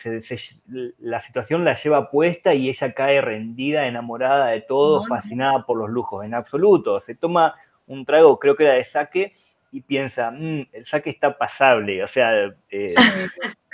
la 0.99 1.21
situación 1.21 1.63
la 1.63 1.73
lleva 1.75 2.09
puesta 2.09 2.53
y 2.53 2.69
ella 2.69 2.93
cae 2.93 3.21
rendida, 3.21 3.87
enamorada 3.87 4.47
de 4.47 4.61
todo, 4.61 5.03
fascinada 5.05 5.65
por 5.65 5.77
los 5.77 5.89
lujos, 5.89 6.25
en 6.25 6.33
absoluto. 6.33 6.99
Se 6.99 7.15
toma 7.15 7.55
un 7.87 8.05
trago, 8.05 8.37
creo 8.39 8.55
que 8.55 8.63
era 8.63 8.73
de 8.73 8.83
saque, 8.83 9.33
y 9.71 9.81
piensa, 9.81 10.29
mm, 10.29 10.67
el 10.71 10.85
saque 10.85 11.09
está 11.09 11.35
pasable, 11.35 12.03
o 12.03 12.07
sea, 12.07 12.31
eh, 12.69 12.87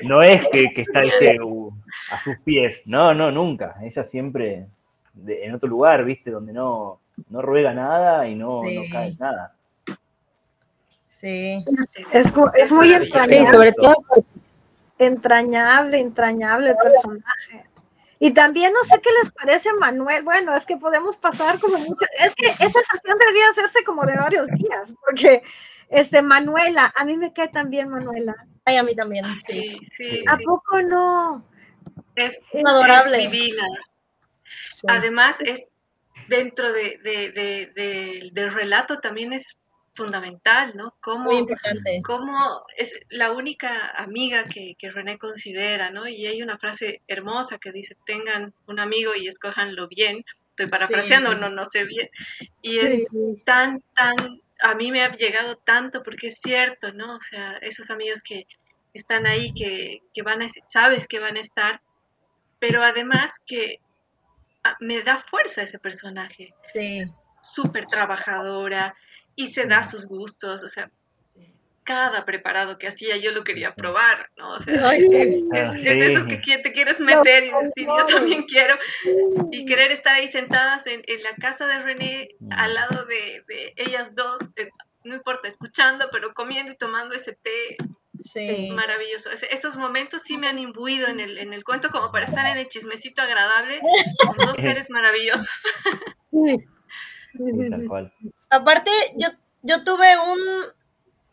no 0.04 0.22
es 0.22 0.47
que, 0.47 0.64
está 0.64 1.02
uh, 1.43 1.74
a 2.12 2.24
sus 2.24 2.38
pies, 2.39 2.82
no, 2.86 3.14
no, 3.14 3.32
nunca. 3.32 3.76
Ella 3.82 4.04
siempre 4.06 4.68
en 5.28 5.54
otro 5.54 5.68
lugar, 5.68 6.06
¿viste? 6.06 6.32
Donde 6.32 6.54
no, 6.54 7.02
no 7.30 7.41
ruega 7.41 7.74
nada 7.74 8.28
y 8.28 8.36
no, 8.36 8.62
cae 8.91 9.14
nada. 9.20 9.54
Sí. 11.08 11.66
Es, 12.14 12.34
es 12.56 12.72
muy 12.72 12.93
extraño. 12.93 13.47
sobre 13.47 13.74
todo 13.74 13.95
entrañable, 15.00 16.00
entrañable 16.00 16.76
personaje. 16.76 17.66
Y 18.20 18.32
también 18.32 18.74
no 18.74 18.84
sé 18.84 19.00
qué 19.02 19.10
les 19.22 19.32
parece 19.32 19.72
Manuel. 19.74 20.24
Bueno, 20.24 20.54
es 20.54 20.66
que 20.66 20.76
podemos 20.76 21.16
pasar 21.16 21.58
como 21.60 21.78
muchas. 21.78 22.10
Es 22.20 22.36
que 22.36 22.47
esa 22.47 22.80
sesión 22.91 23.18
debería 23.18 23.50
hacerse 23.50 23.84
como 23.86 24.06
de 24.06 24.18
varios 24.18 24.47
días, 24.47 24.93
porque 25.06 25.41
este 25.88 26.22
Manuela, 26.22 26.93
a 26.95 27.06
mí 27.06 27.18
me 27.18 27.32
cae 27.34 27.47
también 27.47 27.89
Manuela. 27.89 28.36
Ay, 28.66 28.76
a 28.76 28.84
mí 28.84 28.93
también, 28.93 29.26
sí. 29.47 29.80
sí, 29.95 30.22
¿A 30.28 30.38
poco 30.38 30.82
no? 30.82 31.45
Es, 32.16 32.39
adorable. 32.66 33.20
divina. 33.20 33.64
Además, 34.88 35.38
es 35.39 35.70
dentro 36.28 36.72
de, 36.74 37.00
del 38.34 38.54
relato 38.54 39.00
también 39.00 39.32
es 39.32 39.58
fundamental, 40.00 40.78
¿no? 40.78 40.95
Cómo, 41.02 41.26
Muy 41.26 41.36
importante. 41.36 42.02
Cómo 42.06 42.64
es 42.78 42.97
la 43.10 43.34
única 43.34 43.89
amiga 43.89 44.45
que, 44.45 44.76
que, 44.80 44.89
René 44.91 45.18
considera, 45.18 45.91
¿no? 45.91 46.08
Y 46.08 46.26
hay 46.26 46.41
una 46.41 46.58
frase 46.58 47.02
hermosa 47.08 47.58
que 47.58 47.74
dice, 47.74 47.97
tengan 48.06 48.54
un 48.66 48.80
amigo 48.80 49.14
y 49.14 49.28
escójanlo 49.28 49.89
bien. 49.89 50.24
Estoy 50.52 50.68
parafraseando, 50.68 51.36
no, 51.36 51.50
no 51.50 51.66
sé 51.66 51.84
bien. 51.84 52.10
Y 52.62 52.80
es 52.80 53.08
tan, 53.43 53.82
tan, 53.93 54.41
a 54.62 54.74
mí 54.76 54.89
me 54.89 55.04
ha 55.04 55.14
llegado 55.18 55.58
tanto 55.58 56.02
porque 56.02 56.28
es 56.28 56.39
cierto, 56.39 56.93
¿no? 56.93 57.18
O 57.18 57.22
sea, 57.22 57.58
esos 57.62 57.89
amigos 57.89 58.22
que 58.22 58.47
están 58.93 59.28
ahí, 59.28 59.54
que, 59.54 60.02
que 60.14 60.22
van 60.22 60.41
a, 60.41 60.47
sabes 60.66 61.10
que 61.10 61.20
van 61.20 61.36
a 61.36 61.41
estar, 61.41 61.82
pero 62.58 62.84
además 62.84 63.34
que 63.45 63.82
ah, 64.64 64.78
me 64.80 65.04
da 65.04 65.18
fuerza 65.18 65.62
ese 65.62 65.78
personaje. 65.78 66.54
Sí. 66.74 67.04
Súper 67.41 67.86
trabajadora, 67.86 68.95
y 69.39 69.47
se 69.47 69.65
da 69.65 69.83
sus 69.83 70.05
gustos, 70.05 70.65
o 70.65 70.67
sea, 70.67 70.91
cada 71.85 72.25
preparado 72.25 72.77
que 72.77 72.89
hacía 72.89 73.15
yo 73.15 73.31
lo 73.31 73.45
quería 73.45 73.73
probar, 73.73 74.29
¿no? 74.35 74.55
O 74.55 74.59
sea, 74.59 74.73
es, 74.93 75.05
eso 75.05 76.27
que 76.27 76.57
te 76.57 76.73
quieres 76.73 76.99
meter 76.99 77.45
y 77.45 77.51
decir, 77.51 77.87
yo 77.87 78.05
también 78.05 78.43
quiero, 78.43 78.75
y 79.49 79.65
querer 79.65 79.93
estar 79.93 80.13
ahí 80.13 80.27
sentadas 80.27 80.87
en, 80.87 81.01
la 81.23 81.35
casa 81.35 81.67
de 81.67 81.79
René, 81.79 82.35
al 82.51 82.73
lado 82.73 83.05
de, 83.05 83.73
ellas 83.77 84.13
dos, 84.13 84.41
eh, 84.57 84.69
no 85.05 85.15
importa, 85.15 85.47
escuchando, 85.47 86.09
pero 86.11 86.33
comiendo 86.33 86.73
y 86.73 86.77
tomando 86.77 87.15
ese 87.15 87.31
té. 87.41 87.77
Sí. 88.19 88.69
Maravilloso. 88.75 89.29
esos 89.31 89.77
momentos 89.77 90.23
sí 90.23 90.37
me 90.37 90.49
han 90.49 90.59
imbuido 90.59 91.07
en 91.07 91.21
el, 91.21 91.37
en 91.37 91.53
el 91.53 91.63
cuento 91.63 91.89
como 91.89 92.11
para 92.11 92.25
estar 92.25 92.45
en 92.47 92.57
el 92.57 92.67
chismecito 92.67 93.21
agradable 93.21 93.79
con 94.27 94.35
dos 94.45 94.57
seres 94.57 94.89
maravillosos. 94.89 95.63
Sí. 96.29 96.57
Aparte, 98.50 98.91
yo, 99.16 99.28
yo 99.62 99.84
tuve 99.84 100.18
un, 100.18 100.39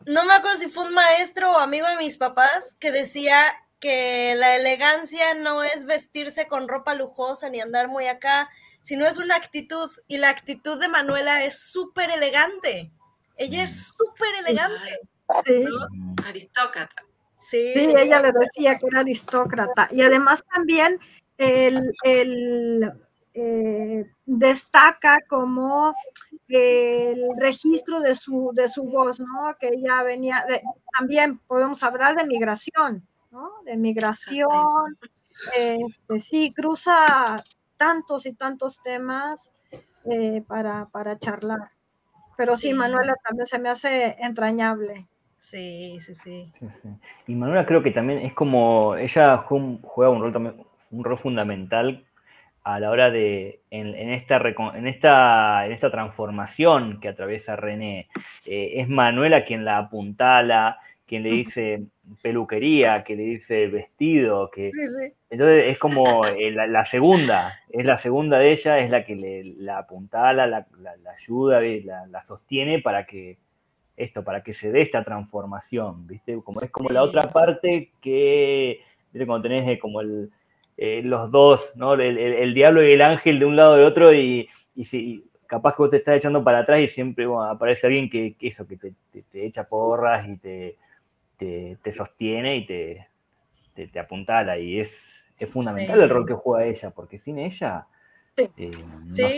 no 0.05 0.25
me 0.25 0.33
acuerdo 0.33 0.57
si 0.57 0.69
fue 0.69 0.85
un 0.85 0.93
maestro 0.93 1.51
o 1.51 1.59
amigo 1.59 1.87
de 1.87 1.97
mis 1.97 2.17
papás 2.17 2.75
que 2.79 2.91
decía 2.91 3.53
que 3.79 4.35
la 4.35 4.55
elegancia 4.55 5.33
no 5.35 5.63
es 5.63 5.85
vestirse 5.85 6.47
con 6.47 6.67
ropa 6.67 6.95
lujosa 6.95 7.49
ni 7.49 7.59
andar 7.59 7.87
muy 7.87 8.07
acá, 8.07 8.49
sino 8.81 9.05
es 9.05 9.17
una 9.17 9.35
actitud. 9.35 9.91
Y 10.07 10.17
la 10.17 10.29
actitud 10.29 10.79
de 10.79 10.87
Manuela 10.87 11.43
es 11.43 11.59
súper 11.59 12.09
elegante. 12.09 12.91
Ella 13.35 13.63
es 13.63 13.93
súper 13.95 14.29
elegante. 14.45 14.99
Sí. 15.45 15.65
Aristócrata. 16.25 17.03
Sí. 17.37 17.71
sí, 17.73 17.93
ella 17.95 18.19
le 18.21 18.31
decía 18.31 18.79
que 18.79 18.87
era 18.87 19.01
aristócrata. 19.01 19.89
Y 19.91 20.01
además 20.01 20.43
también 20.53 20.99
el, 21.37 22.91
eh, 23.39 24.09
destaca 24.25 25.19
como 25.27 25.93
el 26.47 27.21
registro 27.39 27.99
de 27.99 28.15
su, 28.15 28.51
de 28.55 28.67
su 28.67 28.83
voz, 28.85 29.19
¿no? 29.19 29.55
Que 29.59 29.67
ella 29.67 30.01
venía, 30.01 30.43
de, 30.47 30.63
también 30.97 31.37
podemos 31.45 31.83
hablar 31.83 32.15
de 32.15 32.25
migración, 32.25 33.07
¿no? 33.29 33.51
De 33.63 33.77
migración, 33.77 34.97
este, 35.55 36.19
sí, 36.19 36.51
cruza 36.51 37.43
tantos 37.77 38.25
y 38.25 38.33
tantos 38.33 38.81
temas 38.81 39.53
eh, 40.05 40.41
para, 40.47 40.87
para, 40.87 41.19
charlar. 41.19 41.69
Pero 42.37 42.57
sí. 42.57 42.73
Manuela 42.73 43.13
también 43.23 43.45
se 43.45 43.59
me 43.59 43.69
hace 43.69 44.15
entrañable. 44.19 45.07
Sí, 45.37 45.99
sí, 46.01 46.15
sí, 46.15 46.51
Y 47.27 47.35
Manuela 47.35 47.67
creo 47.67 47.83
que 47.83 47.91
también 47.91 48.17
es 48.19 48.33
como, 48.33 48.95
ella 48.95 49.37
juega 49.37 50.09
un 50.09 50.21
rol 50.21 50.33
también, 50.33 50.65
un 50.89 51.03
rol 51.03 51.19
fundamental 51.19 52.06
a 52.67 52.81
la 52.81 52.91
hora 52.91 53.09
de, 53.09 53.61
en, 53.71 53.95
esta, 54.11 54.41
en, 54.75 54.87
esta, 54.87 55.65
en 55.65 55.71
esta 55.71 55.89
transformación 55.89 56.99
que 56.99 57.07
atraviesa 57.07 57.55
René, 57.55 58.09
eh, 58.45 58.73
es 58.75 58.89
Manuela 58.89 59.45
quien 59.45 59.63
la 59.63 59.77
apuntala, 59.77 60.77
quien 61.05 61.23
le 61.23 61.29
dice 61.29 61.85
peluquería, 62.21 63.05
que 63.05 63.15
le 63.15 63.23
dice 63.23 63.67
vestido, 63.67 64.51
que 64.51 64.71
entonces 65.29 65.67
es 65.67 65.77
como 65.79 66.25
eh, 66.25 66.51
la, 66.51 66.83
segunda, 66.83 67.57
es 67.69 67.85
la 67.85 67.97
segunda 67.97 68.37
de 68.37 68.51
ella, 68.51 68.79
es 68.79 68.89
la 68.89 69.05
que 69.05 69.15
le, 69.15 69.45
la 69.45 69.77
apuntala, 69.77 70.45
la, 70.45 70.67
la 70.77 71.11
ayuda, 71.11 71.61
la, 71.61 72.23
sostiene 72.25 72.81
para 72.81 73.05
que 73.05 73.37
esto, 73.95 74.25
para 74.25 74.43
que 74.43 74.51
se 74.51 74.73
dé 74.73 74.81
esta 74.81 75.05
transformación, 75.05 76.05
¿viste? 76.05 76.37
Como 76.43 76.59
es 76.59 76.69
como 76.69 76.89
la 76.89 77.03
otra 77.03 77.31
parte 77.31 77.91
que, 78.01 78.81
¿viste? 79.13 79.25
Cuando 79.25 79.47
tenés 79.47 79.69
eh, 79.69 79.79
como 79.79 80.01
el, 80.01 80.31
eh, 80.77 81.01
los 81.03 81.31
dos, 81.31 81.71
¿no? 81.75 81.95
El, 81.95 82.53
diablo 82.53 82.83
y 82.87 82.93
el 82.93 83.01
ángel 83.01 83.39
de 83.39 83.45
un 83.45 83.55
lado 83.55 83.75
de 83.75 83.83
otro 83.83 84.13
y, 84.13 84.47
si, 84.85 85.25
capaz 85.47 85.75
que 85.75 85.81
vos 85.81 85.89
te 85.89 85.97
estás 85.97 86.17
echando 86.17 86.43
para 86.43 86.59
atrás 86.59 86.79
y 86.81 86.87
siempre 86.87 87.25
aparece 87.49 87.87
alguien 87.87 88.09
que, 88.09 88.35
eso, 88.39 88.67
que 88.67 88.77
te, 88.77 88.93
echa 89.45 89.67
porras 89.67 90.27
y 90.27 90.37
te, 90.37 90.77
te, 91.37 91.91
sostiene 91.91 92.57
y 92.57 92.65
te, 92.67 93.07
te, 93.73 93.99
apuntala 93.99 94.59
y 94.59 94.79
es, 94.79 95.23
es 95.39 95.49
fundamental 95.49 95.99
el 95.99 96.09
rol 96.09 96.27
que 96.27 96.33
juega 96.33 96.65
ella, 96.65 96.91
porque 96.91 97.17
sin 97.17 97.39
ella... 97.39 97.87
Eh, 98.55 98.69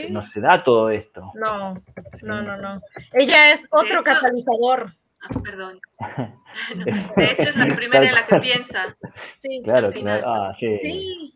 no, 0.09 0.25
se, 0.25 0.41
da 0.41 0.61
todo 0.61 0.89
esto. 0.89 1.31
No, 1.35 1.73
no, 2.21 2.41
no, 2.41 2.57
no. 2.57 2.81
Ella 3.13 3.53
es 3.53 3.65
otro 3.71 4.03
catalizador. 4.03 4.93
Ah, 5.21 5.39
perdón. 5.43 5.79
de 7.15 7.25
hecho, 7.25 7.49
es 7.49 7.55
la 7.55 7.75
primera 7.75 8.05
en 8.05 8.15
la 8.15 8.25
que 8.25 8.37
piensa. 8.39 8.95
Sí, 9.37 9.61
claro, 9.63 9.91
claro. 9.91 10.27
Ah, 10.27 10.53
sí. 10.57 11.33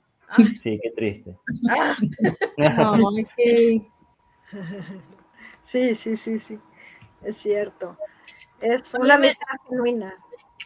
Sí. 0.62 0.80
qué 0.82 0.90
triste. 0.96 1.38
Ah. 1.70 1.96
sí. 3.36 3.86
sí, 5.64 6.18
sí, 6.18 6.40
sí, 6.40 6.60
Es 7.24 7.38
cierto. 7.38 7.98
Es 8.60 8.94
una 8.96 9.16
amistad 9.16 9.58
genuina. 9.70 10.16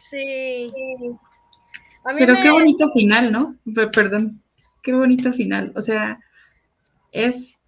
Sí. 0.00 0.72
Pero 2.16 2.34
qué 2.40 2.50
bonito 2.50 2.88
final, 2.90 3.32
¿no? 3.32 3.56
Perdón. 3.92 4.42
Qué 4.82 4.94
bonito 4.94 5.32
final. 5.32 5.72
O 5.76 5.82
sea, 5.82 6.20
es 7.12 7.60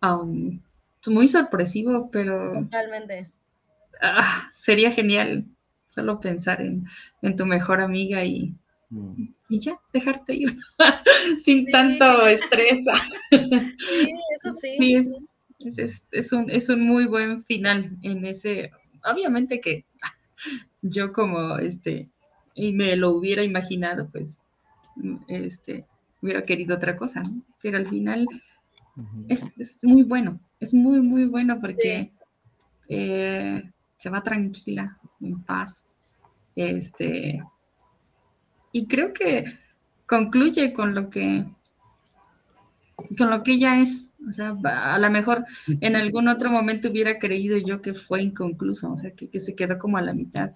um, 0.00 0.60
muy 1.08 1.28
sorpresivo, 1.28 2.08
pero. 2.10 2.52
Totalmente 2.70 3.30
Ah, 4.02 4.48
sería 4.50 4.90
genial 4.90 5.46
solo 5.86 6.18
pensar 6.18 6.60
en, 6.60 7.36
tu 7.36 7.46
mejor 7.46 7.80
amiga 7.80 8.24
y, 8.24 8.52
mm. 8.90 9.28
y 9.48 9.60
ya, 9.60 9.78
dejarte 9.92 10.34
ir 10.34 10.58
sin 11.38 11.70
tanto 11.70 12.26
estrés. 12.26 12.84
sí, 13.30 14.14
eso 14.36 14.52
sí. 14.52 14.96
es, 16.10 16.32
un, 16.32 16.50
es 16.50 16.68
un 16.68 16.80
muy 16.80 17.06
buen 17.06 17.40
final 17.40 17.96
en 18.02 18.24
ese, 18.24 18.72
obviamente 19.04 19.60
que 19.60 19.84
yo 20.82 21.12
como 21.12 21.58
este, 21.58 22.08
y 22.54 22.72
me 22.72 22.96
lo 22.96 23.10
hubiera 23.10 23.44
imaginado, 23.44 24.08
pues, 24.10 24.42
este, 25.28 25.86
hubiera 26.20 26.42
querido 26.42 26.74
otra 26.74 26.96
cosa, 26.96 27.22
Pero 27.62 27.78
al 27.78 27.86
final 27.86 28.26
es, 29.28 29.80
muy 29.84 30.02
bueno, 30.02 30.40
es 30.58 30.74
muy, 30.74 31.00
muy 31.00 31.24
bueno 31.26 31.58
porque 31.60 32.08
eh, 32.88 33.62
se 34.02 34.10
va 34.10 34.20
tranquila, 34.20 34.98
en 35.20 35.40
paz. 35.44 35.84
Este, 36.56 37.40
y 38.72 38.88
creo 38.88 39.12
que 39.12 39.44
concluye 40.06 40.72
con 40.72 40.92
lo 40.92 41.08
que 41.08 41.46
con 43.16 43.30
lo 43.30 43.44
que 43.44 43.52
ella 43.52 43.80
es. 43.80 44.08
O 44.28 44.32
sea, 44.32 44.56
a 44.64 44.98
lo 44.98 45.08
mejor 45.08 45.44
en 45.68 45.94
algún 45.94 46.26
otro 46.26 46.50
momento 46.50 46.90
hubiera 46.90 47.20
creído 47.20 47.58
yo 47.58 47.80
que 47.80 47.94
fue 47.94 48.22
inconcluso, 48.22 48.92
o 48.92 48.96
sea, 48.96 49.12
que, 49.12 49.38
se 49.38 49.54
quedó 49.54 49.78
como 49.78 49.98
a 49.98 50.02
la 50.02 50.14
mitad. 50.14 50.50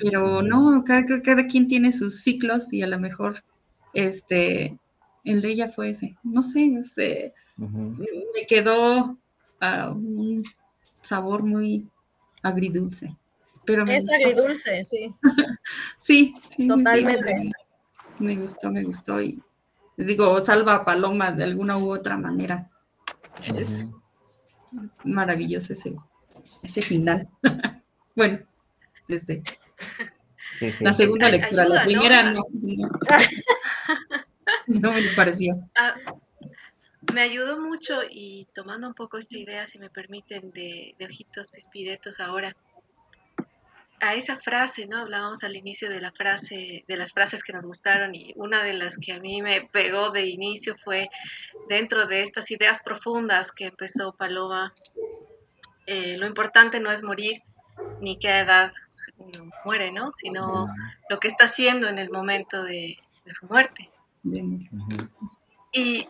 Pero 0.00 0.40
no, 0.40 0.82
cada, 0.82 1.04
cada 1.22 1.46
quien 1.46 1.68
tiene 1.68 1.92
sus 1.92 2.22
ciclos 2.22 2.72
y 2.72 2.80
a 2.80 2.86
lo 2.86 2.98
mejor 2.98 3.34
este, 3.92 4.78
el 5.24 5.42
de 5.42 5.50
ella 5.50 5.68
fue 5.68 5.90
ese. 5.90 6.16
No 6.22 6.40
sé, 6.40 6.74
este, 6.78 7.34
me 7.58 8.46
quedó 8.48 9.18
un 9.60 10.42
sabor 11.02 11.42
muy, 11.42 11.86
agridulce. 12.48 13.16
Pero 13.64 13.84
me 13.84 13.96
es 13.96 14.06
agridulce, 14.12 14.84
sí. 14.84 15.14
sí, 15.98 16.34
sí. 16.48 16.68
Totalmente. 16.68 17.52
me, 18.18 18.36
gustó, 18.36 18.70
me 18.70 18.84
gustó. 18.84 19.20
Y 19.20 19.42
les 19.96 20.06
digo, 20.06 20.38
salva 20.40 20.76
a 20.76 20.84
Paloma 20.84 21.32
de 21.32 21.44
alguna 21.44 21.78
u 21.78 21.90
otra 21.90 22.16
manera. 22.16 22.70
Es, 23.42 23.94
maravilloso 25.04 25.72
ese, 25.72 25.96
ese 26.62 26.82
final. 26.82 27.28
bueno, 28.16 28.40
desde 29.08 29.42
la 30.80 30.94
segunda 30.94 31.28
lectura, 31.28 31.68
la 31.68 31.84
primera 31.84 32.32
no, 32.32 32.42
no, 34.66 34.92
me 34.92 35.02
pareció. 35.14 35.56
Ah, 35.76 35.94
me 37.12 37.22
ayudó 37.22 37.58
mucho 37.58 38.00
y 38.08 38.46
tomando 38.54 38.86
un 38.88 38.94
poco 38.94 39.18
esta 39.18 39.36
idea, 39.36 39.66
si 39.66 39.78
me 39.78 39.90
permiten, 39.90 40.50
de, 40.50 40.94
ojitos 41.04 41.50
pispiretos 41.50 42.20
ahora, 42.20 42.56
a 44.00 44.14
esa 44.14 44.36
frase, 44.36 44.86
¿no? 44.86 44.98
Hablábamos 44.98 45.42
al 45.42 45.56
inicio 45.56 45.88
de 45.88 46.00
la 46.00 46.12
frase, 46.12 46.84
de 46.86 46.96
las 46.96 47.12
frases 47.12 47.42
que 47.42 47.54
nos 47.54 47.64
gustaron 47.64 48.14
y 48.14 48.34
una 48.36 48.62
de 48.62 48.74
las 48.74 48.98
que 48.98 49.12
a 49.12 49.20
mí 49.20 49.40
me 49.40 49.62
pegó 49.72 50.10
de 50.10 50.26
inicio 50.26 50.76
fue 50.76 51.08
dentro 51.68 52.06
de 52.06 52.22
estas 52.22 52.50
ideas 52.50 52.82
profundas 52.82 53.52
que 53.52 53.66
empezó 53.66 54.12
Paloma, 54.12 54.74
eh, 55.86 56.18
lo 56.18 56.26
importante 56.26 56.80
no 56.80 56.90
es 56.90 57.02
morir 57.02 57.40
ni 58.00 58.18
qué 58.18 58.40
edad 58.40 58.72
uno 59.16 59.50
muere, 59.64 59.92
¿no? 59.92 60.12
Sino 60.12 60.66
lo 61.08 61.18
que 61.18 61.28
está 61.28 61.44
haciendo 61.44 61.88
en 61.88 61.98
el 61.98 62.10
momento 62.10 62.64
de, 62.64 62.98
de 63.24 63.30
su 63.30 63.46
muerte. 63.46 63.90
Y 65.72 66.08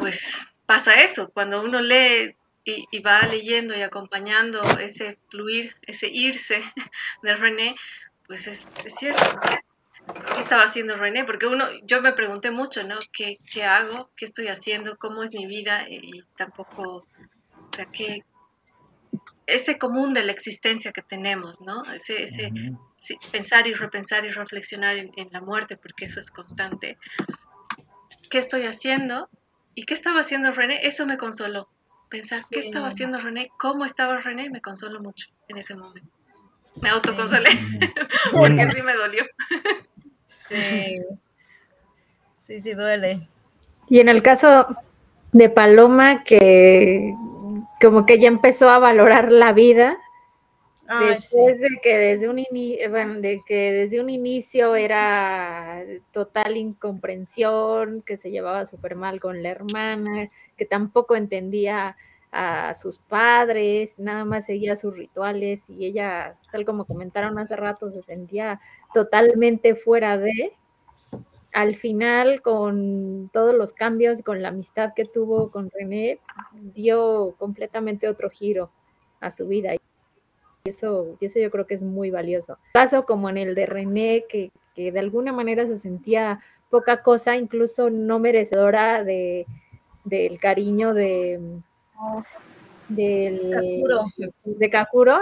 pues 0.00 0.38
pasa 0.66 1.02
eso, 1.02 1.30
cuando 1.30 1.62
uno 1.62 1.80
lee 1.80 2.36
y, 2.64 3.00
va 3.00 3.22
leyendo 3.22 3.76
y 3.76 3.82
acompañando 3.82 4.62
ese 4.78 5.18
fluir, 5.28 5.76
ese 5.82 6.08
irse 6.08 6.62
de 7.22 7.34
René, 7.36 7.76
pues 8.26 8.46
es, 8.46 8.68
cierto. 8.98 9.22
¿Qué 10.34 10.40
estaba 10.40 10.64
haciendo 10.64 10.96
René? 10.96 11.24
Porque 11.24 11.46
uno, 11.46 11.66
yo 11.84 12.00
me 12.00 12.12
pregunté 12.12 12.50
mucho, 12.50 12.84
¿no? 12.84 12.98
¿Qué, 13.12 13.38
hago? 13.64 14.10
¿Qué 14.16 14.24
estoy 14.24 14.48
haciendo? 14.48 14.96
¿Cómo 14.98 15.22
es 15.22 15.32
mi 15.34 15.46
vida? 15.46 15.86
Y 15.88 16.22
tampoco, 16.36 17.06
o 17.52 17.74
sea, 17.74 17.86
¿qué, 17.86 18.24
ese 19.46 19.78
común 19.78 20.14
de 20.14 20.24
la 20.24 20.32
existencia 20.32 20.92
que 20.92 21.02
tenemos, 21.02 21.60
¿no? 21.60 21.82
Ese, 21.92 22.22
ese 22.22 22.52
pensar 23.32 23.66
y 23.66 23.74
repensar 23.74 24.24
y 24.24 24.30
reflexionar 24.30 24.96
en, 24.96 25.28
la 25.30 25.40
muerte, 25.40 25.76
porque 25.76 26.04
eso 26.04 26.20
es 26.20 26.30
constante. 26.30 26.98
¿Qué 28.30 28.38
estoy 28.38 28.62
haciendo? 28.62 29.28
¿Y 29.74 29.84
qué 29.84 29.94
estaba 29.94 30.20
haciendo 30.20 30.52
René? 30.52 30.86
Eso 30.86 31.06
me 31.06 31.16
consoló. 31.16 31.68
Pensar 32.08 32.40
qué 32.50 32.60
estaba 32.60 32.88
haciendo 32.88 33.20
René, 33.20 33.50
cómo 33.58 33.84
estaba 33.84 34.18
René, 34.18 34.50
me 34.50 34.60
consoló 34.60 35.00
mucho 35.00 35.28
en 35.48 35.58
ese 35.58 35.76
momento. 35.76 36.10
Me 36.82 36.88
autoconsolé, 36.88 37.50
porque 38.32 38.66
sí 38.66 38.82
me 38.82 38.94
dolió. 38.94 39.24
sí. 40.26 40.98
Sí, 42.38 42.60
sí 42.60 42.70
duele. 42.72 43.28
Y 43.88 44.00
en 44.00 44.08
el 44.08 44.22
caso 44.22 44.66
de 45.32 45.50
Paloma, 45.50 46.24
que 46.24 47.14
como 47.80 48.06
que 48.06 48.18
ya 48.18 48.28
empezó 48.28 48.68
a 48.70 48.78
valorar 48.78 49.30
la 49.30 49.52
vida, 49.52 49.96
Después 50.98 51.60
de 51.60 51.68
que 51.82 51.96
desde 51.96 52.28
un 52.28 52.36
de 52.36 53.40
que 53.46 53.72
desde 53.72 54.00
un 54.00 54.10
inicio 54.10 54.74
era 54.74 55.84
total 56.10 56.56
incomprensión, 56.56 58.02
que 58.02 58.16
se 58.16 58.32
llevaba 58.32 58.66
súper 58.66 58.96
mal 58.96 59.20
con 59.20 59.40
la 59.40 59.50
hermana, 59.50 60.30
que 60.56 60.64
tampoco 60.64 61.14
entendía 61.14 61.96
a 62.32 62.74
sus 62.74 62.98
padres, 62.98 63.98
nada 64.00 64.24
más 64.24 64.46
seguía 64.46 64.74
sus 64.74 64.96
rituales 64.96 65.68
y 65.68 65.84
ella, 65.86 66.36
tal 66.50 66.64
como 66.64 66.84
comentaron 66.84 67.38
hace 67.38 67.54
rato, 67.54 67.90
se 67.90 68.02
sentía 68.02 68.60
totalmente 68.92 69.76
fuera 69.76 70.18
de. 70.18 70.54
Al 71.52 71.74
final, 71.74 72.42
con 72.42 73.28
todos 73.32 73.54
los 73.54 73.72
cambios, 73.72 74.22
con 74.22 74.42
la 74.42 74.48
amistad 74.48 74.92
que 74.94 75.04
tuvo 75.04 75.50
con 75.50 75.70
René, 75.70 76.20
dio 76.74 77.34
completamente 77.38 78.08
otro 78.08 78.30
giro 78.30 78.70
a 79.20 79.30
su 79.30 79.48
vida. 79.48 79.74
Eso, 80.64 81.16
eso 81.20 81.38
yo 81.38 81.50
creo 81.50 81.66
que 81.66 81.74
es 81.74 81.82
muy 81.82 82.10
valioso. 82.10 82.58
Caso 82.72 83.04
como 83.04 83.28
en 83.30 83.38
el 83.38 83.54
de 83.54 83.66
René, 83.66 84.24
que, 84.28 84.50
de 84.76 84.98
alguna 84.98 85.32
manera 85.32 85.66
se 85.66 85.76
sentía 85.76 86.40
poca 86.70 87.02
cosa, 87.02 87.36
incluso 87.36 87.90
no 87.90 88.18
merecedora 88.18 89.04
de, 89.04 89.46
del 90.04 90.38
cariño 90.38 90.94
de, 90.94 91.40
del, 92.88 93.50
de 94.44 94.70
Kakuro, 94.70 95.18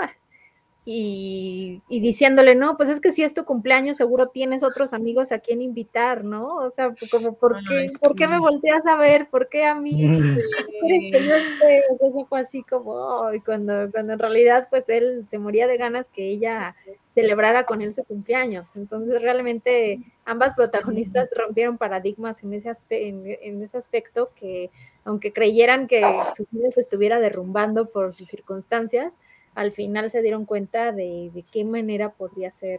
y, 0.91 1.83
diciéndole, 1.91 2.55
no, 2.55 2.79
pues 2.79 2.89
es 2.89 3.03
que 3.03 3.13
si 3.13 3.23
es 3.23 3.35
tu 3.35 3.45
cumpleaños, 3.45 3.99
seguro 3.99 4.29
tienes 4.29 4.63
otros 4.63 4.95
amigos 4.95 5.33
a 5.33 5.39
quien 5.39 5.61
invitar, 5.61 6.25
¿no? 6.25 6.55
O 6.55 6.71
sea, 6.71 6.95
como, 7.11 7.35
¿por, 7.35 7.59
qué, 7.69 7.89
¿por 8.01 8.17
qué 8.17 8.27
me 8.27 8.39
volteas 8.39 8.87
a 8.87 8.97
ver? 8.97 9.29
¿Por 9.29 9.51
qué 9.51 9.67
a 9.67 9.75
mí? 9.75 9.91
Sí. 9.91 10.01
que 11.13 11.27
yo 11.27 11.35
esté? 11.35 11.83
O 11.91 11.95
sea, 11.95 12.09
eso 12.09 12.25
fue 12.27 12.41
así 12.41 12.63
como, 12.63 13.31
y 13.35 13.41
cuando, 13.41 13.91
cuando 13.93 14.15
en 14.15 14.19
realidad, 14.19 14.69
pues 14.71 14.89
él 14.89 15.27
se 15.29 15.39
moría 15.39 15.67
de 15.67 15.77
ganas 15.77 16.09
que 16.09 16.27
ella 16.27 16.75
celebrara 17.15 17.67
con 17.67 17.83
él 17.83 17.93
su 17.93 18.03
cumpleaños. 18.05 18.75
Entonces, 18.75 19.21
realmente, 19.21 20.01
ambas 20.25 20.55
protagonistas 20.55 21.29
rompieron 21.37 21.77
paradigmas 21.77 22.43
en 22.43 22.55
ese, 22.55 22.73
en 22.89 23.63
ese 23.63 23.77
aspecto 23.77 24.31
que, 24.35 24.71
aunque 25.05 25.35
creyeran 25.35 25.87
que 25.87 26.01
su 26.35 26.47
vida 26.51 26.71
se 26.71 26.81
estuviera 26.81 27.21
derrumbando 27.21 27.91
por 27.91 28.15
sus 28.15 28.27
circunstancias, 28.27 29.13
al 29.59 29.73
final 29.73 30.09
se 30.09 30.23
dieron 30.23 30.45
cuenta 30.45 30.93
de, 30.93 31.45
qué 31.53 31.65
manera 31.65 32.11
podría 32.11 32.49
ser, 32.53 32.79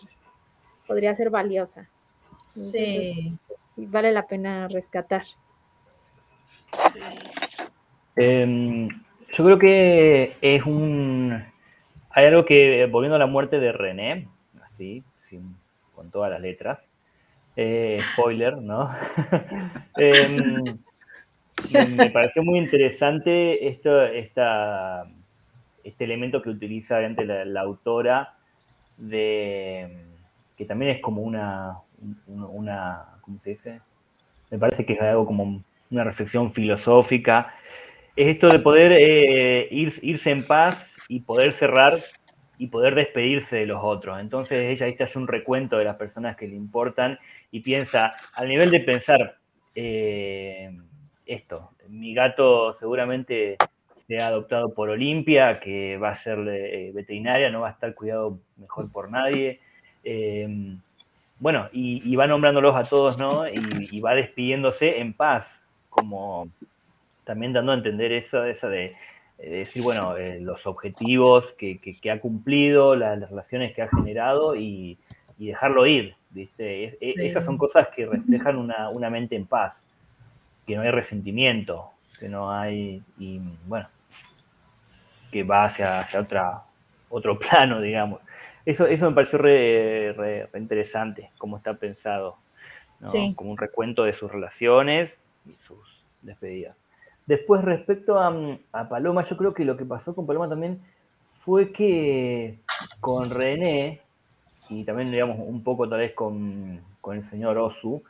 podría 0.88 1.14
ser 1.14 1.30
valiosa. 1.30 1.90
sí. 2.54 3.38
Vale 3.76 4.12
la 4.12 4.28
pena 4.28 4.68
rescatar. 4.68 5.24
Em, 8.18 8.90
yo 9.32 9.46
creo 9.46 9.60
que 9.60 10.36
es 10.42 10.66
un. 10.66 11.44
Hay 12.10 12.26
algo 12.26 12.44
que, 12.44 12.86
volviendo 12.92 13.16
a 13.16 13.20
la 13.20 13.28
muerte 13.28 13.60
de 13.60 13.72
René, 13.72 14.28
así, 14.62 15.04
con 15.96 16.12
todas 16.12 16.30
las 16.32 16.42
letras, 16.42 16.88
eh, 17.56 18.02
spoiler, 18.14 18.58
¿no? 18.58 18.90
Em, 19.98 20.78
me 21.96 22.10
pareció 22.10 22.44
muy 22.44 22.58
interesante 22.58 23.68
esto, 23.68 24.04
esta 24.04 25.06
este 25.90 26.06
elemento 26.06 26.42
que 26.42 26.50
utiliza 26.50 27.00
la, 27.00 27.62
autora 27.62 28.34
de 28.98 29.88
que 30.58 30.66
también 30.66 30.92
es 30.92 31.02
como 31.02 31.22
una, 31.22 31.78
una, 32.28 33.06
¿cómo 33.22 33.40
se 33.44 33.52
dice? 33.52 33.82
Me 34.52 34.58
parece 34.58 34.86
que 34.86 34.94
es 34.94 35.02
algo 35.02 35.26
como 35.26 35.64
una 35.92 36.04
reflexión 36.04 36.52
filosófica. 36.52 37.54
Es 38.16 38.28
esto 38.28 38.50
de 38.50 38.60
poder 38.60 38.92
eh, 39.00 39.68
irse 39.72 40.32
en 40.32 40.46
paz 40.46 40.92
y 41.08 41.22
poder 41.22 41.54
cerrar 41.54 41.94
y 42.58 42.68
poder 42.68 42.94
despedirse 42.94 43.56
de 43.56 43.66
los 43.66 43.80
otros. 43.82 44.20
Entonces 44.20 44.66
ella 44.66 44.86
ahí 44.86 44.96
hace 45.00 45.18
un 45.18 45.28
recuento 45.28 45.78
de 45.78 45.86
las 45.86 45.96
personas 45.96 46.36
que 46.36 46.48
le 46.48 46.56
importan 46.56 47.18
y 47.52 47.62
piensa, 47.62 48.14
al 48.36 48.50
nivel 48.50 48.70
de 48.70 48.82
pensar, 48.82 49.38
eh, 49.76 50.70
esto, 51.26 51.72
mi 51.88 52.14
gato 52.14 52.74
seguramente 52.74 53.56
ha 54.18 54.28
adoptado 54.28 54.74
por 54.74 54.90
Olimpia, 54.90 55.60
que 55.60 55.98
va 55.98 56.10
a 56.10 56.16
ser 56.16 56.40
eh, 56.48 56.92
veterinaria, 56.94 57.52
no 57.52 57.62
va 57.62 57.68
a 57.70 57.72
estar 57.72 57.94
cuidado 57.94 58.40
mejor 58.58 58.92
por 58.92 59.12
nadie. 59.12 59.60
Em, 60.04 60.80
bueno, 61.40 61.70
y, 61.72 62.16
va 62.16 62.26
nombrándolos 62.26 62.76
a 62.76 62.84
todos, 62.84 63.20
¿no? 63.20 63.48
Y, 63.48 64.00
va 64.02 64.16
despidiéndose 64.16 65.00
en 65.00 65.14
paz, 65.14 65.48
como 65.90 66.50
también 67.24 67.54
dando 67.54 67.72
a 67.72 67.76
entender 67.76 68.12
eso, 68.12 68.44
esa 68.44 68.68
de, 68.68 68.96
decir, 69.38 69.84
bueno, 69.84 70.18
eh, 70.18 70.40
los 70.42 70.66
objetivos 70.66 71.54
que, 71.58 71.80
ha 72.12 72.20
cumplido, 72.20 72.96
las, 72.96 73.30
relaciones 73.30 73.74
que 73.76 73.84
ha 73.84 73.90
generado 73.90 74.56
y, 74.56 74.98
dejarlo 75.38 75.86
ir, 75.86 76.16
¿viste? 76.32 76.86
E, 76.86 76.98
esas 77.00 77.46
son 77.46 77.58
cosas 77.58 77.88
que 77.96 78.06
reflejan 78.06 78.58
una, 78.58 78.90
una 78.90 79.10
mente 79.10 79.36
en 79.36 79.46
paz, 79.46 79.86
que 80.68 80.76
no 80.76 80.82
hay 80.82 80.92
resentimiento, 80.92 81.92
que 82.20 82.28
no 82.28 82.52
hay, 82.52 83.02
y 83.18 83.40
bueno, 83.66 83.88
que 85.32 85.44
va 85.44 85.66
hacia, 85.66 86.00
hacia 86.00 86.20
otra, 86.20 86.64
otro 87.10 87.38
plano, 87.40 87.82
digamos. 87.82 88.22
Eso, 88.66 88.86
eso 88.86 89.10
me 89.10 89.16
pareció 89.16 89.40
re, 89.40 90.48
interesante, 90.56 91.32
cómo 91.38 91.58
está 91.58 91.74
pensado, 91.74 92.38
como 93.36 93.52
un 93.52 93.58
recuento 93.58 94.04
de 94.04 94.14
sus 94.14 94.32
relaciones 94.32 95.18
y 95.46 95.52
sus 95.52 96.04
despedidas. 96.22 96.78
Después, 97.26 97.64
respecto 97.64 98.20
a, 98.20 98.34
a, 98.72 98.90
Paloma, 98.90 99.24
yo 99.24 99.38
creo 99.38 99.54
que 99.54 99.66
lo 99.66 99.78
que 99.78 99.86
pasó 99.86 100.14
con 100.14 100.28
Paloma 100.28 100.50
también 100.50 100.82
fue 101.26 101.72
que 101.72 102.60
con 103.00 103.30
René, 103.30 104.02
y 104.70 104.84
también, 104.84 105.12
digamos, 105.12 105.38
un 105.40 105.64
poco 105.64 105.88
tal 105.88 106.00
vez 106.00 106.14
con, 106.14 106.82
con 107.02 107.18
el 107.18 107.24
señor 107.24 107.58
Osu, 107.58 108.04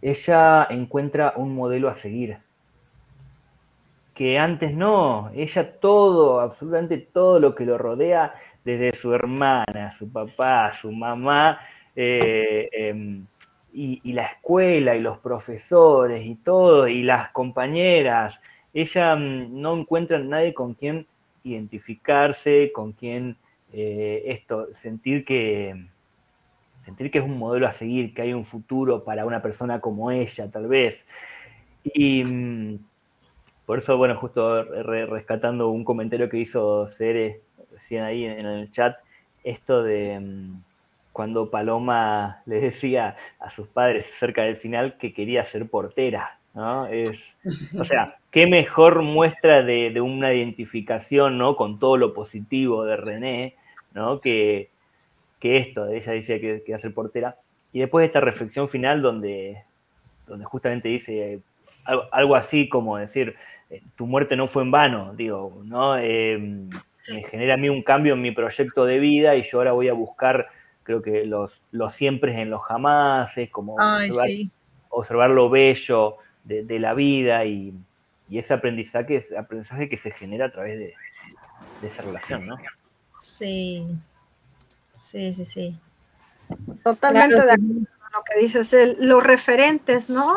ella 0.00 0.66
encuentra 0.70 1.34
un 1.36 1.54
modelo 1.54 1.88
a 1.88 1.94
seguir 1.94 2.38
que 4.14 4.38
antes 4.38 4.74
no, 4.74 5.30
ella 5.34 5.78
todo, 5.80 6.40
absolutamente 6.40 6.98
todo 6.98 7.40
lo 7.40 7.54
que 7.54 7.64
lo 7.64 7.78
rodea, 7.78 8.34
desde 8.64 8.94
su 8.94 9.12
hermana, 9.12 9.90
su 9.92 10.10
papá, 10.10 10.72
su 10.74 10.92
mamá, 10.92 11.60
eh, 11.96 12.68
em, 12.72 13.26
y, 13.72 14.12
la 14.12 14.26
escuela 14.26 14.94
y 14.94 15.00
los 15.00 15.18
profesores 15.18 16.24
y 16.26 16.36
todo, 16.36 16.88
y 16.88 17.02
las 17.02 17.30
compañeras, 17.30 18.40
ella 18.74 19.16
mm, 19.16 19.60
no 19.60 19.76
encuentra 19.78 20.18
nadie 20.18 20.54
con 20.54 20.74
quien 20.74 21.06
identificarse, 21.44 22.70
con 22.72 22.92
quien 22.92 23.36
eh, 23.72 24.22
esto, 24.26 24.68
sentir 24.74 25.24
que, 25.24 25.74
sentir 26.84 27.10
que 27.10 27.18
es 27.18 27.24
un 27.24 27.38
modelo 27.38 27.66
a 27.66 27.72
seguir, 27.72 28.14
que 28.14 28.22
hay 28.22 28.32
un 28.34 28.44
futuro 28.44 29.04
para 29.04 29.26
una 29.26 29.42
persona 29.42 29.80
como 29.80 30.10
ella, 30.10 30.50
tal 30.50 30.68
vez. 30.68 31.04
Y 31.82 32.24
mm, 32.24 32.78
por 33.66 33.78
eso, 33.78 33.96
bueno, 33.96 34.16
justo 34.16 34.64
rescatando 34.64 35.68
un 35.68 35.84
comentario 35.84 36.28
que 36.28 36.38
hizo 36.38 36.88
Cere 36.88 37.42
recién 37.70 38.02
ahí 38.02 38.24
en, 38.24 38.44
el 38.44 38.70
chat, 38.70 38.96
esto 39.44 39.82
de 39.82 40.18
mm, 40.20 40.62
cuando 41.12 41.50
Paloma 41.50 42.42
le 42.46 42.60
decía 42.60 43.16
a 43.38 43.50
sus 43.50 43.68
padres 43.68 44.06
cerca 44.18 44.42
del 44.42 44.56
final 44.56 44.98
que 44.98 45.12
quería 45.12 45.44
ser 45.44 45.68
portera, 45.68 46.38
¿no? 46.54 46.86
Es, 46.86 47.34
o 47.78 47.84
sea, 47.84 48.18
qué 48.30 48.46
mejor 48.46 49.02
muestra 49.02 49.62
de, 49.62 50.00
una 50.00 50.34
identificación, 50.34 51.38
¿no? 51.38 51.56
Con 51.56 51.78
todo 51.78 51.96
lo 51.96 52.14
positivo 52.14 52.84
de 52.84 52.96
René, 52.96 53.56
¿no? 53.94 54.20
Que, 54.20 54.70
esto, 55.40 55.88
ella 55.88 56.12
decía 56.12 56.40
que 56.40 56.60
quería 56.60 56.78
ser 56.78 56.94
portera. 56.94 57.36
Y 57.72 57.80
después 57.80 58.06
esta 58.06 58.20
reflexión 58.20 58.68
final 58.68 59.02
donde, 59.02 59.64
donde 60.26 60.44
justamente 60.44 60.88
dice 60.88 61.40
algo, 61.84 62.36
así 62.36 62.68
como 62.68 62.96
decir, 62.96 63.36
eh, 63.70 63.82
tu 63.96 64.06
muerte 64.06 64.36
no 64.36 64.46
fue 64.46 64.62
en 64.62 64.70
vano, 64.70 65.14
digo, 65.14 65.62
¿no? 65.64 65.96
Eh, 65.98 66.38
me 66.38 67.22
genera 67.24 67.54
a 67.54 67.56
mí 67.56 67.68
un 67.68 67.82
cambio 67.82 68.14
en 68.14 68.22
mi 68.22 68.30
proyecto 68.30 68.84
de 68.84 68.98
vida 68.98 69.34
y 69.34 69.42
yo 69.42 69.58
ahora 69.58 69.72
voy 69.72 69.88
a 69.88 69.92
buscar, 69.92 70.48
creo 70.82 71.02
que 71.02 71.24
los, 71.24 71.60
los 71.72 71.92
siempre 71.92 72.40
en 72.40 72.50
los 72.50 72.62
jamás, 72.62 73.36
es 73.38 73.50
como 73.50 73.76
observar, 74.90 75.30
lo 75.30 75.50
bello 75.50 76.18
de, 76.44 76.78
la 76.78 76.94
vida 76.94 77.44
y, 77.44 77.74
ese 78.30 78.54
aprendizaje, 78.54 79.16
ese 79.16 79.36
aprendizaje 79.36 79.88
que 79.88 79.96
se 79.96 80.10
genera 80.10 80.46
a 80.46 80.52
través 80.52 80.78
de, 80.78 80.94
esa 81.82 82.02
relación, 82.02 82.46
¿no? 82.46 82.56
Sí, 83.18 83.86
sí, 84.94 85.34
sí, 85.34 85.44
sí. 85.44 85.80
Totalmente 86.84 87.34
de 87.34 87.52
acuerdo 87.52 87.86
con 88.00 88.12
lo 88.12 88.22
que 88.24 88.40
dices, 88.40 88.96
los 88.98 89.22
referentes, 89.22 90.08
¿no? 90.08 90.36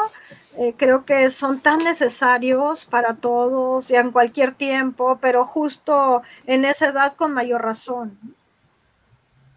Eh, 0.57 0.73
creo 0.77 1.03
que 1.03 1.29
son 1.29 1.59
tan 1.59 1.79
necesarios 1.79 2.85
para 2.85 3.15
todos 3.15 3.91
y 3.91 3.95
en 3.95 4.11
cualquier 4.11 4.55
tiempo, 4.55 5.17
pero 5.19 5.43
justo 5.43 6.21
en 6.45 6.63
esa 6.63 6.87
edad 6.87 7.13
con 7.13 7.33
mayor 7.33 7.61
razón. 7.61 8.17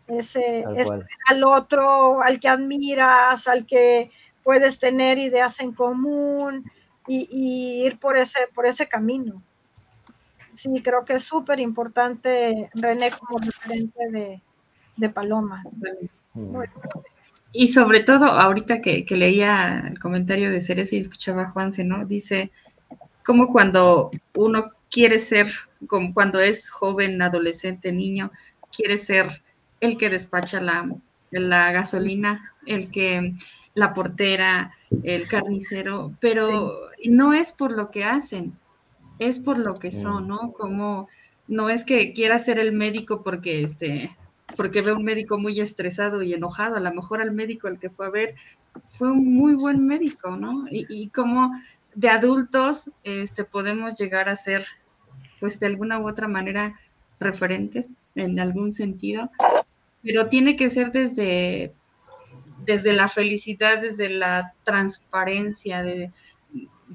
Ese, 0.08 0.64
al 1.26 1.44
otro, 1.44 2.22
al 2.22 2.40
que 2.40 2.48
admiras, 2.48 3.46
al 3.46 3.64
que 3.64 4.10
puedes 4.42 4.78
tener 4.78 5.18
ideas 5.18 5.60
en 5.60 5.72
común 5.72 6.64
y, 7.06 7.84
ir 7.84 7.98
por 7.98 8.16
ese, 8.16 8.48
por 8.54 8.66
ese 8.66 8.88
camino. 8.88 9.42
sí, 10.52 10.82
creo 10.82 11.04
que 11.04 11.14
es 11.14 11.22
súper 11.22 11.60
importante 11.60 12.70
René 12.74 13.10
como 13.12 13.38
referente 13.38 14.40
de, 14.96 15.08
Paloma. 15.10 15.62
Y 17.52 17.68
sobre 17.68 18.00
todo, 18.00 18.26
ahorita 18.26 18.80
que, 18.80 19.04
leía 19.10 19.84
el 19.88 19.98
comentario 19.98 20.50
de 20.50 20.60
Ceres 20.60 20.92
y 20.92 20.98
escuchaba 20.98 21.42
a 21.42 21.50
Juanse, 21.50 21.84
¿no? 21.84 22.04
Dice, 22.04 22.50
como 23.24 23.50
cuando 23.52 24.10
uno 24.34 24.72
quiere 24.90 25.18
ser, 25.18 25.48
como 25.86 26.12
cuando 26.12 26.40
es 26.40 26.68
joven, 26.68 27.20
adolescente, 27.22 27.92
niño, 27.92 28.30
quiere 28.74 28.98
ser 28.98 29.42
el 29.80 29.96
que 29.96 30.10
despacha 30.10 30.60
la, 30.60 30.90
la 31.30 31.72
gasolina, 31.72 32.52
el 32.66 32.90
que 32.90 33.34
la 33.74 33.94
portera, 33.94 34.72
el 35.02 35.28
carnicero, 35.28 36.12
pero 36.20 36.78
no 37.04 37.32
es 37.32 37.52
por 37.52 37.72
lo 37.72 37.90
que 37.90 38.04
hacen, 38.04 38.58
es 39.18 39.38
por 39.38 39.58
lo 39.58 39.74
que 39.74 39.90
son. 39.90 40.28
¿no? 40.28 40.52
Como 40.52 41.08
no 41.46 41.70
es 41.70 41.84
que 41.84 42.12
quiera 42.12 42.38
ser 42.38 42.58
el 42.58 42.72
médico 42.72 43.22
porque 43.22 43.62
este 43.62 44.10
porque 44.56 44.82
ve 44.82 44.92
un 44.92 45.04
médico 45.04 45.38
muy 45.38 45.60
estresado 45.60 46.22
y 46.22 46.34
enojado, 46.34 46.76
a 46.76 46.80
lo 46.80 46.92
mejor 46.92 47.20
al 47.20 47.32
médico 47.32 47.68
el 47.68 47.78
que 47.78 47.90
fue 47.90 48.06
a 48.06 48.10
ver 48.10 48.34
fue 48.86 49.10
un 49.12 49.34
muy 49.34 49.54
buen 49.54 49.86
médico, 49.86 50.36
¿no? 50.36 50.64
Y, 50.70 51.08
como 51.10 51.52
de 51.94 52.08
adultos 52.08 52.90
este 53.02 53.44
podemos 53.44 53.98
llegar 53.98 54.28
a 54.28 54.36
ser 54.36 54.64
pues 55.40 55.58
de 55.60 55.66
alguna 55.66 55.98
u 55.98 56.08
otra 56.08 56.28
manera 56.28 56.74
referentes 57.20 57.98
en 58.14 58.38
algún 58.40 58.70
sentido, 58.70 59.30
pero 60.02 60.28
tiene 60.28 60.56
que 60.56 60.68
ser 60.68 60.92
desde 60.92 61.74
desde 62.64 62.92
la 62.92 63.08
felicidad, 63.08 63.80
desde 63.80 64.10
la 64.10 64.54
transparencia, 64.62 65.82
de 65.82 66.10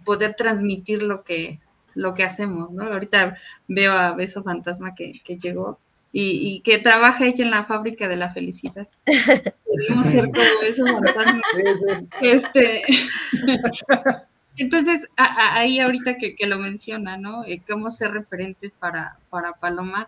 poder 0.05 0.35
transmitir 0.35 1.01
lo 1.01 1.23
que, 1.23 1.59
lo 1.95 2.13
que 2.13 2.23
hacemos, 2.23 2.71
¿no? 2.71 2.83
Ahorita 2.83 3.37
veo 3.67 3.91
a 3.91 4.13
Beso 4.13 4.43
Fantasma 4.43 4.93
que, 4.95 5.21
llegó 5.25 5.79
y, 6.15 6.61
que 6.61 6.77
trabaja 6.77 7.25
ella 7.25 7.43
en 7.43 7.51
la 7.51 7.63
fábrica 7.63 8.07
de 8.07 8.15
la 8.15 8.31
felicidad. 8.31 8.87
Queremos 9.03 10.05
ser 10.05 10.29
como 10.29 11.01
Fantasma. 11.03 12.07
Este, 12.21 12.83
entonces, 14.57 15.07
ahí 15.17 15.79
ahorita 15.79 16.17
que, 16.17 16.35
lo 16.45 16.59
menciona, 16.59 17.17
¿no? 17.17 17.43
Eh, 17.45 17.63
cómo 17.67 17.89
ser 17.89 18.11
referente 18.11 18.71
para, 18.77 19.17
para 19.31 19.53
Paloma, 19.53 20.07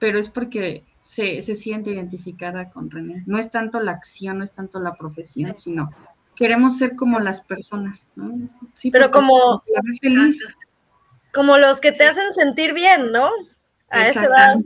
pero 0.00 0.18
es 0.18 0.28
porque 0.28 0.84
se, 0.98 1.40
siente 1.42 1.90
identificada 1.90 2.68
con 2.70 2.90
René. 2.90 3.22
No 3.26 3.38
es 3.38 3.48
tanto 3.48 3.80
la 3.80 3.92
acción, 3.92 4.38
no 4.38 4.44
es 4.44 4.50
tanto 4.50 4.80
la 4.80 4.94
profesión, 4.94 5.54
sino 5.54 5.88
queremos 6.34 6.76
ser 6.76 6.96
como 6.96 7.20
las 7.20 7.40
personas, 7.42 8.08
¿no? 8.16 8.32
Sí, 8.74 8.90
pero 8.90 9.12
como, 9.12 9.62
como 11.32 11.56
los 11.56 11.80
que 11.80 11.92
te 11.92 12.04
hacen 12.04 12.34
sentir 12.34 12.74
bien, 12.74 13.12
¿no? 13.12 13.30
A 13.90 14.08
esa 14.08 14.24
edad. 14.24 14.56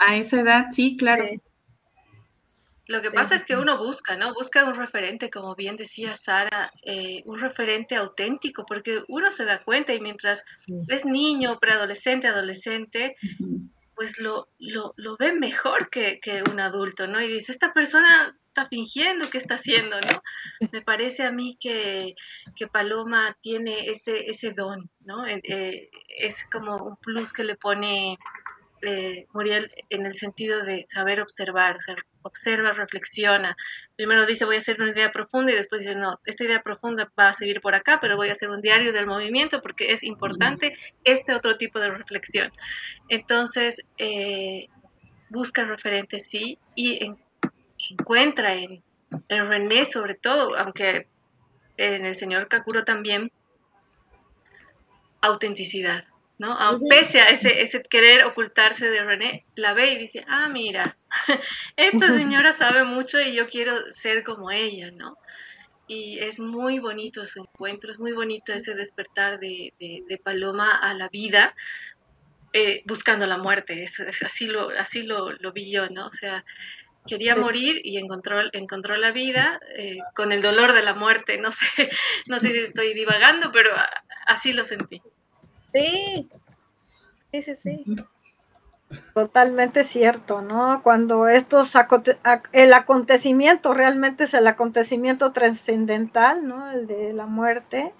A 0.00 0.16
esa 0.16 0.40
edad, 0.40 0.66
sí, 0.70 0.96
claro. 0.96 1.24
Lo 2.86 3.00
que 3.02 3.12
pasa 3.12 3.36
es 3.36 3.44
que 3.44 3.54
uno 3.54 3.78
busca, 3.78 4.16
¿no? 4.16 4.34
Busca 4.34 4.64
un 4.64 4.74
referente, 4.74 5.30
como 5.30 5.54
bien 5.54 5.76
decía 5.76 6.16
Sara, 6.16 6.72
eh, 6.82 7.22
un 7.26 7.38
referente 7.38 7.94
auténtico, 7.94 8.66
porque 8.66 9.04
uno 9.06 9.30
se 9.30 9.44
da 9.44 9.62
cuenta 9.62 9.94
y 9.94 10.00
mientras 10.00 10.42
es 10.88 11.04
niño, 11.04 11.60
preadolescente, 11.60 12.26
adolescente, 12.26 13.14
pues 13.94 14.18
lo, 14.18 14.48
lo, 14.58 14.94
lo 14.96 15.16
ve 15.18 15.34
mejor 15.34 15.90
que, 15.90 16.18
un 16.50 16.58
adulto, 16.58 17.06
¿no? 17.06 17.20
Y 17.20 17.28
dice, 17.28 17.52
esta 17.52 17.72
persona 17.72 18.36
está 18.48 18.66
fingiendo, 18.66 19.30
¿qué 19.30 19.38
está 19.38 19.54
haciendo, 19.54 20.00
no? 20.00 20.22
Me 20.72 20.82
parece 20.82 21.22
a 21.22 21.30
mí 21.30 21.58
que, 21.60 22.14
Paloma 22.72 23.36
tiene 23.40 23.90
ese, 23.90 24.26
ese 24.26 24.52
don, 24.52 24.90
¿no? 25.00 25.26
Eh, 25.26 25.40
eh, 25.44 25.90
es 26.18 26.44
como 26.50 26.76
un 26.78 26.96
plus 26.96 27.32
que 27.32 27.44
le 27.44 27.56
pone 27.56 28.18
eh, 28.82 29.26
Muriel 29.32 29.70
en 29.90 30.06
el 30.06 30.14
sentido 30.14 30.62
de 30.62 30.84
saber 30.84 31.20
observar, 31.20 31.76
o 31.76 31.80
sea, 31.80 31.96
observa, 32.22 32.72
reflexiona. 32.72 33.56
Primero 33.96 34.26
dice 34.26 34.44
voy 34.44 34.56
a 34.56 34.58
hacer 34.58 34.80
una 34.80 34.90
idea 34.90 35.12
profunda 35.12 35.52
y 35.52 35.56
después 35.56 35.82
dice 35.82 35.94
no, 35.96 36.20
esta 36.24 36.44
idea 36.44 36.62
profunda 36.62 37.10
va 37.18 37.28
a 37.30 37.34
seguir 37.34 37.60
por 37.60 37.74
acá, 37.74 37.98
pero 38.00 38.16
voy 38.16 38.28
a 38.28 38.32
hacer 38.32 38.50
un 38.50 38.60
diario 38.60 38.92
del 38.92 39.06
movimiento 39.06 39.60
porque 39.62 39.92
es 39.92 40.02
importante 40.02 40.76
este 41.04 41.34
otro 41.34 41.56
tipo 41.56 41.78
de 41.78 41.90
reflexión. 41.90 42.52
Entonces, 43.08 43.84
eh, 43.98 44.68
busca 45.28 45.64
referentes, 45.64 46.28
sí, 46.28 46.58
y 46.74 47.14
encuentra 47.90 48.54
en, 48.54 48.82
en 49.28 49.46
René 49.46 49.84
sobre 49.84 50.14
todo, 50.14 50.56
aunque 50.56 51.06
en 51.76 52.04
el 52.04 52.14
señor 52.14 52.48
Kakuro 52.48 52.84
también, 52.84 53.32
autenticidad. 55.20 56.04
¿No? 56.40 56.56
pese 56.88 57.20
a 57.20 57.28
ese, 57.28 57.60
ese 57.60 57.82
querer 57.82 58.24
ocultarse 58.24 58.90
de 58.90 59.04
René, 59.04 59.44
la 59.56 59.74
ve 59.74 59.92
y 59.92 59.98
dice, 59.98 60.24
ah, 60.26 60.48
mira, 60.48 60.96
esta 61.76 62.14
señora 62.14 62.54
sabe 62.54 62.84
mucho 62.84 63.20
y 63.20 63.34
yo 63.34 63.46
quiero 63.46 63.74
ser 63.92 64.24
como 64.24 64.50
ella, 64.50 64.90
¿no? 64.90 65.18
Y 65.86 66.18
es 66.18 66.40
muy 66.40 66.78
bonito 66.78 67.26
su 67.26 67.40
encuentro, 67.40 67.92
es 67.92 67.98
muy 67.98 68.12
bonito 68.12 68.54
ese 68.54 68.74
despertar 68.74 69.38
de, 69.38 69.74
Paloma 70.24 70.78
a 70.78 70.94
la 70.94 71.10
vida, 71.10 71.54
eh, 72.54 72.84
buscando 72.86 73.26
la 73.26 73.36
muerte, 73.36 73.82
es, 73.82 74.00
así, 74.24 74.46
lo, 74.46 74.70
así 74.70 75.02
lo, 75.02 75.36
vi 75.52 75.70
yo, 75.70 75.90
¿no? 75.90 76.06
O 76.06 76.12
sea, 76.12 76.46
quería 77.06 77.36
morir 77.36 77.82
y 77.84 77.98
encontró, 77.98 78.40
encontró 78.52 78.96
la 78.96 79.10
vida 79.10 79.60
eh, 79.76 79.98
con 80.14 80.32
el 80.32 80.40
dolor 80.40 80.72
de 80.72 80.84
la 80.84 80.94
muerte, 80.94 81.36
no 81.36 81.52
sé, 81.52 81.66
no 82.28 82.38
sé 82.38 82.52
si 82.52 82.60
estoy 82.60 82.94
divagando, 82.94 83.52
pero 83.52 83.72
así 84.26 84.54
lo 84.54 84.64
sentí. 84.64 85.02
Sí, 85.72 86.28
sí, 87.32 87.42
sí, 87.42 87.54
sí. 87.54 87.84
Totalmente 89.14 89.84
cierto, 89.84 90.42
¿no? 90.42 90.82
Cuando 90.82 91.28
estos 91.28 91.76
el 92.52 92.72
acontecimiento 92.72 93.72
realmente 93.72 94.24
es 94.24 94.34
el 94.34 94.48
acontecimiento 94.48 95.30
trascendental, 95.30 96.46
¿no? 96.46 96.72
El 96.72 96.88
de 96.88 97.12
la 97.12 97.26
muerte. 97.26 97.94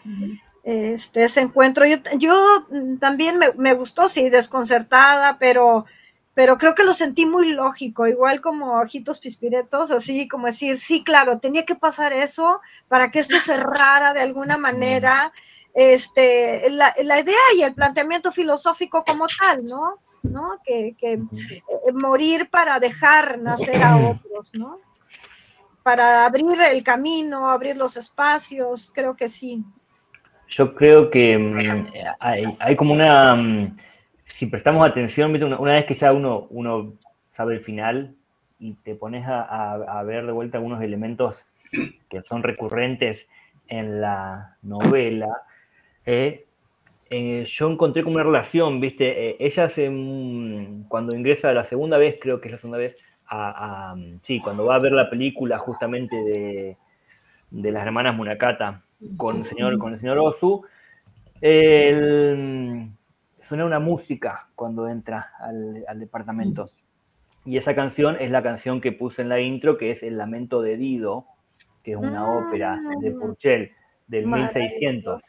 Este 0.64 1.24
ese 1.24 1.40
encuentro, 1.40 1.86
yo, 1.86 1.96
yo 2.18 2.66
también 2.98 3.38
me, 3.38 3.52
me, 3.56 3.72
gustó, 3.74 4.08
sí, 4.08 4.28
desconcertada, 4.28 5.38
pero, 5.38 5.86
pero 6.34 6.58
creo 6.58 6.74
que 6.74 6.84
lo 6.84 6.92
sentí 6.92 7.24
muy 7.24 7.52
lógico, 7.52 8.06
igual 8.06 8.40
como 8.42 8.78
ojitos 8.78 9.20
pispiretos, 9.20 9.90
así 9.90 10.28
como 10.28 10.48
decir, 10.48 10.76
sí, 10.76 11.02
claro, 11.02 11.38
tenía 11.38 11.64
que 11.64 11.76
pasar 11.76 12.12
eso 12.12 12.60
para 12.88 13.10
que 13.10 13.20
esto 13.20 13.38
cerrara 13.38 14.12
de 14.12 14.20
alguna 14.20 14.58
manera 14.58 15.32
este, 15.74 16.68
la, 16.70 16.92
idea 16.98 17.36
y 17.56 17.62
el 17.62 17.74
planteamiento 17.74 18.32
filosófico 18.32 19.04
como 19.04 19.26
tal, 19.26 19.64
¿no? 19.64 19.98
¿No? 20.22 20.58
Que, 20.64 20.96
eh, 21.00 21.18
morir 21.94 22.48
para 22.50 22.78
dejar 22.78 23.38
nacer 23.38 23.82
a 23.82 23.96
otros, 23.96 24.50
¿no? 24.54 24.78
Para 25.82 26.26
abrir 26.26 26.60
el 26.60 26.82
camino, 26.82 27.50
abrir 27.50 27.76
los 27.76 27.96
espacios, 27.96 28.92
creo 28.94 29.16
que 29.16 29.28
sí. 29.28 29.64
Yo 30.48 30.74
creo 30.74 31.10
que 31.10 31.38
mm, 31.38 31.86
hay, 32.58 32.76
como 32.76 32.92
una, 32.92 33.34
mm, 33.34 33.76
si 34.24 34.46
prestamos 34.46 34.86
atención, 34.86 35.34
una, 35.42 35.72
vez 35.72 35.86
que 35.86 35.94
ya 35.94 36.12
uno, 36.12 36.46
uno 36.50 36.94
sabe 37.32 37.54
el 37.54 37.60
final 37.60 38.14
y 38.58 38.74
te 38.74 38.94
pones 38.94 39.26
a, 39.26 39.72
a 39.72 40.02
ver 40.02 40.26
de 40.26 40.32
vuelta 40.32 40.58
algunos 40.58 40.82
elementos 40.82 41.44
que 42.08 42.22
son 42.22 42.42
recurrentes 42.42 43.26
en 43.68 44.00
la 44.00 44.56
novela, 44.62 45.28
eh, 46.12 46.44
eh, 47.08 47.44
yo 47.46 47.70
encontré 47.70 48.02
como 48.02 48.16
una 48.16 48.24
relación, 48.24 48.80
¿viste? 48.80 49.30
Eh, 49.30 49.36
ella 49.38 49.68
se, 49.68 49.84
cuando 50.88 51.14
ingresa 51.14 51.52
la 51.52 51.62
segunda 51.62 51.98
vez, 51.98 52.16
creo 52.20 52.40
que 52.40 52.48
es 52.48 52.52
la 52.52 52.58
segunda 52.58 52.78
vez, 52.78 52.96
a, 53.28 53.94
sí, 54.22 54.40
cuando 54.40 54.64
va 54.64 54.74
a 54.74 54.80
ver 54.80 54.90
la 54.90 55.08
película 55.08 55.58
justamente 55.58 56.16
de, 56.16 56.76
de 57.52 57.70
las 57.70 57.86
hermanas 57.86 58.16
Munakata 58.16 58.82
con 59.16 59.36
el 59.36 59.44
señor, 59.44 59.78
con 59.78 59.92
el 59.92 60.00
señor 60.00 60.18
Ozu, 60.18 60.64
suena 61.40 63.64
una 63.64 63.78
música 63.78 64.48
cuando 64.56 64.88
entra 64.88 65.30
al, 65.38 66.00
departamento. 66.00 66.70
Y 67.44 67.56
esa 67.56 67.76
canción 67.76 68.16
es 68.18 68.32
la 68.32 68.42
canción 68.42 68.80
que 68.80 68.90
puse 68.90 69.22
en 69.22 69.28
la 69.28 69.38
intro, 69.38 69.78
que 69.78 69.92
es 69.92 70.02
El 70.02 70.18
Lamento 70.18 70.60
de 70.60 70.76
Dido, 70.76 71.26
que 71.84 71.92
es 71.92 71.96
una 71.96 72.36
ópera 72.36 72.80
de 73.00 73.12
Purcell 73.12 73.70
del 74.08 74.26
1600. 74.26 75.22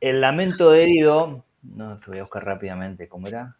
El 0.00 0.20
lamento 0.20 0.70
de 0.70 0.82
herido, 0.82 1.44
no 1.62 1.98
se 1.98 2.06
voy 2.06 2.18
a 2.18 2.22
buscar 2.22 2.44
rápidamente 2.44 3.08
cómo 3.08 3.28
era. 3.28 3.56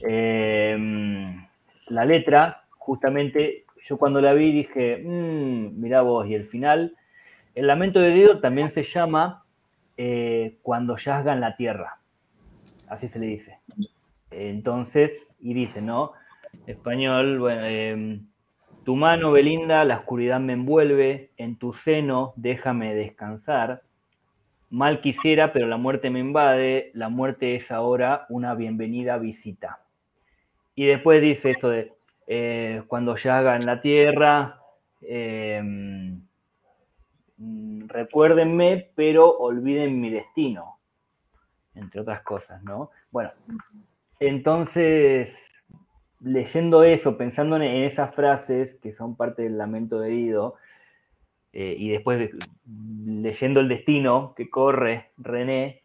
Em, 0.00 1.46
la 1.88 2.04
letra, 2.04 2.64
justamente, 2.78 3.64
yo 3.82 3.98
cuando 3.98 4.20
la 4.20 4.32
vi 4.32 4.52
dije, 4.52 5.02
mmm, 5.04 5.80
mirá 5.80 6.02
vos, 6.02 6.26
y 6.26 6.34
el 6.34 6.44
final, 6.44 6.96
el 7.54 7.66
lamento 7.66 8.00
de 8.00 8.10
herido 8.10 8.40
también 8.40 8.70
se 8.70 8.82
llama 8.82 9.44
eh, 9.96 10.58
cuando 10.62 10.96
yazgan 10.96 11.40
la 11.40 11.56
tierra, 11.56 11.98
así 12.88 13.08
se 13.08 13.18
le 13.18 13.26
dice. 13.26 13.58
Entonces, 14.30 15.12
y 15.40 15.54
dice, 15.54 15.82
¿no? 15.82 16.12
Español, 16.66 17.38
bueno, 17.38 17.64
em, 17.64 18.26
tu 18.84 18.96
mano, 18.96 19.32
Belinda, 19.32 19.84
la 19.84 19.98
oscuridad 19.98 20.40
me 20.40 20.54
envuelve, 20.54 21.32
en 21.36 21.56
tu 21.56 21.74
seno 21.74 22.32
déjame 22.36 22.94
descansar, 22.94 23.82
mal 24.70 25.00
quisiera, 25.00 25.52
pero 25.52 25.66
la 25.66 25.76
muerte 25.76 26.10
me 26.10 26.20
invade, 26.20 26.90
la 26.94 27.08
muerte 27.08 27.56
es 27.56 27.70
ahora 27.70 28.26
una 28.28 28.54
bienvenida 28.54 29.18
visita. 29.18 29.80
Y 30.74 30.86
después 30.86 31.20
dice 31.20 31.50
esto 31.50 31.68
de, 31.68 31.92
eh, 32.26 32.82
cuando 32.86 33.16
ya 33.16 33.38
haga 33.38 33.56
en 33.56 33.66
la 33.66 33.80
tierra, 33.80 34.60
mm, 35.00 36.20
recuérdenme, 37.88 38.90
pero 38.94 39.36
olviden 39.38 40.00
mi 40.00 40.10
destino, 40.10 40.78
entre 41.74 42.00
otras 42.00 42.22
cosas, 42.22 42.62
¿no? 42.62 42.90
Bueno, 43.10 43.32
entonces, 44.20 45.36
leyendo 46.20 46.84
eso, 46.84 47.16
pensando 47.16 47.56
en 47.56 47.62
esas 47.62 48.14
frases 48.14 48.74
que 48.76 48.92
son 48.92 49.16
parte 49.16 49.42
del 49.42 49.58
lamento 49.58 49.98
de 49.98 50.14
Ido, 50.14 50.56
eh, 51.52 51.74
y 51.76 51.88
después 51.88 52.30
leyendo 53.04 53.60
el 53.60 53.68
destino 53.68 54.34
que 54.36 54.48
corre 54.48 55.10
René, 55.18 55.82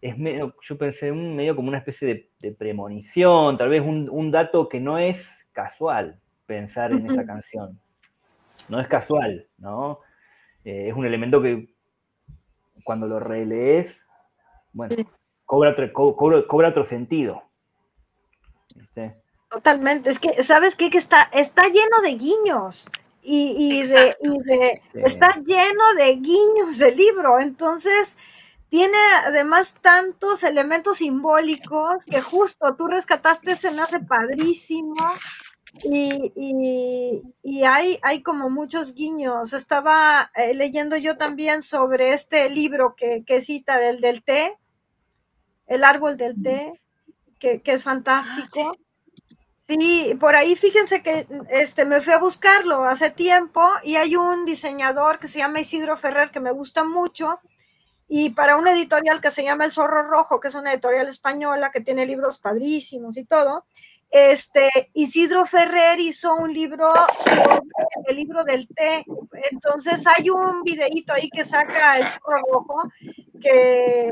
es 0.00 0.18
medio, 0.18 0.54
yo 0.62 0.76
pensé 0.78 1.12
medio 1.12 1.54
como 1.54 1.68
una 1.68 1.78
especie 1.78 2.28
de, 2.40 2.52
premonición, 2.52 3.56
tal 3.56 3.68
vez 3.68 3.82
un, 3.82 4.30
dato 4.32 4.68
que 4.68 4.80
no 4.80 4.98
es 4.98 5.24
casual 5.52 6.20
pensar 6.44 6.90
en 6.90 7.06
esa 7.06 7.24
canción. 7.24 7.78
No 8.68 8.80
es 8.80 8.88
casual, 8.88 9.46
¿no? 9.58 10.00
Eh, 10.64 10.88
es 10.88 10.94
un 10.94 11.06
elemento 11.06 11.40
que 11.40 11.72
cuando 12.82 13.06
lo 13.06 13.20
relees, 13.20 14.00
bueno, 14.72 14.96
cobra 15.44 15.70
otro, 15.70 15.92
cobra, 15.92 16.68
otro 16.68 16.84
sentido. 16.84 17.44
Totalmente, 19.50 20.10
es 20.10 20.18
que, 20.18 20.42
¿sabes 20.42 20.74
qué? 20.74 20.90
Que 20.90 20.98
está, 20.98 21.28
está 21.32 21.68
lleno 21.68 22.00
de 22.02 22.14
guiños 22.16 22.90
y, 23.22 23.82
de, 23.84 24.16
está 24.94 25.30
lleno 25.44 25.94
de 25.96 26.16
guiños 26.16 26.80
el 26.80 26.96
libro, 26.96 27.40
entonces 27.40 28.18
tiene 28.68 28.98
además 29.26 29.76
tantos 29.80 30.42
elementos 30.42 30.98
simbólicos 30.98 32.04
que 32.06 32.20
justo 32.20 32.74
tú 32.74 32.86
rescataste, 32.86 33.54
se 33.54 33.70
me 33.70 33.82
hace 33.82 34.00
padrísimo. 34.00 34.94
Y, 35.84 37.22
hay, 37.64 37.98
hay, 38.02 38.22
como 38.22 38.50
muchos 38.50 38.94
guiños. 38.94 39.52
Estaba 39.52 40.30
eh, 40.34 40.54
leyendo 40.54 40.96
yo 40.96 41.16
también 41.16 41.62
sobre 41.62 42.12
este 42.12 42.48
libro 42.50 42.94
que, 42.96 43.40
cita 43.40 43.78
del, 43.78 44.00
del 44.00 44.22
té, 44.22 44.58
el 45.66 45.84
árbol 45.84 46.16
del 46.16 46.42
té, 46.42 46.80
que, 47.38 47.60
es 47.62 47.80
ah, 47.82 47.84
fantástico. 47.84 48.72
Sí, 48.74 48.84
por 50.20 50.36
ahí 50.36 50.56
fíjense 50.56 51.02
que 51.02 51.26
este, 51.50 51.84
me 51.84 52.00
fui 52.00 52.12
a 52.12 52.18
buscarlo 52.18 52.84
hace 52.84 53.10
tiempo 53.10 53.62
y 53.82 53.96
hay 53.96 54.16
un 54.16 54.44
diseñador 54.44 55.18
que 55.18 55.28
se 55.28 55.38
llama 55.38 55.60
Isidro 55.60 55.96
Ferrer 55.96 56.30
que 56.30 56.40
me 56.40 56.50
gusta 56.50 56.84
mucho 56.84 57.38
y 58.08 58.30
para 58.30 58.56
una 58.56 58.72
editorial 58.72 59.20
que 59.20 59.30
se 59.30 59.42
llama 59.42 59.64
El 59.64 59.72
Zorro 59.72 60.02
Rojo, 60.02 60.38
que 60.38 60.48
es 60.48 60.54
una 60.54 60.72
editorial 60.72 61.08
española 61.08 61.70
que 61.70 61.80
tiene 61.80 62.04
libros 62.04 62.38
padrísimos 62.38 63.16
y 63.16 63.24
todo, 63.24 63.64
este, 64.10 64.68
Isidro 64.92 65.46
Ferrer 65.46 65.98
hizo 65.98 66.34
un 66.34 66.52
libro 66.52 66.92
sobre 67.16 67.60
el 68.08 68.16
libro 68.16 68.44
del 68.44 68.68
té. 68.68 69.02
Entonces 69.50 70.04
hay 70.06 70.28
un 70.28 70.62
videíto 70.62 71.14
ahí 71.14 71.30
que 71.30 71.44
saca 71.44 71.98
el 71.98 72.04
Zorro 72.04 72.42
Rojo 72.52 72.82
que 73.40 74.10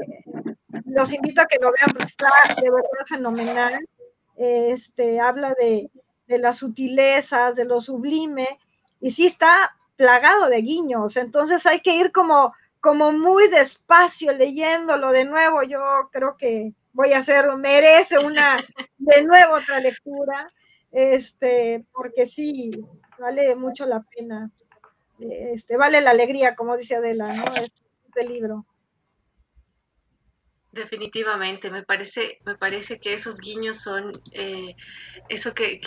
los 0.87 1.13
invito 1.13 1.43
a 1.43 1.47
que 1.47 1.59
lo 1.61 1.71
vean 1.71 1.91
porque 1.91 2.05
está 2.05 2.31
de 2.57 2.71
verdad 2.71 3.07
fenomenal 3.07 3.87
este, 4.41 5.21
habla 5.21 5.55
de, 5.61 5.91
las 6.27 6.59
sutilezas, 6.59 7.57
de 7.57 7.67
lo 7.67 7.81
sublime, 7.81 8.59
y 9.01 9.11
sí 9.11 9.27
está 9.27 9.77
plagado 9.97 10.49
de 10.49 10.63
guiños, 10.63 11.17
entonces 11.19 11.67
hay 11.67 11.81
que 11.81 11.95
ir 11.95 12.11
como, 12.11 12.55
como 12.81 13.13
muy 13.13 13.49
despacio 13.49 14.33
leyéndolo 14.33 15.11
de 15.13 15.27
nuevo, 15.27 15.63
yo 15.63 15.81
creo 16.11 16.37
que 16.39 16.73
voy 16.93 17.13
a 17.13 17.19
hacer, 17.19 17.55
merece 17.57 18.19
una, 18.19 18.57
de 18.99 19.25
nuevo 19.25 19.57
otra 19.57 19.79
lectura, 19.79 20.47
este, 20.91 21.85
porque 21.93 22.25
sí, 22.25 22.71
vale 23.19 23.55
mucho 23.57 23.85
la 23.85 24.01
pena, 24.01 24.51
este, 25.19 25.77
vale 25.77 26.01
la 26.01 26.13
alegría, 26.13 26.55
como 26.55 26.79
dice 26.79 26.97
Adela, 26.97 27.35
¿no? 27.35 27.45
Este 27.57 28.27
libro. 28.27 28.65
Definitivamente, 30.73 31.69
me 31.69 31.83
parece, 31.83 32.39
me 32.45 32.55
parece 32.55 33.01
que 33.01 33.13
esos 33.13 33.39
guiños 33.39 33.81
son 33.81 34.13
eh, 34.31 34.77
eso 35.29 35.53
que, 35.53 35.81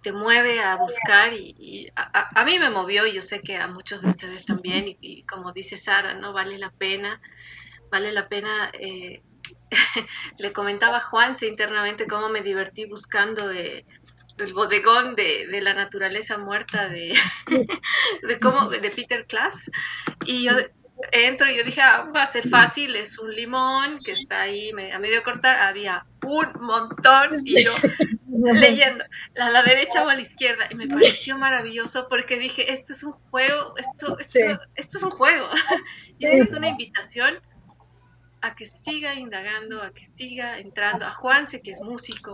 te, 0.00 0.12
mueve 0.12 0.60
a 0.60 0.76
buscar 0.76 1.32
y, 1.32 1.90
a, 1.96 2.44
mí 2.44 2.56
me 2.60 2.70
movió 2.70 3.04
y 3.04 3.14
yo 3.14 3.22
sé 3.22 3.40
que 3.40 3.56
a 3.56 3.66
muchos 3.66 4.02
de 4.02 4.10
ustedes 4.10 4.44
también 4.44 4.96
y, 5.00 5.24
como 5.24 5.52
dice 5.52 5.76
Sara, 5.76 6.14
¿no? 6.14 6.32
Vale 6.32 6.56
la 6.58 6.70
pena, 6.70 7.20
vale 7.90 8.12
la 8.12 8.28
pena. 8.28 8.70
Eh, 8.74 9.22
le 10.38 10.52
comentaba 10.52 10.98
a 10.98 11.00
Juanse 11.00 11.48
internamente 11.48 12.06
cómo 12.06 12.28
me 12.28 12.42
divertí 12.42 12.84
buscando 12.84 13.50
eh, 13.50 13.84
el 14.38 14.52
bodegón 14.52 15.16
de, 15.16 15.48
la 15.60 15.74
naturaleza 15.74 16.38
muerta 16.38 16.88
de, 16.88 17.12
de, 18.28 18.38
cómo, 18.38 18.68
de 18.68 18.90
Peter 18.90 19.26
Klaas 19.26 19.68
y 20.24 20.44
yo 20.44 20.52
entro 21.12 21.48
y 21.48 21.56
yo 21.56 21.62
dije, 21.62 21.82
ah, 21.82 22.10
va 22.14 22.22
a 22.22 22.26
ser 22.26 22.48
fácil, 22.48 22.96
es 22.96 23.18
un 23.18 23.34
limón 23.34 24.00
que 24.02 24.12
está 24.12 24.42
ahí 24.42 24.70
a 24.70 24.98
medio 24.98 25.22
cortar, 25.22 25.58
había 25.60 26.06
un 26.22 26.52
montón 26.60 27.30
y 27.44 27.64
yo 27.64 27.72
leyendo 28.54 29.04
a 29.38 29.50
la 29.50 29.62
derecha 29.62 30.04
o 30.04 30.08
a 30.08 30.14
la 30.14 30.22
izquierda 30.22 30.66
y 30.70 30.74
me 30.74 30.88
pareció 30.88 31.36
maravilloso 31.36 32.08
porque 32.08 32.38
dije, 32.38 32.72
esto 32.72 32.94
es 32.94 33.02
un 33.02 33.12
juego, 33.12 33.74
esto, 33.76 34.18
esto, 34.18 34.38
esto 34.74 34.96
es 34.98 35.02
un 35.02 35.10
juego 35.10 35.48
y 36.18 36.26
esto 36.26 36.42
es 36.44 36.52
una 36.52 36.68
invitación 36.68 37.34
a 38.40 38.54
que 38.54 38.66
siga 38.66 39.14
indagando, 39.14 39.82
a 39.82 39.92
que 39.92 40.06
siga 40.06 40.58
entrando, 40.58 41.04
a 41.04 41.10
Juanse 41.10 41.60
que 41.60 41.72
es 41.72 41.82
músico, 41.82 42.32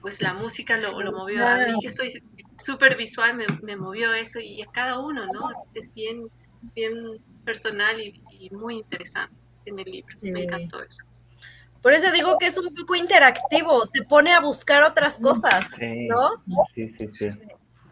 pues 0.00 0.20
la 0.20 0.34
música 0.34 0.76
lo, 0.76 1.00
lo 1.00 1.12
movió, 1.12 1.46
a 1.46 1.56
mí 1.66 1.74
que 1.80 1.88
soy 1.88 2.12
súper 2.58 2.96
visual 2.96 3.36
me, 3.36 3.46
me, 3.62 3.76
movió 3.76 4.12
eso 4.12 4.40
y 4.40 4.60
a 4.62 4.66
cada 4.66 4.98
uno, 4.98 5.26
¿no? 5.32 5.50
Es, 5.52 5.58
es 5.74 5.94
bien, 5.94 6.28
bien 6.74 7.20
personal 7.48 7.98
y, 7.98 8.50
muy 8.50 8.76
interesante 8.76 9.34
en 9.64 9.78
el 9.78 9.90
libro. 9.90 10.14
Me 10.22 10.42
encantó 10.44 10.82
eso. 10.82 11.02
Por 11.82 11.92
eso 11.94 12.12
digo 12.12 12.36
que 12.38 12.46
es 12.46 12.58
un 12.58 12.74
poco 12.74 12.94
interactivo, 12.94 13.86
te 13.86 14.02
pone 14.02 14.32
a 14.32 14.40
buscar 14.40 14.82
otras 14.82 15.18
cosas, 15.18 15.64
¿no? 15.80 16.64
Sí, 16.74 16.88
sí, 16.90 17.08
sí. 17.12 17.30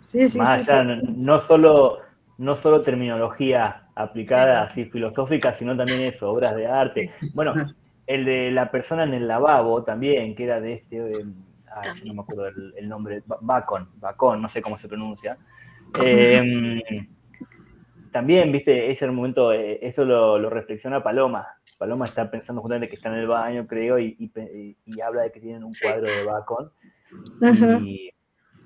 sí, 0.04 0.28
sí 0.28 0.38
Más 0.38 0.68
allá, 0.68 0.84
no, 0.84 1.46
solo, 1.46 2.00
no 2.36 2.60
solo 2.60 2.80
terminología 2.80 3.88
aplicada 3.94 4.64
así 4.64 4.84
filosófica, 4.84 5.54
sino 5.54 5.74
también 5.76 6.02
eso, 6.02 6.30
obras 6.30 6.54
de 6.54 6.66
arte. 6.66 7.10
Bueno, 7.34 7.54
el 8.06 8.24
de 8.24 8.50
la 8.50 8.70
persona 8.70 9.04
en 9.04 9.14
el 9.14 9.26
lavabo 9.26 9.82
también, 9.84 10.34
que 10.34 10.44
era 10.44 10.60
de 10.60 10.74
este, 10.74 10.98
eh, 10.98 11.24
no 12.04 12.14
me 12.14 12.20
acuerdo 12.20 12.46
el, 12.76 12.88
nombre, 12.88 13.22
Bacon, 13.40 13.88
Bacon, 13.96 14.42
no 14.42 14.48
sé 14.48 14.60
cómo 14.60 14.78
se 14.78 14.88
pronuncia. 14.88 15.38
Eh, 16.02 17.08
también, 18.12 18.52
viste, 18.52 18.90
ese 18.90 19.06
momento, 19.08 19.52
eh, 19.52 19.78
eso 19.82 20.04
lo, 20.04 20.50
reflexiona 20.50 21.02
Paloma. 21.02 21.46
Paloma 21.78 22.04
está 22.04 22.30
pensando 22.30 22.62
justamente 22.62 22.88
que 22.88 22.96
está 22.96 23.08
en 23.08 23.16
el 23.16 23.26
baño, 23.26 23.66
creo, 23.66 23.98
y, 23.98 24.30
habla 25.04 25.22
de 25.22 25.32
que 25.32 25.40
tienen 25.40 25.64
un 25.64 25.72
cuadro 25.80 26.06
de 26.06 26.24
Bacon. 26.24 26.70
Y, 27.84 28.10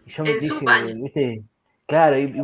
yo 0.07 0.25
me 0.25 0.35
dije, 0.35 0.95
viste, 0.95 1.43
claro, 1.87 2.19
y, 2.19 2.35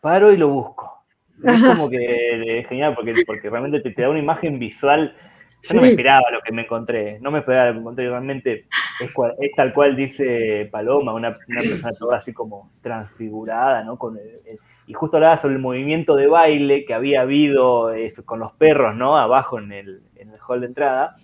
paro 0.00 0.32
y 0.32 0.36
lo 0.36 0.48
busco. 0.48 1.04
Es 1.42 1.62
como 1.62 1.90
que 1.90 2.60
es 2.60 2.68
genial 2.68 2.94
porque, 2.94 3.14
porque 3.26 3.50
realmente 3.50 3.80
te, 3.80 4.02
da 4.02 4.08
una 4.08 4.18
imagen 4.18 4.58
visual. 4.58 5.16
Yo 5.64 5.76
no 5.76 5.82
me 5.82 5.88
esperaba 5.88 6.30
lo 6.32 6.40
que 6.40 6.52
me 6.52 6.62
encontré, 6.62 7.20
no 7.20 7.30
me 7.30 7.38
esperaba 7.40 7.66
lo 7.66 7.70
que 7.70 7.74
me 7.74 7.80
encontré, 7.80 8.08
realmente 8.08 8.66
es, 9.00 9.52
tal 9.56 9.72
cual 9.72 9.94
dice 9.96 10.68
Paloma, 10.70 11.14
una, 11.14 11.32
persona 11.32 11.92
toda 11.92 12.16
así 12.18 12.32
como 12.32 12.72
transfigurada, 12.80 13.84
¿no? 13.84 13.96
Con 13.96 14.18
el, 14.18 14.58
y 14.92 14.94
justo 14.94 15.16
hablaba 15.16 15.38
sobre 15.38 15.54
el 15.54 15.60
movimiento 15.62 16.16
de 16.16 16.26
baile 16.26 16.84
que 16.84 16.92
había 16.92 17.22
habido 17.22 17.94
eh, 17.94 18.12
con 18.26 18.40
los 18.40 18.52
perros, 18.52 18.94
¿no? 18.94 19.16
Abajo 19.16 19.58
en 19.58 19.72
el, 19.72 20.02
hall 20.46 20.60
de 20.60 20.66
entrada. 20.66 21.16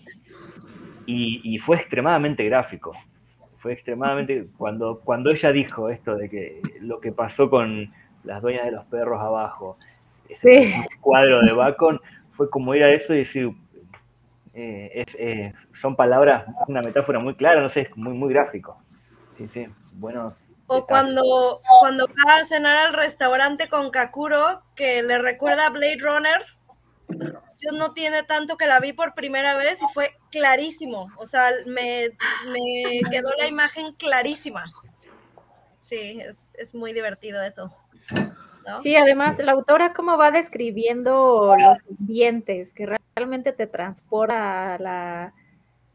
Y, 1.05 1.59
fue 1.59 1.77
extremadamente 1.77 2.45
gráfico. 2.45 2.95
Fue 3.59 3.75
extremadamente. 3.75 4.49
Cuando, 4.57 5.01
cuando 5.05 5.31
ella 5.31 5.53
dijo 5.53 5.91
esto 5.91 6.17
de 6.17 6.31
que 6.31 6.63
lo 6.81 6.99
que 6.99 7.13
pasó 7.13 7.51
con 7.51 7.93
las 8.25 8.41
dueñas 8.41 8.65
de 8.65 8.73
los 8.73 8.87
perros 8.87 9.21
abajo, 9.21 9.77
ese 10.31 10.87
cuadro 11.03 11.43
de 11.43 11.53
Bacon, 11.53 12.01
fue 12.31 12.49
como 12.49 12.75
ir 12.75 12.85
a 12.85 12.91
eso 12.91 13.13
y 13.13 13.19
decir. 13.19 13.51
Eh, 14.55 15.05
eh, 15.19 15.53
son 15.79 15.95
palabras, 15.95 16.47
una 16.69 16.81
metáfora 16.81 17.19
muy 17.19 17.35
clara, 17.35 17.61
no 17.61 17.69
sé, 17.69 17.83
es 17.83 17.97
muy, 17.99 18.15
muy 18.15 18.33
gráfico. 18.33 18.79
Sí, 19.37 19.47
sí, 19.47 19.67
buenos, 19.93 20.48
o 20.69 20.87
cuando, 20.87 21.61
cuando 21.81 22.07
va 22.07 22.37
a 22.37 22.45
cenar 22.45 22.77
al 22.77 22.93
restaurante 22.93 23.69
con 23.69 23.91
Kakuro, 23.91 24.63
que 24.77 25.03
le 25.03 25.19
recuerda 25.19 25.67
a 25.67 25.71
Blade 25.71 25.99
Runner. 25.99 26.45
Yo 27.09 27.77
no 27.77 27.93
tiene 27.93 28.23
tanto 28.23 28.57
que 28.57 28.67
la 28.67 28.79
vi 28.79 28.93
por 28.93 29.15
primera 29.15 29.57
vez 29.57 29.83
y 29.83 29.87
fue 29.93 30.17
clarísimo. 30.31 31.09
O 31.17 31.27
sea, 31.27 31.51
me, 31.67 32.11
quedó 33.11 33.31
la 33.39 33.49
imagen 33.49 33.95
clarísima. 33.95 34.65
Sí, 35.81 36.23
es, 36.55 36.75
muy 36.75 36.93
divertido 36.93 37.43
eso. 37.43 37.75
Sí, 38.83 38.95
además 38.95 39.39
la 39.39 39.53
autora 39.53 39.95
cómo 39.95 40.19
va 40.19 40.31
describiendo 40.31 41.57
los 41.59 41.79
ambientes, 41.99 42.75
que 42.75 42.85
realmente 42.85 43.09
realmente 43.19 43.53
te 43.53 43.67
transporta 43.67 44.75
a 44.75 44.79
la, 44.79 45.35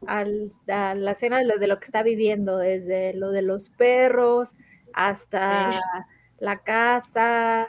a 0.06 0.24
la 0.24 1.10
escena 1.12 1.38
de 1.38 1.44
lo, 1.44 1.58
de 1.58 1.66
lo 1.66 1.78
que 1.78 1.86
está 1.86 2.02
viviendo, 2.02 2.58
desde 2.58 3.14
lo 3.14 3.30
de 3.30 3.42
los 3.42 3.70
perros 3.70 4.54
hasta 4.92 5.70
la 6.38 6.62
casa, 6.62 7.68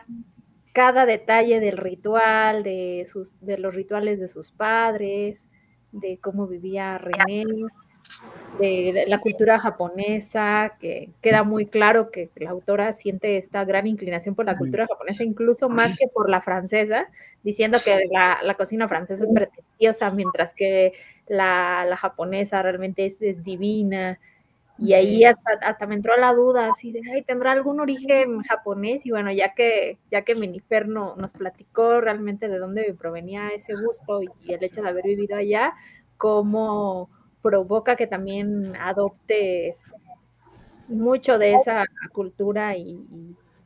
cada 0.74 1.06
detalle 1.06 1.60
del 1.60 1.78
ritual, 1.78 2.64
de, 2.64 3.06
sus, 3.10 3.40
de 3.40 3.58
los 3.58 3.74
rituales 3.74 4.20
de 4.20 4.28
sus 4.28 4.52
padres, 4.52 5.48
de 5.92 6.20
cómo 6.20 6.48
vivía 6.48 6.98
René, 6.98 7.46
de, 8.60 9.06
la 9.08 9.20
cultura 9.20 9.60
japonesa, 9.60 10.76
que 10.80 11.10
queda 11.22 11.44
muy 11.44 11.66
claro 11.66 12.12
que 12.12 12.30
la 12.36 12.52
autora 12.52 12.94
siente 12.94 13.38
esta 13.38 13.64
gran 13.66 13.88
inclinación 13.88 14.36
por 14.36 14.46
la 14.46 14.58
cultura 14.58 14.88
japonesa, 14.88 15.24
incluso 15.24 15.70
más 15.70 15.96
que 15.96 16.08
por 16.14 16.30
la 16.30 16.42
francesa, 16.42 17.08
diciendo 17.44 17.78
que 17.84 18.00
la, 18.12 18.56
cocina 18.56 18.88
francesa 18.88 19.24
es 19.24 19.30
pretenciosa, 19.34 20.12
mientras 20.12 20.54
que 20.54 20.94
la, 21.28 21.96
japonesa 21.98 22.62
realmente 22.62 23.06
es, 23.06 23.22
es 23.22 23.44
divina. 23.44 24.20
Y 24.78 24.94
ahí 24.94 25.24
hasta, 25.24 25.52
hasta 25.62 25.88
me 25.88 25.96
entró 25.96 26.18
la 26.18 26.34
duda 26.34 26.70
así 26.70 26.92
de, 26.92 27.02
ay, 27.14 27.22
¿tendrá 27.22 27.54
algún 27.54 27.80
origen 27.80 28.42
japonés? 28.42 29.06
Y 29.06 29.12
bueno, 29.12 29.32
ya 29.32 29.54
que, 29.54 29.98
ya 30.12 30.24
que 30.24 30.36
Menifer 30.36 30.88
nos 30.88 31.34
platicó 31.34 32.02
realmente 32.02 32.50
de 32.50 32.58
dónde 32.58 32.94
provenía 32.94 33.50
ese 33.50 33.74
gusto 33.74 34.22
y, 34.22 34.52
el 34.52 34.64
hecho 34.64 34.82
de 34.82 34.90
haber 34.90 35.06
vivido 35.06 35.38
allá, 35.38 35.74
cómo 36.18 37.10
provoca 37.46 37.96
que 37.96 38.08
también 38.08 38.76
adoptes 38.76 39.94
mucho 40.88 41.38
de 41.38 41.54
esa 41.54 41.86
cultura 42.12 42.76
y, 42.76 42.98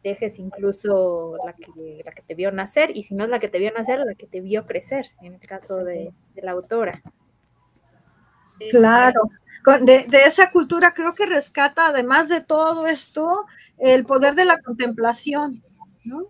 dejes 0.03 0.39
incluso 0.39 1.35
la 1.45 1.53
que, 1.53 2.01
la 2.05 2.11
que 2.13 2.21
te 2.21 2.33
vio 2.33 2.51
nacer, 2.51 2.91
y 2.95 3.03
si 3.03 3.15
no 3.15 3.25
es 3.25 3.29
la 3.29 3.39
que 3.39 3.49
te 3.49 3.59
vio 3.59 3.71
nacer, 3.71 3.99
la 3.99 4.15
que 4.15 4.27
te 4.27 4.39
vio 4.39 4.65
crecer, 4.65 5.07
en 5.21 5.33
el 5.33 5.39
caso 5.41 5.83
de, 5.83 6.13
de 6.35 6.41
la 6.41 6.51
autora. 6.51 7.01
Claro, 8.69 9.29
de, 9.81 10.07
esa 10.25 10.51
cultura 10.51 10.93
creo 10.93 11.13
que 11.15 11.25
rescata, 11.25 11.87
además 11.87 12.29
de 12.29 12.41
todo 12.41 12.87
esto, 12.87 13.45
el 13.77 14.05
poder 14.05 14.35
de 14.35 14.45
la 14.45 14.59
contemplación, 14.61 15.61
¿no? 16.05 16.27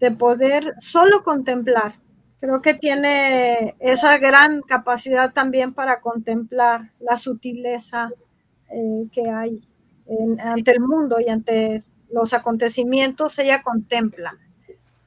De 0.00 0.10
poder 0.10 0.74
solo 0.78 1.22
contemplar. 1.22 1.98
Creo 2.44 2.60
que 2.60 2.74
tiene 2.74 3.74
esa 3.80 4.18
gran 4.18 4.60
capacidad 4.60 5.32
también 5.32 5.72
para 5.72 6.02
contemplar 6.02 6.90
la 7.00 7.16
sutileza 7.16 8.10
eh, 8.70 9.08
que 9.10 9.30
hay 9.30 9.62
ante 10.44 10.72
el 10.72 10.80
mundo 10.80 11.16
y 11.20 11.30
ante 11.30 11.84
los 12.10 12.34
acontecimientos, 12.34 13.38
ella 13.38 13.62
contempla. 13.62 14.36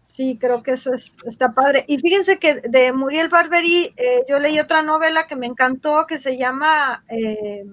Sí, 0.01 0.39
creo 0.41 0.63
que 0.63 0.71
eso 0.71 0.95
es, 0.95 1.15
está 1.27 1.53
padre. 1.53 1.85
Y 1.87 1.99
fíjense 1.99 2.39
que 2.39 2.55
de 2.55 2.91
Muriel 2.91 3.29
Barberí, 3.29 3.93
eh, 3.97 4.23
yo 4.27 4.39
leí 4.39 4.59
otra 4.59 4.81
novela 4.81 5.27
que 5.27 5.35
me 5.35 5.45
encantó 5.45 6.07
que 6.07 6.17
se 6.17 6.39
llama 6.39 7.03
eh, 7.07 7.63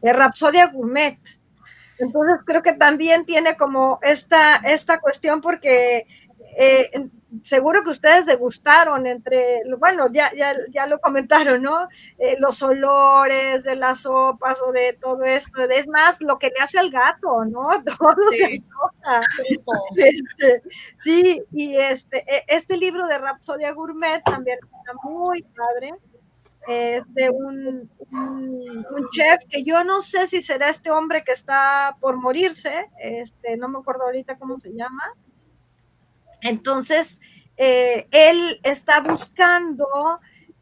Rapsodia 0.00 0.68
Gourmet. 0.68 1.18
Entonces 1.98 2.38
creo 2.46 2.62
que 2.62 2.74
también 2.74 3.26
tiene 3.26 3.56
como 3.56 3.98
esta, 4.02 4.58
esta 4.58 5.00
cuestión 5.00 5.40
porque 5.40 6.06
eh, 6.56 7.10
seguro 7.42 7.82
que 7.84 7.90
ustedes 7.90 8.26
degustaron 8.26 9.06
entre, 9.06 9.62
bueno, 9.78 10.06
ya, 10.12 10.30
ya, 10.34 10.56
ya 10.70 10.86
lo 10.86 11.00
comentaron, 11.00 11.62
¿no? 11.62 11.88
Eh, 12.18 12.36
los 12.38 12.62
olores 12.62 13.64
de 13.64 13.76
las 13.76 14.00
sopas 14.00 14.60
o 14.62 14.72
de 14.72 14.94
todo 15.00 15.22
esto. 15.24 15.62
Es 15.62 15.88
más, 15.88 16.20
lo 16.20 16.38
que 16.38 16.48
le 16.48 16.62
hace 16.62 16.78
al 16.78 16.90
gato, 16.90 17.44
¿no? 17.44 17.68
Todo 17.84 18.14
sí. 18.32 18.64
se 19.36 20.08
este, 20.08 20.62
sí, 20.98 21.42
y 21.52 21.76
este, 21.76 22.18
e, 22.18 22.44
este 22.48 22.76
libro 22.76 23.06
de 23.06 23.18
Rapsodia 23.18 23.72
Gourmet 23.72 24.22
también 24.24 24.58
está 24.58 24.92
muy 25.02 25.42
padre. 25.42 25.94
Es 26.68 27.02
de 27.14 27.30
un, 27.30 27.90
un, 28.10 28.86
un, 28.90 29.08
chef 29.10 29.42
que 29.48 29.62
yo 29.62 29.82
no 29.82 30.02
sé 30.02 30.26
si 30.26 30.42
será 30.42 30.68
este 30.68 30.90
hombre 30.90 31.24
que 31.24 31.32
está 31.32 31.96
por 32.00 32.16
morirse, 32.18 32.90
este, 32.98 33.56
no 33.56 33.68
me 33.68 33.78
acuerdo 33.78 34.04
ahorita 34.04 34.36
cómo 34.36 34.58
se 34.58 34.70
llama, 34.74 35.14
entonces, 36.42 37.20
eh, 37.56 38.06
él 38.10 38.60
está 38.62 39.00
buscando 39.00 39.86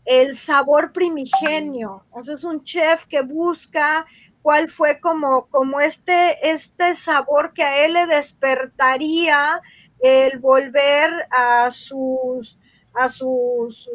el 0.05 0.35
sabor 0.35 0.93
primigenio. 0.93 2.05
Entonces, 2.07 2.37
es 2.37 2.45
un 2.45 2.63
chef 2.63 3.07
que 3.07 3.21
busca 3.21 4.07
cuál 4.43 4.69
fue 4.69 5.01
como, 5.01 5.47
como 5.47 5.81
este, 5.81 6.51
este 6.51 6.95
sabor 6.95 7.53
que 7.53 7.63
a 7.63 7.85
él 7.85 7.93
le 7.93 8.07
despertaría 8.07 9.61
el 10.01 10.39
volver 10.39 11.27
a 11.31 11.71
sus, 11.71 12.59
a 12.95 13.09
sus, 13.09 13.91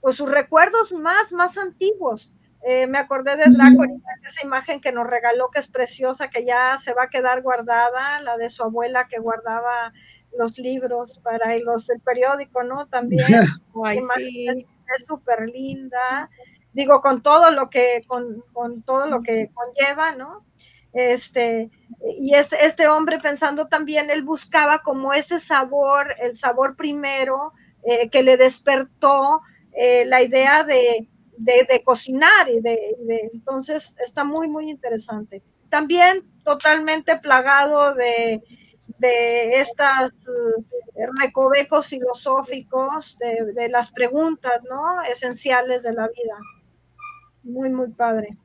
pues, 0.00 0.16
sus 0.16 0.30
recuerdos 0.30 0.92
más, 0.92 1.32
más 1.32 1.58
antiguos. 1.58 2.32
Eh, 2.66 2.86
me 2.86 2.98
acordé 2.98 3.36
de 3.36 3.44
Draco, 3.50 3.84
esa 4.26 4.42
imagen 4.42 4.80
que 4.80 4.92
nos 4.92 5.06
regaló, 5.06 5.50
que 5.50 5.58
es 5.58 5.68
preciosa, 5.68 6.30
que 6.30 6.46
ya 6.46 6.78
se 6.78 6.94
va 6.94 7.04
a 7.04 7.10
quedar 7.10 7.42
guardada, 7.42 8.20
la 8.22 8.38
de 8.38 8.48
su 8.48 8.62
abuela 8.62 9.06
que 9.06 9.18
guardaba 9.18 9.92
los 10.38 10.58
libros 10.58 11.18
para 11.20 11.56
los, 11.58 11.88
el 11.90 12.00
periódico, 12.00 12.62
¿no? 12.62 12.86
También. 12.86 13.26
Es 14.96 15.06
súper 15.06 15.48
linda. 15.48 16.28
Digo, 16.74 17.00
con 17.00 17.22
todo 17.22 17.50
lo 17.50 17.70
que, 17.70 18.02
con, 18.06 18.44
todo 18.82 19.06
lo 19.06 19.22
que 19.22 19.50
conlleva, 19.54 20.12
¿no? 20.12 20.44
Este, 20.92 21.70
y 22.20 22.34
este, 22.34 22.66
este 22.66 22.86
hombre 22.86 23.18
pensando 23.18 23.66
también, 23.66 24.10
él 24.10 24.22
buscaba 24.22 24.82
como 24.82 25.14
ese 25.14 25.40
sabor, 25.40 26.14
el 26.18 26.36
sabor 26.36 26.76
primero 26.76 27.54
eh, 27.82 28.10
que 28.10 28.22
le 28.22 28.36
despertó 28.36 29.40
eh, 29.72 30.04
la 30.04 30.22
idea 30.22 30.64
de, 30.64 31.08
de, 31.38 31.82
cocinar 31.82 32.48
y 32.48 32.60
de, 32.60 32.94
de, 33.00 33.30
entonces 33.32 33.96
está 34.04 34.22
muy, 34.22 34.48
muy 34.48 34.68
interesante. 34.68 35.42
También 35.70 36.24
totalmente 36.44 37.16
plagado 37.16 37.94
de, 37.94 38.42
de 38.98 39.60
estos 39.60 40.28
eh, 40.28 41.06
recovecos 41.20 41.86
filosóficos, 41.86 43.18
de, 43.18 43.68
las 43.68 43.90
preguntas 43.90 44.62
¿no? 44.68 45.02
esenciales 45.02 45.82
de 45.82 45.92
la 45.92 46.08
vida. 46.08 46.36
Muy, 47.42 47.70
muy 47.70 47.90
padre. 47.90 48.36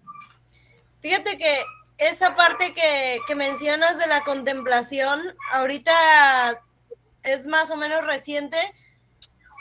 Fíjate 1.01 1.37
que 1.37 1.63
esa 1.97 2.35
parte 2.35 2.73
que, 2.73 3.19
que 3.27 3.35
mencionas 3.35 3.97
de 3.97 4.07
la 4.07 4.23
contemplación, 4.23 5.21
ahorita 5.51 5.93
es 7.23 7.45
más 7.45 7.71
o 7.71 7.77
menos 7.77 8.05
reciente, 8.05 8.57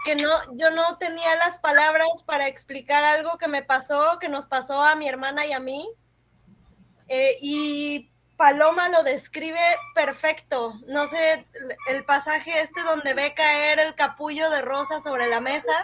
que 0.05 0.15
no, 0.15 0.31
yo 0.55 0.71
no 0.71 0.97
tenía 0.97 1.37
las 1.37 1.59
palabras 1.59 2.23
para 2.25 2.49
explicar 2.49 3.05
algo 3.05 3.37
que 3.39 3.49
me 3.49 3.63
pasó, 3.63 4.19
que 4.19 4.29
nos 4.29 4.47
pasó 4.47 4.83
a 4.83 4.95
mi 4.95 5.09
hermana 5.09 5.47
y 5.47 5.53
a 5.53 5.61
mí. 5.61 5.89
Eh, 7.09 7.37
y 7.41 8.11
Paloma 8.39 8.89
lo 8.89 9.03
describe 9.03 9.59
perfecto. 9.97 10.75
No 10.87 11.09
sé, 11.09 11.45
el 11.89 12.05
pasaje 12.05 12.61
este 12.61 12.83
donde 12.83 13.13
ve 13.13 13.35
caer 13.35 13.81
el 13.81 13.97
capullo 13.97 14.49
de 14.49 14.63
rosa 14.63 15.01
sobre 15.01 15.27
la 15.27 15.41
mesa. 15.41 15.75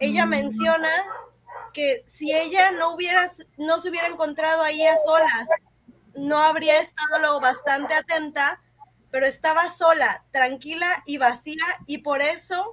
Ella 0.00 0.26
menciona 0.26 0.90
que 1.72 2.04
si 2.08 2.32
ella 2.34 2.72
no 2.72 2.94
hubiera, 2.94 3.30
no 3.58 3.78
se 3.78 3.90
hubiera 3.90 4.08
encontrado 4.08 4.62
ahí 4.64 4.84
a 4.84 4.98
solas, 4.98 5.48
no 6.16 6.40
habría 6.40 6.80
estado 6.80 7.20
lo 7.20 7.38
bastante 7.38 7.94
atenta, 7.94 8.60
pero 9.12 9.24
estaba 9.24 9.68
sola, 9.68 10.24
tranquila 10.32 11.04
y 11.06 11.18
vacía, 11.18 11.64
y 11.86 11.98
por 11.98 12.22
eso 12.22 12.72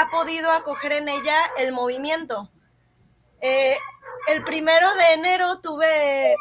ha 0.00 0.10
podido 0.10 0.50
acoger 0.50 0.94
en 0.94 1.08
ella 1.08 1.36
el 1.58 1.70
movimiento. 1.70 2.50
Eh, 3.40 3.76
el 4.26 4.42
primero 4.42 4.94
de 4.94 5.12
enero 5.12 5.60
tuve 5.60 6.36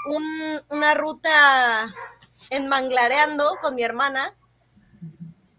una 0.69 0.93
ruta 0.93 1.93
en 2.49 2.67
Manglareando 2.67 3.57
con 3.61 3.75
mi 3.75 3.83
hermana 3.83 4.35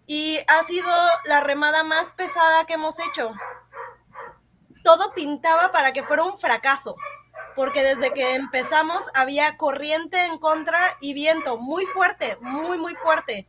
y 0.06 0.38
ha 0.48 0.62
sido 0.64 0.90
la 1.24 1.40
remada 1.40 1.82
más 1.82 2.12
pesada 2.12 2.66
que 2.66 2.74
hemos 2.74 2.98
hecho. 2.98 3.32
Todo 4.82 5.12
pintaba 5.12 5.70
para 5.70 5.92
que 5.92 6.02
fuera 6.02 6.24
un 6.24 6.38
fracaso, 6.38 6.96
porque 7.56 7.82
desde 7.82 8.12
que 8.12 8.34
empezamos 8.34 9.10
había 9.14 9.56
corriente 9.56 10.24
en 10.24 10.38
contra 10.38 10.96
y 11.00 11.14
viento 11.14 11.56
muy 11.56 11.86
fuerte, 11.86 12.36
muy, 12.40 12.78
muy 12.78 12.94
fuerte. 12.94 13.48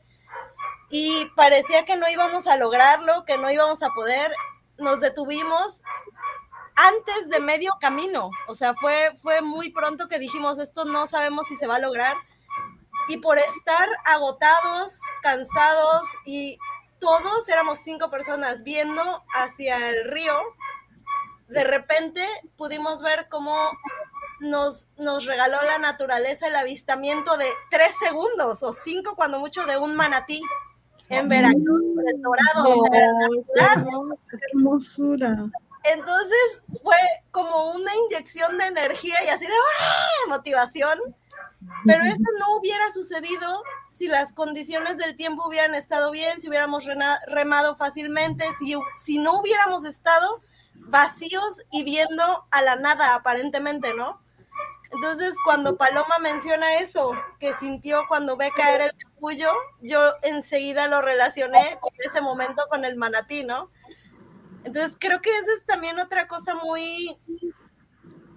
Y 0.90 1.26
parecía 1.36 1.84
que 1.84 1.98
no 1.98 2.08
íbamos 2.08 2.48
a 2.48 2.58
lograrlo, 2.58 3.26
que 3.26 3.38
no 3.38 3.50
íbamos 3.52 3.84
a 3.84 3.90
poder. 3.90 4.34
Nos 4.78 5.02
detuvimos 5.02 5.82
antes 6.76 7.30
de 7.30 7.40
medio 7.40 7.72
camino. 7.80 8.30
O 8.48 8.54
sea, 8.54 8.74
fue, 8.76 9.12
fue 9.22 9.42
muy 9.42 9.72
pronto 9.72 10.08
que 10.08 10.20
dijimos, 10.20 10.60
esto 10.60 10.86
no 10.86 11.08
sabemos 11.08 11.48
si 11.48 11.56
se 11.56 11.68
va 11.68 11.76
a 11.76 11.80
lograr. 11.80 12.16
Y 13.08 13.18
por 13.18 13.38
estar 13.38 13.88
agotados, 14.06 15.00
cansados 15.22 16.08
y 16.26 16.58
todos 17.00 17.48
éramos 17.50 17.80
cinco 17.80 18.10
personas 18.10 18.64
viendo 18.64 19.24
hacia 19.34 19.90
el 19.90 20.06
río, 20.06 20.34
de 21.48 21.64
repente 21.64 22.26
pudimos 22.58 23.02
ver 23.02 23.28
cómo 23.30 23.56
nos, 24.40 24.88
nos 24.98 25.26
regaló 25.26 25.62
la 25.64 25.78
naturaleza 25.78 26.48
el 26.48 26.56
avistamiento 26.56 27.38
de 27.38 27.46
tres 27.70 27.94
segundos 27.98 28.64
o 28.64 28.74
cinco 28.74 29.16
cuando 29.16 29.40
mucho 29.40 29.66
de 29.66 29.78
un 29.78 29.96
manatí 29.96 30.42
en 31.10 31.30
Veracruz, 31.30 31.84
por 31.94 32.04
del 32.04 32.22
Dorado. 32.22 32.80
o 32.80 32.86
sea, 32.90 33.76
qué 34.32 34.38
hermosura. 34.54 35.50
Entonces 35.94 36.62
fue 36.82 36.98
como 37.32 37.72
una 37.72 37.92
inyección 37.96 38.58
de 38.58 38.66
energía 38.66 39.24
y 39.24 39.28
así 39.28 39.46
de 39.46 39.54
¡ah! 39.54 40.30
motivación. 40.30 40.98
Pero 41.86 42.04
eso 42.04 42.24
no 42.40 42.58
hubiera 42.58 42.92
sucedido 42.92 43.64
si 43.90 44.08
las 44.08 44.34
condiciones 44.34 44.98
del 44.98 45.16
tiempo 45.16 45.48
hubieran 45.48 45.74
estado 45.74 46.12
bien, 46.12 46.40
si 46.40 46.48
hubiéramos 46.48 46.86
remado 47.28 47.76
fácilmente, 47.76 48.46
si, 48.60 48.76
si 48.96 49.20
no 49.20 49.40
hubiéramos 49.40 49.86
estado 49.86 50.42
vacíos 50.76 51.64
y 51.72 51.84
viendo 51.84 52.46
a 52.52 52.62
la 52.62 52.76
nada 52.76 53.16
aparentemente, 53.16 53.94
¿no? 53.94 54.22
Entonces, 54.92 55.36
cuando 55.44 55.78
Paloma 55.78 56.20
menciona 56.20 56.76
eso, 56.80 57.14
que 57.40 57.54
sintió 57.54 58.04
cuando 58.08 58.38
ve 58.38 58.52
caer 58.56 58.82
el 58.82 58.92
capullo, 58.98 59.52
yo 59.82 60.14
enseguida 60.22 60.88
lo 60.88 61.02
relacioné 61.02 61.78
con 61.82 61.92
ese 61.98 62.22
momento 62.22 62.64
con 62.70 62.86
el 62.86 62.96
manatí, 62.96 63.44
¿no? 63.44 63.72
Entonces, 64.66 64.98
creo 65.00 65.22
que 65.22 65.30
esa 65.30 65.52
es 65.58 65.66
también 65.66 66.00
otra 66.00 66.28
cosa 66.28 66.56
muy 66.56 67.18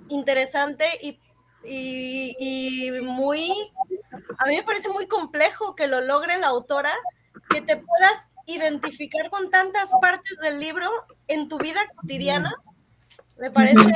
interesante 0.09 0.87
y, 1.03 1.19
muy, 3.03 3.53
a 4.39 4.47
mí 4.47 4.57
me 4.57 4.63
parece 4.63 4.91
muy 4.91 5.07
complejo 5.07 5.75
que 5.75 5.87
lo 5.87 6.01
logre 6.01 6.39
la 6.39 6.47
autora, 6.49 6.93
que 7.51 7.61
te 7.61 7.77
puedas 7.77 8.29
identificar 8.47 9.29
con 9.31 9.51
tantas 9.51 9.91
partes 10.01 10.39
del 10.39 10.61
libro 10.61 10.89
en 11.27 11.49
tu 11.49 11.59
vida 11.59 11.81
cotidiana. 11.97 12.53
Me 13.39 13.51
parece 13.51 13.93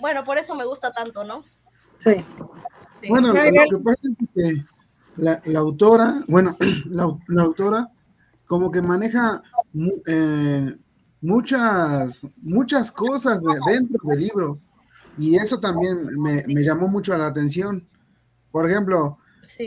bueno, 0.00 0.24
por 0.24 0.38
eso 0.38 0.54
me 0.54 0.64
gusta 0.64 0.90
tanto, 0.92 1.24
¿no? 1.24 1.44
Sí. 2.00 2.24
Bueno, 3.08 3.28
lo, 3.28 3.34
que 3.34 3.78
pasa 3.84 4.00
es 4.08 4.16
que 4.34 4.64
la, 5.16 5.58
autora, 5.58 6.22
bueno, 6.28 6.56
la, 6.86 7.42
autora 7.42 7.90
como 8.46 8.70
que 8.70 8.80
maneja 8.80 9.42
eh, 10.06 10.76
muchas, 11.20 12.26
muchas 12.36 12.90
cosas 12.90 13.42
dentro 13.66 13.98
del 14.04 14.20
libro 14.20 14.60
y 15.18 15.36
eso 15.36 15.58
también 15.58 16.06
me, 16.20 16.62
llamó 16.62 16.86
mucho 16.88 17.16
la 17.16 17.26
atención. 17.26 17.86
Por 18.52 18.70
ejemplo, 18.70 19.18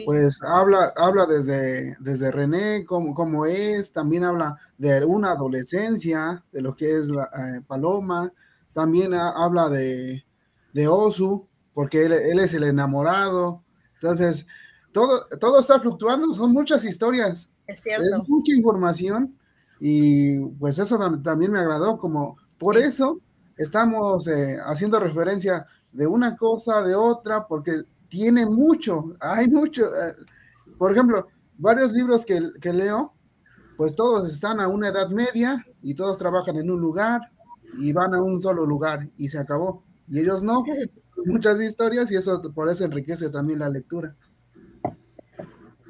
pues 0.06 0.42
habla, 0.44 0.94
habla 0.96 1.26
desde, 1.26 1.98
desde 2.00 2.32
René, 2.32 2.86
cómo, 2.86 3.14
cómo, 3.14 3.46
es, 3.46 3.92
también 3.92 4.24
habla 4.24 4.58
de 4.78 5.04
una 5.04 5.32
adolescencia, 5.32 6.44
de 6.54 6.62
lo 6.62 6.74
que 6.74 6.96
es 6.96 7.10
la 7.10 7.24
eh, 7.24 7.62
Paloma, 7.68 8.32
también 8.74 9.14
habla 9.14 9.70
de, 9.70 10.26
de 10.74 10.88
Osu, 10.88 11.48
porque 11.74 12.06
él, 12.06 12.40
es 12.40 12.54
el 12.54 12.64
enamorado. 12.64 13.62
Entonces, 13.96 14.46
todo, 14.94 15.28
todo 15.40 15.60
está 15.60 15.80
fluctuando, 15.82 16.34
son 16.34 16.54
muchas 16.54 16.86
historias. 16.86 17.50
Es 17.68 17.82
cierto. 17.82 18.04
Es 18.04 18.30
mucha 18.30 18.54
información 18.54 19.38
y 19.84 20.46
pues 20.60 20.78
eso 20.78 21.00
también 21.24 21.52
me 21.52 21.58
agradó, 21.58 21.98
como 21.98 22.38
por 22.60 22.78
eso 22.78 23.20
estamos 23.58 24.28
eh, 24.28 24.60
haciendo 24.64 25.00
referencia 25.00 25.66
de 25.92 26.06
una 26.06 26.36
cosa, 26.36 26.84
de 26.84 26.94
otra, 26.94 27.48
porque 27.48 27.82
tiene 28.08 28.46
mucho, 28.46 29.14
hay 29.20 29.50
mucho. 29.50 29.88
Eh, 29.88 30.16
por 30.78 30.92
ejemplo, 30.92 31.28
varios 31.58 31.94
libros 31.94 32.26
que, 32.26 32.40
que 32.62 32.72
leo, 32.72 33.16
pues 33.76 33.96
todos 33.96 34.32
están 34.32 34.60
a 34.60 34.68
una 34.68 34.90
edad 34.90 35.10
media 35.10 35.66
y 35.82 35.96
todos 35.96 36.16
trabajan 36.20 36.58
en 36.58 36.70
un 36.70 36.80
lugar 36.80 37.32
y 37.80 37.92
van 37.92 38.14
a 38.14 38.22
un 38.22 38.40
solo 38.40 38.68
lugar 38.68 39.10
y 39.18 39.30
se 39.30 39.40
acabó. 39.40 39.84
Y 40.08 40.20
ellos 40.20 40.44
no, 40.44 40.64
muchas 41.26 41.60
historias 41.60 42.12
y 42.12 42.18
eso 42.18 42.40
por 42.54 42.70
eso 42.70 42.86
enriquece 42.86 43.32
también 43.32 43.58
la 43.58 43.70
lectura. 43.70 44.16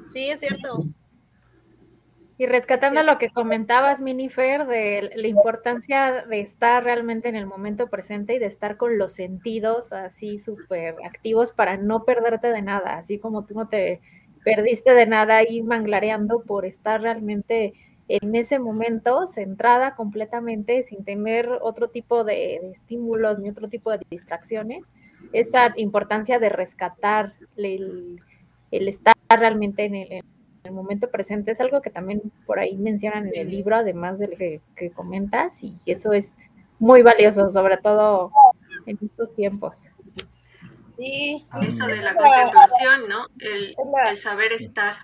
Sí, 0.06 0.30
es 0.30 0.40
cierto. 0.40 0.86
Y 2.38 2.46
rescatando 2.46 3.02
lo 3.02 3.18
que 3.18 3.30
comentabas, 3.30 4.00
Minifer, 4.00 4.66
de 4.66 5.12
la 5.14 5.26
importancia 5.28 6.24
de 6.26 6.40
estar 6.40 6.82
realmente 6.82 7.28
en 7.28 7.36
el 7.36 7.46
momento 7.46 7.88
presente 7.88 8.34
y 8.34 8.38
de 8.38 8.46
estar 8.46 8.76
con 8.76 8.98
los 8.98 9.12
sentidos 9.12 9.92
así 9.92 10.38
súper 10.38 10.96
activos 11.04 11.52
para 11.52 11.76
no 11.76 12.04
perderte 12.04 12.48
de 12.48 12.62
nada, 12.62 12.96
así 12.96 13.18
como 13.18 13.44
tú 13.44 13.54
no 13.54 13.68
te 13.68 14.00
perdiste 14.44 14.94
de 14.94 15.06
nada 15.06 15.36
ahí 15.36 15.62
manglareando 15.62 16.42
por 16.42 16.64
estar 16.64 17.00
realmente 17.00 17.74
en 18.08 18.34
ese 18.34 18.58
momento 18.58 19.26
centrada 19.26 19.94
completamente 19.94 20.82
sin 20.82 21.04
tener 21.04 21.48
otro 21.60 21.88
tipo 21.88 22.24
de, 22.24 22.56
estímulos 22.72 23.38
ni 23.38 23.48
otro 23.48 23.68
tipo 23.68 23.90
de 23.90 24.00
distracciones, 24.10 24.92
esa 25.32 25.72
importancia 25.76 26.38
de 26.38 26.48
rescatar 26.48 27.34
el, 27.56 28.20
estar 28.70 29.14
realmente 29.30 29.84
en 29.84 29.94
el, 29.94 30.24
momento 30.74 31.10
presente 31.10 31.52
es 31.52 31.60
algo 31.60 31.80
que 31.82 31.90
también 31.90 32.20
por 32.46 32.58
ahí 32.58 32.76
mencionan 32.76 33.26
en 33.26 33.36
el 33.36 33.50
libro, 33.50 33.76
además 33.76 34.18
del 34.18 34.36
que, 34.36 34.60
que 34.76 34.90
comentas, 34.90 35.62
y 35.62 35.76
eso 35.86 36.12
es 36.12 36.36
muy 36.78 37.02
valioso, 37.02 37.50
sobre 37.50 37.76
todo 37.76 38.32
en 38.86 38.98
estos 39.02 39.34
tiempos. 39.34 39.90
Sí, 40.98 41.46
eso 41.62 41.86
de 41.86 41.96
la 41.96 42.14
contemplación, 42.14 43.08
¿no? 43.08 43.26
el 43.38 44.16
saber 44.16 44.52
estar 44.52 44.94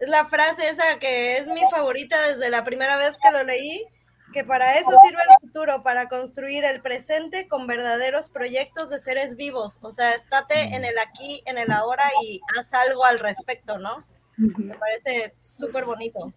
es 0.00 0.08
la 0.08 0.26
frase 0.26 0.68
esa 0.68 0.98
que 0.98 1.38
es 1.38 1.48
mi 1.48 1.62
favorita 1.70 2.20
desde 2.28 2.50
la 2.50 2.64
primera 2.64 2.96
vez 2.96 3.16
que 3.22 3.30
lo 3.30 3.44
leí, 3.44 3.86
que 4.32 4.44
para 4.44 4.78
eso 4.78 4.90
sirve 5.02 5.22
el 5.22 5.48
futuro, 5.48 5.82
para 5.82 6.08
construir 6.08 6.64
el 6.64 6.82
presente 6.82 7.46
con 7.46 7.66
verdaderos 7.66 8.28
proyectos 8.28 8.90
de 8.90 8.98
seres 8.98 9.36
vivos. 9.36 9.78
O 9.82 9.92
sea, 9.92 10.12
estate 10.12 10.74
en 10.74 10.84
el 10.84 10.98
aquí, 10.98 11.42
en 11.46 11.58
el 11.58 11.70
ahora 11.70 12.04
y 12.22 12.40
haz 12.58 12.74
algo 12.74 13.04
al 13.04 13.20
respecto, 13.20 13.78
¿no? 13.78 14.04
Me 14.36 14.76
parece 14.76 15.34
súper 15.40 15.84
bonito. 15.84 16.32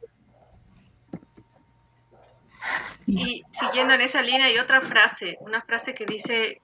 Y 3.07 3.43
siguiendo 3.59 3.93
en 3.93 4.01
esa 4.01 4.21
línea 4.21 4.47
hay 4.47 4.57
otra 4.57 4.81
frase, 4.81 5.37
una 5.39 5.61
frase 5.61 5.93
que 5.93 6.05
dice, 6.05 6.61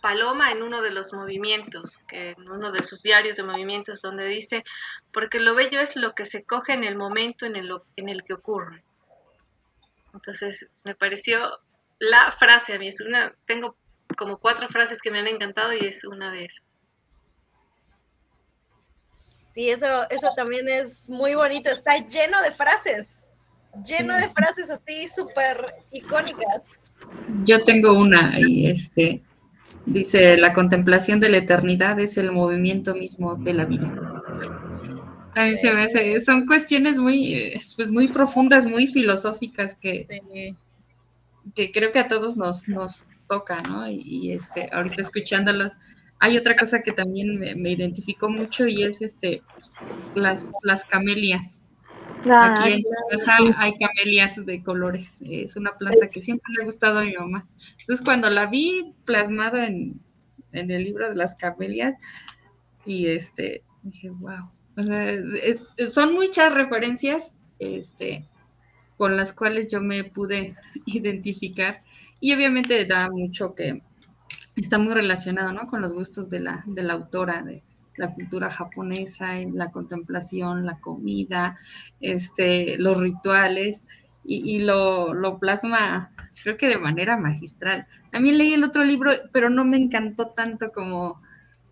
Paloma 0.00 0.50
en 0.50 0.62
uno 0.62 0.82
de 0.82 0.90
los 0.90 1.12
movimientos, 1.12 1.98
que 2.08 2.30
en 2.30 2.50
uno 2.50 2.72
de 2.72 2.82
sus 2.82 3.02
diarios 3.02 3.36
de 3.36 3.42
movimientos, 3.42 4.02
donde 4.02 4.26
dice, 4.26 4.64
porque 5.12 5.40
lo 5.40 5.54
bello 5.54 5.80
es 5.80 5.96
lo 5.96 6.14
que 6.14 6.26
se 6.26 6.44
coge 6.44 6.72
en 6.74 6.84
el 6.84 6.96
momento 6.96 7.46
en 7.46 7.56
el, 7.56 7.70
en 7.96 8.08
el 8.08 8.22
que 8.22 8.34
ocurre. 8.34 8.84
Entonces, 10.12 10.68
me 10.84 10.94
pareció 10.94 11.58
la 11.98 12.30
frase 12.30 12.74
a 12.74 12.78
mí, 12.78 12.88
es 12.88 13.00
una, 13.00 13.34
tengo 13.46 13.76
como 14.16 14.38
cuatro 14.38 14.68
frases 14.68 15.00
que 15.00 15.10
me 15.10 15.18
han 15.18 15.26
encantado 15.26 15.72
y 15.72 15.86
es 15.86 16.04
una 16.04 16.30
de 16.30 16.44
esas. 16.46 16.62
Sí, 19.54 19.70
eso, 19.70 20.10
eso 20.10 20.28
también 20.34 20.68
es 20.68 21.08
muy 21.08 21.34
bonito, 21.34 21.70
está 21.70 21.96
lleno 21.98 22.42
de 22.42 22.50
frases, 22.50 23.22
lleno 23.86 24.14
de 24.16 24.28
frases 24.28 24.68
así 24.68 25.06
súper 25.06 25.76
icónicas. 25.92 26.80
Yo 27.44 27.62
tengo 27.62 27.96
una 27.96 28.38
y 28.40 28.66
este, 28.66 29.22
Dice, 29.86 30.38
la 30.38 30.54
contemplación 30.54 31.20
de 31.20 31.28
la 31.28 31.38
eternidad 31.38 32.00
es 32.00 32.16
el 32.16 32.32
movimiento 32.32 32.94
mismo 32.94 33.36
de 33.36 33.52
la 33.52 33.66
vida. 33.66 33.92
También 35.34 35.58
se 35.58 35.72
ve, 35.72 36.20
son 36.20 36.46
cuestiones 36.46 36.96
muy, 36.96 37.52
pues 37.76 37.90
muy 37.90 38.08
profundas, 38.08 38.66
muy 38.66 38.86
filosóficas 38.86 39.74
que, 39.74 40.06
que 41.54 41.70
creo 41.70 41.92
que 41.92 41.98
a 41.98 42.08
todos 42.08 42.36
nos, 42.36 42.66
nos 42.66 43.08
toca, 43.28 43.60
¿no? 43.68 43.86
Y, 43.90 44.32
este, 44.32 44.70
ahorita 44.72 45.02
escuchándolos, 45.02 45.76
hay 46.24 46.38
otra 46.38 46.56
cosa 46.56 46.80
que 46.80 46.92
también 46.92 47.38
me, 47.38 47.54
me 47.54 47.72
identificó 47.72 48.30
mucho 48.30 48.66
y 48.66 48.82
es 48.82 49.02
este, 49.02 49.42
las, 50.14 50.54
las 50.62 50.86
camelias. 50.86 51.66
Aquí 52.24 52.72
en 52.72 52.82
su 52.82 52.94
casa 53.10 53.36
hay 53.58 53.74
camelias 53.74 54.46
de 54.46 54.62
colores. 54.62 55.20
Es 55.20 55.56
una 55.56 55.76
planta 55.76 56.08
que 56.08 56.22
siempre 56.22 56.50
le 56.56 56.62
ha 56.62 56.64
gustado 56.64 57.00
a 57.00 57.04
mi 57.04 57.12
mamá. 57.12 57.46
Entonces, 57.78 58.02
cuando 58.02 58.30
la 58.30 58.46
vi 58.46 58.94
plasmada 59.04 59.66
en, 59.66 60.00
el 60.52 60.82
libro 60.82 61.10
de 61.10 61.14
las 61.14 61.36
camelias, 61.36 61.98
y 62.86 63.08
este, 63.08 63.62
dije, 63.82 64.08
wow. 64.08 64.50
son 65.90 66.14
muchas 66.14 66.54
referencias 66.54 67.34
este, 67.58 68.26
con 68.96 69.18
las 69.18 69.34
cuales 69.34 69.70
yo 69.70 69.82
me 69.82 70.04
pude 70.04 70.54
identificar. 70.86 71.82
Y 72.18 72.32
obviamente 72.32 72.86
da 72.86 73.10
mucho 73.10 73.54
que 73.54 73.82
está 74.56 74.78
muy 74.78 74.94
relacionado 74.94 75.52
¿no? 75.52 75.66
con 75.66 75.80
los 75.80 75.92
gustos 75.92 76.30
de 76.30 76.40
la, 76.40 76.62
de 76.66 76.82
la 76.82 76.94
autora, 76.94 77.42
de, 77.42 77.62
la 77.96 78.12
cultura 78.12 78.50
japonesa, 78.50 79.34
la 79.52 79.70
contemplación, 79.70 80.66
la 80.66 80.80
comida, 80.80 81.56
este, 82.00 82.76
los 82.78 83.00
rituales, 83.00 83.84
y, 84.26 84.60
lo, 84.60 85.12
lo, 85.12 85.38
plasma, 85.38 86.10
creo 86.42 86.56
que 86.56 86.66
de 86.66 86.78
manera 86.78 87.18
magistral. 87.18 87.86
También 88.10 88.38
leí 88.38 88.54
el 88.54 88.64
otro 88.64 88.82
libro, 88.82 89.10
pero 89.32 89.50
no 89.50 89.66
me 89.66 89.76
encantó 89.76 90.28
tanto 90.28 90.72
como, 90.72 91.20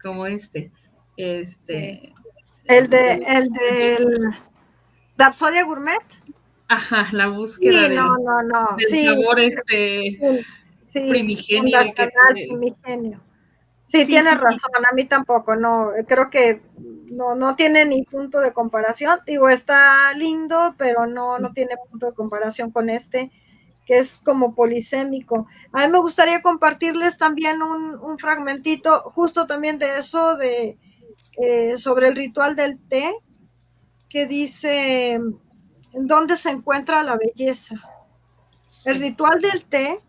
como 0.02 0.26
este. 0.26 0.70
Este. 1.16 2.12
El 2.64 2.90
de, 2.90 3.24
el 3.26 3.48
del 3.52 4.34
Rapsodia 5.16 5.64
Gourmet. 5.64 6.02
Ajá, 6.68 7.08
la 7.12 7.28
búsqueda 7.28 7.88
del, 7.88 7.96
sabor 7.96 9.40
este 9.40 10.44
primigenio. 11.00 11.78
primigenio. 12.32 13.20
Sí, 13.84 14.06
tienes 14.06 14.40
razón, 14.40 14.70
a 14.90 14.94
mí 14.94 15.04
tampoco, 15.04 15.54
no, 15.54 15.90
creo 16.08 16.30
que 16.30 16.62
no, 17.10 17.34
no 17.34 17.56
tiene 17.56 17.84
ni 17.84 18.02
punto 18.04 18.40
de 18.40 18.52
comparación. 18.52 19.18
Digo, 19.26 19.50
está 19.50 20.14
lindo, 20.14 20.74
pero 20.78 21.06
no, 21.06 21.38
no 21.38 21.52
tiene 21.52 21.74
punto 21.90 22.06
de 22.06 22.14
comparación 22.14 22.70
con 22.70 22.88
este, 22.88 23.30
que 23.84 23.98
es 23.98 24.18
como 24.24 24.54
polisémico. 24.54 25.46
A 25.72 25.84
mí 25.84 25.92
me 25.92 25.98
gustaría 25.98 26.40
compartirles 26.40 27.18
también 27.18 27.60
un, 27.60 27.98
un 28.00 28.16
fragmentito, 28.16 29.02
justo 29.10 29.46
también 29.46 29.78
de 29.78 29.98
eso, 29.98 30.36
de 30.36 30.78
eh, 31.36 31.76
sobre 31.76 32.08
el 32.08 32.16
ritual 32.16 32.56
del 32.56 32.78
té, 32.88 33.12
que 34.08 34.26
dice, 34.26 35.20
¿dónde 35.92 36.36
se 36.36 36.50
encuentra 36.50 37.02
la 37.02 37.16
belleza? 37.16 37.76
El 38.86 39.00
ritual 39.00 39.40
del 39.40 39.64
té 39.64 40.00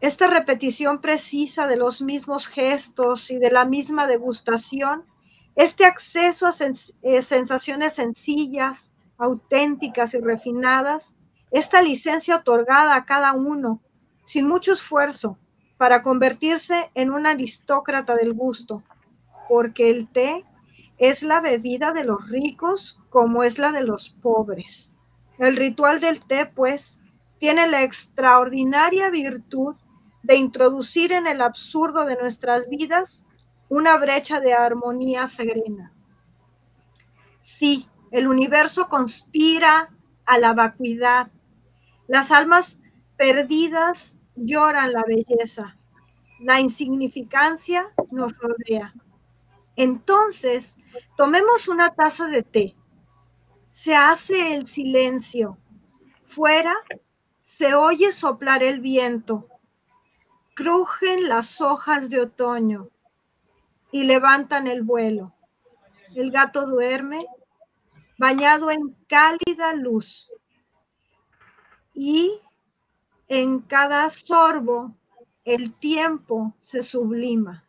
esta 0.00 0.26
repetición 0.28 1.00
precisa 1.00 1.66
de 1.66 1.76
los 1.76 2.02
mismos 2.02 2.48
gestos 2.48 3.30
y 3.30 3.38
de 3.38 3.50
la 3.50 3.64
misma 3.64 4.06
degustación, 4.06 5.04
este 5.54 5.86
acceso 5.86 6.46
a 6.46 6.52
eh, 7.02 7.22
sensaciones 7.22 7.94
sencillas, 7.94 8.94
auténticas 9.16 10.12
y 10.12 10.20
refinadas, 10.20 11.16
esta 11.50 11.80
licencia 11.80 12.36
otorgada 12.36 12.94
a 12.94 13.06
cada 13.06 13.32
uno, 13.32 13.80
sin 14.24 14.46
mucho 14.46 14.74
esfuerzo, 14.74 15.38
para 15.78 16.02
convertirse 16.02 16.90
en 16.94 17.10
un 17.10 17.26
aristócrata 17.26 18.16
del 18.16 18.34
gusto, 18.34 18.82
porque 19.48 19.88
el 19.90 20.08
té 20.08 20.44
es 20.98 21.22
la 21.22 21.40
bebida 21.40 21.92
de 21.92 22.04
los 22.04 22.28
ricos 22.28 23.00
como 23.08 23.42
es 23.42 23.58
la 23.58 23.72
de 23.72 23.82
los 23.82 24.10
pobres. 24.10 24.94
El 25.38 25.56
ritual 25.56 26.00
del 26.00 26.20
té, 26.20 26.46
pues, 26.46 27.00
tiene 27.38 27.66
la 27.66 27.82
extraordinaria 27.82 29.10
virtud 29.10 29.76
de 30.26 30.34
introducir 30.34 31.12
en 31.12 31.28
el 31.28 31.40
absurdo 31.40 32.04
de 32.04 32.16
nuestras 32.16 32.68
vidas 32.68 33.24
una 33.68 33.96
brecha 33.96 34.40
de 34.40 34.54
armonía 34.54 35.28
serena. 35.28 35.92
Sí, 37.38 37.88
el 38.10 38.26
universo 38.26 38.88
conspira 38.88 39.88
a 40.24 40.38
la 40.38 40.52
vacuidad. 40.52 41.30
Las 42.08 42.32
almas 42.32 42.76
perdidas 43.16 44.18
lloran 44.34 44.92
la 44.92 45.04
belleza. 45.04 45.76
La 46.40 46.58
insignificancia 46.60 47.86
nos 48.10 48.36
rodea. 48.38 48.94
Entonces, 49.76 50.76
tomemos 51.16 51.68
una 51.68 51.94
taza 51.94 52.26
de 52.26 52.42
té. 52.42 52.76
Se 53.70 53.94
hace 53.94 54.56
el 54.56 54.66
silencio. 54.66 55.56
Fuera 56.26 56.74
se 57.44 57.74
oye 57.74 58.10
soplar 58.10 58.64
el 58.64 58.80
viento 58.80 59.46
crujen 60.56 61.28
las 61.28 61.60
hojas 61.60 62.08
de 62.08 62.22
otoño 62.22 62.88
y 63.92 64.04
levantan 64.04 64.66
el 64.66 64.82
vuelo. 64.82 65.34
El 66.14 66.30
gato 66.30 66.66
duerme 66.66 67.18
bañado 68.16 68.70
en 68.70 68.96
cálida 69.06 69.74
luz 69.74 70.32
y 71.92 72.40
en 73.28 73.60
cada 73.60 74.08
sorbo 74.08 74.96
el 75.44 75.74
tiempo 75.74 76.54
se 76.58 76.82
sublima. 76.82 77.64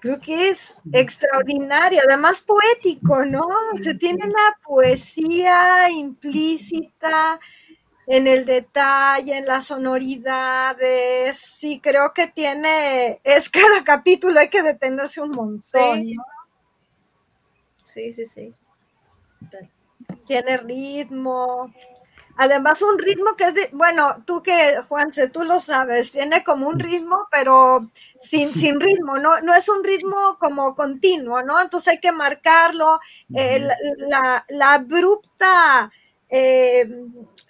Creo 0.00 0.20
que 0.20 0.50
es 0.50 0.76
extraordinario, 0.92 2.02
además 2.06 2.42
poético, 2.42 3.24
¿no? 3.24 3.46
Se 3.82 3.94
tiene 3.94 4.26
una 4.26 4.56
poesía 4.62 5.90
implícita, 5.90 7.40
en 8.10 8.26
el 8.26 8.46
detalle, 8.46 9.36
en 9.36 9.46
las 9.46 9.66
sonoridades. 9.66 11.38
Sí, 11.38 11.78
creo 11.78 12.12
que 12.14 12.26
tiene, 12.26 13.20
es 13.22 13.48
cada 13.50 13.84
capítulo 13.84 14.40
hay 14.40 14.48
que 14.48 14.62
detenerse 14.62 15.20
un 15.20 15.30
montón. 15.30 16.06
Sí, 17.84 18.12
sí, 18.12 18.26
sí. 18.26 18.54
Tiene 20.26 20.56
ritmo. 20.56 21.72
Además, 22.40 22.80
un 22.82 22.98
ritmo 22.98 23.34
que 23.36 23.44
es 23.44 23.54
de, 23.54 23.68
bueno, 23.72 24.22
tú 24.24 24.42
que, 24.42 24.80
Juanse, 24.88 25.28
tú 25.28 25.42
lo 25.42 25.60
sabes, 25.60 26.12
tiene 26.12 26.44
como 26.44 26.68
un 26.68 26.78
ritmo, 26.78 27.26
pero 27.30 27.90
sin, 28.18 28.54
sin 28.54 28.80
ritmo, 28.80 29.18
no, 29.18 29.40
no 29.40 29.54
es 29.54 29.68
un 29.68 29.84
ritmo 29.84 30.38
como 30.38 30.74
continuo, 30.74 31.42
¿no? 31.42 31.60
Entonces 31.60 31.94
hay 31.94 32.00
que 32.00 32.12
marcarlo. 32.12 33.00
Eh, 33.34 33.68
la, 33.98 34.46
la, 34.48 34.74
abrupta 34.74 35.90
eh, 36.28 36.88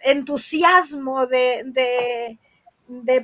entusiasmo 0.04 1.26
de, 1.26 2.38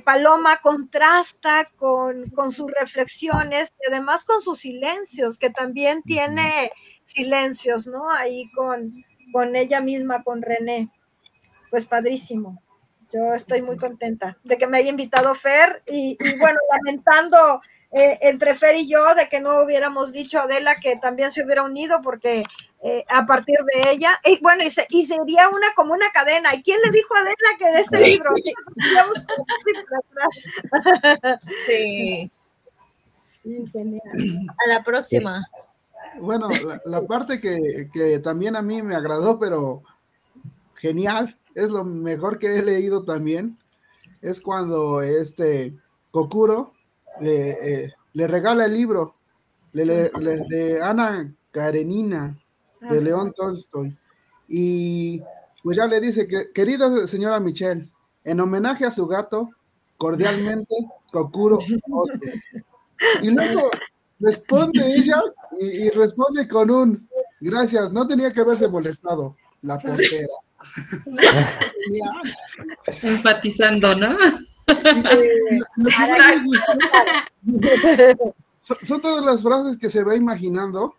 Paloma 0.03 0.59
contrasta 0.61 1.71
con, 1.75 2.31
sus 2.51 2.71
reflexiones 2.79 3.73
y 3.81 3.91
además 3.91 4.23
con 4.23 4.41
sus 4.41 4.59
silencios, 4.59 5.39
que 5.39 5.49
también 5.49 6.03
tiene 6.03 6.71
silencios, 7.03 7.87
¿no? 7.87 8.09
Ahí 8.11 8.49
con, 8.51 9.03
con 9.31 9.55
ella 9.55 9.81
misma, 9.81 10.23
con 10.23 10.41
René. 10.41 10.91
Pues 11.71 11.85
padrísimo. 11.85 12.61
Yo 13.11 13.33
estoy 13.33 13.61
muy 13.61 13.77
contenta 13.77 14.37
de 14.43 14.57
que 14.57 14.67
me 14.67 14.77
haya 14.77 14.89
invitado 14.89 15.33
Fer 15.35 15.83
y, 15.87 16.17
y 16.19 16.39
bueno, 16.39 16.59
lamentando 16.71 17.61
eh, 17.97 18.19
entre 18.23 18.55
Fer 18.55 18.75
y 18.75 18.89
yo 18.89 19.15
de 19.15 19.29
que 19.29 19.39
no 19.39 19.63
hubiéramos 19.63 20.11
dicho 20.11 20.37
a 20.37 20.43
Adela 20.43 20.75
que 20.75 20.97
también 20.97 21.31
se 21.31 21.45
hubiera 21.45 21.63
unido 21.63 22.01
porque 22.01 22.43
eh, 22.87 23.03
a 23.09 23.25
partir 23.25 23.57
de 23.73 23.93
ella, 23.93 24.19
y 24.23 24.39
bueno, 24.43 24.63
y, 24.63 24.69
sería 24.69 25.49
una 25.49 25.73
como 25.75 25.95
una 25.95 26.11
cadena. 26.11 26.53
¿Y 26.53 26.61
quién 26.61 26.79
le 26.83 26.91
dijo 26.91 27.15
a 27.15 27.19
Adela 27.21 27.35
que 27.57 27.71
de 27.71 27.81
este 27.81 27.99
libro? 27.99 28.29
sí. 31.65 32.31
A 34.63 34.67
la 34.69 34.83
próxima. 34.83 35.47
Bueno, 36.19 36.47
la, 36.85 37.01
parte 37.01 37.41
que, 37.41 37.89
que, 37.91 38.19
también 38.19 38.55
a 38.55 38.61
mí 38.61 38.83
me 38.83 38.93
agradó, 38.93 39.39
pero 39.39 39.81
genial, 40.75 41.35
es 41.55 41.71
lo 41.71 41.85
mejor 41.85 42.37
que 42.37 42.55
he 42.55 42.61
leído 42.61 43.03
también, 43.03 43.57
es 44.21 44.39
cuando 44.41 45.01
este 45.01 45.73
Kokuro 46.11 46.73
le, 47.19 47.85
eh, 47.85 47.93
le 48.13 48.27
regala 48.27 48.65
el 48.65 48.75
libro 48.75 49.15
de 49.73 50.79
Ana 50.83 51.33
Karenina 51.49 52.37
de 52.89 53.01
León 53.01 53.33
Tolstoy. 53.35 53.97
Y 54.47 55.21
pues 55.63 55.77
ya 55.77 55.87
le 55.87 55.99
dice 55.99 56.27
que, 56.27 56.51
querida 56.51 57.07
señora 57.07 57.39
Michelle, 57.39 57.89
en 58.23 58.39
homenaje 58.39 58.85
a 58.85 58.91
su 58.91 59.07
gato, 59.07 59.49
cordialmente, 59.97 60.75
Kokuro 61.11 61.59
Y 63.21 63.29
luego 63.29 63.69
responde 64.19 64.95
ella 64.95 65.21
y, 65.59 65.89
responde 65.89 66.47
con 66.47 66.69
un 66.69 67.09
gracias, 67.39 67.91
no 67.91 68.07
tenía 68.07 68.31
que 68.33 68.41
haberse 68.41 68.67
molestado 68.67 69.35
la 69.61 69.79
portera. 69.79 70.27
Empatizando, 73.01 73.95
¿no? 73.95 74.17
son, 78.59 79.01
todas 79.01 79.23
las 79.23 79.43
frases 79.43 79.77
que 79.77 79.89
se 79.89 80.03
va 80.03 80.15
imaginando. 80.15 80.95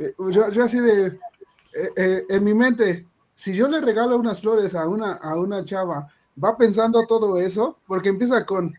Eh, 0.00 0.14
yo, 0.30 0.64
así 0.64 0.80
de, 0.80 1.06
eh, 1.06 1.90
eh, 1.96 2.24
en 2.28 2.44
mi 2.44 2.54
mente, 2.54 3.06
si 3.34 3.54
yo 3.54 3.68
le 3.68 3.80
regalo 3.80 4.16
unas 4.16 4.40
flores 4.40 4.74
a 4.74 4.88
una, 4.88 5.12
a 5.12 5.38
una 5.38 5.64
chava, 5.64 6.08
va 6.42 6.56
pensando 6.56 7.06
todo 7.06 7.38
eso, 7.38 7.78
porque 7.86 8.08
empieza 8.08 8.44
con, 8.44 8.74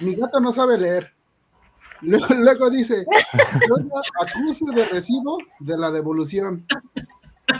mi 0.00 0.14
gato 0.14 0.38
no 0.38 0.52
sabe 0.52 0.78
leer. 0.78 1.12
Luego, 2.00 2.70
dice, 2.70 3.04
acuse 4.20 4.64
de 4.72 4.84
recibo 4.86 5.38
de 5.58 5.76
la 5.76 5.90
devolución. 5.90 6.64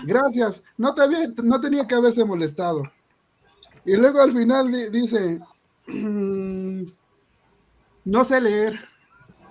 Gracias, 0.04 0.62
no, 0.76 0.94
te 0.94 1.02
no 1.42 1.60
tenía 1.60 1.86
que 1.86 1.96
haberse 1.96 2.24
molestado. 2.24 2.84
Y 3.84 3.96
luego 3.96 4.20
al 4.20 4.32
final 4.32 4.70
dice, 4.92 5.40
Mm, 5.88 6.84
no 8.04 8.24
sé 8.24 8.40
leer. 8.40 8.78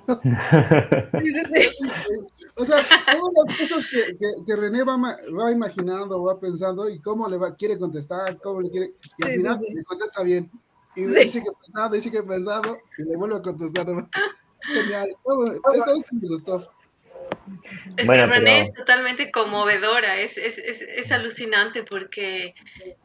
O 2.55 2.65
sea, 2.65 2.77
todas 3.11 3.33
las 3.35 3.57
cosas 3.57 3.87
que, 3.87 4.55
René 4.55 4.83
va, 4.83 4.97
va, 4.97 5.51
imaginando, 5.51 6.23
va 6.23 6.39
pensando 6.39 6.89
y 6.89 6.99
cómo 6.99 7.27
le 7.27 7.37
va, 7.37 7.55
quiere 7.55 7.77
contestar, 7.77 8.39
cómo 8.41 8.61
le 8.61 8.69
quiere, 8.69 8.93
y 9.17 9.23
al 9.23 9.31
final 9.31 9.59
le 9.61 9.83
contesta 9.83 10.23
bien. 10.23 10.49
Y 10.95 11.03
dice 11.03 11.43
que 11.43 11.51
pensado, 11.51 11.89
dice 11.93 12.09
que 12.09 12.23
pensado, 12.23 12.77
y 12.97 13.03
le 13.03 13.17
vuelve 13.17 13.35
a 13.35 13.41
contestar. 13.41 13.85
Genial, 14.61 15.09
todo, 15.23 15.53
me 16.11 16.27
gustó. 16.27 16.71
Es 17.97 18.09
que 18.09 18.25
René 18.25 18.61
es 18.61 18.73
totalmente 18.73 19.31
conmovedora, 19.31 20.19
es, 20.19 20.37
es, 20.37 20.57
es, 20.57 20.81
es, 20.81 21.11
alucinante 21.11 21.83
porque 21.83 22.55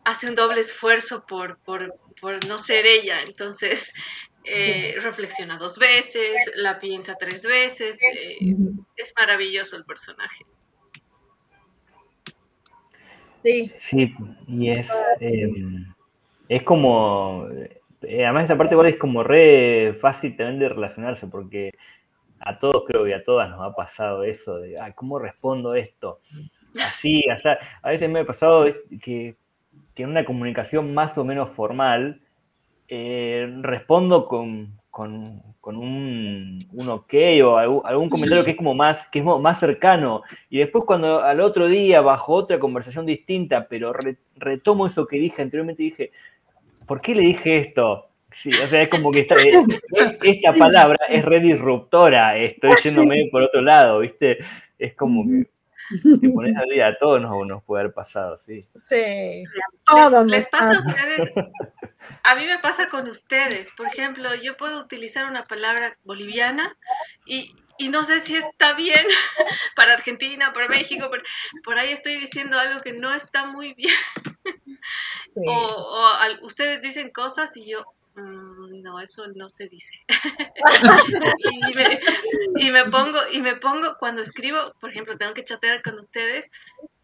hace 0.05 0.29
un 0.29 0.35
doble 0.35 0.61
esfuerzo 0.61 1.25
por, 1.27 1.59
por, 1.59 1.95
por 2.21 2.45
no 2.47 2.59
ser 2.59 2.87
ella. 2.87 3.23
Entonces, 3.23 3.93
eh, 4.45 4.97
reflexiona 5.01 5.57
dos 5.59 5.79
veces, 5.79 6.37
la 6.57 6.81
piensa 6.81 7.17
tres 7.19 7.45
veces. 7.45 7.99
Eh, 8.03 8.55
es 8.97 9.15
maravilloso 9.19 9.77
el 9.77 9.85
personaje. 9.85 10.45
Sí. 13.43 13.73
Sí, 13.79 14.15
y 14.47 14.71
es, 14.71 14.89
em, 15.21 15.93
es 16.49 16.63
como, 16.63 17.49
eh, 18.03 18.25
además 18.25 18.45
esta 18.45 18.57
parte 18.57 18.75
igual 18.75 18.89
es 18.89 18.99
como 18.99 19.23
re 19.23 19.97
fácil 20.01 20.37
también 20.37 20.61
de 20.61 20.69
relacionarse, 20.69 21.27
porque 21.27 21.73
a 22.39 22.59
todos 22.59 22.85
creo 22.87 23.05
que 23.05 23.15
a 23.15 23.25
todas 23.25 23.51
nos 23.51 23.61
ha 23.61 23.75
pasado 23.75 24.25
eso 24.25 24.59
de, 24.59 24.79
ay, 24.79 24.93
¿cómo 24.95 25.19
respondo 25.19 25.75
esto? 25.75 26.21
Así, 26.81 27.25
o 27.31 27.39
sea, 27.39 27.59
a 27.83 27.91
veces 27.91 28.09
me 28.09 28.21
ha 28.21 28.25
pasado 28.25 28.67
que, 29.03 29.37
que 29.95 30.03
en 30.03 30.11
una 30.11 30.25
comunicación 30.25 30.95
más 30.95 31.17
o 31.19 31.25
menos 31.25 31.51
formal 31.51 32.21
eh, 32.95 33.49
respondo 33.63 34.27
con, 34.27 34.79
con, 34.91 35.15
un, 35.65 36.69
un, 36.73 36.89
ok 36.91 37.15
o 37.43 37.57
algún, 37.87 38.11
comentario 38.11 38.45
que 38.45 38.51
es 38.51 38.57
como 38.59 38.75
más, 38.75 39.07
que 39.11 39.21
es 39.21 39.25
más 39.25 39.59
cercano. 39.59 40.21
Y 40.51 40.59
después 40.59 40.85
cuando 40.85 41.23
al 41.23 41.41
otro 41.41 41.69
día, 41.69 42.03
bajo 42.03 42.35
otra 42.35 42.59
conversación 42.59 43.07
distinta, 43.07 43.67
pero 43.67 43.95
retomo 44.37 44.87
eso 44.87 45.07
que 45.07 45.17
dije 45.17 45.41
anteriormente, 45.41 45.83
dije, 45.83 46.11
¿por 46.87 47.01
qué 47.01 47.15
le 47.15 47.23
dije 47.23 47.61
esto? 47.61 48.09
Sí, 48.31 48.51
o 48.63 48.67
sea, 48.67 48.83
es 48.83 48.91
como 48.91 49.11
que 49.11 49.21
esta, 49.27 49.37
esta 50.23 50.53
palabra 50.53 50.99
es 51.09 51.25
re 51.25 51.41
disruptora, 51.41 52.37
estoy 52.37 52.73
yéndome 52.85 53.27
por 53.33 53.45
otro 53.45 53.63
lado, 53.63 54.01
¿viste? 54.01 54.37
Es 54.79 54.95
como 54.97 55.25
que 55.25 55.47
te 56.21 56.29
pones 56.29 56.57
al 56.57 56.69
día, 56.69 56.89
a 56.89 56.99
todos 56.99 57.21
nos, 57.21 57.47
nos 57.47 57.63
puede 57.65 57.83
haber 57.83 57.95
pasado, 57.95 58.39
sí. 58.39 58.61
Sí. 58.89 59.45
Les, 59.95 60.27
les 60.27 60.47
pasa 60.49 60.77
a 60.77 60.81
ustedes, 60.81 61.33
a 62.23 62.35
mí 62.35 62.47
me 62.47 62.59
pasa 62.59 62.89
con 62.89 63.09
ustedes, 63.09 63.73
por 63.73 63.87
ejemplo, 63.87 64.35
yo 64.35 64.57
puedo 64.57 64.81
utilizar 64.81 65.27
una 65.27 65.45
palabra 65.45 65.97
boliviana 66.05 66.77
y, 67.27 67.55
y 67.79 67.89
no 67.89 68.05
sé 68.05 68.21
si 68.21 68.37
está 68.37 68.75
bien 68.75 69.05
para 69.77 69.95
Argentina, 69.95 70.53
para 70.53 70.69
México, 70.69 71.09
por, 71.09 71.23
por 71.65 71.79
ahí 71.79 71.93
estoy 71.93 72.19
diciendo 72.19 72.59
algo 72.59 72.81
que 72.81 72.93
no 72.93 73.13
está 73.15 73.47
muy 73.47 73.75
bien. 73.75 73.95
O, 75.35 75.51
o 75.51 76.45
ustedes 76.45 76.83
dicen 76.83 77.11
cosas 77.11 77.57
y 77.57 77.67
yo, 77.67 77.85
Mm, 78.15 78.83
no, 78.83 79.01
eso 79.01 79.27
no 79.35 79.49
se 79.49 79.69
dice. 79.69 79.95
y, 82.57 82.71
me, 82.71 82.85
pongo, 82.87 83.19
y 83.33 83.41
me 83.41 83.57
pongo, 83.57 83.97
cuando 83.99 84.23
escribo, 84.23 84.75
por 84.81 84.91
ejemplo, 84.91 85.17
tengo 85.17 85.35
que 85.35 85.45
chatear 85.45 85.83
con 85.83 85.99
ustedes, 85.99 86.51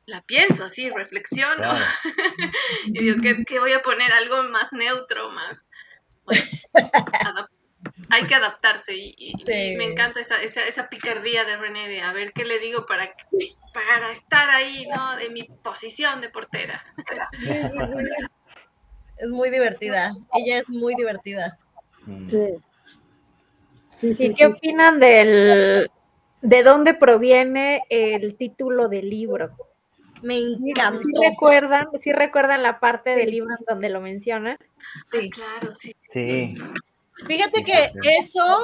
la 0.06 0.22
pienso 0.22 0.64
así, 0.64 0.90
reflexiono. 0.90 1.72
y 2.86 2.98
digo, 2.98 3.16
¿qué, 3.47 3.59
voy 3.59 3.72
a 3.72 3.82
poner? 3.82 4.12
Algo 4.12 4.43
más 4.44 4.72
neutro, 4.72 5.30
más... 5.30 5.66
hay 8.10 8.26
que 8.26 8.35
adaptarse 8.35 8.94
y, 8.94 9.32
me 9.76 9.85
encanta 9.85 10.20
esa, 10.20 10.43
esa, 10.43 10.66
esa, 10.66 10.90
picardía 10.90 11.44
de 11.44 11.56
René 11.56 11.89
de 11.89 12.02
a 12.02 12.12
ver 12.12 12.32
qué 12.35 12.44
le 12.44 12.59
digo 12.59 12.85
para, 12.85 13.10
para 13.72 14.12
estar 14.12 14.51
ahí, 14.51 14.86
¿no? 14.89 15.18
En 15.18 15.32
mi 15.32 15.44
posición 15.44 16.20
de 16.20 16.28
portera. 16.28 16.85
Es 19.19 19.28
muy 19.28 19.51
divertida. 19.51 20.15
Ella 20.35 20.59
es 20.59 20.69
muy 20.69 20.95
divertida. 20.95 21.59
Mm. 22.07 22.28
Sí. 22.28 24.15
Sí, 24.15 24.32
¿Qué 24.32 24.47
opinan 24.47 25.01
del 25.01 25.90
de 26.40 26.62
dónde 26.62 26.95
proviene 26.95 27.82
el 27.90 28.36
título 28.36 28.89
del 28.89 29.11
libro? 29.11 29.51
Me 30.23 30.39
encanta. 30.39 31.01
¿Sí 31.03 31.12
recuerdan, 31.20 31.89
¿sí 31.99 32.12
recuerdan 32.12 32.62
la 32.62 32.78
parte 32.78 33.11
del 33.11 33.31
libro 33.31 33.51
en 33.59 33.65
donde 33.66 33.89
lo 33.89 34.01
menciona? 34.01 34.57
Sí, 35.05 35.31
ah, 35.32 35.35
claro, 35.35 35.73
sí. 35.73 35.95
Sí. 36.12 36.55
Fíjate 37.27 37.65
que 37.65 37.90
eso, 38.20 38.62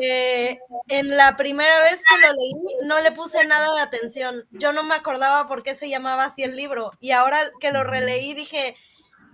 eh, 0.00 0.58
en 0.88 1.16
la 1.16 1.36
primera 1.36 1.80
vez 1.80 2.02
que 2.08 2.26
lo 2.26 2.32
leí, 2.32 2.86
no 2.86 3.00
le 3.00 3.12
puse 3.12 3.44
nada 3.46 3.74
de 3.74 3.80
atención. 3.80 4.44
Yo 4.50 4.72
no 4.72 4.82
me 4.82 4.94
acordaba 4.94 5.46
por 5.46 5.62
qué 5.62 5.74
se 5.74 5.88
llamaba 5.88 6.24
así 6.24 6.42
el 6.42 6.56
libro. 6.56 6.90
Y 7.00 7.12
ahora 7.12 7.38
que 7.60 7.70
lo 7.70 7.84
releí, 7.84 8.34
dije, 8.34 8.76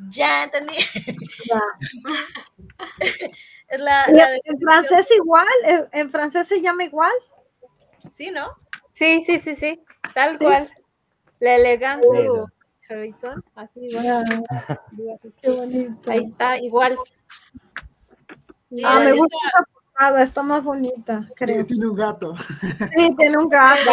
ya 0.08 0.44
entendí. 0.44 0.74
es 3.68 3.80
la, 3.80 4.04
en 4.44 4.60
francés 4.60 5.08
igual, 5.16 5.48
en 5.92 6.10
francés 6.10 6.48
se 6.48 6.60
llama 6.60 6.84
igual. 6.84 7.12
Sí, 8.12 8.30
¿no? 8.30 8.56
Sí, 8.92 9.22
sí, 9.24 9.38
sí, 9.38 9.54
sí, 9.54 9.82
tal 10.14 10.38
cual. 10.38 10.70
La 11.38 11.56
elegancia 11.56 12.10
así 13.54 13.80
igual. 13.80 14.44
Qué 15.42 15.50
bonito. 15.50 16.10
Ahí 16.10 16.18
está, 16.18 16.58
igual. 16.58 16.96
ah, 18.84 19.00
me 19.00 19.12
gusta 19.12 19.36
esa 19.46 19.64
portada, 19.72 20.22
está 20.22 20.42
más 20.42 20.62
bonita. 20.62 21.26
Creo. 21.36 21.60
Sí, 21.60 21.66
tiene 21.66 21.86
un 21.86 21.96
gato. 21.96 22.36
Sí, 22.36 23.14
tiene 23.16 23.36
un 23.38 23.48
gato. 23.48 23.90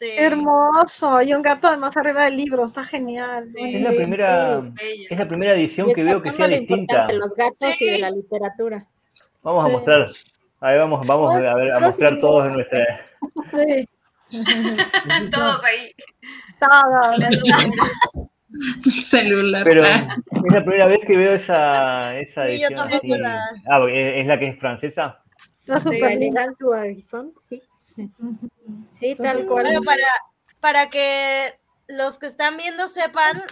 Hermoso, 0.00 1.22
y 1.22 1.34
un 1.34 1.42
gato 1.42 1.68
además 1.68 1.96
arriba 1.96 2.24
del 2.24 2.36
libro, 2.36 2.64
está 2.64 2.84
genial. 2.84 3.48
es, 3.54 3.82
la 3.82 3.90
primera, 3.90 4.72
es 5.10 5.18
la 5.18 5.28
primera 5.28 5.54
edición 5.54 5.92
que 5.92 6.02
veo 6.02 6.22
que 6.22 6.32
sea 6.32 6.48
distinta. 6.48 7.06
De 7.06 7.14
los 7.14 7.34
gatos 7.34 7.80
y 7.80 7.90
de 7.90 7.98
la 7.98 8.10
literatura. 8.10 8.86
Vamos 9.42 9.64
a 9.64 9.68
mostrar, 9.68 10.06
ahí 10.60 10.78
vamos, 10.78 11.06
vamos 11.06 11.34
a, 11.34 11.54
ver, 11.54 11.72
a 11.72 11.80
mostrar 11.80 12.20
todos 12.20 12.46
en 12.46 12.52
nuestra. 12.52 13.06
todos 15.32 15.64
ahí. 15.64 15.94
Todos. 16.60 18.30
Celular. 18.82 19.64
Pero 19.64 19.84
es 19.84 20.52
la 20.52 20.64
primera 20.64 20.86
vez 20.86 21.00
que 21.06 21.16
veo 21.16 21.34
esa, 21.34 22.18
esa 22.18 22.42
edición. 22.44 22.74
Ah, 23.68 23.86
¿es 23.88 24.26
la 24.26 24.38
que 24.38 24.48
es 24.48 24.58
francesa? 24.58 25.22
La 25.66 25.78
super 25.78 26.18
sí. 27.38 27.62
Sí, 28.92 29.14
tal 29.14 29.46
cual. 29.46 29.64
Bueno, 29.64 29.82
para, 29.82 30.06
para 30.60 30.90
que 30.90 31.58
los 31.88 32.18
que 32.18 32.26
están 32.26 32.56
viendo 32.56 32.88
sepan, 32.88 33.42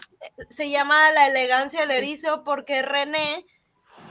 se 0.50 0.70
llama 0.70 1.10
La 1.12 1.26
elegancia 1.26 1.80
del 1.80 1.90
erizo 1.92 2.44
porque 2.44 2.82
René 2.82 3.46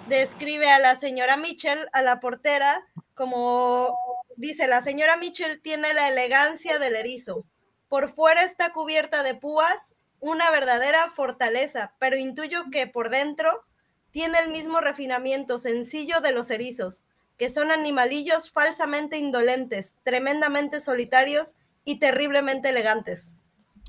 describe 0.07 0.69
a 0.69 0.79
la 0.79 0.95
señora 0.95 1.37
Mitchell, 1.37 1.87
a 1.93 2.01
la 2.01 2.19
portera, 2.19 2.87
como 3.13 3.97
dice, 4.35 4.67
la 4.67 4.81
señora 4.81 5.17
Mitchell 5.17 5.61
tiene 5.61 5.93
la 5.93 6.07
elegancia 6.07 6.79
del 6.79 6.95
erizo. 6.95 7.45
Por 7.87 8.09
fuera 8.09 8.43
está 8.43 8.73
cubierta 8.73 9.23
de 9.23 9.35
púas, 9.35 9.95
una 10.19 10.49
verdadera 10.51 11.09
fortaleza, 11.09 11.93
pero 11.99 12.17
intuyo 12.17 12.65
que 12.71 12.87
por 12.87 13.09
dentro 13.09 13.63
tiene 14.11 14.39
el 14.39 14.49
mismo 14.49 14.81
refinamiento 14.81 15.59
sencillo 15.59 16.21
de 16.21 16.31
los 16.31 16.49
erizos 16.49 17.03
que 17.37 17.49
son 17.49 17.71
animalillos 17.71 18.51
falsamente 18.51 19.17
indolentes, 19.17 19.97
tremendamente 20.03 20.81
solitarios 20.81 21.55
y 21.85 21.99
terriblemente 21.99 22.69
elegantes. 22.69 23.35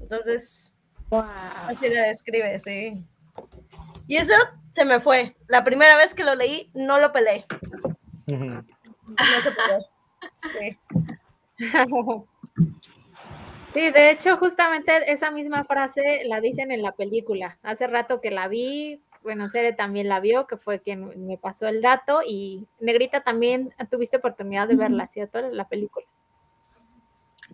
Entonces, 0.00 0.74
así 1.10 1.88
la 1.88 2.02
describe, 2.02 2.58
sí. 2.58 3.04
Y 4.06 4.16
eso 4.16 4.34
se 4.72 4.84
me 4.84 5.00
fue. 5.00 5.36
La 5.48 5.64
primera 5.64 5.96
vez 5.96 6.14
que 6.14 6.24
lo 6.24 6.34
leí, 6.34 6.70
no 6.74 6.98
lo 6.98 7.12
peleé. 7.12 7.44
No 8.26 8.64
se 9.42 9.52
Sí. 10.34 10.78
Sí, 13.74 13.90
de 13.90 14.10
hecho, 14.10 14.36
justamente 14.38 15.12
esa 15.12 15.30
misma 15.30 15.62
frase 15.62 16.22
la 16.24 16.40
dicen 16.40 16.72
en 16.72 16.82
la 16.82 16.92
película. 16.92 17.58
Hace 17.62 17.86
rato 17.86 18.20
que 18.20 18.30
la 18.30 18.48
vi, 18.48 19.02
bueno, 19.22 19.48
Cere 19.48 19.72
también 19.72 20.08
la 20.08 20.20
vio, 20.20 20.46
que 20.46 20.56
fue 20.56 20.80
quien 20.80 21.26
me 21.26 21.38
pasó 21.38 21.68
el 21.68 21.82
dato, 21.82 22.20
y 22.26 22.66
Negrita 22.80 23.22
también 23.22 23.74
tuviste 23.90 24.18
oportunidad 24.18 24.68
de 24.68 24.76
verla, 24.76 25.06
¿cierto? 25.06 25.40
La 25.50 25.68
película. 25.68 26.06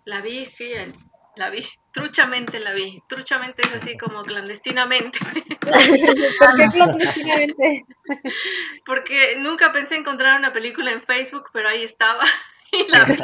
La 0.05 0.21
vi, 0.21 0.45
sí, 0.45 0.71
la 1.35 1.49
vi, 1.49 1.65
truchamente 1.91 2.59
la 2.59 2.73
vi, 2.73 3.01
truchamente 3.07 3.63
es 3.63 3.73
así 3.73 3.97
como 3.97 4.23
clandestinamente. 4.23 5.19
¿Por 6.39 6.55
qué 6.55 6.67
clandestinamente? 6.71 7.85
Porque 8.85 9.35
nunca 9.37 9.71
pensé 9.71 9.95
encontrar 9.95 10.39
una 10.39 10.53
película 10.53 10.91
en 10.91 11.01
Facebook, 11.01 11.49
pero 11.51 11.69
ahí 11.69 11.83
estaba 11.83 12.23
y 12.71 12.87
la 12.89 13.05
vi. 13.05 13.17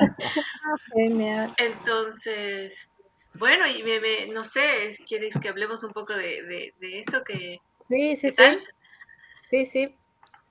Entonces, 1.58 2.90
bueno, 3.36 3.68
y 3.68 3.84
me, 3.84 4.28
no 4.34 4.44
sé, 4.44 4.96
¿quieres 5.08 5.38
que 5.42 5.50
hablemos 5.50 5.84
un 5.84 5.92
poco 5.92 6.14
de, 6.14 6.74
de 6.78 7.00
eso 7.00 7.24
que 7.24 7.60
Sí, 7.92 8.16
sí, 8.16 8.32
sí. 8.32 8.44
Sí, 9.50 9.66
sí. 9.66 9.96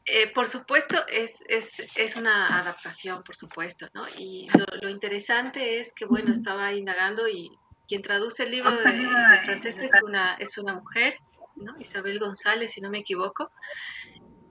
Eh, 0.04 0.30
por 0.34 0.46
supuesto, 0.46 0.98
es, 1.08 1.42
es, 1.48 1.80
es, 1.96 2.16
una 2.16 2.58
adaptación, 2.58 3.22
por 3.22 3.34
supuesto, 3.34 3.88
¿no? 3.94 4.04
Y 4.18 4.46
lo, 4.82 4.90
interesante 4.90 5.80
es 5.80 5.94
que, 5.94 6.04
bueno, 6.04 6.34
estaba 6.34 6.72
indagando 6.72 7.26
y 7.28 7.50
quien 7.88 8.02
traduce 8.02 8.42
el 8.42 8.50
libro 8.50 8.76
de, 8.76 9.40
francés 9.44 9.78
es 9.78 9.90
una, 10.02 10.34
es 10.34 10.58
una 10.58 10.74
mujer, 10.74 11.16
¿no? 11.56 11.74
Isabel 11.80 12.18
González, 12.18 12.72
si 12.72 12.82
no 12.82 12.90
me 12.90 12.98
equivoco. 12.98 13.50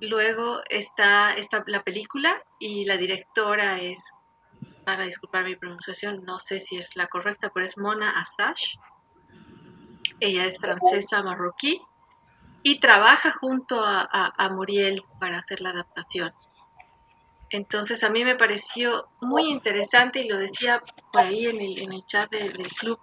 Luego 0.02 0.62
está, 0.70 1.34
está 1.34 1.64
la 1.68 1.84
película 1.84 2.42
y 2.60 2.86
la 2.86 2.98
directora 2.98 3.80
es, 3.80 4.14
para 4.84 5.04
disculpar 5.04 5.46
mi 5.46 5.56
pronunciación, 5.56 6.24
no 6.26 6.40
sé 6.40 6.60
si 6.60 6.78
es 6.78 6.96
la 6.96 7.06
correcta, 7.06 7.52
pero 7.54 7.68
es 7.68 7.78
Mona 7.78 8.20
Assage. 8.20 8.80
Ella 10.20 10.46
es 10.46 10.58
francesa 10.58 11.22
marroquí 11.22 11.80
y 12.64 12.80
trabaja 12.80 13.32
junto 13.32 13.82
a, 13.82 14.50
Muriel 14.52 15.04
para 15.20 15.38
hacer 15.38 15.62
la 15.62 15.70
adaptación. 15.70 16.34
Entonces 17.50 18.04
a 18.04 18.10
mí 18.10 18.24
me 18.24 18.36
pareció 18.36 19.08
muy 19.22 19.48
interesante 19.48 20.20
y 20.20 20.28
lo 20.28 20.38
decía 20.38 20.84
por 21.12 21.22
ahí 21.22 21.48
en 21.48 21.92
el, 21.92 22.06
chat 22.06 22.30
del 22.30 22.52
club, 22.68 23.00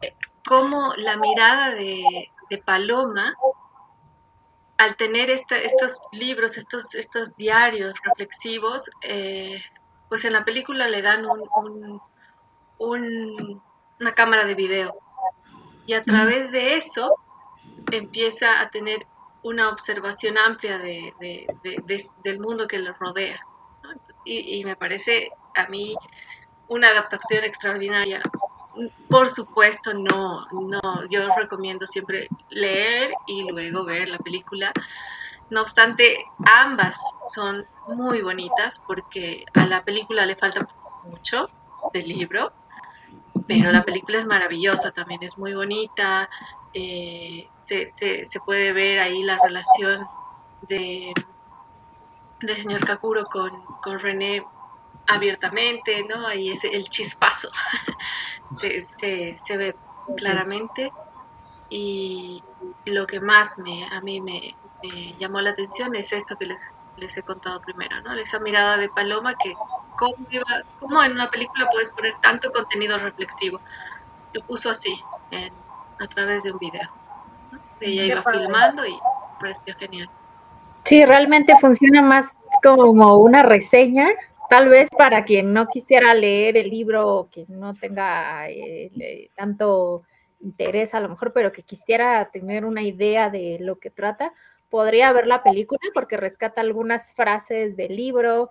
eh, 0.00 0.14
cómo 0.46 0.94
la 0.96 1.16
mirada 1.16 1.70
de, 1.70 2.30
Paloma 2.64 3.36
al 4.78 4.96
tener 4.96 5.28
estos 5.28 6.00
libros, 6.12 6.56
estos, 6.56 6.94
estos 6.94 7.36
diarios 7.36 7.92
reflexivos, 8.02 8.90
eh, 9.02 9.60
pues 10.08 10.24
en 10.24 10.32
la 10.32 10.46
película 10.46 10.88
le 10.88 11.02
dan 11.02 11.26
una 12.78 14.14
cámara 14.14 14.44
de 14.44 14.54
video. 14.54 14.98
Y 15.84 15.92
a 15.92 16.04
través 16.04 16.52
de 16.52 16.76
eso 16.76 17.16
empieza 17.92 18.60
a 18.60 18.70
tener 18.70 19.06
una 19.42 19.70
observación 19.70 20.36
amplia 20.38 20.78
de, 20.78 21.14
del 22.22 22.40
mundo 22.40 22.66
que 22.66 22.78
le 22.78 22.92
rodea. 22.92 23.40
Y, 24.24 24.58
y, 24.58 24.64
me 24.64 24.76
parece 24.76 25.30
a 25.54 25.68
mí 25.68 25.94
una 26.68 26.88
adaptación 26.88 27.44
extraordinaria. 27.44 28.20
Por 29.08 29.28
supuesto, 29.28 29.94
no, 29.94 30.46
no, 30.52 30.80
yo 31.08 31.34
recomiendo 31.36 31.86
siempre 31.86 32.28
leer 32.50 33.12
y 33.26 33.50
luego 33.50 33.84
ver 33.84 34.08
la 34.08 34.18
película. 34.18 34.72
No 35.50 35.62
obstante, 35.62 36.24
ambas 36.44 37.00
son 37.34 37.66
muy 37.88 38.20
bonitas 38.20 38.82
porque 38.86 39.44
a 39.54 39.66
la 39.66 39.82
película 39.82 40.26
le 40.26 40.36
falta 40.36 40.68
mucho 41.04 41.48
del 41.92 42.08
libro, 42.08 42.52
pero 43.48 43.72
la 43.72 43.82
película 43.82 44.18
es 44.18 44.26
maravillosa, 44.26 44.92
también 44.92 45.22
es 45.22 45.38
muy 45.38 45.54
bonita. 45.54 46.28
Eh, 46.74 47.48
se, 47.62 47.88
se, 47.88 48.26
se, 48.26 48.40
puede 48.40 48.74
ver 48.74 49.00
ahí 49.00 49.22
la 49.22 49.38
relación 49.42 50.06
de, 50.68 51.14
de 52.42 52.56
señor 52.56 52.84
Kakuro 52.84 53.24
con, 53.24 53.50
con 53.82 53.98
René 53.98 54.44
abiertamente, 55.06 56.04
¿no? 56.04 56.26
Ahí 56.26 56.50
es 56.50 56.62
el 56.62 56.88
chispazo, 56.90 57.48
se, 58.58 58.82
se, 59.38 59.56
ve 59.56 59.74
claramente. 60.18 60.92
Y 61.70 62.44
lo 62.84 63.06
que 63.06 63.18
más 63.20 63.58
me, 63.58 63.86
a 63.86 64.02
mí 64.02 64.20
me, 64.20 64.54
llamó 65.18 65.40
la 65.40 65.50
atención 65.50 65.94
es 65.94 66.12
esto 66.12 66.36
que 66.36 66.44
les, 66.44 66.74
les, 66.98 67.16
he 67.16 67.22
contado 67.22 67.62
primero, 67.62 68.00
¿no? 68.02 68.12
Esa 68.12 68.40
mirada 68.40 68.76
de 68.76 68.90
Paloma 68.90 69.34
que 69.42 69.54
cómo, 69.98 71.02
en 71.02 71.12
una 71.12 71.30
película 71.30 71.68
puedes 71.70 71.90
poner 71.90 72.14
tanto 72.22 72.50
contenido 72.50 72.98
reflexivo. 72.98 73.60
Lo 74.32 74.42
puso 74.42 74.70
así, 74.70 74.94
a 76.00 76.06
través 76.06 76.44
de 76.44 76.52
un 76.52 76.58
video. 76.58 76.88
Ella 77.80 78.04
iba 78.04 78.22
filmando 78.22 78.86
y 78.86 78.98
pareció 79.40 79.74
genial. 79.76 80.08
Sí, 80.84 81.04
realmente 81.04 81.54
funciona 81.60 82.02
más 82.02 82.30
como 82.62 83.16
una 83.16 83.42
reseña 83.42 84.08
tal 84.48 84.68
vez 84.68 84.88
para 84.96 85.24
quien 85.24 85.52
no 85.52 85.68
quisiera 85.68 86.14
leer 86.14 86.56
el 86.56 86.70
libro 86.70 87.06
o 87.06 87.30
que 87.30 87.44
no 87.48 87.74
tenga 87.74 88.48
eh, 88.48 89.30
tanto 89.36 90.04
interés 90.40 90.94
a 90.94 91.00
lo 91.00 91.08
mejor, 91.08 91.32
pero 91.32 91.52
que 91.52 91.62
quisiera 91.62 92.30
tener 92.30 92.64
una 92.64 92.82
idea 92.82 93.28
de 93.28 93.58
lo 93.60 93.78
que 93.78 93.90
trata, 93.90 94.32
podría 94.70 95.12
ver 95.12 95.26
la 95.26 95.42
película 95.42 95.80
porque 95.92 96.16
rescata 96.16 96.60
algunas 96.60 97.12
frases 97.12 97.76
del 97.76 97.96
libro. 97.96 98.50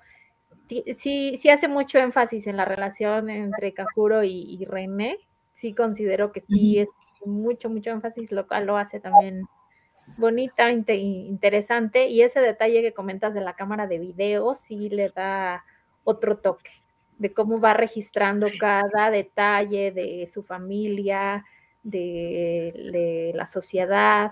Sí, 0.98 1.38
sí 1.38 1.50
hace 1.50 1.68
mucho 1.68 1.98
énfasis 1.98 2.48
en 2.48 2.58
la 2.58 2.66
relación 2.66 3.30
entre 3.30 3.74
Kakuro 3.74 4.24
y, 4.24 4.66
René. 4.66 5.18
Sí 5.54 5.74
considero 5.74 6.32
que 6.32 6.42
sí 6.42 6.80
es 6.80 6.90
mucho, 7.26 7.70
mucho 7.70 7.90
énfasis, 7.90 8.32
lo 8.32 8.48
cual 8.48 8.66
lo 8.66 8.78
hace 8.78 9.00
también 9.00 9.48
bonita, 10.18 10.72
interesante. 10.72 12.08
Y 12.08 12.22
ese 12.22 12.42
detalle 12.42 12.82
que 12.82 12.94
comentas 12.94 13.34
de 13.34 13.42
la 13.42 13.56
cámara 13.56 13.88
de 13.88 14.00
video 14.00 14.56
sí 14.56 14.90
le 14.90 15.10
da 15.10 15.64
otro 16.04 16.38
toque 16.38 16.72
de 17.18 17.34
cómo 17.34 17.60
va 17.60 17.74
registrando 17.74 18.48
cada 18.60 19.10
detalle 19.10 19.92
de 19.92 20.28
su 20.32 20.44
familia, 20.44 21.46
de, 21.84 23.32
la 23.34 23.48
sociedad, 23.48 24.32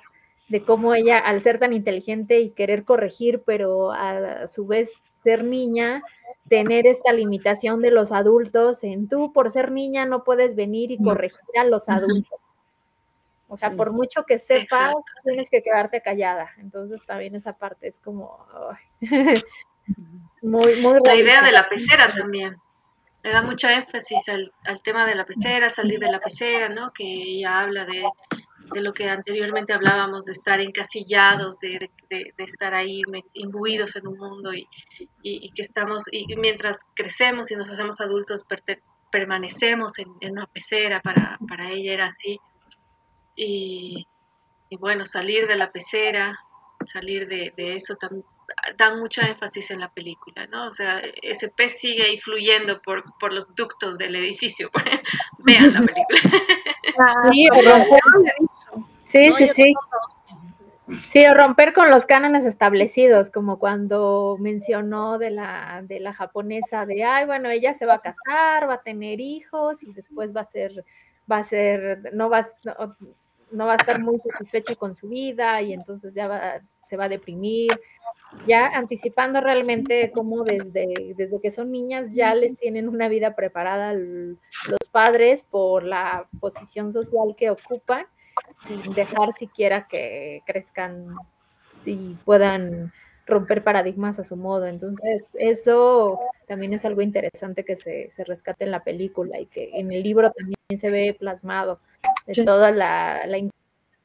de 0.49 0.63
cómo 0.63 0.93
ella, 0.93 1.19
al 1.19 1.41
ser 1.41 1.59
tan 1.59 1.73
inteligente 1.73 2.39
y 2.39 2.51
querer 2.51 2.83
corregir, 2.83 3.41
pero 3.45 3.91
a 3.91 4.47
su 4.47 4.67
vez 4.67 4.91
ser 5.25 5.43
niña, 5.43 6.03
tener 6.47 6.87
esta 6.87 7.11
limitación 7.11 7.81
de 7.81 7.91
los 7.91 8.11
adultos 8.11 8.83
en 8.83 9.09
tú 9.09 9.33
por 9.33 9.51
ser 9.51 9.71
niña 9.71 10.05
no 10.05 10.23
puedes 10.23 10.55
venir 10.55 10.91
y 10.91 11.01
corregir 11.01 11.41
a 11.59 11.65
los 11.65 11.89
adultos. 11.89 12.39
O 13.47 13.57
sea, 13.57 13.71
por 13.71 13.91
mucho 13.91 14.23
que 14.23 14.37
sepas, 14.39 14.93
tienes 15.23 15.49
que 15.49 15.61
quedarte 15.61 16.01
callada. 16.01 16.51
Entonces 16.57 17.01
también 17.05 17.35
esa 17.35 17.53
parte 17.53 17.87
es 17.87 17.99
como... 17.99 18.39
Muy, 20.41 20.81
muy 20.81 20.99
La 21.03 21.15
idea 21.15 21.41
de 21.41 21.51
la 21.51 21.67
pecera 21.69 22.07
también. 22.07 22.55
Le 23.23 23.31
da 23.31 23.41
mucho 23.41 23.67
énfasis 23.67 24.29
al, 24.29 24.51
tema 24.83 25.05
de 25.05 25.15
la 25.15 25.25
pecera, 25.25 25.69
salir 25.69 25.99
de 25.99 26.11
la 26.11 26.19
pecera, 26.19 26.69
¿no? 26.69 26.91
Que 26.91 27.03
ella 27.03 27.61
habla 27.61 27.85
de, 27.85 28.03
lo 28.73 28.93
que 28.93 29.09
anteriormente 29.09 29.73
hablábamos, 29.73 30.25
de 30.25 30.33
estar 30.33 30.59
encasillados, 30.59 31.59
de, 31.59 31.89
estar 32.37 32.73
ahí 32.73 33.01
imbuidos 33.33 33.95
en 33.95 34.07
un 34.07 34.17
mundo 34.17 34.51
y, 34.53 34.67
que 35.51 35.61
estamos, 35.61 36.03
y 36.11 36.35
mientras 36.37 36.81
crecemos 36.93 37.51
y 37.51 37.55
nos 37.55 37.69
hacemos 37.69 38.01
adultos, 38.01 38.45
permanecemos 39.11 39.99
en, 39.99 40.09
una 40.31 40.47
pecera, 40.47 41.01
para, 41.01 41.37
para 41.47 41.69
ella 41.69 41.93
era 41.93 42.05
así. 42.05 42.39
Y, 43.35 44.07
bueno, 44.79 45.05
salir 45.05 45.47
de 45.47 45.55
la 45.55 45.71
pecera, 45.71 46.37
salir 46.85 47.27
de, 47.27 47.53
eso 47.57 47.97
dan 48.77 48.99
mucho 48.99 49.21
énfasis 49.21 49.71
en 49.71 49.79
la 49.79 49.91
película, 49.91 50.47
¿no? 50.47 50.67
O 50.67 50.71
sea, 50.71 51.01
ese 51.21 51.49
pez 51.49 51.79
sigue 51.79 52.03
ahí 52.03 52.17
fluyendo 52.17 52.81
por, 52.81 53.03
por 53.17 53.33
los 53.33 53.53
ductos 53.55 53.97
del 53.97 54.15
edificio. 54.15 54.69
Vean 55.39 55.73
la 55.73 55.81
película. 55.81 56.19
Ah, 56.99 57.29
sí, 57.33 57.47
sí, 59.37 59.47
sí. 59.47 59.73
Sí, 61.07 61.27
romper 61.27 61.73
con 61.73 61.89
los 61.89 62.05
cánones 62.05 62.45
establecidos, 62.45 63.31
como 63.31 63.57
cuando 63.57 64.37
mencionó 64.39 65.17
de 65.17 65.31
la, 65.31 65.81
de 65.83 65.99
la 65.99 66.13
japonesa 66.13 66.85
de, 66.85 67.03
ay, 67.03 67.25
bueno, 67.25 67.49
ella 67.49 67.73
se 67.73 67.87
va 67.87 67.95
a 67.95 68.01
casar, 68.01 68.69
va 68.69 68.75
a 68.75 68.83
tener 68.83 69.19
hijos 69.19 69.81
y 69.81 69.93
después 69.93 70.35
va 70.35 70.41
a 70.41 70.45
ser, 70.45 70.85
va 71.31 71.37
a 71.37 71.43
ser, 71.43 72.13
no 72.13 72.29
va, 72.29 72.45
no, 72.63 72.95
no 73.51 73.65
va 73.65 73.73
a 73.73 73.77
estar 73.77 73.99
muy 73.99 74.19
satisfecha 74.19 74.75
con 74.75 74.93
su 74.93 75.09
vida 75.09 75.59
y 75.63 75.73
entonces 75.73 76.13
ya 76.13 76.27
va, 76.27 76.61
se 76.85 76.97
va 76.97 77.05
a 77.05 77.09
deprimir 77.09 77.71
ya 78.47 78.67
anticipando 78.67 79.41
realmente 79.41 80.11
cómo 80.11 80.43
desde, 80.43 81.13
desde 81.15 81.39
que 81.39 81.51
son 81.51 81.71
niñas 81.71 82.13
ya 82.13 82.35
les 82.35 82.57
tienen 82.57 82.89
una 82.89 83.07
vida 83.07 83.35
preparada 83.35 83.93
los 83.93 84.89
padres 84.91 85.43
por 85.43 85.83
la 85.83 86.27
posición 86.39 86.91
social 86.91 87.35
que 87.37 87.49
ocupan, 87.49 88.05
sin 88.67 88.93
dejar 88.93 89.33
siquiera 89.33 89.87
que 89.87 90.41
crezcan 90.45 91.15
y 91.85 92.15
puedan 92.25 92.91
romper 93.25 93.63
paradigmas 93.63 94.19
a 94.19 94.23
su 94.23 94.35
modo. 94.35 94.65
Entonces, 94.65 95.29
eso 95.33 96.19
también 96.47 96.73
es 96.73 96.85
algo 96.85 97.01
interesante 97.01 97.63
que 97.63 97.75
se, 97.75 98.09
se 98.11 98.23
rescate 98.23 98.65
en 98.65 98.71
la 98.71 98.83
película 98.83 99.39
y 99.39 99.47
que 99.47 99.71
en 99.73 99.91
el 99.91 100.03
libro 100.03 100.31
también 100.31 100.55
se 100.77 100.89
ve 100.89 101.15
plasmado 101.17 101.79
de 102.27 102.43
toda 102.43 102.71
la, 102.71 103.25
la 103.25 103.37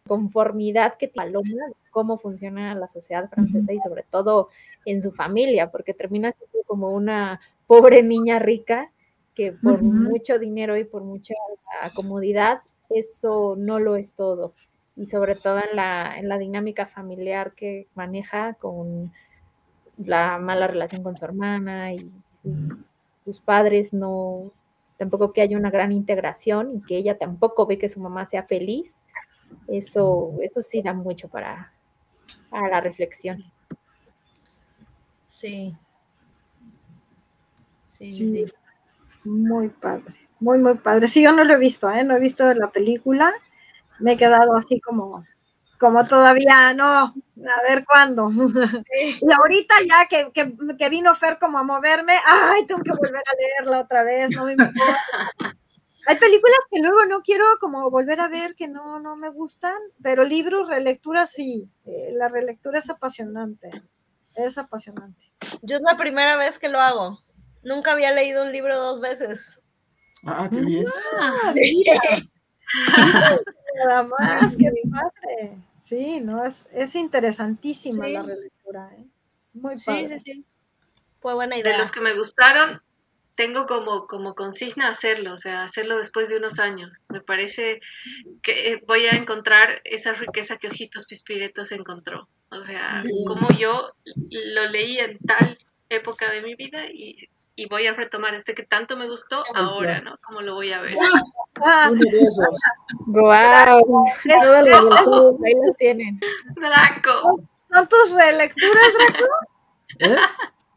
conformidad 0.07 0.97
que 0.97 1.09
tiene 1.09 1.31
Paloma 1.31 1.73
cómo 1.91 2.19
funciona 2.19 2.75
la 2.75 2.89
sociedad 2.89 3.29
francesa 3.29 3.73
y 3.73 3.79
sobre 3.79 4.05
todo 4.11 4.49
en 4.85 5.03
su 5.03 5.13
familia, 5.13 5.71
porque 5.71 5.95
termina 5.95 6.33
siendo 6.33 6.67
como 6.67 6.91
una 6.91 7.41
pobre 7.67 8.03
niña 8.03 8.39
rica 8.39 8.91
que 9.35 9.53
por 9.53 9.83
mucho 9.83 10.39
dinero 10.39 10.77
y 10.77 10.85
por 10.85 11.03
mucha 11.03 11.35
comodidad, 11.95 12.63
eso 12.91 13.57
no 13.59 13.79
lo 13.79 13.97
es 13.97 14.15
todo. 14.15 14.55
Y 14.97 15.07
sobre 15.07 15.35
todo 15.35 15.59
en 15.59 15.77
la, 15.77 16.19
en 16.19 16.29
la 16.29 16.39
dinámica 16.39 16.87
familiar 16.87 17.55
que 17.55 17.87
maneja 17.95 18.55
con 18.55 19.13
la 19.97 20.39
mala 20.39 20.67
relación 20.67 21.03
con 21.03 21.17
su 21.17 21.25
hermana 21.25 21.95
y 21.95 22.13
sus 23.25 23.41
padres 23.41 23.93
no, 23.93 24.53
tampoco 25.01 25.33
que 25.33 25.41
haya 25.41 25.57
una 25.57 25.71
gran 25.71 25.93
integración 25.93 26.77
y 26.77 26.83
que 26.83 26.97
ella 26.97 27.17
tampoco 27.17 27.67
ve 27.67 27.79
que 27.79 27.89
su 27.89 28.01
mamá 28.01 28.27
sea 28.27 28.43
feliz, 28.43 29.03
eso, 29.67 30.35
eso 30.43 30.61
sí 30.61 30.83
da 30.83 30.93
mucho 30.93 31.29
para, 31.29 31.73
a 32.51 32.69
la 32.69 32.81
reflexión. 32.81 33.43
Sí. 35.27 35.73
Sí, 37.87 38.11
sí. 38.11 38.45
Muy 39.25 39.69
padre, 39.69 40.17
muy, 40.41 40.59
muy 40.59 40.75
padre. 40.75 41.09
Sí, 41.09 41.23
yo 41.23 41.33
no 41.33 41.45
lo 41.45 41.55
he 41.55 41.59
visto, 41.59 41.91
¿eh? 41.91 42.03
no 42.03 42.17
he 42.17 42.21
visto 42.21 42.53
la 42.55 42.71
película. 42.71 43.33
Me 43.99 44.13
he 44.13 44.17
quedado 44.17 44.57
así 44.57 44.81
como, 44.81 45.25
como 45.79 46.05
todavía, 46.07 46.73
no, 46.75 46.89
a 46.89 47.63
ver 47.69 47.85
cuándo. 47.85 48.31
Y 49.21 49.33
ahorita 49.33 49.75
ya 49.87 50.07
que, 50.07 50.33
que, 50.33 50.89
vino 50.89 51.15
Fer 51.15 51.39
como 51.39 51.59
a 51.59 51.63
moverme, 51.63 52.15
ay, 52.27 52.67
tengo 52.67 52.83
que 52.83 52.91
volver 52.91 53.17
a 53.17 53.37
leerla 53.37 53.81
otra 53.81 54.03
vez, 54.03 54.31
no 54.35 54.45
me 54.47 54.57
Hay 56.07 56.17
películas 56.17 56.59
que 56.71 56.81
luego 56.81 57.05
no 57.07 57.21
quiero 57.21 57.45
como 57.61 57.91
volver 57.91 58.21
a 58.21 58.29
ver, 58.29 58.55
que 58.55 58.67
no, 58.67 58.99
no 58.99 59.17
me 59.17 59.29
gustan, 59.29 59.77
pero 60.03 60.25
libros, 60.25 60.69
relectura 60.69 61.27
sí. 61.27 61.71
Eh, 61.85 62.13
la 62.15 62.29
relectura 62.29 62.79
es 62.79 62.89
apasionante. 62.91 63.71
Es 64.35 64.59
apasionante. 64.59 65.31
Yo 65.63 65.77
es 65.77 65.83
la 65.83 65.97
primera 65.97 66.37
vez 66.37 66.59
que 66.59 66.69
lo 66.69 66.81
hago. 66.81 67.21
Nunca 67.63 67.93
había 67.93 68.13
leído 68.13 68.45
un 68.45 68.53
libro 68.53 68.77
dos 68.77 69.01
veces. 69.01 69.60
Ah, 70.27 70.49
qué 70.51 70.61
bien. 70.61 70.87
Ah, 71.19 71.55
Nada 73.77 74.03
más, 74.05 74.57
qué 74.57 74.71
padre. 74.91 75.57
Sí, 75.83 76.21
no, 76.21 76.45
es, 76.45 76.69
es 76.73 76.95
interesantísima 76.95 78.07
la 78.09 78.23
relectura, 78.23 78.91
¿eh? 78.97 79.05
Muy 79.55 79.75
padre. 79.85 80.07
Sí, 80.07 80.19
sí, 80.19 80.21
sí. 80.21 80.45
Fue 81.19 81.35
buena 81.35 81.57
idea. 81.57 81.73
De 81.73 81.79
los 81.79 81.91
que 81.91 82.01
me 82.01 82.15
gustaron, 82.15 82.81
tengo 83.35 83.67
como, 83.67 84.07
como 84.07 84.35
consigna 84.35 84.89
hacerlo, 84.89 85.33
o 85.35 85.39
sea, 85.39 85.65
hacerlo 85.65 85.99
después 85.99 86.29
de 86.29 86.37
unos 86.37 86.59
años. 86.59 86.99
Me 87.09 87.21
parece 87.21 87.81
que 88.43 88.83
voy 88.87 89.07
a 89.07 89.13
encontrar 89.13 89.81
esa 89.85 90.13
riqueza 90.13 90.59
que 90.59 90.69
Ojitos 90.69 91.07
Pispiretos 91.07 91.73
encontró. 91.73 92.29
O 92.51 92.61
sea, 92.61 93.03
como 93.27 93.49
yo 93.59 93.93
lo 94.31 94.69
leí 94.69 94.99
en 94.99 95.19
tal 95.19 95.59
época 95.89 96.31
de 96.31 96.43
mi 96.43 96.55
vida 96.55 96.87
y, 96.87 97.17
y, 97.61 97.67
voy 97.67 97.87
a 97.87 97.95
retomar 97.95 98.35
este 98.35 98.55
que 98.55 98.63
tanto 98.63 98.97
me 98.97 99.09
gustó 99.09 99.45
ahora, 99.55 100.01
¿no? 100.01 100.17
Como 100.19 100.41
lo 100.41 100.55
voy 100.55 100.73
a 100.73 100.81
ver. 100.81 100.97
Uno 101.91 102.01
de 102.11 102.19
esos. 102.19 102.61
¡Guau! 103.07 104.07
ahí 105.45 105.55
los 105.55 105.77
tienen. 105.77 106.19
Draco. 106.57 107.41
¿Son 107.69 107.89
tus 107.89 108.11
relecturas, 108.13 108.93
Draco? 108.99 109.25
¿Eh? 109.99 110.17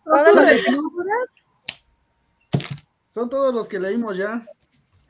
¿Son 0.03 0.23
tus 0.25 0.35
relecturas? 0.35 1.43
Son 3.05 3.29
todos 3.29 3.53
los 3.53 3.69
que 3.69 3.79
leímos 3.79 4.17
ya. 4.17 4.45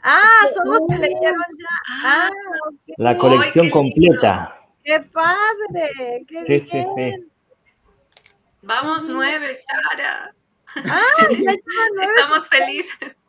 Ah, 0.04 0.46
son 0.54 0.70
los 0.70 0.82
que 0.90 0.98
leyeron 0.98 1.44
ya. 1.58 2.04
Ah, 2.04 2.30
La 2.98 3.18
colección 3.18 3.70
completa. 3.70 4.60
¡Qué 4.84 5.00
padre! 5.00 6.26
¡Qué 6.28 6.44
bien! 6.44 6.68
Sí, 6.68 6.86
sí. 6.96 7.34
Vamos 8.62 9.08
nueve, 9.10 9.56
Sara. 9.56 10.34
Ah, 10.76 11.04
sí. 11.18 11.46
Estamos 11.46 12.48
felices. 12.48 13.16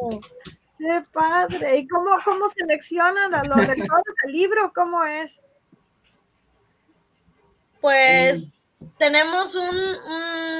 Oh, 0.00 0.20
¡Qué 0.78 1.02
padre! 1.12 1.78
¿Y 1.78 1.88
cómo, 1.88 2.12
cómo 2.24 2.48
seleccionan 2.48 3.34
a 3.34 3.44
los 3.44 3.58
lectores 3.58 4.14
del 4.24 4.32
libro? 4.32 4.72
¿Cómo 4.74 5.04
es? 5.04 5.42
Pues 7.80 8.48
tenemos 8.96 9.54
un, 9.54 9.76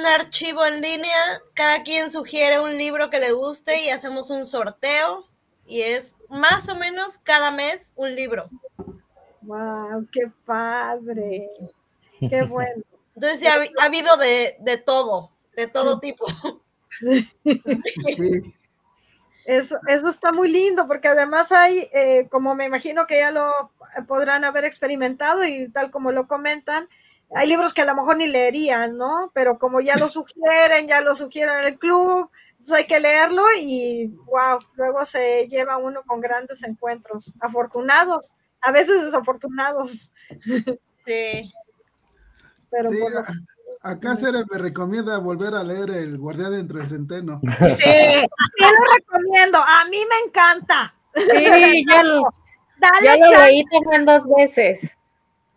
archivo 0.05 0.65
en 0.65 0.81
línea, 0.81 1.41
cada 1.53 1.83
quien 1.83 2.09
sugiere 2.09 2.59
un 2.59 2.77
libro 2.77 3.09
que 3.09 3.19
le 3.19 3.31
guste 3.31 3.83
y 3.83 3.89
hacemos 3.89 4.29
un 4.29 4.45
sorteo 4.45 5.25
y 5.65 5.81
es 5.81 6.15
más 6.29 6.67
o 6.69 6.75
menos 6.75 7.17
cada 7.17 7.51
mes 7.51 7.93
un 7.95 8.15
libro. 8.15 8.49
¡Wow! 9.41 10.07
¡Qué 10.11 10.31
padre! 10.45 11.49
¡Qué 12.19 12.41
bueno! 12.49 12.83
Entonces 13.21 13.49
ha, 13.77 13.83
habido 13.83 14.15
de, 14.15 14.55
todo, 14.85 15.31
de 15.55 15.67
todo 15.67 15.99
tipo. 15.99 16.25
Sí. 17.01 18.53
Eso, 19.45 19.77
eso 19.87 20.09
está 20.09 20.31
muy 20.31 20.49
lindo 20.49 20.85
porque 20.85 21.07
además 21.07 21.51
hay, 21.51 21.87
eh, 21.93 22.27
como 22.29 22.55
me 22.55 22.65
imagino 22.65 23.07
que 23.07 23.19
ya 23.19 23.31
lo 23.31 23.71
podrán 24.07 24.43
haber 24.43 24.65
experimentado 24.65 25.45
y 25.45 25.69
tal 25.69 25.91
como 25.91 26.11
lo 26.11 26.27
comentan, 26.27 26.89
hay 27.33 27.47
libros 27.47 27.73
que 27.73 27.81
a 27.81 27.85
lo 27.85 27.95
mejor 27.95 28.17
ni 28.17 28.27
leerían, 28.27 28.97
¿no? 28.97 29.31
Pero 29.33 29.57
como 29.57 29.79
ya 29.79 29.95
lo 29.95 30.09
sugieren, 30.09 30.87
ya 30.87 31.01
lo 31.01 31.15
sugieren 31.15 31.59
en 31.59 31.65
el 31.65 31.79
club, 31.79 32.29
entonces 32.51 32.77
hay 32.77 32.87
que 32.87 32.99
leerlo 32.99 33.43
y 33.57 34.07
wow, 34.25 34.59
luego 34.75 35.05
se 35.05 35.47
lleva 35.47 35.77
uno 35.77 36.03
con 36.05 36.21
grandes 36.21 36.63
encuentros, 36.63 37.33
afortunados, 37.39 38.33
a 38.61 38.71
veces 38.71 39.05
desafortunados. 39.05 40.11
Sí. 41.05 41.53
Pero 42.71 42.89
sí, 42.89 42.99
acá 43.81 44.15
Cere 44.15 44.39
me 44.51 44.57
recomienda 44.57 45.17
volver 45.19 45.55
a 45.55 45.63
leer 45.63 45.89
El 45.89 46.17
Guardián 46.17 46.53
entre 46.53 46.81
el 46.81 46.87
Centeno. 46.87 47.39
Sí, 47.41 47.47
sí 47.75 48.63
lo 48.63 48.93
recomiendo, 48.95 49.57
a 49.59 49.85
mí 49.85 49.97
me 50.09 50.27
encanta. 50.27 50.93
Sí, 51.15 51.85
ya 51.89 52.03
lo, 52.03 52.23
ya 53.03 53.17
lo 53.17 53.45
leí 53.45 53.63
también 53.65 54.05
dos 54.05 54.23
veces. 54.37 54.95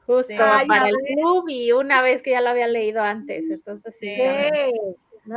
Justo 0.07 0.35
para 0.37 0.89
el 0.89 0.97
club 1.15 1.49
y 1.49 1.73
una 1.73 2.03
vez 2.03 2.23
que 2.23 2.33
ya 2.33 2.41
lo 2.41 2.51
había 2.51 2.67
leído 2.67 3.01
antes. 3.01 3.49
Entonces 3.51 3.97
sí. 3.99 4.17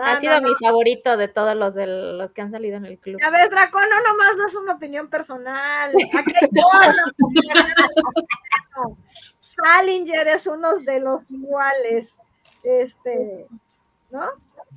Ha 0.01 0.19
sido 0.19 0.41
mi 0.41 0.55
favorito 0.55 1.15
de 1.17 1.27
todos 1.27 1.55
los 1.55 1.75
de 1.75 1.85
los 1.87 2.33
que 2.33 2.41
han 2.41 2.49
salido 2.51 2.77
en 2.77 2.85
el 2.85 2.97
club. 2.97 3.19
A 3.23 3.29
ver, 3.29 3.47
Draco, 3.49 3.79
no 3.79 3.85
nomás 3.85 4.35
no 4.37 4.47
es 4.47 4.55
una 4.55 4.73
opinión 4.73 5.07
personal. 5.09 5.91
Salinger 9.37 10.27
es 10.27 10.47
uno 10.47 10.77
de 10.77 10.99
los 10.99 11.29
iguales. 11.31 12.17
Este, 12.63 13.45
¿no? 14.09 14.25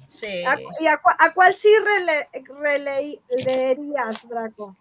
Sí. 0.07 0.45
¿Y 0.81 0.87
a, 0.87 1.01
cuál 1.35 1.55
sí 1.55 1.71
releerías, 2.61 4.29
Draco? 4.29 4.77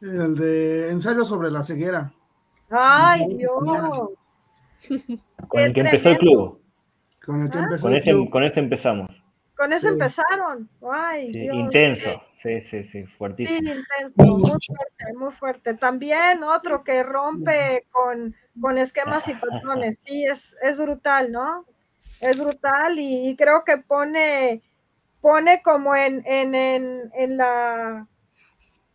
El 0.00 0.36
de 0.36 0.90
ensayo 0.90 1.24
sobre 1.24 1.50
la 1.50 1.64
ceguera. 1.64 2.12
Ay, 2.70 3.26
Dios. 3.34 3.64
Con 5.48 5.60
el 5.60 5.72
que 5.72 5.80
empezó 5.80 6.10
el 6.10 6.18
club. 6.18 6.60
Con 7.24 7.40
el 7.42 7.50
que 7.50 7.58
empezó 7.58 7.84
con 7.84 7.92
el 7.92 7.98
ese, 7.98 8.10
club. 8.10 8.30
Con 8.30 8.44
ese 8.44 8.60
empezamos. 8.60 9.17
Con 9.58 9.72
ese 9.72 9.88
empezaron. 9.88 10.70
Ay, 10.88 11.32
Dios. 11.32 11.56
Intenso. 11.56 12.22
Sí, 12.40 12.60
sí, 12.60 12.84
sí, 12.84 13.04
fuertísimo. 13.04 13.58
Sí, 13.58 13.66
intenso, 13.66 14.14
muy 14.16 14.50
fuerte, 14.50 15.12
muy 15.16 15.32
fuerte. 15.32 15.74
También 15.74 16.44
otro 16.44 16.84
que 16.84 17.02
rompe 17.02 17.84
con, 17.90 18.36
con 18.60 18.78
esquemas 18.78 19.26
y 19.26 19.34
patrones. 19.34 19.98
Sí, 20.04 20.24
es, 20.24 20.56
es 20.62 20.76
brutal, 20.76 21.32
¿no? 21.32 21.66
Es 22.20 22.38
brutal 22.38 23.00
y, 23.00 23.34
creo 23.36 23.64
que 23.64 23.78
pone, 23.78 24.62
pone 25.20 25.60
como 25.62 25.96
en, 25.96 26.22
en, 26.24 26.54
en, 26.54 27.10
en 27.14 27.36
la 27.36 28.06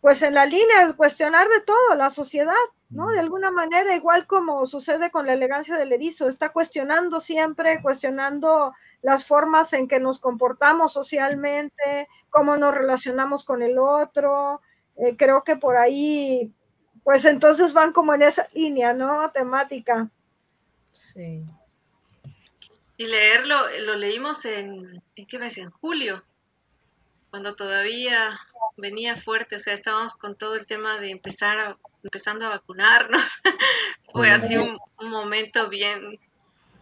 pues 0.00 0.20
en 0.20 0.34
la 0.34 0.44
línea 0.44 0.82
el 0.82 0.96
cuestionar 0.96 1.48
de 1.48 1.62
todo, 1.62 1.94
la 1.96 2.10
sociedad, 2.10 2.52
¿no? 2.94 3.08
De 3.10 3.18
alguna 3.18 3.50
manera, 3.50 3.94
igual 3.94 4.26
como 4.26 4.64
sucede 4.66 5.10
con 5.10 5.26
la 5.26 5.32
elegancia 5.32 5.76
del 5.76 5.92
erizo, 5.92 6.28
está 6.28 6.52
cuestionando 6.52 7.20
siempre, 7.20 7.82
cuestionando 7.82 8.72
las 9.02 9.26
formas 9.26 9.72
en 9.72 9.88
que 9.88 9.98
nos 9.98 10.20
comportamos 10.20 10.92
socialmente, 10.92 12.08
cómo 12.30 12.56
nos 12.56 12.72
relacionamos 12.72 13.44
con 13.44 13.62
el 13.62 13.78
otro. 13.78 14.62
Eh, 14.96 15.16
creo 15.16 15.42
que 15.42 15.56
por 15.56 15.76
ahí, 15.76 16.52
pues 17.02 17.24
entonces 17.24 17.72
van 17.72 17.92
como 17.92 18.14
en 18.14 18.22
esa 18.22 18.48
línea, 18.54 18.94
¿no? 18.94 19.28
Temática. 19.32 20.08
Sí. 20.92 21.44
Y 22.96 23.06
leerlo, 23.06 23.56
lo 23.86 23.96
leímos 23.96 24.44
en, 24.44 25.02
¿en 25.16 25.26
qué 25.26 25.38
mes? 25.40 25.58
En 25.58 25.70
julio, 25.70 26.22
cuando 27.30 27.56
todavía 27.56 28.38
venía 28.76 29.16
fuerte, 29.16 29.56
o 29.56 29.58
sea, 29.58 29.74
estábamos 29.74 30.14
con 30.14 30.36
todo 30.36 30.54
el 30.54 30.66
tema 30.66 30.98
de 30.98 31.10
empezar 31.10 31.58
a, 31.58 31.78
empezando 32.04 32.46
a 32.46 32.50
vacunarnos. 32.50 33.22
Fue 34.12 34.30
así 34.30 34.56
un, 34.56 34.78
momento 35.10 35.68
bien 35.68 36.20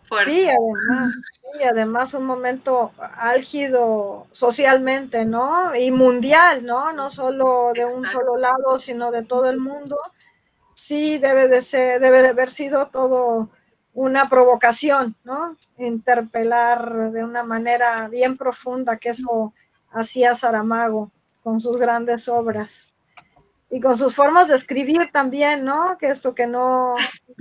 fuerte. 0.05 0.31
Sí, 0.31 0.49
además, 0.49 1.15
sí, 1.40 1.65
además 1.65 2.15
un 2.15 2.27
momento 2.27 2.93
álgido 3.16 4.27
socialmente, 4.32 5.24
¿no? 5.24 5.74
Y 5.74 5.90
mundial, 5.90 6.66
¿no? 6.66 6.93
No 6.93 7.09
solo 7.09 7.70
de 7.73 7.86
un 7.86 8.07
solo 8.07 8.36
lado, 8.36 8.78
sino 8.78 9.11
de 9.11 9.23
todo 9.23 9.49
el 9.49 9.59
mundo. 9.59 9.99
Sí, 10.74 11.19
debe 11.19 11.49
de 11.49 11.62
ser, 11.62 12.01
debe 12.01 12.20
de 12.23 12.28
haber 12.28 12.51
sido 12.51 12.89
todo 12.89 13.49
una 13.94 14.28
provocación, 14.28 15.16
¿no? 15.24 15.57
Interpelar 15.78 17.12
de 17.12 17.24
una 17.24 17.43
manera 17.43 18.09
bien 18.09 18.36
profunda, 18.36 18.99
que 18.99 19.11
eso 19.11 19.55
hacía 19.90 20.35
Saramago 20.35 21.11
con 21.43 21.61
sus 21.61 21.77
grandes 21.77 22.28
obras 22.28 22.94
y 23.73 23.81
con 23.81 23.97
sus 23.97 24.15
formas 24.15 24.49
de 24.49 24.57
escribir 24.57 25.11
también, 25.11 25.65
¿no? 25.65 25.97
Que 25.99 26.11
esto 26.11 26.35
que 26.35 26.47
no, 26.47 26.94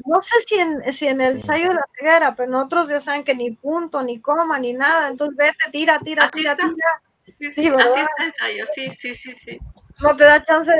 no 0.05 0.21
sé 0.21 0.33
si 0.47 0.55
en, 0.55 0.93
si 0.93 1.07
en 1.07 1.19
el 1.19 1.35
ensayo 1.35 1.67
de 1.67 1.73
la 1.73 1.85
ceguera, 1.93 2.35
pero 2.35 2.47
en 2.47 2.55
otros 2.55 2.87
ya 2.87 3.01
saben 3.01 3.25
que 3.25 3.35
ni 3.35 3.51
punto, 3.51 4.01
ni 4.01 4.21
coma, 4.21 4.57
ni 4.57 4.71
nada, 4.71 5.09
entonces 5.09 5.35
vete, 5.35 5.69
tira, 5.73 5.99
tira, 5.99 6.29
tira, 6.29 6.55
tira. 6.55 6.71
Sí, 7.37 7.51
sí, 7.51 7.67
así 7.67 7.99
está 7.99 8.15
el 8.17 8.25
ensayo, 8.27 8.65
sí, 8.73 8.91
sí, 8.91 9.13
sí, 9.13 9.35
sí. 9.35 9.59
No 9.99 10.15
te 10.15 10.23
da 10.23 10.41
chance, 10.41 10.71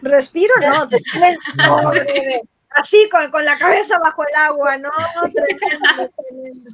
respiro, 0.00 0.54
no, 0.60 0.88
te 1.92 2.42
así 2.76 3.08
con, 3.10 3.32
con, 3.32 3.44
la 3.44 3.58
cabeza 3.58 3.98
bajo 3.98 4.22
el 4.28 4.34
agua, 4.36 4.76
¿no? 4.76 4.90
Tremendo, 5.60 6.10
tremendo. 6.16 6.70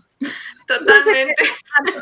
Totalmente. 0.79 1.35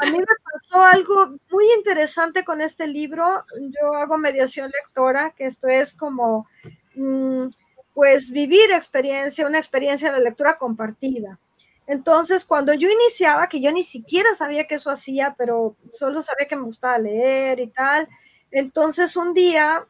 A, 0.00 0.06
mí 0.06 0.18
me 0.18 0.24
pasó 0.52 0.82
algo 0.82 1.36
muy 1.50 1.64
interesante 1.76 2.44
con 2.44 2.60
este 2.60 2.86
libro. 2.86 3.44
Yo 3.58 3.94
hago 3.94 4.18
mediación 4.18 4.70
lectora, 4.70 5.32
que 5.36 5.46
esto 5.46 5.68
es 5.68 5.94
como, 5.94 6.46
mm, 6.94 7.46
pues, 7.94 8.30
vivir 8.30 8.70
experiencia, 8.72 9.46
una 9.46 9.58
experiencia 9.58 10.12
de 10.12 10.20
lectura 10.20 10.58
compartida. 10.58 11.38
Entonces, 11.86 12.44
cuando 12.44 12.74
yo 12.74 12.90
iniciaba, 12.90 13.48
que 13.48 13.62
yo 13.62 13.72
ni 13.72 13.82
siquiera 13.82 14.34
sabía 14.34 14.66
que 14.66 14.74
eso 14.74 14.90
hacía, 14.90 15.34
pero 15.38 15.74
solo 15.92 16.22
sabía 16.22 16.46
que 16.46 16.56
me 16.56 16.62
gustaba 16.62 16.98
leer 16.98 17.60
y 17.60 17.68
tal, 17.68 18.06
entonces 18.50 19.16
un 19.16 19.32
día, 19.32 19.86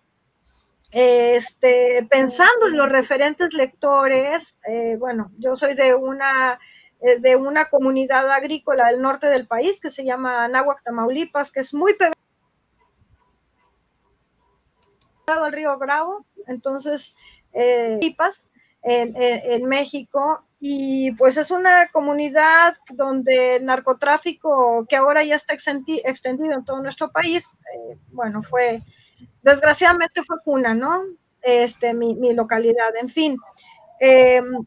este, 0.93 2.07
pensando 2.09 2.69
en 2.69 2.77
los 2.77 2.89
referentes 2.89 3.53
lectores, 3.53 4.61
eh, 4.69 4.97
bueno, 4.97 5.33
yo 5.39 5.57
soy 5.57 5.75
de 5.75 5.97
una 5.97 6.53
eh, 6.53 6.59
de 7.01 7.37
una 7.37 7.69
comunidad 7.69 8.31
agrícola 8.31 8.89
del 8.89 9.01
norte 9.01 9.29
del 9.29 9.47
país 9.47 9.81
que 9.81 9.91
se 9.91 10.05
llama 10.05 10.45
Anáhuac, 10.45 10.83
Tamaulipas, 10.83 11.53
que 11.53 11.61
es 11.61 11.73
muy 11.73 11.95
pegado 11.95 12.15
al 15.45 15.53
río 15.53 15.77
Bravo, 15.79 16.25
entonces, 16.47 17.15
eh, 17.53 17.99
en, 18.83 19.65
México 19.67 20.45
y 20.61 21.13
pues 21.13 21.37
es 21.37 21.51
una 21.51 21.89
comunidad 21.91 22.77
donde 22.91 23.57
el 23.57 23.65
narcotráfico, 23.65 24.87
que 24.89 24.97
ahora 24.97 25.23
ya 25.23 25.37
está 25.37 25.55
extendido 25.55 26.55
en 26.55 26.65
todo 26.65 26.83
nuestro 26.83 27.11
país, 27.11 27.53
eh, 27.75 27.99
bueno, 28.09 28.43
fue, 28.43 28.81
desgraciadamente 29.43 30.23
fue 30.25 30.37
cuna, 30.45 30.75
¿no? 30.75 31.03
Este, 31.43 31.95
mi, 31.95 32.33
localidad, 32.33 32.97
en 33.01 33.09
fin. 33.09 33.37
Em, 34.01 34.65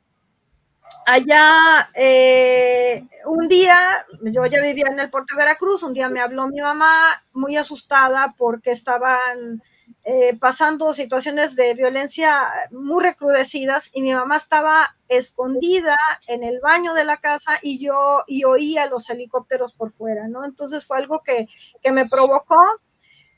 allá, 1.05 1.89
eh, 1.95 3.05
un 3.25 3.47
día, 3.47 4.05
yo 4.23 4.45
ya 4.45 4.61
vivía 4.61 4.85
en 4.91 4.99
el 4.99 5.09
puerto 5.09 5.35
de 5.35 5.43
Veracruz, 5.43 5.83
un 5.83 5.93
día 5.93 6.09
me 6.09 6.19
habló 6.19 6.47
mi 6.47 6.59
mamá 6.59 7.23
muy 7.33 7.57
asustada 7.57 8.33
porque 8.37 8.71
estaban 8.71 9.61
eh, 10.03 10.35
pasando 10.39 10.93
situaciones 10.93 11.55
de 11.55 11.75
violencia 11.75 12.41
muy 12.71 13.03
recrudecidas 13.03 13.91
y 13.93 14.01
mi 14.01 14.13
mamá 14.13 14.37
estaba 14.37 14.95
escondida 15.07 15.95
en 16.27 16.43
el 16.43 16.59
baño 16.59 16.93
de 16.95 17.03
la 17.03 17.17
casa 17.17 17.59
y 17.61 17.77
yo 17.77 18.23
y 18.25 18.43
oía 18.43 18.87
los 18.87 19.09
helicópteros 19.09 19.73
por 19.73 19.91
fuera, 19.93 20.27
¿no? 20.27 20.43
Entonces 20.43 20.85
fue 20.85 20.97
algo 20.97 21.21
que, 21.21 21.47
me 21.91 22.07
provocó 22.07 22.63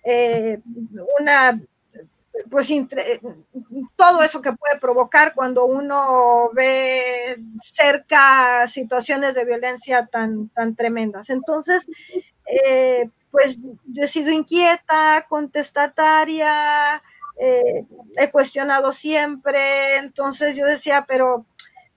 eh, 0.05 0.59
una, 1.19 1.61
pues 2.49 2.71
todo 3.95 4.23
eso 4.23 4.41
que 4.41 4.53
puede 4.53 4.79
provocar 4.79 5.33
cuando 5.33 5.65
uno 5.65 6.49
ve 6.53 7.37
cerca 7.61 8.67
situaciones 8.67 9.35
de 9.35 9.45
violencia 9.45 10.07
tan, 10.07 10.49
tan 10.49 10.75
tremendas. 10.75 11.29
Entonces, 11.29 11.87
eh, 12.65 13.09
pues 13.31 13.59
yo 13.85 14.03
he 14.03 14.07
sido 14.07 14.31
inquieta, 14.31 15.25
contestataria, 15.29 17.01
eh, 17.39 17.85
he 18.17 18.31
cuestionado 18.31 18.91
siempre, 18.91 19.97
entonces 19.97 20.55
yo 20.55 20.65
decía, 20.65 21.05
pero, 21.07 21.45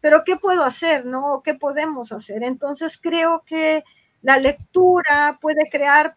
pero 0.01 0.25
¿qué 0.25 0.37
puedo 0.37 0.65
hacer, 0.65 1.05
no? 1.05 1.43
¿Qué 1.45 1.55
podemos 1.55 2.13
hacer? 2.13 2.43
Entonces 2.43 2.99
creo 3.01 3.43
que 3.47 3.85
la 4.23 4.39
lectura 4.39 5.39
puede 5.41 5.69
crear 5.71 6.17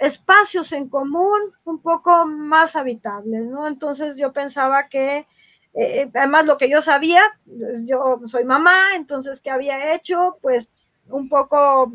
espacios 0.00 0.72
en 0.72 0.88
común 0.88 1.38
un 1.64 1.80
poco 1.80 2.26
más 2.26 2.74
habitables, 2.74 3.44
¿no? 3.44 3.68
Entonces 3.68 4.16
yo 4.16 4.32
pensaba 4.32 4.88
que, 4.88 5.26
eh, 5.74 6.10
además 6.14 6.46
lo 6.46 6.56
que 6.56 6.70
yo 6.70 6.80
sabía, 6.80 7.22
pues, 7.46 7.84
yo 7.84 8.18
soy 8.24 8.44
mamá, 8.44 8.96
entonces, 8.96 9.42
¿qué 9.42 9.50
había 9.50 9.94
hecho? 9.94 10.38
Pues 10.40 10.72
un 11.10 11.28
poco 11.28 11.92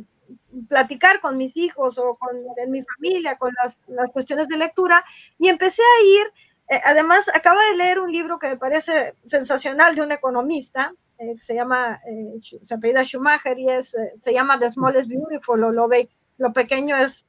platicar 0.70 1.20
con 1.20 1.36
mis 1.36 1.58
hijos 1.58 1.98
o 1.98 2.16
con 2.16 2.38
mi 2.70 2.84
familia, 2.84 3.38
con 3.38 3.52
las, 3.62 3.82
las, 3.88 4.12
cuestiones 4.12 4.48
de 4.48 4.58
lectura, 4.58 5.04
y 5.40 5.50
empecé 5.50 5.82
a 5.82 6.04
ir, 6.06 6.28
eh, 6.70 6.82
además 6.86 7.28
acaba 7.34 7.62
de 7.72 7.78
leer 7.78 8.00
un 8.00 8.12
libro 8.12 8.38
que 8.38 8.50
me 8.50 8.58
parece 8.58 9.16
sensacional 9.26 9.96
de 9.96 10.04
un 10.04 10.12
economista, 10.12 10.94
eh, 11.18 11.36
se 11.40 11.56
llama, 11.56 12.02
eh, 12.08 12.40
se 12.42 12.74
apellida 12.74 13.04
Schumacher 13.04 13.58
y 13.58 13.70
es, 13.70 13.96
se 14.20 14.34
llama 14.34 14.60
The 14.60 14.70
Small 14.70 14.96
is 14.98 15.08
Beautiful, 15.08 15.60
lo, 15.60 15.72
lo, 15.72 15.90
lo 16.38 16.54
pequeño 16.54 16.98
es 16.98 17.26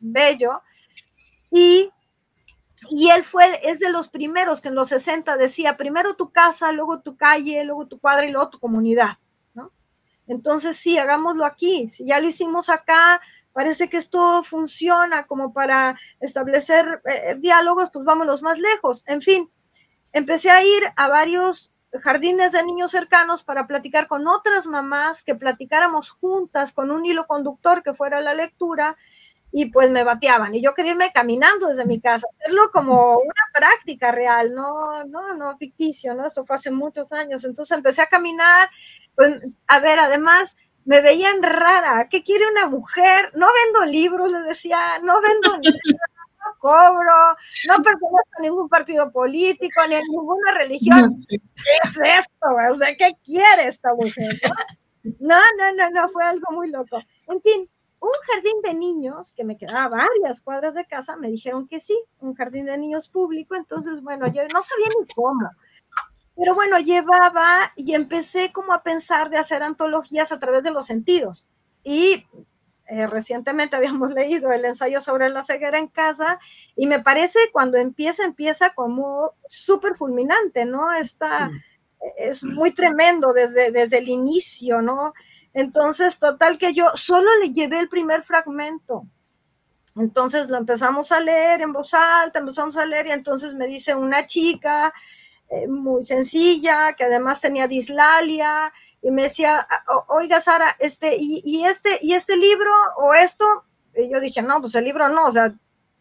bello, 0.00 0.62
y 1.50 1.90
y 2.90 3.10
él 3.10 3.24
fue, 3.24 3.60
es 3.64 3.80
de 3.80 3.90
los 3.90 4.08
primeros 4.08 4.60
que 4.60 4.68
en 4.68 4.74
los 4.74 4.88
60 4.88 5.36
decía, 5.36 5.76
primero 5.76 6.14
tu 6.14 6.30
casa, 6.30 6.70
luego 6.72 7.00
tu 7.00 7.16
calle, 7.16 7.64
luego 7.64 7.86
tu 7.86 7.98
cuadra 7.98 8.26
y 8.26 8.30
luego 8.30 8.50
tu 8.50 8.58
comunidad. 8.58 9.18
Entonces, 10.28 10.76
sí, 10.76 10.98
hagámoslo 10.98 11.46
aquí. 11.46 11.88
Si 11.88 12.04
ya 12.04 12.20
lo 12.20 12.28
hicimos 12.28 12.68
acá, 12.68 13.18
parece 13.54 13.88
que 13.88 13.96
esto 13.96 14.44
funciona 14.44 15.26
como 15.26 15.54
para 15.54 15.98
establecer 16.20 17.00
eh, 17.06 17.36
diálogos, 17.38 17.88
pues 17.90 18.04
vámonos 18.04 18.42
más 18.42 18.58
lejos. 18.58 19.02
En 19.06 19.22
fin, 19.22 19.50
empecé 20.12 20.50
a 20.50 20.62
ir 20.62 20.82
a 20.96 21.08
varios 21.08 21.72
jardines 22.02 22.52
de 22.52 22.62
niños 22.62 22.90
cercanos 22.90 23.42
para 23.42 23.66
platicar 23.66 24.06
con 24.06 24.26
otras 24.26 24.66
mamás, 24.66 25.22
que 25.22 25.34
platicáramos 25.34 26.10
juntas 26.10 26.72
con 26.72 26.90
un 26.90 27.06
hilo 27.06 27.26
conductor 27.26 27.82
que 27.82 27.94
fuera 27.94 28.20
la 28.20 28.34
lectura 28.34 28.98
y 29.50 29.66
pues 29.70 29.90
me 29.90 30.04
bateaban 30.04 30.54
y 30.54 30.62
yo 30.62 30.74
quería 30.74 30.92
irme 30.92 31.12
caminando 31.12 31.68
desde 31.68 31.86
mi 31.86 32.00
casa, 32.00 32.26
hacerlo 32.38 32.70
como 32.72 33.18
una 33.18 33.44
práctica 33.52 34.12
real, 34.12 34.54
no, 34.54 35.04
no, 35.04 35.34
no 35.34 35.56
ficticio, 35.58 36.14
¿no? 36.14 36.26
Eso 36.26 36.44
fue 36.44 36.56
hace 36.56 36.70
muchos 36.70 37.12
años. 37.12 37.44
Entonces 37.44 37.76
empecé 37.76 38.02
a 38.02 38.06
caminar, 38.06 38.68
pues, 39.14 39.40
a 39.66 39.80
ver, 39.80 39.98
además 39.98 40.56
me 40.84 41.00
veían 41.00 41.42
rara, 41.42 42.08
¿qué 42.10 42.22
quiere 42.22 42.48
una 42.50 42.66
mujer? 42.66 43.30
No 43.34 43.46
vendo 43.64 43.92
libros, 43.92 44.30
les 44.30 44.44
decía, 44.44 44.98
no 45.02 45.20
vendo 45.20 45.50
no 46.38 46.58
cobro, 46.58 47.36
no 47.68 47.74
pertenezco 47.76 48.28
a 48.38 48.42
ningún 48.42 48.68
partido 48.68 49.10
político, 49.12 49.80
ni 49.88 49.96
a 49.96 50.00
ninguna 50.00 50.54
religión. 50.54 51.10
¿Qué 51.28 51.36
es 51.84 52.24
esto? 52.24 52.48
O 52.72 52.74
sea, 52.76 52.96
¿qué 52.96 53.12
quiere 53.24 53.68
esta 53.68 53.92
mujer? 53.94 54.34
No, 55.20 55.36
no, 55.58 55.72
no, 55.76 55.90
no, 55.90 56.08
fue 56.10 56.24
algo 56.24 56.52
muy 56.52 56.70
loco. 56.70 56.98
En 57.26 57.40
fin, 57.42 57.68
un 58.08 58.34
jardín 58.34 58.62
de 58.62 58.74
niños 58.74 59.32
que 59.32 59.44
me 59.44 59.56
quedaba 59.56 59.88
varias 59.88 60.40
cuadras 60.40 60.74
de 60.74 60.86
casa, 60.86 61.16
me 61.16 61.28
dijeron 61.28 61.68
que 61.68 61.80
sí, 61.80 61.98
un 62.20 62.34
jardín 62.34 62.66
de 62.66 62.76
niños 62.78 63.08
público, 63.08 63.54
entonces, 63.54 64.02
bueno, 64.02 64.26
yo 64.26 64.42
no 64.52 64.62
sabía 64.62 64.88
ni 65.00 65.06
cómo. 65.14 65.50
Pero 66.36 66.54
bueno, 66.54 66.78
llevaba 66.78 67.72
y 67.76 67.94
empecé 67.94 68.52
como 68.52 68.72
a 68.72 68.82
pensar 68.82 69.28
de 69.28 69.38
hacer 69.38 69.62
antologías 69.62 70.30
a 70.30 70.38
través 70.38 70.62
de 70.62 70.70
los 70.70 70.86
sentidos. 70.86 71.48
Y 71.82 72.26
eh, 72.86 73.06
recientemente 73.06 73.76
habíamos 73.76 74.10
leído 74.14 74.52
el 74.52 74.64
ensayo 74.64 75.00
sobre 75.00 75.28
la 75.28 75.42
ceguera 75.42 75.78
en 75.78 75.88
casa 75.88 76.38
y 76.76 76.86
me 76.86 77.00
parece 77.00 77.38
cuando 77.52 77.76
empieza, 77.76 78.24
empieza 78.24 78.70
como 78.74 79.32
súper 79.48 79.96
fulminante, 79.96 80.64
¿no? 80.64 80.92
Está, 80.92 81.50
es 82.16 82.44
muy 82.44 82.72
tremendo 82.72 83.32
desde, 83.32 83.70
desde 83.72 83.98
el 83.98 84.08
inicio, 84.08 84.80
¿no? 84.80 85.12
Entonces, 85.54 86.18
total 86.18 86.58
que 86.58 86.72
yo 86.72 86.90
solo 86.94 87.28
le 87.40 87.52
llevé 87.52 87.80
el 87.80 87.88
primer 87.88 88.22
fragmento. 88.22 89.06
Entonces 89.96 90.48
lo 90.48 90.56
empezamos 90.56 91.10
a 91.10 91.20
leer 91.20 91.60
en 91.60 91.72
voz 91.72 91.92
alta, 91.94 92.38
empezamos 92.38 92.76
a 92.76 92.86
leer 92.86 93.08
y 93.08 93.10
entonces 93.10 93.54
me 93.54 93.66
dice 93.66 93.94
una 93.94 94.26
chica 94.26 94.92
eh, 95.50 95.66
muy 95.66 96.04
sencilla, 96.04 96.92
que 96.92 97.04
además 97.04 97.40
tenía 97.40 97.66
dislalia, 97.66 98.72
y 99.00 99.10
me 99.10 99.22
decía, 99.22 99.66
oiga 100.08 100.40
Sara, 100.40 100.76
este, 100.78 101.16
y, 101.18 101.64
este, 101.64 101.98
y 102.02 102.12
este 102.12 102.36
libro 102.36 102.70
o 102.98 103.14
esto, 103.14 103.64
y 103.96 104.10
yo 104.10 104.20
dije, 104.20 104.42
no, 104.42 104.60
pues 104.60 104.74
el 104.74 104.84
libro 104.84 105.08
no, 105.08 105.26
o 105.26 105.30
sea, 105.30 105.54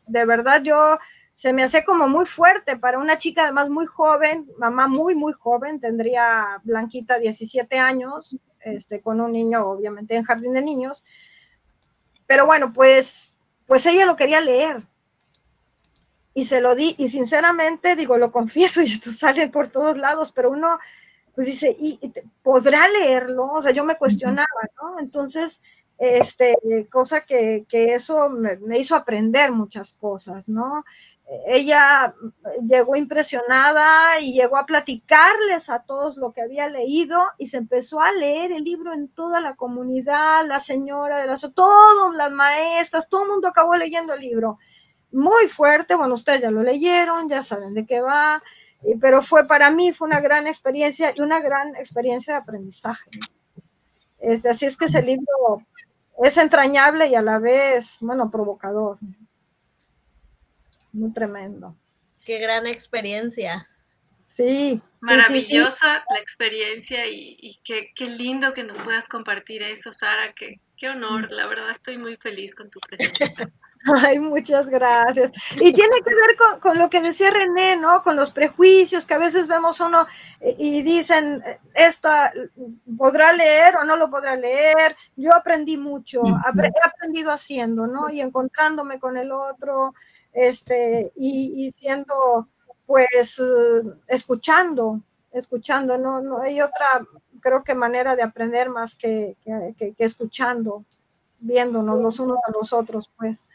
de 0.06 0.26
verdad 0.26 0.61
yo 0.64 0.99
se 1.34 1.53
me 1.53 1.64
hace 1.64 1.86
como 1.86 2.10
muy 2.10 2.26
fuerte 2.26 2.78
para 2.78 2.99
una 2.99 3.18
chica 3.18 3.44
además 3.44 3.69
muy 3.69 3.86
joven, 3.86 4.49
mamá 4.57 4.88
muy, 4.88 5.15
muy 5.15 5.32
joven, 5.32 5.80
tendría 5.80 6.60
Blanquita 6.64 7.18
17 7.18 7.80
años, 7.80 8.36
este, 8.73 9.02
con 9.02 9.22
un 9.22 9.31
niño, 9.31 9.65
obviamente 9.65 10.15
en 10.15 10.23
jardín 10.23 10.53
de 10.53 10.61
niños. 10.61 11.03
Pero 12.26 12.45
bueno, 12.45 12.73
pues, 12.73 13.34
pues 13.65 13.85
ella 13.85 14.06
lo 14.06 14.15
quería 14.15 14.41
leer. 14.41 14.84
Y 16.34 16.45
se 16.45 16.61
lo 16.61 16.76
di, 16.76 16.95
y 16.98 17.10
sinceramente 17.10 17.95
digo, 17.95 18.18
lo 18.18 18.31
confieso, 18.31 18.81
y 18.84 18.88
esto 18.88 19.11
sale 19.11 19.49
por 19.49 19.69
todos 19.69 19.98
lados, 19.98 20.31
pero 20.31 20.52
uno 20.52 20.80
pues 21.38 21.45
dice, 21.45 21.77
¿y, 21.80 21.99
podrá 22.41 22.88
leerlo? 22.88 23.45
O 23.45 23.61
sea, 23.61 23.72
yo 23.72 23.84
me 23.84 23.95
cuestionaba, 23.95 24.48
¿no? 24.81 24.99
Entonces, 24.99 25.61
este, 25.99 26.56
cosa 26.91 27.22
que, 27.22 27.64
que 27.69 27.94
eso 27.94 28.27
me, 28.27 28.57
me, 28.57 28.80
hizo 28.80 28.95
aprender 28.95 29.52
muchas 29.52 29.94
cosas, 29.94 30.49
¿no? 30.49 30.84
Ella 31.45 32.16
llegó 32.66 32.95
impresionada 32.95 34.20
y 34.22 34.34
llegó 34.34 34.56
a 34.58 34.66
platicarles 34.66 35.70
a 35.70 35.84
todos 35.84 36.16
lo 36.16 36.32
que 36.32 36.41
había 36.41 36.70
leído 36.70 37.22
y 37.38 37.48
se 37.48 37.58
empezó 37.58 37.99
a 37.99 38.14
leer 38.14 38.54
el 38.54 38.64
libro 38.64 38.94
en 38.94 39.10
toda 39.10 39.41
la 39.41 39.56
comunidad, 39.56 40.45
la 40.48 40.62
señora 40.62 41.18
de 41.18 41.28
las, 41.28 41.41
todas 41.54 42.16
las 42.16 42.32
maestras, 42.32 43.10
todo 43.10 43.24
el 43.24 43.30
mundo 43.30 43.49
acabó 43.49 43.76
leyendo 43.76 44.14
el 44.14 44.22
libro. 44.22 44.58
Muy 45.12 45.48
fuerte, 45.49 45.95
bueno, 45.95 46.14
ustedes 46.14 46.41
ya 46.41 46.52
lo 46.52 46.64
leyeron, 46.64 47.30
ya 47.30 47.41
saben 47.41 47.74
de 47.74 47.86
qué 47.86 47.99
va, 47.99 48.41
pero 49.02 49.22
fue 49.22 49.48
para 49.48 49.70
mí, 49.70 49.91
fue 49.91 50.08
una 50.08 50.22
gran 50.22 50.48
experiencia 50.48 51.14
y 51.14 51.22
una 51.22 51.41
gran 51.41 51.76
experiencia 51.76 52.36
de 52.36 52.40
aprendizaje. 52.40 53.10
Este, 54.20 54.49
así 54.49 54.66
es 54.66 54.78
que 54.78 54.86
ese 54.86 55.02
libro 55.02 55.62
es 56.24 56.38
entrañable 56.38 57.08
y 57.08 57.16
a 57.16 57.22
la 57.22 57.38
vez, 57.38 57.98
bueno, 57.99 58.32
provocador 58.32 58.98
muy 60.91 61.11
tremendo. 61.14 61.76
Qué 62.26 62.39
gran 62.39 62.68
experiencia. 62.68 63.68
Sí. 64.26 64.81
Maravillosa 64.99 66.03
la 66.09 66.19
experiencia 66.19 67.05
y, 67.07 67.59
qué, 67.64 67.91
lindo 68.07 68.53
que 68.53 68.64
nos 68.64 68.77
puedas 68.80 69.07
compartir 69.07 69.64
eso, 69.64 69.91
Sara. 69.91 70.34
Qué, 70.34 70.59
qué 70.76 70.89
honor, 70.89 71.31
la 71.31 71.47
verdad 71.47 71.72
estoy 71.72 71.97
muy 71.97 72.18
feliz 72.18 72.53
con 72.53 72.69
tu 72.69 72.80
presencia. 72.80 73.51
Ay, 74.03 74.19
muchas 74.19 74.68
gracias. 74.68 75.31
Y 75.55 75.73
tiene 75.73 76.01
que 76.03 76.14
ver 76.14 76.59
con, 76.59 76.77
lo 76.77 76.89
que 76.89 77.01
decía 77.01 77.31
René, 77.31 77.77
¿no? 77.77 78.01
Con 78.03 78.15
los 78.15 78.31
prejuicios 78.31 79.05
que 79.05 79.14
a 79.14 79.19
veces 79.19 79.47
vemos 79.47 79.80
uno 79.80 80.07
y 80.57 80.81
dicen, 80.81 81.41
esta 81.73 82.34
podrá 82.97 83.34
leer 83.34 83.77
o 83.77 83.84
no 83.84 83.95
lo 83.95 84.09
podrá 84.09 84.35
leer. 84.35 84.95
Yo 85.15 85.34
aprendí 85.34 85.77
mucho, 85.77 86.22
he 86.26 86.88
aprendido 86.88 87.31
haciendo, 87.31 87.88
¿no? 87.88 88.09
Y 88.09 88.22
encontrándome 88.22 88.99
con 88.99 89.18
el 89.18 89.31
otro, 89.31 89.93
este, 90.38 91.11
y, 91.15 91.72
siendo, 91.72 92.47
pues, 92.85 93.41
escuchando, 94.07 95.01
escuchando, 95.31 95.97
no, 95.97 96.22
no 96.22 96.41
hay 96.41 96.61
otra, 96.61 97.07
creo 97.41 97.64
que 97.64 97.73
manera 97.73 98.15
de 98.15 98.22
aprender 98.22 98.69
más 98.69 98.95
que, 98.95 99.35
que, 99.77 99.95
escuchando, 99.97 100.85
viéndonos 101.39 101.99
los 101.99 102.19
unos 102.19 102.38
a 102.47 102.51
los 102.51 102.72
otros, 102.72 103.09
pues. 103.18 103.47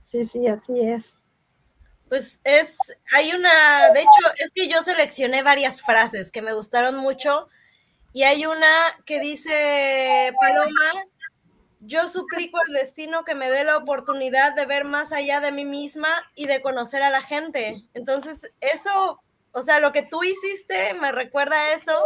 Sí, 0.00 0.24
sí, 0.24 0.48
así 0.48 0.80
es. 0.80 1.16
Pues 2.08 2.40
es, 2.42 2.76
hay 3.14 3.32
una, 3.32 3.90
de 3.92 4.00
hecho, 4.00 4.34
es 4.38 4.50
que 4.50 4.66
yo 4.66 4.82
seleccioné 4.82 5.44
varias 5.44 5.82
frases 5.82 6.32
que 6.32 6.42
me 6.42 6.54
gustaron 6.54 6.96
mucho 6.96 7.48
y 8.12 8.24
hay 8.24 8.44
una 8.44 8.66
que 9.04 9.20
dice, 9.20 10.32
Paloma, 10.40 11.04
yo 11.88 12.06
suplico 12.06 12.58
al 12.60 12.74
destino 12.74 13.24
que 13.24 13.34
me 13.34 13.48
dé 13.48 13.64
la 13.64 13.78
oportunidad 13.78 14.54
de 14.54 14.66
ver 14.66 14.84
más 14.84 15.10
allá 15.10 15.40
de 15.40 15.52
mí 15.52 15.64
misma 15.64 16.08
y 16.34 16.46
de 16.46 16.60
conocer 16.60 17.02
a 17.02 17.08
la 17.08 17.22
gente. 17.22 17.88
Entonces, 17.94 18.52
eso, 18.60 19.22
o 19.52 19.62
sea, 19.62 19.80
lo 19.80 19.90
que 19.90 20.02
tú 20.02 20.22
hiciste 20.22 20.94
me 21.00 21.12
recuerda 21.12 21.56
a 21.56 21.72
eso. 21.72 22.04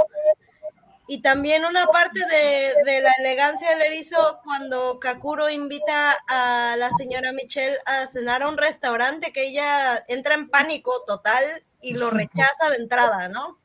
Y 1.09 1.21
también 1.21 1.65
una 1.65 1.87
parte 1.87 2.21
de, 2.21 3.01
la 3.01 3.11
elegancia 3.19 3.71
del 3.71 3.83
erizo 3.83 4.39
cuando 4.45 5.01
Kakuro 5.01 5.51
invita 5.51 6.17
a 6.29 6.77
la 6.79 6.91
señora 6.91 7.33
Michelle 7.33 7.77
a 7.85 8.07
cenar 8.07 8.45
a 8.45 8.49
un 8.49 8.59
restaurante 8.59 9.33
que 9.33 9.49
ella 9.49 10.05
entra 10.07 10.35
en 10.35 10.49
pánico 10.49 11.03
total 11.05 11.43
y 11.81 11.95
lo 11.97 12.09
rechaza 12.11 12.71
de 12.71 12.77
entrada, 12.77 13.29
¿no? 13.29 13.59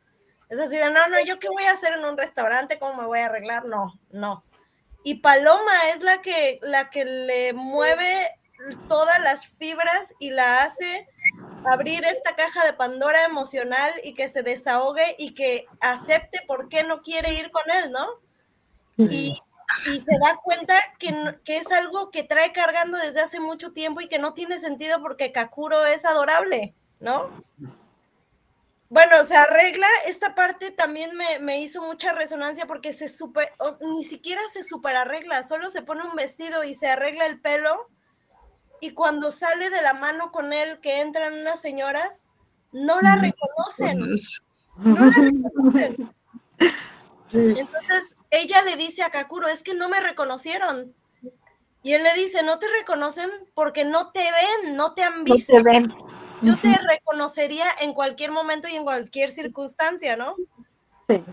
Es 0.49 0.57
así 0.57 0.77
de, 0.77 0.89
no, 0.89 1.07
no, 1.10 1.19
yo 1.23 1.38
qué 1.38 1.49
voy 1.49 1.64
a 1.65 1.73
hacer 1.73 1.94
en 1.94 2.06
un 2.06 2.18
restaurante, 2.18 2.80
cómo 2.80 3.02
me 3.02 3.07
voy 3.07 3.19
a 3.19 3.27
arreglar, 3.27 3.65
no, 3.65 3.99
no 4.10 4.44
y 5.03 5.15
Paloma 5.15 5.90
es 5.94 6.03
la 6.03 6.22
que, 6.22 6.60
la 6.61 6.90
que 6.90 7.06
le 7.06 7.53
mueve 7.53 8.28
todas 8.88 9.19
las 9.22 9.48
fibras 9.48 10.15
y 10.19 10.32
la 10.32 10.64
hace 10.64 11.07
abrir 11.65 12.03
esta 12.06 12.36
caja 12.36 12.65
de 12.65 12.74
Pandora 12.74 13.26
emocional 13.26 13.91
y 14.03 14.14
que 14.14 14.28
se 14.28 14.44
desahogue 14.44 15.15
y 15.18 15.34
que 15.34 15.65
acepte 15.80 16.41
por 16.48 16.69
qué 16.69 16.84
no 16.84 17.02
quiere 17.02 17.34
ir 17.34 17.52
con 17.52 17.64
él, 17.84 17.91
¿no? 17.91 18.07
Y, 18.98 19.40
se 19.86 20.18
da 20.19 20.40
cuenta 20.44 20.74
que, 20.98 21.14
que, 21.44 21.57
es 21.57 21.72
algo 21.72 22.10
que 22.10 22.24
trae 22.24 22.52
cargando 22.52 22.98
desde 22.98 23.19
hace 23.19 23.40
mucho 23.40 23.74
tiempo 23.74 24.02
y 24.02 24.07
que 24.07 24.18
no 24.18 24.34
tiene 24.34 24.60
sentido 24.60 25.02
porque 25.02 25.32
Kakuro 25.32 25.86
es 25.86 26.03
adorable, 26.06 26.74
¿no? 26.99 27.30
Bueno, 28.90 29.26
se 29.26 29.36
arregla, 29.36 29.88
esta 30.06 30.34
parte 30.34 30.72
también 30.72 31.12
me, 31.42 31.60
hizo 31.60 31.82
mucha 31.82 32.14
resonancia 32.14 32.66
porque 32.68 32.94
se 32.94 33.10
super, 33.10 33.52
ni 33.82 34.04
siquiera 34.04 34.42
se 34.54 34.64
super 34.64 34.96
arregla, 34.96 35.46
solo 35.46 35.70
se 35.70 35.82
pone 35.82 36.04
un 36.04 36.16
vestido 36.16 36.64
y 36.64 36.74
se 36.74 36.88
arregla 36.88 37.26
el 37.26 37.42
pelo 37.42 37.90
y 38.80 38.92
cuando 38.92 39.32
sale 39.32 39.70
de 39.70 39.82
la 39.82 39.94
mano 39.94 40.32
con 40.32 40.54
él 40.54 40.80
que 40.80 41.02
entran 41.02 41.34
unas 41.34 41.60
señoras, 41.60 42.26
no 42.72 43.02
la 43.02 43.16
reconocen. 43.16 44.00
No 44.78 45.06
la 45.06 45.12
reconocen. 45.18 46.16
Entonces 47.34 48.16
ella 48.30 48.62
le 48.62 48.78
dice 48.78 49.04
a 49.04 49.10
Kakuro, 49.10 49.50
es 49.50 49.64
que 49.64 49.74
no 49.74 49.90
me 49.90 50.00
reconocieron. 50.00 50.96
Y 51.84 51.94
él 51.94 52.04
le 52.04 52.14
dice, 52.14 52.42
no 52.42 52.58
te 52.58 52.68
reconocen 52.70 53.30
porque 53.54 53.84
no 53.84 54.12
te 54.12 54.22
ven, 54.22 54.76
no 54.78 54.94
te 54.94 55.04
han 55.04 55.26
visto. 55.26 55.58
No 55.58 55.64
te 55.64 55.70
ven 55.70 55.94
yo 56.42 56.56
te 56.58 56.76
reconocería 56.90 57.66
en 57.82 57.94
cualquier 57.94 58.32
momento 58.32 58.68
y 58.68 58.76
en 58.76 58.84
cualquier 58.84 59.30
circunstancia, 59.30 60.16
¿no? 60.16 60.36
Sí. 61.08 61.24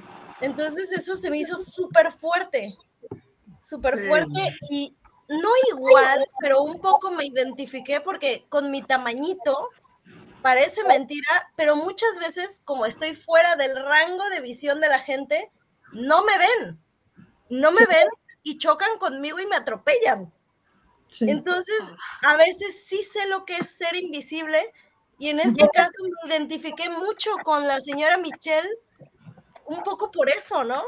Entonces 0.41 0.93
eso 0.93 1.17
se 1.17 1.31
me 1.31 1.39
hizo 1.39 1.57
súper 1.57 2.13
fuerte, 2.13 2.77
súper 3.61 3.99
fuerte 4.07 4.55
y 4.71 4.95
no 5.29 5.49
igual, 5.73 6.27
pero 6.41 6.63
un 6.63 6.81
poco 6.81 7.11
me 7.11 7.25
identifiqué 7.25 8.01
porque 8.01 8.45
con 8.49 8.71
mi 8.71 8.83
tamañito 8.83 9.71
parece 10.43 10.85
mentira, 10.85 11.51
pero 11.57 11.77
muchas 11.77 12.19
veces 12.19 12.61
como 12.65 12.85
estoy 12.85 13.15
fuera 13.15 13.57
del 13.57 13.75
rango 13.75 14.29
de 14.29 14.41
visión 14.41 14.81
de 14.81 14.89
la 14.89 14.99
gente, 14.99 15.51
no 15.93 16.25
me 16.25 16.37
ven, 16.37 16.79
no 17.49 17.73
me 17.73 17.87
ven 17.87 18.07
y 18.43 18.59
chocan 18.59 18.99
conmigo 18.99 19.41
y 19.41 19.47
me 19.47 19.57
atropellan. 19.57 20.33
Entonces, 21.21 21.81
a 22.23 22.37
veces 22.37 22.85
sí 22.87 23.03
sé 23.03 23.27
lo 23.29 23.45
que 23.45 23.57
es 23.57 23.71
ser 23.71 23.97
invisible, 23.97 24.73
y 25.19 25.28
en 25.28 25.41
este 25.41 25.69
caso 25.73 25.93
me 26.24 26.31
identifiqué 26.36 26.91
mucho 26.91 27.31
con 27.43 27.66
la 27.66 27.81
señora 27.81 28.19
Michelle, 28.19 28.69
un 29.66 29.82
poco 29.82 30.11
por 30.11 30.28
eso, 30.28 30.65
¿no? 30.65 30.82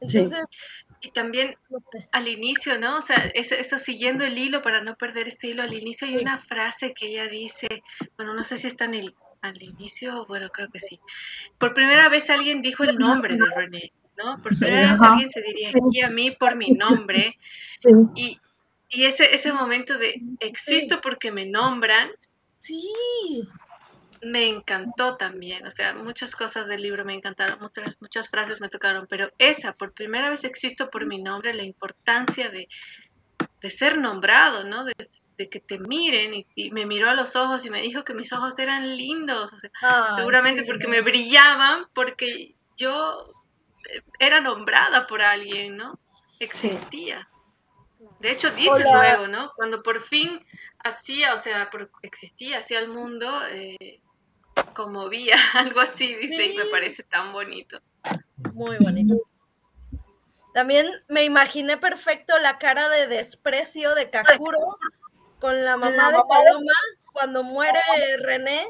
Entonces, 0.00 0.40
Y 1.00 1.10
también 1.12 1.56
al 2.12 2.28
inicio, 2.28 2.78
¿no? 2.78 2.98
O 2.98 3.02
sea, 3.02 3.16
eso, 3.34 3.78
siguiendo 3.78 4.24
el 4.24 4.38
hilo 4.38 4.62
para 4.62 4.82
no 4.82 4.96
perder 4.96 5.28
este 5.28 5.48
hilo, 5.48 5.62
al 5.62 5.74
inicio 5.74 6.06
hay 6.06 6.16
una 6.16 6.38
frase 6.38 6.94
que 6.94 7.08
ella 7.08 7.26
dice, 7.28 7.82
bueno, 8.16 8.34
no 8.34 8.44
sé 8.44 8.56
si 8.56 8.68
está 8.68 8.84
en 8.84 8.94
el, 8.94 9.14
al 9.42 9.60
inicio, 9.62 10.26
bueno, 10.26 10.48
creo 10.50 10.68
que 10.70 10.80
sí. 10.80 11.00
Por 11.58 11.74
primera 11.74 12.08
vez 12.08 12.30
alguien 12.30 12.62
dijo 12.62 12.84
el 12.84 12.96
nombre 12.96 13.34
de 13.34 13.44
René, 13.54 13.92
¿no? 14.16 14.40
Por 14.42 14.56
primera 14.56 14.92
vez 14.92 15.02
alguien 15.02 15.30
se 15.30 15.42
diría 15.42 15.70
aquí 15.70 16.02
a 16.02 16.08
mí 16.08 16.30
por 16.32 16.56
mi 16.56 16.70
nombre. 16.70 17.36
Y, 18.14 18.40
y 18.88 19.04
ese, 19.04 19.34
ese 19.34 19.52
momento 19.52 19.98
de 19.98 20.20
existo 20.40 21.00
porque 21.00 21.32
me 21.32 21.46
nombran, 21.46 22.10
Sí. 22.62 23.48
Me 24.22 24.46
encantó 24.48 25.16
también, 25.16 25.66
o 25.66 25.70
sea, 25.72 25.94
muchas 25.94 26.36
cosas 26.36 26.68
del 26.68 26.80
libro 26.80 27.04
me 27.04 27.12
encantaron, 27.12 27.58
muchas, 27.60 28.00
muchas 28.00 28.28
frases 28.28 28.60
me 28.60 28.68
tocaron, 28.68 29.08
pero 29.10 29.32
esa, 29.36 29.72
por 29.72 29.92
primera 29.92 30.30
vez 30.30 30.44
existo 30.44 30.88
por 30.88 31.06
mi 31.06 31.20
nombre, 31.20 31.54
la 31.54 31.64
importancia 31.64 32.50
de, 32.50 32.68
ser 33.68 33.98
nombrado, 33.98 34.62
¿no? 34.62 34.84
De, 34.84 34.94
que 35.48 35.58
te 35.58 35.80
miren 35.80 36.46
y, 36.54 36.70
me 36.70 36.86
miró 36.86 37.10
a 37.10 37.14
los 37.14 37.34
ojos 37.34 37.64
y 37.64 37.70
me 37.70 37.82
dijo 37.82 38.04
que 38.04 38.14
mis 38.14 38.32
ojos 38.32 38.56
eran 38.60 38.96
lindos, 38.96 39.50
seguramente 40.16 40.62
porque 40.62 40.86
me 40.86 41.00
brillaban, 41.00 41.86
porque 41.92 42.54
yo 42.76 43.24
eh, 43.90 44.02
era 44.20 44.40
nombrada 44.40 45.08
por 45.08 45.20
alguien, 45.20 45.76
¿no? 45.76 45.98
Existía. 46.38 47.28
De 48.20 48.30
hecho, 48.30 48.50
dice 48.50 48.80
luego, 48.80 49.28
¿no? 49.28 49.52
Cuando 49.56 49.82
por 49.82 50.00
fin 50.00 50.44
hacía, 50.78 51.34
o 51.34 51.38
sea, 51.38 51.70
existía, 52.02 52.58
hacía 52.58 52.78
el 52.78 52.88
mundo, 52.88 53.28
eh, 53.50 54.00
conmovía, 54.74 55.36
algo 55.54 55.80
así, 55.80 56.14
dice, 56.16 56.46
y 56.46 56.56
me 56.56 56.66
parece 56.66 57.02
tan 57.02 57.32
bonito. 57.32 57.80
Muy 58.52 58.76
bonito. 58.78 59.16
También 60.52 60.90
me 61.08 61.24
imaginé 61.24 61.78
perfecto 61.78 62.38
la 62.38 62.58
cara 62.58 62.88
de 62.88 63.06
desprecio 63.06 63.94
de 63.94 64.10
Kakuro 64.10 64.58
con 65.40 65.64
la 65.64 65.76
mamá 65.76 66.12
de 66.12 66.18
Paloma 66.28 66.72
cuando 67.12 67.42
muere 67.42 67.80
René 68.22 68.66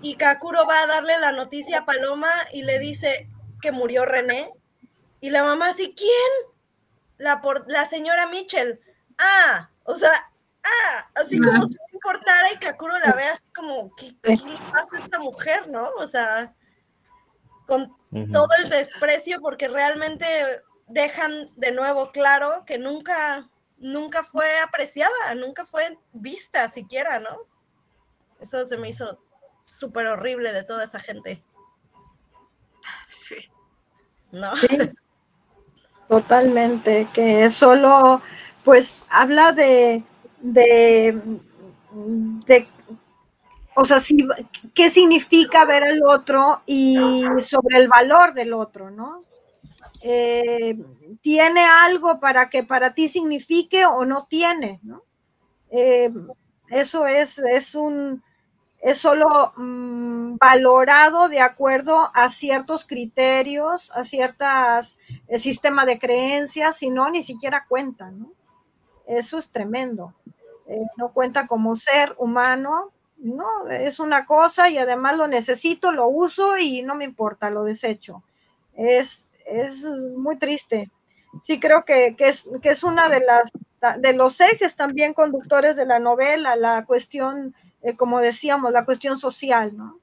y 0.00 0.14
Kakuro 0.14 0.64
va 0.66 0.82
a 0.82 0.86
darle 0.86 1.18
la 1.18 1.32
noticia 1.32 1.80
a 1.80 1.84
Paloma 1.84 2.30
y 2.52 2.62
le 2.62 2.78
dice 2.78 3.28
que 3.60 3.72
murió 3.72 4.04
René. 4.04 4.52
Y 5.20 5.30
la 5.30 5.42
mamá 5.42 5.68
así, 5.68 5.92
¿quién? 5.96 6.55
La, 7.18 7.40
por, 7.40 7.70
la 7.70 7.86
señora 7.86 8.26
Mitchell. 8.28 8.80
Ah, 9.18 9.70
o 9.84 9.94
sea, 9.94 10.12
ah, 10.64 11.10
así 11.14 11.38
como 11.38 11.66
si 11.66 11.74
no 11.74 11.80
importara 11.92 12.52
y 12.52 12.58
Kakuro 12.58 12.98
la 12.98 13.12
vea 13.12 13.32
así 13.32 13.44
como, 13.54 13.94
¿qué, 13.96 14.14
le 14.22 14.36
pasa 14.72 14.96
a 14.96 15.00
esta 15.00 15.18
mujer, 15.18 15.68
no? 15.68 15.88
O 15.98 16.06
sea, 16.06 16.54
con 17.66 17.96
todo 18.32 18.48
el 18.62 18.68
desprecio, 18.68 19.40
porque 19.40 19.68
realmente 19.68 20.26
dejan 20.88 21.50
de 21.56 21.72
nuevo 21.72 22.12
claro 22.12 22.64
que 22.64 22.78
nunca, 22.78 23.48
nunca 23.78 24.22
fue 24.22 24.58
apreciada, 24.60 25.34
nunca 25.34 25.66
fue 25.66 25.98
vista 26.12 26.68
siquiera, 26.68 27.18
¿no? 27.18 27.38
Eso 28.40 28.66
se 28.66 28.76
me 28.76 28.88
hizo 28.88 29.20
súper 29.62 30.06
horrible 30.06 30.52
de 30.52 30.62
toda 30.62 30.84
esa 30.84 31.00
gente. 31.00 31.42
Sí. 33.08 33.50
¿No? 34.30 34.52
Totalmente, 36.08 37.08
que 37.12 37.50
solo, 37.50 38.20
pues, 38.64 39.02
habla 39.10 39.52
de 39.52 40.04
de, 40.40 41.20
o 43.74 43.84
sea, 43.84 44.00
sí, 44.00 44.16
qué 44.74 44.88
significa 44.88 45.64
ver 45.64 45.84
al 45.84 46.02
otro 46.02 46.62
y 46.66 47.24
sobre 47.40 47.78
el 47.78 47.88
valor 47.88 48.32
del 48.32 48.54
otro, 48.54 48.90
¿no? 48.90 49.22
Eh, 50.02 50.78
¿Tiene 51.22 51.64
algo 51.64 52.20
para 52.20 52.50
que 52.50 52.64
para 52.64 52.94
ti 52.94 53.08
signifique 53.08 53.86
o 53.86 54.04
no 54.04 54.26
tiene, 54.28 54.80
¿no? 54.82 55.02
Eh, 55.70 56.10
eso 56.70 57.06
es, 57.06 57.38
es 57.38 57.74
un, 57.74 58.22
es 58.80 58.98
solo 58.98 59.52
mm, 59.56 60.36
valorado 60.38 61.28
de 61.28 61.40
acuerdo 61.40 62.10
a 62.14 62.28
ciertos 62.28 62.84
criterios, 62.86 63.90
a 63.94 64.04
ciertas 64.04 64.98
el 65.28 65.40
sistema 65.40 65.86
de 65.86 65.98
creencias, 65.98 66.76
si 66.78 66.90
no, 66.90 67.10
ni 67.10 67.22
siquiera 67.22 67.66
cuenta, 67.68 68.10
¿no? 68.10 68.32
Eso 69.06 69.38
es 69.38 69.50
tremendo. 69.50 70.14
Eh, 70.68 70.80
no 70.96 71.12
cuenta 71.12 71.46
como 71.46 71.76
ser 71.76 72.14
humano, 72.18 72.92
no, 73.18 73.68
es 73.70 74.00
una 74.00 74.26
cosa 74.26 74.68
y 74.68 74.78
además 74.78 75.16
lo 75.16 75.26
necesito, 75.28 75.92
lo 75.92 76.08
uso 76.08 76.58
y 76.58 76.82
no 76.82 76.94
me 76.94 77.04
importa, 77.04 77.50
lo 77.50 77.64
desecho. 77.64 78.22
Es, 78.74 79.26
es 79.46 79.84
muy 79.84 80.38
triste. 80.38 80.90
Sí 81.42 81.60
creo 81.60 81.84
que, 81.84 82.14
es, 82.18 82.48
que 82.62 82.70
es 82.70 82.82
una 82.82 83.08
de 83.08 83.20
las 83.20 83.52
de 83.98 84.12
los 84.14 84.40
ejes 84.40 84.74
también 84.74 85.14
conductores 85.14 85.76
de 85.76 85.86
la 85.86 85.98
novela, 85.98 86.56
la 86.56 86.84
cuestión, 86.86 87.54
eh, 87.86 87.96
como 87.96 88.18
decíamos, 88.18 88.72
la 88.72 88.84
cuestión 88.84 89.16
social, 89.16 89.76
¿no? 89.76 90.00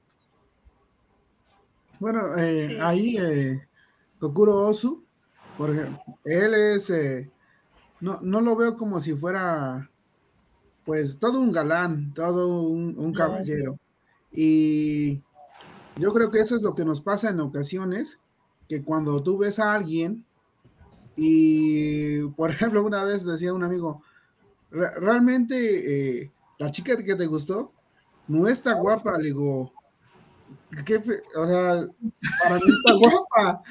Bueno, 2.00 2.36
eh, 2.38 2.80
ahí 2.80 3.18
eh, 3.18 3.68
Kokuro 4.18 4.66
Osu, 4.68 5.04
porque 5.58 5.86
él 6.24 6.54
es, 6.54 6.88
eh, 6.88 7.30
no, 8.00 8.20
no 8.22 8.40
lo 8.40 8.56
veo 8.56 8.74
como 8.74 9.00
si 9.00 9.12
fuera, 9.12 9.90
pues, 10.86 11.18
todo 11.18 11.38
un 11.40 11.52
galán, 11.52 12.14
todo 12.14 12.62
un, 12.62 13.12
caballero. 13.12 13.78
Y 14.32 15.22
yo 15.96 16.14
creo 16.14 16.30
que 16.30 16.40
eso 16.40 16.56
es 16.56 16.62
lo 16.62 16.74
que 16.74 16.86
nos 16.86 17.02
pasa 17.02 17.28
en 17.28 17.40
ocasiones, 17.40 18.18
que 18.66 18.82
cuando 18.82 19.22
tú 19.22 19.36
ves 19.36 19.58
a 19.58 19.74
alguien 19.74 20.24
y, 21.16 22.22
por 22.28 22.50
ejemplo, 22.50 22.82
una 22.82 23.04
vez 23.04 23.26
decía 23.26 23.52
un 23.52 23.62
amigo, 23.62 24.02
realmente 24.70 26.22
eh, 26.22 26.32
la 26.58 26.70
chica 26.70 26.96
que 26.96 27.14
te 27.14 27.26
gustó 27.26 27.72
no 28.28 28.48
está 28.48 28.74
guapa, 28.74 29.18
le 29.18 29.24
digo, 29.24 29.72
o 31.36 31.46
sea, 31.46 31.86
para 32.42 32.56
mí 32.56 32.62
está 32.66 32.92
guapa. 32.94 33.62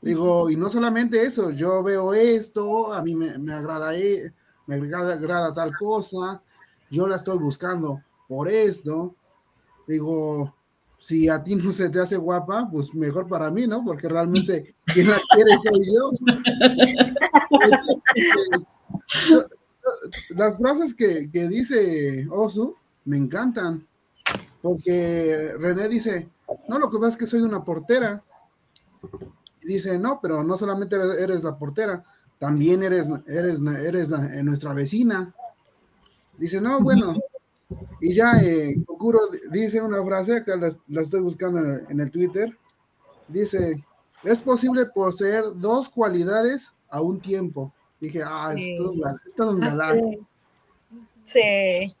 Digo, 0.00 0.48
y 0.48 0.56
no 0.56 0.68
solamente 0.70 1.22
eso, 1.22 1.50
yo 1.50 1.82
veo 1.82 2.14
esto, 2.14 2.92
a 2.92 3.02
mí 3.02 3.14
me, 3.14 3.52
agrada, 3.52 3.94
e, 3.94 4.32
me 4.66 4.76
agrada, 4.76 5.52
tal 5.52 5.72
cosa, 5.76 6.42
yo 6.90 7.06
la 7.06 7.16
estoy 7.16 7.38
buscando 7.38 8.02
por 8.26 8.48
esto. 8.48 9.14
Digo, 9.86 10.54
si 10.98 11.28
a 11.28 11.42
ti 11.42 11.54
no 11.54 11.70
se 11.72 11.90
te 11.90 12.00
hace 12.00 12.16
guapa, 12.16 12.66
pues 12.70 12.94
mejor 12.94 13.28
para 13.28 13.50
mí, 13.50 13.66
¿no? 13.66 13.84
Porque 13.84 14.08
realmente 14.08 14.74
quien 14.86 15.08
la 15.08 15.18
quiere 15.34 15.58
soy 15.58 15.86
yo. 15.94 16.10
Las 20.30 20.58
frases 20.58 20.94
que, 20.94 21.30
que 21.30 21.48
dice 21.48 22.26
Osu 22.30 22.76
me 23.04 23.16
encantan, 23.16 23.86
porque 24.62 25.54
René 25.58 25.88
dice, 25.88 26.28
no, 26.68 26.78
lo 26.78 26.90
que 26.90 26.98
pasa 26.98 27.08
es 27.08 27.16
que 27.16 27.26
soy 27.26 27.40
una 27.40 27.64
portera. 27.64 28.22
dice, 29.62 29.98
no, 29.98 30.20
pero 30.20 30.42
no 30.42 30.56
solamente 30.56 30.96
eres 31.18 31.42
la 31.42 31.58
portera, 31.58 32.04
también 32.38 32.82
eres, 32.82 33.08
eres, 33.26 33.60
eres 33.60 34.08
nuestra 34.44 34.72
vecina. 34.72 35.34
Dice, 36.38 36.60
no, 36.60 36.80
bueno. 36.80 37.16
Y 38.00 38.14
ya 38.14 38.32
eh, 38.42 38.82
dice 39.50 39.80
una 39.82 40.02
frase 40.04 40.42
que 40.44 40.56
la, 40.56 40.68
estoy 41.00 41.20
buscando 41.20 41.60
en 41.60 42.00
el, 42.00 42.10
Twitter. 42.10 42.56
Dice, 43.28 43.84
es 44.24 44.42
posible 44.42 44.86
poseer 44.86 45.44
dos 45.54 45.88
cualidades 45.88 46.72
a 46.88 47.00
un 47.00 47.20
tiempo. 47.20 47.72
Dije, 48.00 48.22
ah, 48.24 48.52
es 48.56 48.76
todo, 49.36 49.52
un 49.52 49.60
galán. 49.60 50.26
Sí. 51.24 51.94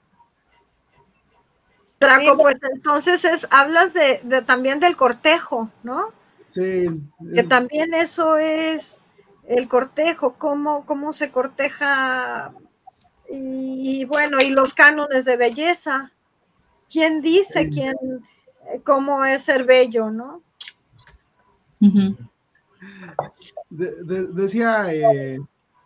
Traco, 1.98 2.38
pues 2.38 2.56
entonces 2.72 3.24
es, 3.24 3.46
hablas 3.50 3.92
de, 3.92 4.42
también 4.46 4.80
del 4.80 4.96
cortejo, 4.96 5.70
¿no? 5.82 6.08
Sí. 6.46 6.86
Que 7.34 7.42
también 7.44 7.92
eso 7.92 8.38
es 8.38 8.98
el 9.46 9.68
cortejo, 9.68 10.34
cómo, 10.38 10.86
cómo 10.86 11.12
se 11.12 11.30
corteja 11.30 12.52
y, 13.28 14.04
bueno, 14.06 14.40
y 14.40 14.50
los 14.50 14.74
cánones 14.74 15.24
de 15.24 15.36
belleza. 15.36 16.10
¿Quién 16.90 17.20
dice 17.20 17.68
quién, 17.68 17.94
cómo 18.82 19.24
es 19.24 19.42
ser 19.42 19.64
bello, 19.64 20.10
no? 20.10 20.42
decía, 23.70 24.92
eh, 24.92 25.38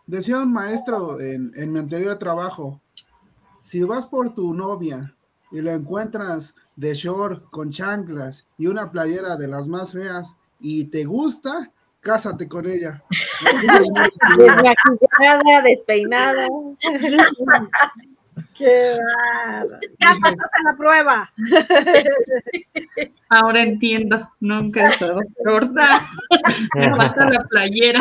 decía 0.07 0.39
un 0.39 0.53
maestro 0.53 1.19
en, 1.19 1.51
en 1.55 1.71
mi 1.71 1.79
anterior 1.79 2.17
trabajo, 2.17 2.81
si 3.61 3.83
vas 3.83 4.05
por 4.05 4.33
tu 4.33 4.53
novia 4.53 5.15
y 5.51 5.61
lo 5.61 5.71
encuentras 5.71 6.55
de 6.75 6.93
short 6.93 7.49
con 7.49 7.71
chanclas 7.71 8.47
y 8.57 8.67
una 8.67 8.91
playera 8.91 9.37
de 9.37 9.47
las 9.47 9.67
más 9.67 9.93
feas 9.93 10.37
y 10.59 10.85
te 10.85 11.05
gusta, 11.05 11.71
cásate 11.99 12.47
con 12.47 12.67
ella. 12.67 13.03
Desmaquillada, 14.37 15.61
despeinada. 15.63 16.47
Qué 18.57 18.97
Ya 19.99 20.15
pasaste 20.21 20.63
la 20.63 20.77
prueba. 20.77 21.31
Ahora 23.29 23.63
entiendo, 23.63 24.29
nunca 24.39 24.81
he 24.81 24.83
estado 24.83 25.19
corta. 25.43 25.85
Me 26.75 26.93
falta 26.93 27.29
la 27.29 27.43
playera. 27.49 27.99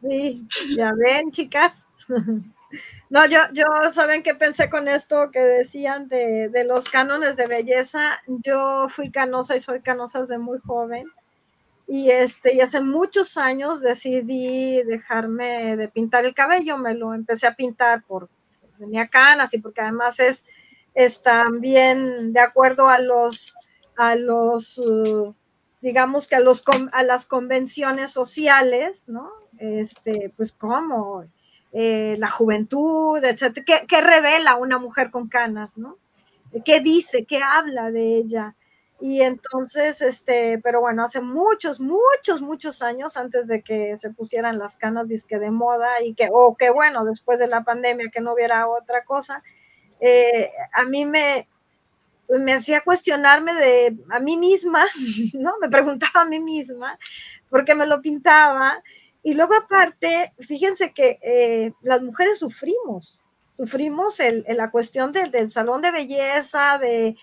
Sí, 0.00 0.48
ya 0.76 0.92
ven, 0.96 1.30
chicas. 1.30 1.86
No, 3.10 3.26
yo, 3.26 3.40
yo, 3.52 3.64
¿saben 3.90 4.22
qué 4.22 4.36
pensé 4.36 4.70
con 4.70 4.86
esto 4.86 5.32
que 5.32 5.40
decían 5.40 6.06
de, 6.06 6.48
de, 6.48 6.62
los 6.62 6.88
cánones 6.88 7.36
de 7.36 7.46
belleza? 7.46 8.22
Yo 8.28 8.86
fui 8.88 9.10
canosa 9.10 9.56
y 9.56 9.60
soy 9.60 9.80
canosa 9.80 10.20
desde 10.20 10.38
muy 10.38 10.60
joven. 10.60 11.08
Y, 11.88 12.10
este, 12.10 12.54
y 12.54 12.60
hace 12.60 12.80
muchos 12.80 13.36
años 13.36 13.80
decidí 13.80 14.84
dejarme 14.84 15.76
de 15.76 15.88
pintar 15.88 16.24
el 16.24 16.34
cabello. 16.34 16.78
Me 16.78 16.94
lo 16.94 17.12
empecé 17.12 17.48
a 17.48 17.56
pintar 17.56 18.04
por, 18.04 18.28
tenía 18.78 19.08
canas 19.08 19.52
y 19.54 19.58
porque 19.58 19.80
además 19.80 20.20
es, 20.20 20.44
es 20.94 21.20
también 21.20 22.32
de 22.32 22.38
acuerdo 22.38 22.88
a 22.88 23.00
los, 23.00 23.56
a 23.96 24.14
los, 24.14 24.78
uh, 24.78 25.34
digamos 25.80 26.28
que 26.28 26.36
a, 26.36 26.40
los, 26.40 26.62
a 26.92 27.02
las 27.02 27.26
convenciones 27.26 28.10
sociales, 28.10 29.08
¿no? 29.08 29.30
Este, 29.58 30.32
pues, 30.36 30.52
¿cómo? 30.52 31.24
Eh, 31.72 32.16
la 32.18 32.30
juventud, 32.30 33.22
etcétera. 33.22 33.84
¿Qué, 33.86 34.00
revela 34.00 34.56
una 34.56 34.78
mujer 34.78 35.10
con 35.10 35.28
canas, 35.28 35.78
no? 35.78 35.98
¿Qué 36.64 36.80
dice? 36.80 37.24
¿Qué 37.26 37.40
habla 37.42 37.90
de 37.90 38.16
ella? 38.16 38.56
Y 39.00 39.22
entonces, 39.22 40.02
este, 40.02 40.58
pero 40.58 40.80
bueno, 40.80 41.04
hace 41.04 41.20
muchos, 41.20 41.80
muchos, 41.80 42.42
muchos 42.42 42.82
años 42.82 43.16
antes 43.16 43.46
de 43.46 43.62
que 43.62 43.96
se 43.96 44.10
pusieran 44.10 44.58
las 44.58 44.76
canas 44.76 45.08
disque 45.08 45.38
de 45.38 45.50
moda 45.50 46.02
y 46.02 46.14
que, 46.14 46.28
o 46.30 46.54
que 46.56 46.70
bueno, 46.70 47.04
después 47.04 47.38
de 47.38 47.46
la 47.46 47.62
pandemia 47.64 48.10
que 48.12 48.20
no 48.20 48.34
hubiera 48.34 48.68
otra 48.68 49.04
cosa, 49.04 49.42
eh, 50.00 50.50
a 50.72 50.84
mí 50.84 51.06
me, 51.06 51.46
me 52.38 52.52
hacía 52.54 52.82
cuestionarme 52.82 53.54
de 53.54 53.96
a 54.10 54.20
mí 54.20 54.36
misma, 54.36 54.86
¿no? 55.34 55.54
Me 55.60 55.68
preguntaba 55.68 56.22
a 56.22 56.28
mí 56.28 56.38
misma, 56.38 56.98
porque 57.48 57.74
me 57.74 57.86
lo 57.86 58.00
pintaba 58.00 58.82
y 59.22 59.34
luego 59.34 59.54
aparte, 59.54 60.32
fíjense 60.40 60.92
que 60.92 61.18
eh, 61.22 61.72
las 61.82 62.02
mujeres 62.02 62.38
sufrimos, 62.38 63.22
sufrimos 63.52 64.18
el, 64.20 64.44
la 64.48 64.70
cuestión 64.70 65.12
del 65.12 65.50
salón 65.50 65.82
de 65.82 65.90
belleza, 65.90 66.78
de, 66.78 67.16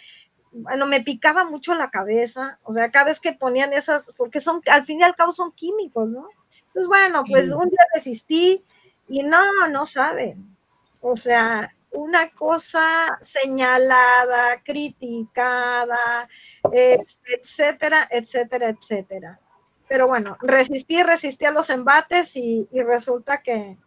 bueno, 0.51 0.85
me 0.85 1.01
picaba 1.01 1.43
mucho 1.43 1.73
la 1.73 1.89
cabeza, 1.89 2.59
o 2.63 2.73
sea, 2.73 2.91
cada 2.91 3.05
vez 3.05 3.19
que 3.19 3.33
ponían 3.33 3.73
esas, 3.73 4.13
porque 4.15 4.39
son, 4.39 4.61
al 4.67 4.85
fin 4.85 4.99
y 4.99 5.03
al 5.03 5.15
cabo 5.15 5.31
son 5.31 5.51
químicos, 5.53 6.07
¿no? 6.07 6.29
Entonces, 6.67 6.87
bueno, 6.87 7.23
pues 7.27 7.51
un 7.51 7.69
día 7.69 7.85
desistí 7.95 8.63
y 9.07 9.23
no, 9.23 9.67
no 9.71 9.87
saben, 9.87 10.55
o 11.01 11.15
sea, 11.15 11.73
una 11.91 12.29
cosa 12.31 13.17
señalada, 13.21 14.61
criticada, 14.63 16.27
etcétera, 16.71 18.07
etcétera, 18.11 18.69
etcétera 18.69 19.39
pero 19.87 20.07
bueno, 20.07 20.37
resistí, 20.41 21.01
resistí 21.01 21.45
a 21.45 21.51
los 21.51 21.69
embates 21.69 22.35
y, 22.35 22.67
resulta 22.71 23.41
que, 23.41 23.77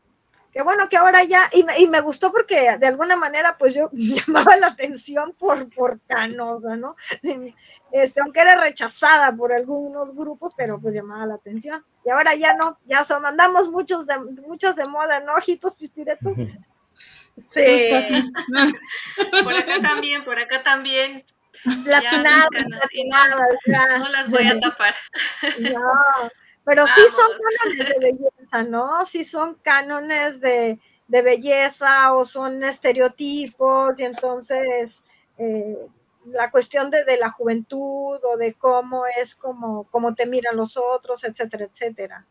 que, 0.51 0.63
bueno, 0.63 0.89
que 0.89 0.97
ahora 0.97 1.25
ya, 1.25 1.49
y 1.53 1.63
me, 1.63 1.79
y 1.79 1.87
me, 1.87 2.01
gustó 2.01 2.33
porque 2.33 2.79
de 2.79 2.87
alguna 2.87 3.17
manera 3.17 3.57
pues 3.59 3.75
yo 3.75 3.91
llamaba 3.93 4.57
la 4.57 4.69
atención 4.69 5.35
por, 5.39 5.69
por 5.71 6.01
canosa, 6.07 6.77
¿no? 6.77 6.97
Este, 7.93 8.21
aunque 8.21 8.41
era 8.41 8.55
rechazada 8.55 9.35
por 9.35 9.53
algunos 9.53 10.15
grupos, 10.15 10.55
pero 10.57 10.81
pues 10.81 10.95
llamaba 10.95 11.27
la 11.27 11.35
atención. 11.35 11.85
Y 12.05 12.11
ahora 12.11 12.37
ya 12.37 12.55
no, 12.55 12.79
ya 12.87 13.05
son, 13.05 13.27
andamos 13.27 13.69
muchos 13.69 14.07
de, 14.07 14.17
muchos 14.19 14.77
de 14.77 14.87
moda, 14.87 15.21
¿no? 15.21 15.35
Ojitos 15.35 15.75
pispiretos. 15.75 16.33
Sí. 17.49 18.33
por 19.45 19.55
acá 19.55 19.81
también, 19.83 20.25
por 20.25 20.39
acá 20.39 20.63
también. 20.63 21.25
Platinadas, 21.85 22.49
No 23.99 24.09
las 24.09 24.31
voy 24.31 24.47
a 24.47 24.59
tapar. 24.59 24.95
No, 25.59 25.81
pero 26.65 26.87
sí 26.87 27.03
son 27.15 27.31
cánones 27.39 27.89
de 27.89 27.99
belleza, 27.99 28.63
¿no? 28.63 29.07
Sí 29.07 29.25
son 29.25 29.55
cánones 29.57 30.41
de, 30.41 30.79
belleza 31.09 32.15
o 32.15 32.25
son 32.25 32.63
estereotipos 32.65 33.99
y 33.99 34.05
entonces 34.05 35.05
eh, 35.37 35.77
la 36.27 36.51
cuestión 36.51 36.91
de, 36.91 37.05
la 37.19 37.31
juventud 37.31 38.19
o 38.23 38.37
de 38.37 38.55
cómo 38.55 39.05
es 39.07 39.35
como, 39.35 39.85
como 39.91 40.15
te 40.15 40.27
miran 40.27 40.57
los 40.57 40.77
otros, 40.77 41.25
etcétera, 41.25 41.65
etcétera. 41.65 42.27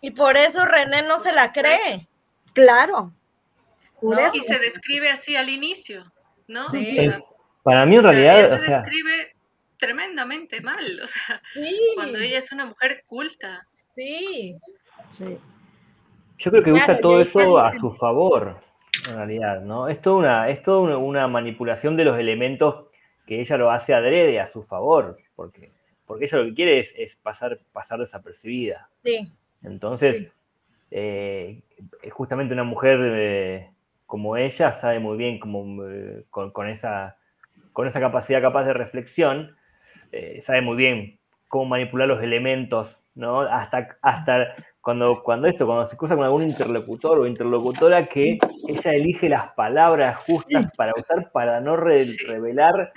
Y 0.00 0.10
por 0.10 0.36
eso 0.36 0.64
René 0.64 1.02
no 1.02 1.18
se 1.18 1.32
la 1.32 1.52
cree. 1.52 2.08
Claro. 2.54 3.12
Y 4.32 4.40
se 4.40 4.58
describe 4.58 5.10
así 5.10 5.36
al 5.36 5.48
inicio, 5.48 6.04
¿no? 6.48 6.64
Sí. 6.64 7.10
Para 7.62 7.86
mí 7.86 7.96
en 7.96 8.02
realidad... 8.02 8.58
se 8.58 8.70
describe 8.70 9.34
tremendamente 9.78 10.60
mal, 10.60 11.00
o 11.02 11.06
sea, 11.06 11.40
cuando 11.96 12.18
ella 12.18 12.38
es 12.38 12.52
una 12.52 12.66
mujer 12.66 13.02
culta. 13.06 13.66
Sí. 13.94 14.56
Yo 16.38 16.50
creo 16.50 16.62
que 16.62 16.72
usa 16.72 17.00
todo 17.00 17.20
eso 17.20 17.58
a 17.58 17.72
su 17.72 17.90
favor, 17.92 18.60
en 19.08 19.16
realidad, 19.16 19.60
¿no? 19.60 19.88
Es 19.88 20.00
toda 20.00 20.16
una, 20.16 20.48
es 20.48 20.66
una 20.66 21.26
manipulación 21.26 21.96
de 21.96 22.04
los 22.04 22.16
elementos 22.16 22.86
que 23.26 23.40
ella 23.40 23.56
lo 23.56 23.70
hace 23.72 23.92
adrede 23.92 24.40
a 24.40 24.52
su 24.52 24.62
favor, 24.62 25.18
porque, 25.34 25.72
porque 26.06 26.26
ella 26.26 26.38
lo 26.38 26.44
que 26.44 26.54
quiere 26.54 26.78
es, 26.78 27.16
pasar, 27.16 27.58
pasar 27.72 27.98
desapercibida. 27.98 28.88
Sí. 29.04 29.32
Entonces, 29.64 30.28
eh, 30.92 31.60
justamente 32.10 32.54
una 32.54 32.64
mujer 32.64 32.98
eh, 33.02 33.71
como 34.12 34.36
ella 34.36 34.72
sabe 34.74 34.98
muy 34.98 35.16
bien 35.16 35.38
cómo, 35.38 35.86
eh, 35.88 36.26
con, 36.28 36.68
esa, 36.68 37.16
con 37.72 37.88
esa 37.88 37.98
capacidad 37.98 38.42
capaz 38.42 38.64
de 38.64 38.74
reflexión, 38.74 39.56
sabe 40.42 40.60
muy 40.60 40.76
bien 40.76 41.18
cómo 41.48 41.64
manipular 41.64 42.06
los 42.06 42.22
elementos, 42.22 43.00
¿no? 43.14 43.40
Hasta, 43.40 43.96
hasta 44.02 44.54
cuando, 44.82 45.22
cuando 45.22 45.48
esto, 45.48 45.64
cuando 45.64 45.88
se 45.88 45.96
cruza 45.96 46.14
con 46.14 46.24
algún 46.24 46.42
interlocutor 46.42 47.20
o 47.20 47.26
interlocutora 47.26 48.04
que 48.04 48.36
ella 48.68 48.92
elige 48.92 49.30
las 49.30 49.54
palabras 49.54 50.18
justas 50.18 50.70
para 50.76 50.92
usar 50.94 51.32
para 51.32 51.62
no 51.62 51.78
revelar 51.78 52.92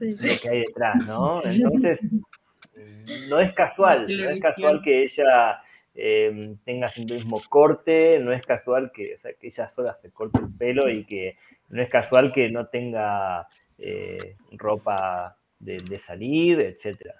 lo 0.00 0.40
que 0.42 0.48
hay 0.50 0.58
detrás, 0.66 1.08
¿no? 1.08 1.42
Entonces, 1.46 1.98
no 3.30 3.40
es 3.40 3.54
casual, 3.54 4.06
no 4.06 4.28
es 4.28 4.42
casual 4.42 4.82
que 4.84 5.04
ella 5.04 5.62
eh, 6.00 6.54
tenga 6.64 6.86
el 6.96 7.06
mismo 7.06 7.42
corte, 7.48 8.20
no 8.20 8.32
es 8.32 8.46
casual 8.46 8.92
que, 8.94 9.16
que 9.40 9.48
ella 9.48 9.68
sola 9.68 9.94
se 9.94 10.12
corte 10.12 10.38
el 10.38 10.54
pelo 10.56 10.88
y 10.88 11.04
que 11.04 11.36
no 11.70 11.82
es 11.82 11.90
casual 11.90 12.32
que 12.32 12.48
no 12.48 12.68
tenga 12.68 13.48
eh, 13.78 14.36
ropa 14.52 15.36
de, 15.58 15.78
de 15.78 15.98
salir, 15.98 16.60
etcétera. 16.60 17.16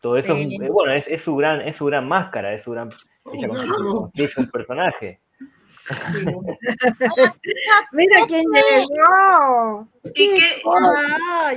Todo 0.00 0.16
eso, 0.16 0.34
es, 0.34 0.50
eh, 0.60 0.68
bueno, 0.70 0.94
es, 0.94 1.20
su 1.20 1.36
gran, 1.36 1.60
es 1.60 1.76
su 1.76 1.84
gran 1.84 2.08
máscara, 2.08 2.54
es 2.54 2.62
su 2.62 2.70
gran, 2.70 2.88
ella 3.32 3.48
es 4.14 4.36
un 4.38 4.50
personaje. 4.50 5.20
Mira 7.92 8.26
quién 8.26 8.44
llegó. 8.52 9.88
¿Y 10.14 10.34
qué? 10.34 10.62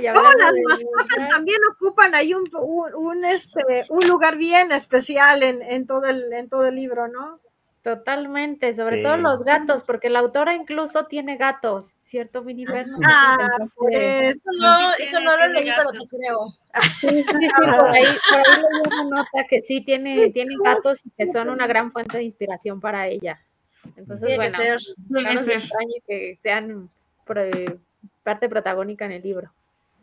las 0.02 0.54
mascotas 0.68 1.28
también 1.28 1.58
ocupan 1.74 2.14
ahí 2.14 2.34
un, 2.34 2.44
un, 2.94 3.24
este, 3.24 3.86
un 3.88 4.06
lugar 4.06 4.36
bien 4.36 4.72
especial 4.72 5.42
en, 5.42 5.62
en, 5.62 5.86
todo 5.86 6.04
el, 6.06 6.32
en 6.32 6.48
todo 6.48 6.66
el 6.66 6.74
libro, 6.74 7.08
¿no? 7.08 7.40
Totalmente, 7.82 8.74
sobre 8.74 9.02
todo 9.02 9.16
los 9.16 9.44
gatos, 9.44 9.82
porque 9.82 10.10
la 10.10 10.18
autora 10.18 10.52
incluso 10.52 11.06
tiene 11.06 11.36
gatos, 11.36 11.94
¿cierto, 12.02 12.42
Minifer? 12.42 12.86
Ah, 13.06 13.36
pues, 13.76 14.36
eso 14.36 14.50
no, 14.60 14.92
eso 14.98 15.20
no 15.20 15.36
lo 15.36 15.48
leí, 15.48 15.70
pero 15.74 15.90
te 15.92 16.06
creo. 16.06 16.54
Sí, 17.00 17.08
sí, 17.08 17.24
sí, 17.24 17.48
por 17.56 17.88
ahí, 17.88 18.04
por 18.28 18.38
ahí 18.38 18.56
leí 18.56 18.82
una 18.84 19.04
nota 19.04 19.46
que 19.48 19.62
sí 19.62 19.80
tiene, 19.80 20.28
tiene 20.30 20.54
gatos 20.62 21.00
y 21.06 21.10
que 21.10 21.32
son 21.32 21.48
una 21.48 21.66
gran 21.66 21.90
fuente 21.90 22.18
de 22.18 22.24
inspiración 22.24 22.80
para 22.80 23.06
ella. 23.06 23.38
Entonces, 23.96 24.36
bueno, 24.36 24.58
ser, 24.58 24.78
no 25.08 25.20
nos 25.20 25.48
extrañe 25.48 26.02
que 26.06 26.38
sean 26.42 26.90
parte 28.22 28.48
protagónica 28.48 29.04
en 29.04 29.12
el 29.12 29.22
libro. 29.22 29.52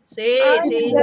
Sí, 0.02 0.38
sí. 0.68 0.94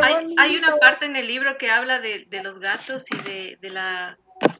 Hay, 0.00 0.34
hay, 0.38 0.56
una 0.56 0.76
parte 0.76 1.06
en 1.06 1.16
el 1.16 1.26
libro 1.26 1.58
que 1.58 1.70
habla 1.70 1.98
de, 1.98 2.26
de 2.30 2.42
los 2.44 2.60
gatos 2.60 3.06
y 3.10 3.16
de, 3.28 3.58
de 3.60 3.70
la 3.70 4.16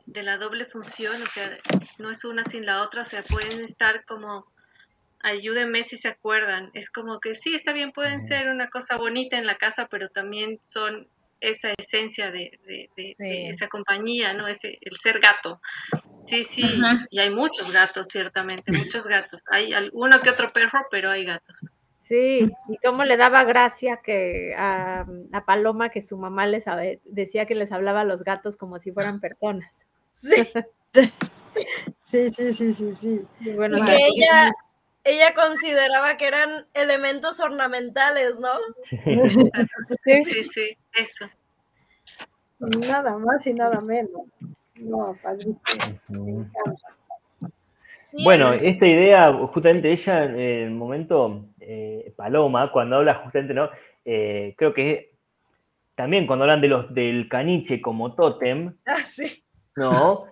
de 0.06 0.22
la 0.22 0.38
doble 0.38 0.64
función, 0.64 1.22
o 1.22 1.26
sea, 1.26 1.56
no 1.98 2.10
es 2.10 2.24
una 2.24 2.44
sin 2.44 2.66
la 2.66 2.82
otra, 2.82 3.02
o 3.02 3.04
sea, 3.04 3.22
pueden 3.22 3.60
estar 3.60 4.04
como, 4.04 4.46
ayúdenme 5.20 5.84
si 5.84 5.96
se 5.96 6.08
acuerdan, 6.08 6.70
es 6.74 6.90
como 6.90 7.20
que 7.20 7.34
sí, 7.34 7.54
está 7.54 7.72
bien, 7.72 7.92
pueden 7.92 8.22
ser 8.22 8.48
una 8.48 8.68
cosa 8.68 8.96
bonita 8.96 9.38
en 9.38 9.46
la 9.46 9.56
casa, 9.56 9.86
pero 9.90 10.08
también 10.08 10.58
son 10.62 11.08
esa 11.40 11.72
esencia 11.78 12.30
de, 12.30 12.58
esa 12.96 13.68
compañía, 13.68 14.32
¿no? 14.34 14.48
Ese, 14.48 14.78
el 14.80 14.96
ser 14.96 15.20
gato. 15.20 15.60
Sí, 16.28 16.44
sí, 16.44 16.62
y 17.08 17.18
hay 17.20 17.30
muchos 17.30 17.70
gatos, 17.70 18.08
ciertamente, 18.08 18.70
muchos 18.70 19.06
gatos. 19.06 19.42
Hay 19.50 19.72
uno 19.92 20.20
que 20.20 20.28
otro 20.28 20.52
perro, 20.52 20.80
pero 20.90 21.10
hay 21.10 21.24
gatos. 21.24 21.70
Sí, 21.96 22.50
y 22.68 22.76
cómo 22.84 23.04
le 23.04 23.16
daba 23.16 23.44
gracia 23.44 24.00
que 24.02 24.54
a, 24.56 25.06
Paloma 25.46 25.88
que 25.88 26.02
su 26.02 26.18
mamá 26.18 26.46
les 26.46 26.64
decía 27.04 27.46
que 27.46 27.54
les 27.54 27.72
hablaba 27.72 28.02
a 28.02 28.04
los 28.04 28.24
gatos 28.24 28.56
como 28.56 28.78
si 28.78 28.92
fueran 28.92 29.20
personas. 29.20 29.86
Sí, 30.14 30.34
sí, 32.02 32.30
sí, 32.30 32.52
sí, 32.52 32.74
sí. 32.74 32.94
sí. 32.94 33.20
Y, 33.40 33.50
bueno, 33.52 33.82
que 33.86 33.96
ella, 33.96 34.52
ella 35.04 35.34
consideraba 35.34 36.18
que 36.18 36.26
eran 36.26 36.66
elementos 36.74 37.40
ornamentales, 37.40 38.38
¿no? 38.38 38.52
Sí, 40.04 40.22
sí, 40.24 40.44
sí, 40.44 40.76
eso. 40.92 41.26
Nada 42.58 43.16
más 43.16 43.46
y 43.46 43.54
nada 43.54 43.80
menos. 43.80 44.26
No, 44.80 45.16
padrísimo. 45.22 46.46
bueno, 48.24 48.52
esta 48.52 48.86
idea, 48.86 49.32
justamente 49.32 49.90
ella 49.90 50.24
en 50.24 50.38
el 50.38 50.70
momento 50.70 51.46
eh, 51.60 52.12
Paloma, 52.16 52.70
cuando 52.72 52.96
habla 52.96 53.14
justamente, 53.16 53.54
¿no? 53.54 53.68
Eh, 54.04 54.54
creo 54.56 54.72
que 54.72 55.12
también 55.94 56.26
cuando 56.26 56.44
hablan 56.44 56.60
de 56.60 56.68
los, 56.68 56.94
del 56.94 57.28
caniche 57.28 57.80
como 57.80 58.14
tótem, 58.14 58.74
ah, 58.86 58.96
sí. 59.04 59.42
¿no? 59.76 60.24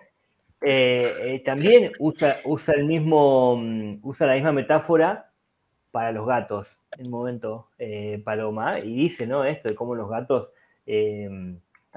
Eh, 0.61 1.43
también 1.45 1.91
usa, 1.99 2.37
usa 2.45 2.73
el 2.73 2.85
mismo, 2.85 3.57
mm, 3.57 3.99
usa 4.01 4.27
la 4.27 4.33
misma 4.33 4.51
metáfora 4.51 5.29
para 5.91 6.11
los 6.11 6.25
gatos, 6.25 6.67
en 6.97 7.05
un 7.05 7.11
momento, 7.11 7.69
Paloma, 8.23 8.79
y 8.79 8.95
dice, 8.95 9.27
¿no? 9.27 9.43
Esto 9.43 9.69
de 9.69 9.75
cómo 9.75 9.93
los 9.93 10.09
gatos 10.09 10.51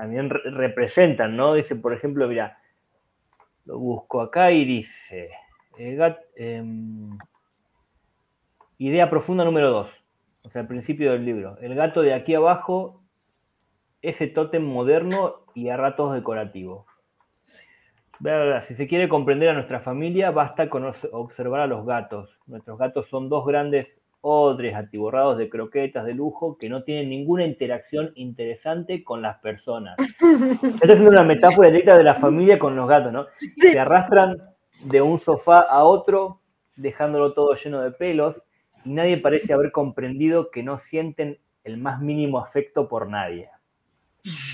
también 0.00 0.30
representan, 0.30 1.36
¿no? 1.36 1.52
Dice, 1.52 1.76
por 1.76 1.92
ejemplo, 1.92 2.26
mira, 2.26 2.58
lo 3.66 3.78
busco 3.78 4.22
acá 4.22 4.50
y 4.50 4.64
dice, 4.64 5.30
em, 6.36 7.18
Idea 8.78 9.10
profunda 9.10 9.44
número 9.44 9.70
dos, 9.70 9.90
o 10.42 10.48
sea, 10.48 10.62
al 10.62 10.68
principio 10.68 11.12
del 11.12 11.26
libro. 11.26 11.58
El 11.58 11.74
gato 11.74 12.00
de 12.00 12.14
aquí 12.14 12.34
abajo, 12.34 13.02
ese 14.00 14.26
tótem 14.26 14.62
moderno 14.64 15.44
y 15.54 15.68
a 15.68 15.76
ratos 15.76 16.14
decorativo. 16.14 16.86
Si 18.62 18.74
se 18.74 18.88
quiere 18.88 19.06
comprender 19.06 19.50
a 19.50 19.54
nuestra 19.54 19.80
familia, 19.80 20.30
basta 20.30 20.70
con 20.70 20.90
observar 21.12 21.60
a 21.60 21.66
los 21.66 21.84
gatos. 21.84 22.38
Nuestros 22.46 22.78
gatos 22.78 23.06
son 23.10 23.28
dos 23.28 23.44
grandes 23.44 24.00
odres 24.22 24.74
atiborrados 24.74 25.38
de 25.38 25.48
croquetas 25.48 26.04
de 26.04 26.14
lujo 26.14 26.58
que 26.58 26.68
no 26.68 26.82
tienen 26.82 27.08
ninguna 27.08 27.44
interacción 27.44 28.12
interesante 28.14 29.02
con 29.02 29.22
las 29.22 29.38
personas. 29.38 29.96
Esta 30.82 30.92
es 30.92 31.00
una 31.00 31.22
metáfora 31.22 31.68
directa 31.68 31.96
de 31.96 32.04
la 32.04 32.14
familia 32.14 32.58
con 32.58 32.76
los 32.76 32.88
gatos, 32.88 33.12
¿no? 33.12 33.26
Se 33.34 33.78
arrastran 33.78 34.36
de 34.84 35.00
un 35.00 35.20
sofá 35.20 35.60
a 35.60 35.84
otro, 35.84 36.40
dejándolo 36.76 37.32
todo 37.32 37.54
lleno 37.54 37.80
de 37.80 37.90
pelos, 37.92 38.42
y 38.84 38.90
nadie 38.90 39.18
parece 39.18 39.52
haber 39.52 39.72
comprendido 39.72 40.50
que 40.50 40.62
no 40.62 40.78
sienten 40.78 41.38
el 41.64 41.76
más 41.76 42.00
mínimo 42.00 42.38
afecto 42.38 42.88
por 42.88 43.08
nadie. 43.08 43.50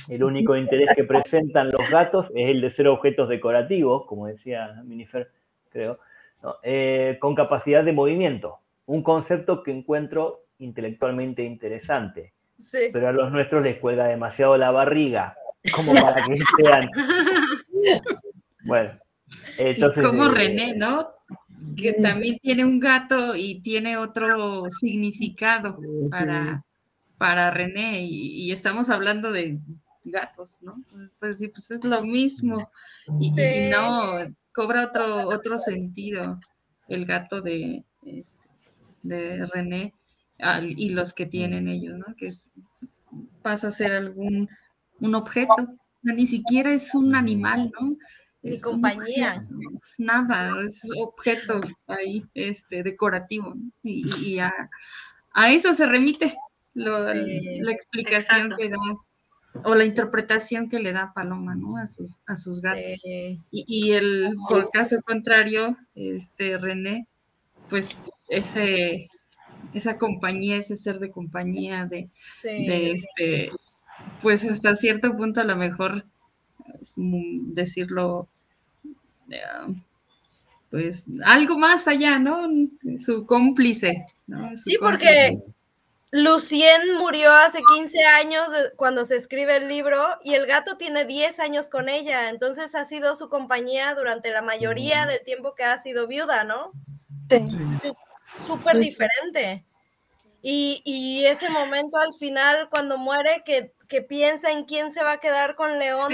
El 0.08 0.22
único 0.22 0.56
interés 0.56 0.90
que 0.94 1.04
presentan 1.04 1.70
los 1.70 1.90
gatos 1.90 2.30
es 2.34 2.50
el 2.50 2.60
de 2.60 2.70
ser 2.70 2.86
objetos 2.88 3.28
decorativos, 3.28 4.06
como 4.06 4.26
decía 4.26 4.80
Minifer, 4.84 5.30
creo, 5.70 5.98
eh, 6.62 7.18
con 7.20 7.34
capacidad 7.34 7.82
de 7.82 7.92
movimiento, 7.92 8.60
un 8.86 9.02
concepto 9.02 9.62
que 9.62 9.72
encuentro 9.72 10.46
intelectualmente 10.58 11.42
interesante. 11.44 12.32
Pero 12.92 13.08
a 13.08 13.12
los 13.12 13.30
nuestros 13.30 13.62
les 13.62 13.78
cuelga 13.78 14.06
demasiado 14.06 14.56
la 14.56 14.70
barriga, 14.70 15.36
como 15.74 15.92
para 15.92 16.24
que 16.26 16.36
sean. 16.56 16.88
Bueno, 18.64 18.98
entonces. 19.58 20.04
como 20.04 20.26
eh, 20.26 20.30
René, 20.30 20.74
¿no? 20.74 21.16
que 21.76 21.94
también 21.94 22.38
tiene 22.38 22.64
un 22.64 22.78
gato 22.80 23.34
y 23.34 23.60
tiene 23.60 23.96
otro 23.96 24.68
significado 24.70 25.78
para, 26.10 26.64
para 27.18 27.50
René, 27.50 28.02
y, 28.02 28.50
estamos 28.52 28.88
hablando 28.90 29.32
de 29.32 29.58
gatos, 30.04 30.58
¿no? 30.62 30.82
Pues 31.18 31.38
sí, 31.38 31.48
pues 31.48 31.70
es 31.70 31.84
lo 31.84 32.02
mismo, 32.02 32.70
y, 33.20 33.30
no, 33.70 34.34
cobra 34.52 34.86
otro, 34.86 35.28
otro 35.28 35.58
sentido 35.58 36.38
el 36.88 37.04
gato 37.04 37.40
de, 37.40 37.84
este, 38.04 38.45
de 39.06 39.46
René 39.46 39.94
y 40.60 40.90
los 40.90 41.12
que 41.12 41.26
tienen 41.26 41.68
ellos, 41.68 41.98
¿no? 41.98 42.14
Que 42.16 42.28
pasa 43.42 43.68
a 43.68 43.72
ser 43.72 43.92
algún 43.92 44.48
un 45.00 45.14
objeto, 45.14 45.54
ni 46.02 46.26
siquiera 46.26 46.72
es 46.72 46.94
un 46.94 47.14
animal, 47.14 47.72
¿no? 47.78 47.96
Mi 48.42 48.60
compañía. 48.60 49.46
nada, 49.98 50.52
es 50.62 50.88
objeto 51.00 51.60
ahí, 51.86 52.22
este, 52.34 52.82
decorativo. 52.82 53.54
Y, 53.82 54.38
a, 54.38 54.52
eso 55.48 55.74
se 55.74 55.86
remite 55.86 56.36
la 56.74 57.72
explicación 57.72 58.54
que 58.56 58.70
da 58.70 58.76
o 59.64 59.74
la 59.74 59.84
interpretación 59.84 60.68
que 60.68 60.78
le 60.78 60.92
da 60.92 61.12
Paloma, 61.14 61.54
¿no? 61.54 61.78
A 61.78 61.86
sus, 61.86 62.20
a 62.26 62.36
sus 62.36 62.60
gatos. 62.60 63.02
Y, 63.50 63.92
el, 63.92 64.36
por 64.48 64.70
caso 64.70 65.00
contrario, 65.02 65.76
este, 65.94 66.58
René, 66.58 67.06
pues 67.68 67.88
ese, 68.28 69.08
esa 69.74 69.98
compañía, 69.98 70.56
ese 70.56 70.76
ser 70.76 70.98
de 70.98 71.10
compañía, 71.10 71.86
de, 71.86 72.08
de 72.42 72.92
este, 72.92 73.50
pues 74.22 74.44
hasta 74.44 74.74
cierto 74.74 75.16
punto 75.16 75.40
a 75.40 75.44
lo 75.44 75.56
mejor 75.56 76.04
decirlo 76.96 78.28
pues 80.70 81.06
algo 81.24 81.58
más 81.58 81.88
allá, 81.88 82.18
¿no? 82.18 82.48
Su 83.02 83.26
cómplice, 83.26 84.04
¿no? 84.26 84.56
sí, 84.56 84.76
porque 84.80 85.38
Lucien 86.10 86.96
murió 86.98 87.32
hace 87.32 87.60
15 87.76 88.04
años 88.04 88.48
cuando 88.76 89.04
se 89.04 89.16
escribe 89.16 89.56
el 89.56 89.68
libro 89.68 90.04
y 90.24 90.34
el 90.34 90.46
gato 90.46 90.76
tiene 90.76 91.04
10 91.04 91.40
años 91.40 91.70
con 91.70 91.88
ella, 91.88 92.30
entonces 92.30 92.74
ha 92.74 92.84
sido 92.84 93.14
su 93.16 93.28
compañía 93.28 93.94
durante 93.94 94.30
la 94.30 94.42
mayoría 94.42 95.06
del 95.06 95.22
tiempo 95.24 95.54
que 95.54 95.64
ha 95.64 95.78
sido 95.78 96.06
viuda, 96.06 96.44
¿no? 96.44 96.72
Sí. 97.28 97.44
Es 97.82 97.96
súper 98.46 98.78
diferente. 98.78 99.64
Y, 100.42 101.24
ese 101.26 101.50
momento 101.50 101.98
al 101.98 102.14
final, 102.14 102.68
cuando 102.70 102.98
muere, 102.98 103.42
que, 103.44 103.72
piensa 104.02 104.50
en 104.50 104.64
quién 104.64 104.92
se 104.92 105.02
va 105.02 105.12
a 105.12 105.20
quedar 105.20 105.56
con 105.56 105.78
León, 105.78 106.12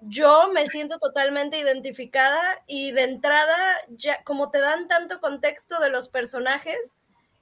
yo 0.00 0.48
me 0.52 0.66
siento 0.68 0.98
totalmente 0.98 1.58
identificada 1.58 2.40
y 2.66 2.92
de 2.92 3.02
entrada, 3.02 3.56
ya, 3.88 4.22
como 4.24 4.50
te 4.50 4.60
dan 4.60 4.88
tanto 4.88 5.20
contexto 5.20 5.78
de 5.80 5.90
los 5.90 6.08
personajes, 6.08 6.96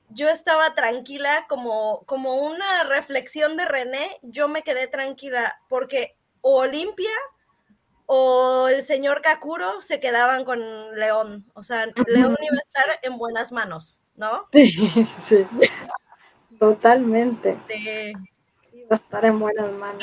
yo 0.09 0.29
estaba 0.29 0.75
tranquila 0.75 1.47
como, 1.49 2.03
como 2.07 2.37
una 2.37 2.85
reflexión 2.85 3.57
de 3.57 3.67
René, 3.67 4.09
yo 4.23 4.49
me 4.49 4.63
quedé 4.63 4.87
tranquila 4.87 5.61
porque 5.69 6.17
o 6.41 6.61
Olimpia 6.61 7.11
o 8.07 8.69
el 8.69 8.83
señor 8.83 9.21
Kakuro 9.21 9.81
se 9.81 10.01
quedaban 10.01 10.45
con 10.45 10.61
León, 10.97 11.45
o 11.55 11.63
sea, 11.63 11.87
León 11.87 12.37
iba 12.41 12.57
a 12.57 12.69
estar 12.69 13.01
en 13.03 13.19
buenas 13.19 13.53
manos, 13.53 14.01
¿no? 14.15 14.49
Sí, 14.53 14.73
sí, 15.19 15.47
totalmente. 16.59 17.59
Sí. 17.69 18.13
Iba 18.73 18.89
a 18.91 18.95
estar 18.95 19.25
en 19.25 19.39
buenas 19.39 19.73
manos. 19.73 20.03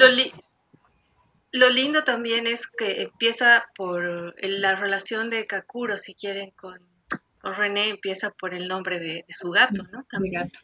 Lo, 1.52 1.70
lindo 1.70 2.04
también 2.04 2.48
es 2.48 2.66
que 2.66 3.04
empieza 3.04 3.66
por 3.76 4.34
la 4.42 4.76
relación 4.76 5.30
de 5.30 5.46
Kakuro, 5.46 5.98
si 5.98 6.16
quieren, 6.16 6.50
con 6.52 6.80
René 7.44 7.90
empieza 7.90 8.32
por 8.32 8.56
el 8.56 8.68
nombre 8.68 9.00
de, 9.00 9.26
su 9.30 9.52
gato, 9.52 9.84
¿no? 9.92 10.04
También. 10.10 10.44
Gato. 10.44 10.60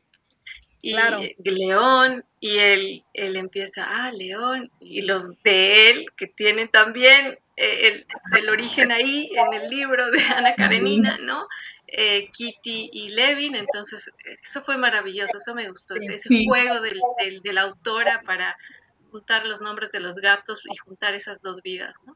Y 0.82 0.94
claro. 0.94 1.22
León, 1.44 2.26
y 2.40 2.58
él, 2.58 3.04
él 3.14 3.36
empieza, 3.36 3.86
ah, 3.88 4.12
León, 4.12 4.72
y 4.80 5.02
los 5.02 5.42
de 5.44 5.90
él, 5.90 6.06
que 6.16 6.28
tienen 6.28 6.70
también 6.70 7.38
eh, 7.58 8.06
el, 8.38 8.50
origen 8.50 8.92
ahí 8.92 9.30
en 9.36 9.54
el 9.54 9.70
libro 9.70 10.10
de 10.12 10.22
Ana 10.36 10.56
Karenina, 10.56 11.18
¿no? 11.22 11.48
Eh, 11.88 12.30
Kitty 12.32 12.90
y 12.94 13.10
Levin, 13.10 13.56
entonces 13.56 14.12
eso 14.42 14.62
fue 14.62 14.78
maravilloso, 14.78 15.38
eso 15.38 15.56
me 15.56 15.68
gustó, 15.68 15.96
ese, 15.96 16.18
juego 16.48 16.80
del, 16.80 17.42
de 17.42 17.54
la 17.54 17.62
autora 17.64 18.22
para 18.26 18.56
juntar 19.12 19.46
los 19.46 19.60
nombres 19.60 19.92
de 19.92 20.00
los 20.00 20.16
gatos 20.16 20.64
y 20.72 20.78
juntar 20.78 21.16
esas 21.16 21.42
dos 21.42 21.62
vidas, 21.62 21.96
¿no? 22.06 22.16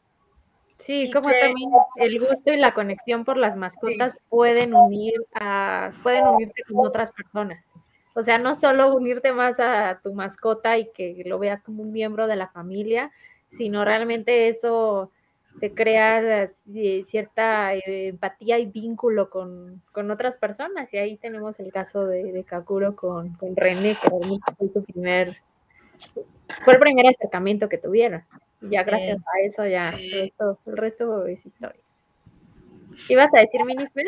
Sí, 0.77 1.11
como 1.11 1.29
también 1.29 1.69
el 1.95 2.19
gusto 2.19 2.51
y 2.51 2.57
la 2.57 2.73
conexión 2.73 3.25
por 3.25 3.37
las 3.37 3.55
mascotas 3.55 4.17
pueden 4.29 4.73
unir 4.73 5.13
a, 5.33 5.91
pueden 6.03 6.27
unirte 6.27 6.63
con 6.63 6.85
otras 6.85 7.11
personas. 7.11 7.65
O 8.13 8.21
sea, 8.21 8.37
no 8.37 8.55
solo 8.55 8.93
unirte 8.93 9.31
más 9.31 9.59
a 9.59 9.99
tu 10.01 10.13
mascota 10.13 10.77
y 10.77 10.91
que 10.91 11.23
lo 11.25 11.39
veas 11.39 11.63
como 11.63 11.81
un 11.83 11.91
miembro 11.91 12.27
de 12.27 12.35
la 12.35 12.47
familia, 12.47 13.11
sino 13.49 13.83
realmente 13.85 14.47
eso 14.47 15.11
te 15.59 15.73
crea 15.73 16.43
eh, 16.73 17.03
cierta 17.05 17.75
eh, 17.75 18.07
empatía 18.07 18.57
y 18.59 18.65
vínculo 18.65 19.29
con, 19.29 19.81
otras 20.11 20.37
personas. 20.37 20.93
Y 20.93 20.97
ahí 20.97 21.17
tenemos 21.17 21.59
el 21.59 21.71
caso 21.71 22.05
de, 22.05 22.31
de 22.31 22.43
Kakuro 22.43 22.95
con, 22.95 23.33
con 23.33 23.55
René, 23.55 23.95
que 24.01 24.09
fue 24.09 24.69
su 24.69 24.83
primer, 24.83 25.37
fue 26.63 26.73
el 26.73 26.79
primer 26.79 27.07
acercamiento 27.07 27.69
que 27.69 27.77
tuvieron 27.77 28.23
ya 28.69 28.83
gracias 28.83 29.21
a 29.21 29.41
eso 29.41 29.65
ya 29.65 29.89
el, 29.89 30.31
resto, 30.65 31.25
es 31.25 31.45
historia. 31.45 31.81
¿Ibas 33.09 33.33
a 33.33 33.39
decir, 33.39 33.63
Minifer? 33.65 34.05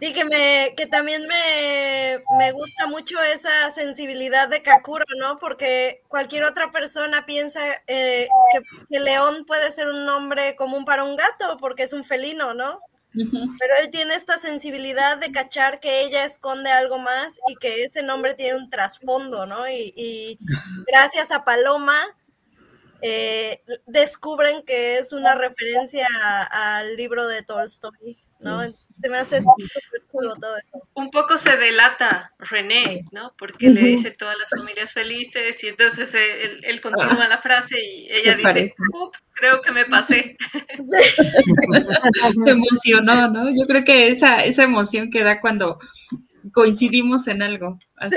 Sí, 0.00 0.12
que, 0.12 0.24
me, 0.24 0.74
que 0.76 0.86
también 0.86 1.26
me, 1.26 2.22
me, 2.38 2.52
gusta 2.52 2.86
mucho 2.86 3.20
esa 3.22 3.70
sensibilidad 3.70 4.48
de 4.48 4.62
Kakuro, 4.62 5.04
¿no? 5.18 5.36
Porque 5.36 6.02
cualquier 6.08 6.44
otra 6.44 6.70
persona 6.70 7.26
piensa 7.26 7.60
eh, 7.86 8.28
que, 8.52 9.00
león 9.00 9.44
puede 9.46 9.72
ser 9.72 9.88
un 9.88 10.04
nombre 10.04 10.56
común 10.56 10.84
para 10.84 11.04
un 11.04 11.16
gato, 11.16 11.56
porque 11.58 11.84
es 11.84 11.92
un 11.92 12.04
felino, 12.04 12.54
¿no? 12.54 12.80
Pero 13.12 13.74
él 13.80 13.90
tiene 13.90 14.14
esta 14.14 14.38
sensibilidad 14.38 15.16
de 15.16 15.32
cachar 15.32 15.80
que 15.80 16.02
ella 16.02 16.24
esconde 16.24 16.70
algo 16.70 16.98
más 16.98 17.40
y 17.48 17.56
que 17.56 17.84
ese 17.84 18.02
nombre 18.02 18.34
tiene 18.34 18.58
un 18.58 18.68
trasfondo, 18.68 19.46
¿no? 19.46 19.66
Y, 19.68 19.94
y 19.96 20.38
gracias 20.86 21.30
a 21.30 21.44
Paloma 21.44 21.96
eh, 23.02 23.62
descubren 23.86 24.62
que 24.64 24.98
es 24.98 25.12
una 25.12 25.34
referencia 25.34 26.06
al 26.50 26.96
libro 26.96 27.26
de 27.26 27.42
Tolstoy, 27.42 28.18
¿no? 28.40 28.66
Se 28.66 29.08
me 29.08 29.18
hace 29.18 29.42
todo 29.42 30.56
eso. 30.56 30.88
Un 30.94 31.10
poco 31.10 31.38
se 31.38 31.56
delata 31.56 32.32
René, 32.38 33.02
¿no? 33.12 33.34
Porque 33.38 33.70
le 33.70 33.80
dice 33.80 34.10
todas 34.10 34.36
las 34.38 34.50
familias 34.50 34.92
felices 34.92 35.62
y 35.62 35.68
entonces 35.68 36.14
él, 36.14 36.80
continúa 36.80 37.28
la 37.28 37.38
frase 37.38 37.76
y 37.78 38.08
ella 38.10 38.34
dice, 38.34 38.72
ups, 38.92 39.22
creo 39.32 39.60
que 39.62 39.72
me 39.72 39.84
pasé. 39.84 40.36
se 42.44 42.50
emocionó, 42.50 43.30
¿no? 43.30 43.50
Yo 43.50 43.66
creo 43.66 43.84
que 43.84 44.08
esa, 44.08 44.44
esa 44.44 44.64
emoción 44.64 45.10
que 45.10 45.22
da 45.22 45.40
cuando 45.40 45.78
coincidimos 46.52 47.28
en 47.28 47.42
algo, 47.42 47.78
así 47.96 48.16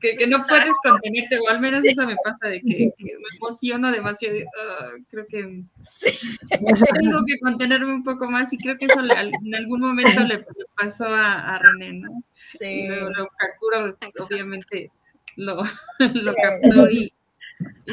que, 0.00 0.26
no 0.26 0.44
puedes 0.46 0.74
contenerte, 0.82 1.38
o 1.38 1.48
al 1.48 1.60
menos 1.60 1.84
eso 1.84 2.06
me 2.06 2.16
pasa, 2.24 2.48
de 2.48 2.60
que, 2.60 2.92
me 2.98 3.36
emociono 3.36 3.90
demasiado, 3.90 4.36
ah, 4.60 4.90
creo 5.08 5.26
que 5.26 5.40
tengo 5.40 7.24
que 7.26 7.38
contenerme 7.40 7.94
un 7.94 8.02
poco 8.02 8.30
más 8.30 8.52
y 8.52 8.58
creo 8.58 8.78
que 8.78 8.86
eso 8.86 9.00
en 9.00 9.54
algún 9.54 9.80
momento 9.80 10.20
le, 10.24 10.44
pasó 10.76 11.06
a, 11.08 11.58
René, 11.58 11.94
¿no? 11.94 12.22
Sí. 12.48 12.88
Lo, 12.88 13.26
Kakuro, 13.36 13.88
obviamente 14.24 14.90
lo, 15.36 15.62
lo 15.98 16.34
captó 16.34 16.90
y, 16.90 17.12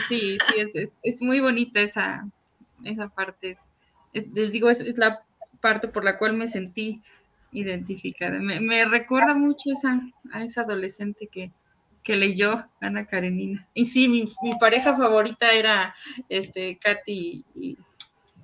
sí, 0.08 0.38
sí, 0.38 0.78
es, 0.78 1.00
es, 1.04 1.22
muy 1.22 1.40
bonita 1.40 1.82
esa, 1.82 2.28
esa 2.84 3.10
parte, 3.10 3.58
les 4.14 4.52
digo, 4.52 4.70
es, 4.70 4.82
es 4.82 4.98
la 4.98 5.20
parte 5.62 5.88
por 5.88 6.04
la 6.04 6.18
cual 6.18 6.34
me 6.34 6.48
sentí 6.48 7.02
identificada. 7.52 8.40
Me, 8.40 8.86
recuerda 8.86 9.34
mucho 9.36 9.72
esa, 9.72 10.02
a 10.32 10.44
esa 10.44 10.62
adolescente 10.62 11.28
que, 11.28 11.52
que 12.04 12.16
leyó 12.16 12.66
Ana 12.82 13.06
Karenina. 13.06 13.68
Y 13.74 13.86
sí, 13.86 14.08
mi, 14.08 14.26
pareja 14.60 14.96
favorita 14.96 15.52
era 15.52 15.94
este 16.30 16.78
Katy 16.78 17.46
y, 17.56 17.78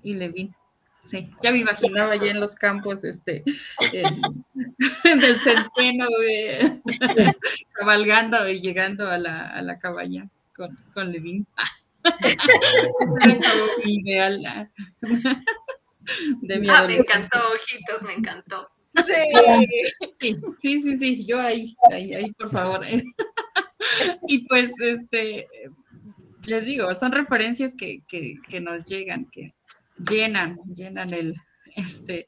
y, 0.01 0.13
Levin. 0.13 0.55
Sí, 1.03 1.29
ya 1.43 1.51
me 1.51 1.59
imaginaba 1.59 2.15
ya 2.15 2.31
en 2.31 2.39
los 2.39 2.55
campos 2.55 3.03
este 3.03 3.43
del 5.03 5.37
centeno 5.37 6.07
de, 6.19 6.81
cabalgando 7.73 8.49
y 8.49 8.59
llegando 8.59 9.07
a 9.07 9.19
la, 9.19 9.49
a 9.49 9.61
la 9.61 9.77
cabaña 9.77 10.27
con, 10.55 10.75
con 10.93 11.11
Levin. 11.11 11.45
ideal. 13.85 14.69
De 16.41 16.59
mi 16.59 16.69
ah, 16.69 16.85
me 16.87 16.97
encantó, 16.97 17.39
ojitos, 17.53 18.03
me 18.03 18.13
encantó. 18.13 18.69
Sí. 20.15 20.35
sí, 20.57 20.81
sí, 20.81 20.97
sí, 20.97 21.25
yo 21.25 21.39
ahí, 21.39 21.75
ahí, 21.91 22.13
ahí, 22.13 22.31
por 22.33 22.49
favor. 22.49 22.81
y 24.27 24.47
pues, 24.47 24.71
este, 24.79 25.47
les 26.45 26.65
digo, 26.65 26.93
son 26.95 27.11
referencias 27.11 27.75
que, 27.75 28.01
que, 28.07 28.35
que 28.47 28.61
nos 28.61 28.85
llegan, 28.85 29.25
que 29.31 29.53
llenan, 30.09 30.57
llenan 30.73 31.13
el, 31.13 31.35
este, 31.75 32.27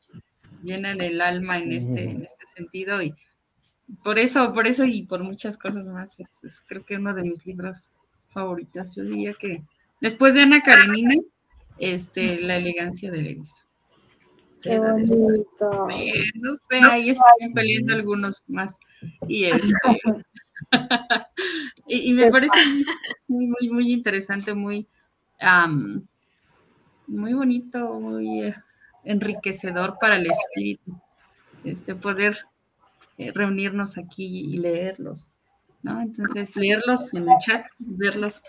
llenan 0.61 1.01
el 1.01 1.21
alma 1.21 1.57
en 1.57 1.71
este, 1.71 2.03
en 2.03 2.23
este 2.23 2.45
sentido 2.45 3.01
y 3.01 3.13
por 4.03 4.19
eso, 4.19 4.53
por 4.53 4.67
eso 4.67 4.83
y 4.83 5.05
por 5.05 5.23
muchas 5.23 5.57
cosas 5.57 5.89
más, 5.89 6.19
es, 6.19 6.63
creo 6.67 6.83
que 6.83 6.97
uno 6.97 7.13
de 7.13 7.23
mis 7.23 7.45
libros 7.45 7.91
favoritos. 8.29 8.95
Yo 8.95 9.03
diría 9.03 9.33
que 9.33 9.63
después 10.01 10.33
de 10.33 10.41
Ana 10.41 10.61
Karenina, 10.61 11.15
este, 11.77 12.41
La 12.41 12.57
elegancia 12.57 13.11
del 13.11 13.27
erizo. 13.27 13.65
No 14.65 16.55
sé, 16.55 16.77
ahí 16.89 17.09
están 17.09 17.53
peleando 17.53 17.93
algunos 17.93 18.43
más. 18.47 18.79
Y, 19.27 19.45
este, 19.45 19.73
y, 21.87 22.13
me 22.13 22.31
parece 22.31 22.57
muy, 23.27 23.47
muy, 23.47 23.69
muy 23.69 23.93
interesante, 23.93 24.53
muy, 24.53 24.87
muy 27.07 27.33
bonito, 27.33 27.99
muy 27.99 28.43
eh, 28.43 28.55
enriquecedor 29.03 29.97
para 29.99 30.17
el 30.17 30.27
espíritu, 30.27 30.99
este, 31.63 31.95
poder 31.95 32.37
eh, 33.17 33.31
reunirnos 33.33 33.97
aquí 33.97 34.41
y 34.41 34.57
leerlos, 34.57 35.31
¿no? 35.83 36.01
Entonces, 36.01 36.55
leerlos 36.55 37.13
en 37.13 37.29
el 37.29 37.37
chat, 37.39 37.65
verlos, 37.79 38.43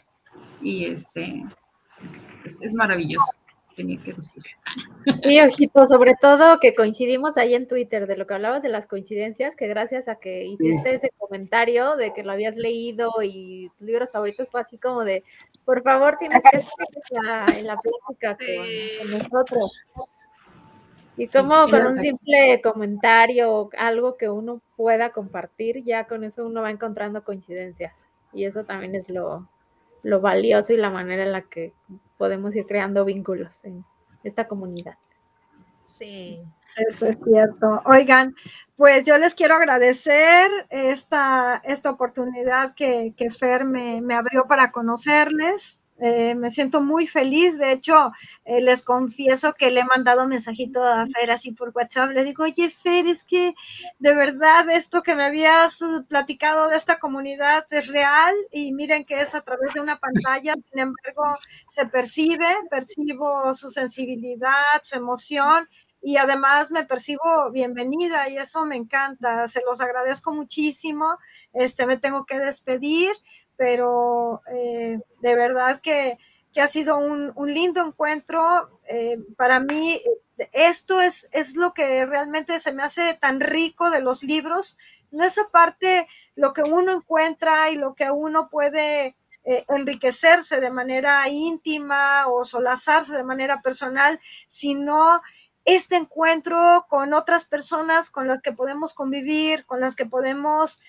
y 0.63 0.87
este, 0.87 1.45
es 2.03 2.75
maravilloso 2.75 3.33
tenía 3.79 3.99
que 3.99 4.13
decir. 4.13 4.43
Y 5.23 5.41
ojito, 5.41 5.87
sobre 5.87 6.15
todo 6.21 6.59
que 6.59 6.75
coincidimos 6.75 7.39
ahí 7.39 7.55
en 7.55 7.69
Twitter 7.69 8.07
de 8.07 8.17
lo 8.17 8.27
que 8.27 8.35
hablabas 8.35 8.63
de 8.63 8.69
las 8.69 8.87
coincidencias, 8.87 9.55
que 9.55 9.69
gracias 9.69 10.09
a 10.09 10.17
que 10.17 10.45
hiciste 10.45 10.95
ese 10.95 11.11
comentario 11.17 11.95
de 11.95 12.13
que 12.13 12.25
lo 12.25 12.33
habías 12.33 12.57
leído 12.57 13.13
y 13.23 13.71
tus 13.79 13.87
libros 13.87 14.11
favoritos 14.13 14.49
fue 14.51 14.61
así 14.61 14.79
como 14.79 15.05
de, 15.05 15.23
por 15.65 15.83
favor, 15.83 16.17
tienes 16.19 16.43
que 16.51 16.59
estar 16.59 17.57
en 17.57 17.67
la, 17.67 17.77
plática 17.77 18.37
con, 18.37 19.11
nosotros. 19.13 19.85
Y 21.17 21.29
como 21.29 21.69
con 21.69 21.83
un 21.83 21.95
simple 21.95 22.61
comentario, 22.61 23.71
algo 23.79 24.17
que 24.17 24.29
uno 24.29 24.61
pueda 24.77 25.11
compartir, 25.11 25.85
ya 25.85 26.09
con 26.09 26.25
eso 26.25 26.45
uno 26.45 26.63
va 26.63 26.71
encontrando 26.71 27.23
coincidencias. 27.23 28.09
Y 28.33 28.45
eso 28.45 28.65
también 28.65 28.95
es 28.95 29.09
lo, 29.09 29.49
lo 30.03 30.21
valioso 30.21 30.73
y 30.73 30.77
la 30.77 30.91
manera 30.91 31.23
en 31.23 31.33
la 31.33 31.43
que 31.43 31.73
podemos 32.17 32.55
ir 32.57 32.67
creando 32.67 33.05
vínculos 33.05 33.65
en 33.65 33.85
esta 34.25 34.47
comunidad. 34.47 34.97
Sí. 35.85 36.39
Eso 36.77 37.07
es 37.07 37.21
cierto. 37.21 37.83
Oigan, 37.87 38.35
pues 38.77 39.05
yo 39.05 39.19
les 39.19 39.35
quiero 39.35 39.57
agradecer 39.57 40.51
esta, 40.71 41.61
esta 41.65 41.91
oportunidad 41.91 42.75
que, 42.75 43.15
que 43.17 43.31
Fer 43.31 43.65
me, 43.65 44.01
me 44.01 44.15
abrió 44.15 44.47
para 44.47 44.71
conocerles. 44.71 45.83
Eh, 46.01 46.35
me 46.35 46.51
siento 46.51 46.81
muy 46.81 47.07
feliz. 47.07 47.59
De 47.59 47.73
hecho, 47.73 48.13
eh, 48.45 48.61
les 48.61 48.83
confieso 48.83 49.55
que 49.55 49.71
le 49.71 49.81
he 49.81 49.85
mandado 49.85 50.23
un 50.23 50.29
mensajito 50.31 50.83
a 50.83 51.07
Fer 51.07 51.31
así 51.31 51.53
por 51.53 51.71
WhatsApp. 51.75 52.11
Le 52.13 52.25
digo, 52.25 52.45
oye, 52.45 52.71
Fer, 52.71 53.07
es 53.07 53.25
que 53.25 53.55
de 53.99 54.15
verdad 54.15 54.69
esto 54.71 55.03
que 55.03 55.15
me 55.15 55.25
habías 55.25 55.81
platicado 56.09 56.69
de 56.69 56.77
esta 56.77 56.99
comunidad 56.99 57.67
es 57.71 57.89
real 57.89 58.35
y 58.53 58.73
miren 58.75 59.05
que 59.05 59.21
es 59.21 59.35
a 59.35 59.41
través 59.43 59.73
de 59.75 59.81
una 59.81 59.99
pantalla. 59.99 60.55
Sin 60.71 60.79
embargo, 60.81 61.37
se 61.67 61.87
percibe, 61.87 62.47
percibo 62.71 63.55
su 63.55 63.71
sensibilidad, 63.71 64.53
su 64.83 64.97
emoción 64.97 65.69
y 66.01 66.17
además 66.17 66.71
me 66.71 66.85
percibo 66.85 67.51
bienvenida 67.51 68.29
y 68.29 68.39
eso 68.39 68.65
me 68.65 68.77
encanta. 68.77 69.49
Se 69.49 69.63
los 69.67 69.81
agradezco 69.81 70.33
muchísimo. 70.33 71.19
Este, 71.53 71.87
me 71.87 71.97
tengo 71.97 72.25
que 72.25 72.39
despedir 72.39 73.13
pero 73.59 74.41
eh, 74.51 75.01
de 75.21 75.35
verdad 75.35 75.81
que, 75.83 76.17
ha 76.61 76.67
sido 76.67 76.99
un, 76.99 77.33
lindo 77.53 77.85
encuentro. 77.85 78.81
Eh, 78.89 79.19
para 79.37 79.61
mí, 79.61 80.01
esto 80.53 81.01
es, 81.01 81.29
es 81.31 81.55
lo 81.55 81.73
que 81.73 82.05
realmente 82.05 82.59
se 82.59 82.73
me 82.73 82.83
hace 82.83 83.15
tan 83.15 83.39
rico 83.39 83.91
de 83.91 84.01
los 84.01 84.25
libros. 84.25 84.77
No 85.13 85.25
es 85.25 85.39
aparte 85.39 86.09
lo 86.35 86.53
que 86.53 86.63
uno 86.63 86.91
encuentra 86.91 87.71
y 87.71 87.77
lo 87.77 87.95
que 87.95 88.11
uno 88.11 88.49
puede 88.51 89.17
eh, 89.45 89.65
enriquecerse 89.69 90.61
de 90.61 90.71
manera 90.73 91.29
íntima 91.29 92.27
o 92.27 92.45
solazarse 92.45 93.15
de 93.15 93.25
manera 93.25 93.63
personal, 93.63 94.19
sino 94.49 95.23
este 95.65 95.95
encuentro 95.95 96.87
con 96.89 97.15
otras 97.15 97.45
personas 97.45 98.11
con 98.11 98.27
las 98.27 98.43
que 98.43 98.53
podemos 98.53 98.95
convivir, 98.95 99.65
con 99.65 99.81
las 99.81 99.95
que 99.95 100.07
podemos 100.07 100.81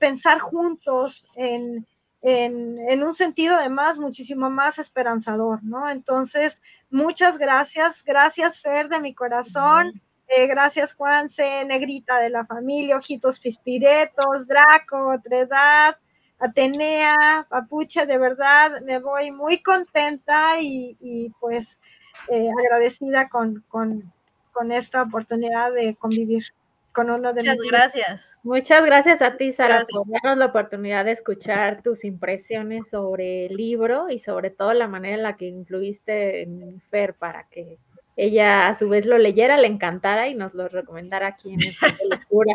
pensar 0.00 0.40
juntos 0.40 1.28
en, 1.36 1.86
en, 2.22 3.02
un 3.02 3.14
sentido 3.14 3.56
además 3.56 3.98
muchísimo 3.98 4.50
más 4.50 4.78
esperanzador, 4.78 5.62
¿no? 5.62 5.88
Entonces, 5.88 6.60
muchas 6.90 7.38
gracias, 7.38 8.04
gracias 8.04 8.60
Fer 8.60 8.88
de 8.88 9.00
mi 9.00 9.14
corazón, 9.14 9.92
eh, 10.28 10.46
gracias 10.46 10.94
Juanse, 10.94 11.64
Negrita 11.64 12.18
de 12.20 12.30
la 12.30 12.44
familia, 12.44 12.96
Ojitos 12.96 13.40
Pispiretos, 13.40 14.46
Draco, 14.46 15.18
Tredad, 15.22 15.96
Atenea, 16.38 17.46
Papuche, 17.48 18.06
de 18.06 18.18
verdad 18.18 18.82
me 18.82 18.98
voy 18.98 19.30
muy 19.30 19.62
contenta 19.62 20.60
y, 20.60 21.32
pues 21.40 21.80
eh, 22.28 22.50
agradecida 22.58 23.28
con, 23.28 23.64
con, 23.68 24.12
con 24.52 24.72
esta 24.72 25.02
oportunidad 25.02 25.72
de 25.72 25.96
convivir 25.96 26.44
con 26.92 27.10
uno 27.10 27.32
de 27.32 27.42
Muchas 27.42 27.58
gracias. 27.58 28.38
Muchas 28.42 28.84
gracias 28.84 29.22
a 29.22 29.36
ti, 29.36 29.52
Sara, 29.52 29.84
por 29.90 30.06
darnos 30.08 30.38
la 30.38 30.46
oportunidad 30.46 31.04
de 31.04 31.12
escuchar 31.12 31.82
tus 31.82 32.04
impresiones 32.04 32.88
sobre 32.88 33.46
el 33.46 33.56
libro 33.56 34.10
y 34.10 34.18
sobre 34.18 34.50
todo 34.50 34.72
la 34.74 34.88
manera 34.88 35.16
en 35.16 35.22
la 35.22 35.36
que 35.36 35.46
influiste 35.46 36.42
en 36.42 36.82
Fer 36.90 37.14
para 37.14 37.48
que 37.48 37.78
ella 38.16 38.68
a 38.68 38.74
su 38.74 38.88
vez 38.88 39.06
lo 39.06 39.18
leyera, 39.18 39.56
le 39.56 39.66
encantara 39.66 40.28
y 40.28 40.34
nos 40.34 40.52
lo 40.54 40.68
recomendara 40.68 41.28
aquí 41.28 41.54
en 41.54 41.62
esta 41.62 41.86
lectura. 42.10 42.54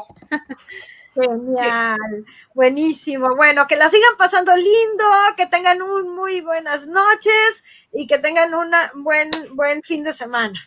Genial, 1.15 2.25
buenísimo. 2.53 3.35
Bueno, 3.37 3.65
que 3.67 3.77
la 3.77 3.89
sigan 3.89 4.17
pasando 4.17 4.53
lindo, 4.55 5.05
que 5.37 5.47
tengan 5.47 5.81
un 5.81 6.13
muy 6.13 6.41
buenas 6.41 6.85
noches 6.87 7.63
y 7.93 8.05
que 8.05 8.19
tengan 8.19 8.53
un 8.53 8.69
buen, 9.01 9.31
buen 9.55 9.81
fin 9.81 10.03
de 10.03 10.13
semana. 10.13 10.59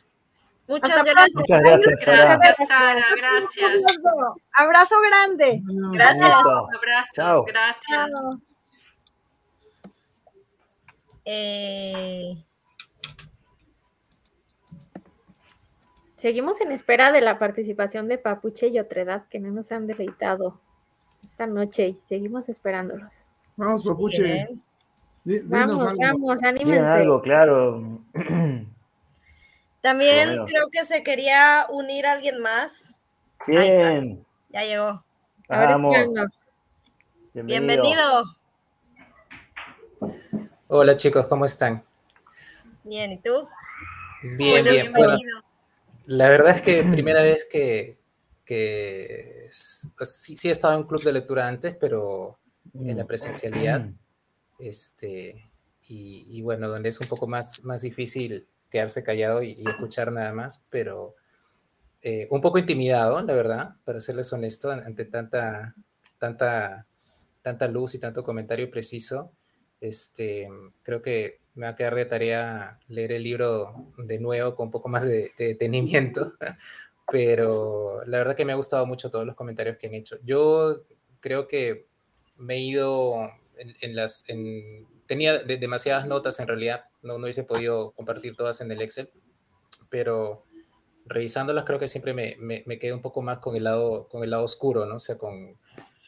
Muchas 0.69 1.03
gracias. 1.03 1.35
Muchas 1.35 1.61
gracias, 1.61 2.01
Sara. 2.05 2.37
Gracias, 2.37 2.69
Sara. 2.69 3.05
Gracias. 3.17 3.99
Abrazo 4.53 4.97
grande. 5.01 5.63
Gracias. 5.93 6.31
Abrazos. 6.31 7.47
Gracias. 7.47 8.11
Eh... 11.25 12.35
Seguimos 16.17 16.61
en 16.61 16.73
espera 16.73 17.13
de 17.13 17.21
la 17.21 17.39
participación 17.39 18.09
de 18.09 18.19
Papuche 18.19 18.67
y 18.69 18.79
Otredad, 18.81 19.27
que 19.29 19.39
no 19.39 19.53
nos 19.53 19.71
han 19.71 19.87
deleitado 19.87 20.61
esta 21.23 21.47
noche 21.47 21.89
y 21.91 22.01
seguimos 22.09 22.49
esperándolos. 22.49 23.15
Vamos, 23.57 23.87
Papuche. 23.87 24.49
vamos, 25.45 25.81
algo. 25.81 26.01
vamos, 26.01 26.43
anímense. 26.43 26.81
algo, 26.81 27.23
claro. 27.23 28.01
También 29.81 30.45
creo 30.45 30.69
que 30.71 30.85
se 30.85 31.03
quería 31.03 31.67
unir 31.71 32.07
a 32.07 32.13
alguien 32.13 32.41
más. 32.41 32.95
Bien. 33.47 34.25
Ya 34.51 34.65
llegó. 34.65 35.05
Vamos. 35.49 35.95
Bienvenido. 37.33 38.25
Hola 40.67 40.97
chicos, 40.97 41.27
¿cómo 41.29 41.45
están? 41.45 41.85
Bien, 42.83 43.13
¿y 43.13 43.19
tú? 43.19 43.49
Bien, 44.23 44.65
bien. 44.65 44.93
la 46.07 46.29
verdad 46.29 46.57
es 46.57 46.63
que 46.63 46.83
primera 46.83 47.23
vez 47.23 47.47
que, 47.51 47.99
que 48.45 49.49
sí, 49.51 50.37
sí, 50.37 50.49
he 50.49 50.51
estado 50.51 50.75
en 50.75 50.81
un 50.81 50.87
club 50.87 51.03
de 51.05 51.13
lectura 51.13 51.47
antes, 51.47 51.77
pero 51.79 52.39
en 52.75 52.97
la 52.97 53.07
presencialidad. 53.07 53.87
Este, 54.59 55.51
y, 55.87 56.27
y, 56.29 56.43
bueno, 56.43 56.69
donde 56.69 56.89
es 56.89 57.01
un 57.01 57.07
poco 57.07 57.29
más, 57.29 57.65
más 57.65 57.83
difícil 57.83 58.47
quedarse 58.71 59.03
callado 59.03 59.43
y, 59.43 59.63
escuchar 59.67 60.13
nada 60.13 60.33
más, 60.33 60.67
pero 60.71 61.15
eh, 62.03 62.27
un 62.31 62.41
poco 62.41 62.59
intimidado, 62.59 63.21
la 63.23 63.35
verdad, 63.35 63.77
para 63.85 64.01
serles 64.01 64.33
honesto, 64.33 64.71
ante 64.71 65.05
tanta, 65.05 65.75
tanta, 66.19 66.87
tanta 67.43 67.69
luz 67.69 67.95
y 67.95 68.01
tanto 68.01 68.23
comentario 68.23 68.71
preciso. 68.71 69.33
Este, 69.81 70.49
creo 70.83 71.03
que 71.03 71.41
me 71.55 71.67
va 71.67 71.73
a 71.73 71.77
quedar 71.77 71.95
de 71.95 72.05
tarea 72.05 72.79
leer 72.89 73.13
el 73.13 73.25
libro 73.25 73.93
de 73.97 74.19
nuevo 74.19 74.55
con 74.55 74.67
un 74.67 74.71
poco 74.71 74.89
más 74.89 75.05
de, 75.05 75.33
detenimiento, 75.37 76.33
pero 77.11 78.05
la 78.07 78.19
verdad 78.19 78.37
que 78.37 78.45
me 78.45 78.53
ha 78.53 78.57
gustado 78.57 78.87
mucho 78.87 79.11
todos 79.11 79.27
los 79.27 79.35
comentarios 79.35 79.77
que 79.77 79.89
han 79.89 79.95
hecho. 79.95 80.19
Yo 80.25 80.85
creo 81.21 81.47
que 81.49 81.87
me 82.37 82.55
he 82.55 82.61
ido 82.61 83.29
en, 83.59 83.97
las, 83.97 84.25
tenía 85.07 85.39
demasiadas 85.39 86.07
notas 86.07 86.39
en 86.41 86.49
realidad, 86.49 86.85
no, 87.03 87.19
no 87.19 87.25
hubiese 87.25 87.45
podido 87.45 87.93
compartir 87.93 88.37
todas 88.37 88.61
en 88.61 88.71
el 88.71 88.81
Excel, 88.81 89.11
pero 89.91 90.45
revisándolas 91.07 91.65
creo 91.65 91.79
que 91.79 91.89
siempre 91.89 92.15
me, 92.15 92.37
me, 92.39 92.79
quedé 92.79 92.93
un 92.93 93.03
poco 93.03 93.23
más 93.23 93.39
con 93.39 93.57
el 93.57 93.65
lado, 93.65 94.09
con 94.09 94.23
el 94.23 94.31
lado 94.31 94.45
oscuro, 94.45 94.87
¿no? 94.87 94.97
O 94.97 95.01
sea, 95.01 95.17
con, 95.17 95.57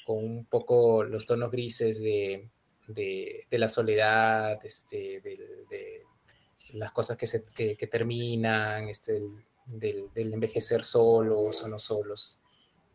con 0.05 0.19
un 0.19 0.45
poco 0.45 1.05
los 1.05 1.27
tonos 1.27 1.51
grises 1.51 2.01
de, 2.01 2.49
de, 2.87 3.47
la 3.59 3.69
soledad, 3.69 4.65
este, 4.65 5.21
de, 5.21 6.03
las 6.75 6.93
cosas 6.93 7.17
que, 7.17 7.27
se, 7.27 7.45
que, 7.45 7.87
terminan, 7.87 8.89
este, 8.89 9.21
del, 9.67 10.13
del, 10.15 10.35
envejecer 10.35 10.85
solos 10.85 11.63
o 11.63 11.69
no 11.69 11.79
solos. 11.79 12.43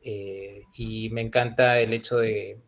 Eh, 0.03 0.63
y 0.77 1.09
me 1.09 1.21
encanta 1.21 1.79
el 1.79 1.91
hecho 1.93 2.17
de, 2.17 2.59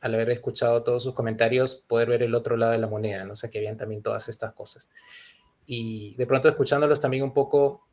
al 0.00 0.14
haber 0.14 0.30
escuchado 0.30 0.82
todos 0.82 1.02
sus 1.02 1.14
comentarios, 1.14 1.76
poder 1.86 2.08
ver 2.08 2.22
el 2.22 2.34
otro 2.34 2.56
lado 2.56 2.72
de 2.72 2.78
la 2.78 2.86
moneda, 2.86 3.24
¿no? 3.24 3.36
sé 3.36 3.50
que 3.50 3.58
habían 3.58 3.76
también 3.76 4.02
todas 4.02 4.28
estas 4.28 4.52
cosas. 4.54 4.90
Y 5.66 6.14
de 6.16 6.26
pronto 6.26 6.48
escuchándolos 6.48 7.00
también 7.00 7.22
un 7.22 7.34
poco, 7.34 7.86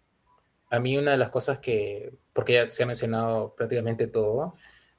a 0.69 0.79
mí 0.79 0.97
una 0.97 1.11
de 1.11 1.17
las 1.17 1.29
cosas 1.29 1.59
que, 1.59 2.13
porque 2.34 2.53
ya 2.53 2.69
se 2.69 2.84
ha 2.84 2.85
mencionado 2.85 3.53
prácticamente 3.55 4.07
todo, 4.07 4.55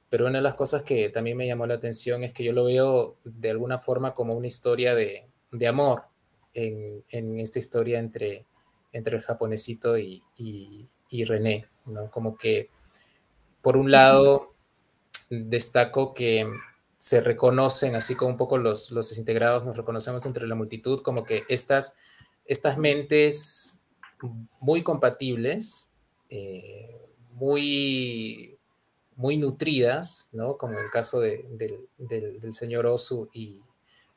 pero 0.09 0.27
una 0.27 0.39
de 0.39 0.43
las 0.43 0.55
cosas 0.55 0.83
que 0.83 1.09
también 1.09 1.37
me 1.37 1.47
llamó 1.47 1.65
la 1.67 1.75
atención 1.75 2.23
es 2.23 2.33
que 2.33 2.43
yo 2.43 2.53
lo 2.53 2.65
veo 2.65 3.17
de 3.23 3.51
alguna 3.51 3.79
forma 3.79 4.13
como 4.13 4.33
una 4.33 4.47
historia 4.47 4.95
de, 4.95 5.27
de 5.51 5.67
amor 5.67 6.03
en, 6.53 7.03
en, 7.09 7.39
esta 7.39 7.59
historia 7.59 7.99
entre, 7.99 8.45
entre 8.91 9.17
el 9.17 9.21
japonesito 9.21 9.97
y, 9.97 10.23
y, 10.37 10.87
y 11.09 11.25
René, 11.25 11.65
¿no? 11.85 12.09
Como 12.09 12.37
que, 12.37 12.69
por 13.61 13.77
un 13.77 13.91
lado, 13.91 14.53
destaco 15.29 16.13
que 16.13 16.47
se 16.99 17.21
reconocen, 17.21 17.95
así 17.95 18.13
como 18.13 18.31
un 18.31 18.37
poco 18.37 18.57
los, 18.57 18.91
los 18.91 19.09
desintegrados 19.09 19.63
nos 19.63 19.77
reconocemos 19.77 20.25
entre 20.25 20.45
la 20.45 20.55
multitud, 20.55 21.01
como 21.01 21.23
que 21.23 21.45
estas, 21.47 21.95
estas 22.45 22.77
mentes 22.77 23.85
muy 24.59 24.83
compatibles, 24.83 25.91
eh, 26.29 27.09
muy, 27.31 28.57
muy 29.15 29.37
nutridas, 29.37 30.29
¿no? 30.33 30.57
como 30.57 30.77
el 30.77 30.91
caso 30.91 31.21
del, 31.21 31.45
del, 31.97 32.53
señor 32.53 32.85
Osu 32.85 33.29
y, 33.33 33.61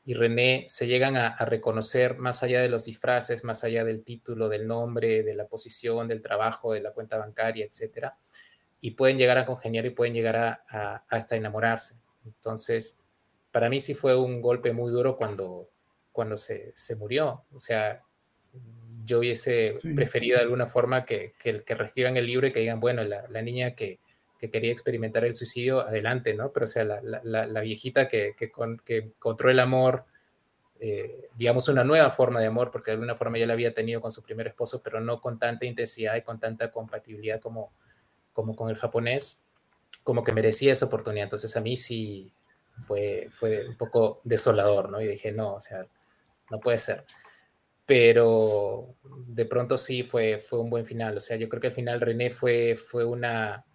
y 0.05 0.13
René 0.13 0.65
se 0.67 0.85
llegan 0.85 1.15
a, 1.15 1.37
reconocer 1.45 2.17
más 2.17 2.43
allá 2.43 2.61
de 2.61 2.67
los 2.67 2.83
disfraces, 2.85 3.45
más 3.45 3.63
allá 3.63 3.85
del 3.85 4.03
título, 4.03 4.49
del 4.49 4.67
nombre, 4.67 5.23
de 5.23 5.35
la 5.35 5.47
posición, 5.47 6.09
del 6.09 6.21
trabajo, 6.21 6.73
de 6.73 6.81
la 6.81 6.91
cuenta 6.91 7.17
bancaria, 7.17 7.65
etcétera, 7.65 8.17
y 8.81 8.91
pueden 8.91 9.17
llegar 9.17 9.37
a 9.37 9.45
congeniar 9.45 9.85
y 9.85 9.91
pueden 9.91 10.13
llegar 10.13 10.35
a, 10.35 11.05
hasta 11.07 11.37
enamorarse. 11.37 12.02
Entonces, 12.25 12.99
para 13.51 13.69
mí 13.69 13.79
sí 13.79 13.93
fue 13.93 14.15
un 14.15 14.41
golpe 14.41 14.73
muy 14.73 14.91
duro 14.91 15.15
cuando, 15.15 15.69
cuando 16.11 16.37
se, 16.37 16.73
se 16.75 16.95
murió. 16.95 17.43
O 17.53 17.59
sea, 17.59 18.01
yo 19.03 19.19
hubiese 19.19 19.77
preferido 19.95 20.37
de 20.37 20.43
alguna 20.43 20.65
forma 20.65 21.05
que, 21.05 21.33
que, 21.37 21.63
que, 21.63 21.75
reescriban 21.75 22.17
el 22.17 22.25
libro 22.25 22.47
y 22.47 22.51
que 22.51 22.61
digan, 22.61 22.79
bueno, 22.79 23.03
la, 23.03 23.27
la 23.29 23.41
niña 23.41 23.75
que, 23.75 23.99
que, 24.39 24.49
quería 24.49 24.71
experimentar 24.71 25.25
el 25.25 25.35
suicidio, 25.35 25.81
adelante, 25.81 26.33
¿no? 26.33 26.51
Pero 26.51 26.63
o 26.63 26.67
sea, 26.67 26.83
la, 26.83 27.01
la, 27.01 27.45
la 27.45 27.61
viejita 27.61 28.07
que, 28.07 28.35
con, 28.51 28.77
que, 28.77 28.97
encontró 28.97 29.49
el 29.49 29.59
amor, 29.59 30.05
eh, 30.79 31.29
digamos, 31.35 31.67
una 31.67 31.83
nueva 31.83 32.09
forma 32.11 32.39
de 32.39 32.47
amor, 32.47 32.71
porque 32.71 32.91
de 32.91 32.95
alguna 32.95 33.15
forma 33.15 33.37
ya 33.37 33.45
la 33.45 33.53
había 33.53 33.73
tenido 33.73 34.01
con 34.01 34.11
su 34.11 34.23
primer 34.23 34.47
esposo, 34.47 34.81
pero 34.83 34.99
no 34.99 35.19
con 35.19 35.37
tanta 35.37 35.65
intensidad 35.65 36.15
y 36.15 36.21
con 36.21 36.39
tanta 36.39 36.71
compatibilidad 36.71 37.39
como, 37.39 37.73
como 38.31 38.55
con 38.55 38.69
el 38.69 38.77
japonés, 38.77 39.43
como 40.01 40.23
que 40.23 40.31
merecía 40.31 40.71
esa 40.71 40.87
oportunidad. 40.87 41.25
Entonces 41.25 41.55
a 41.55 41.61
mí 41.61 41.77
sí 41.77 42.31
fue, 42.87 43.27
fue 43.31 43.67
un 43.67 43.77
poco 43.77 44.21
desolador, 44.23 44.89
¿no? 44.89 44.99
Y 45.01 45.07
dije, 45.07 45.31
no, 45.31 45.53
o 45.53 45.59
sea, 45.59 45.85
no 46.49 46.59
puede 46.59 46.79
ser 46.79 47.05
pero 47.85 48.95
de 49.27 49.45
pronto 49.45 49.77
sí 49.77 50.03
fue, 50.03 50.39
fue 50.39 50.59
un 50.59 50.69
buen 50.69 50.85
final. 50.85 51.17
O 51.17 51.19
sea, 51.19 51.37
yo 51.37 51.49
creo 51.49 51.61
que 51.61 51.67
al 51.67 51.73
final 51.73 52.01
René 52.01 52.29
fue, 52.29 52.75
fue 52.75 53.03
una, 53.03 53.65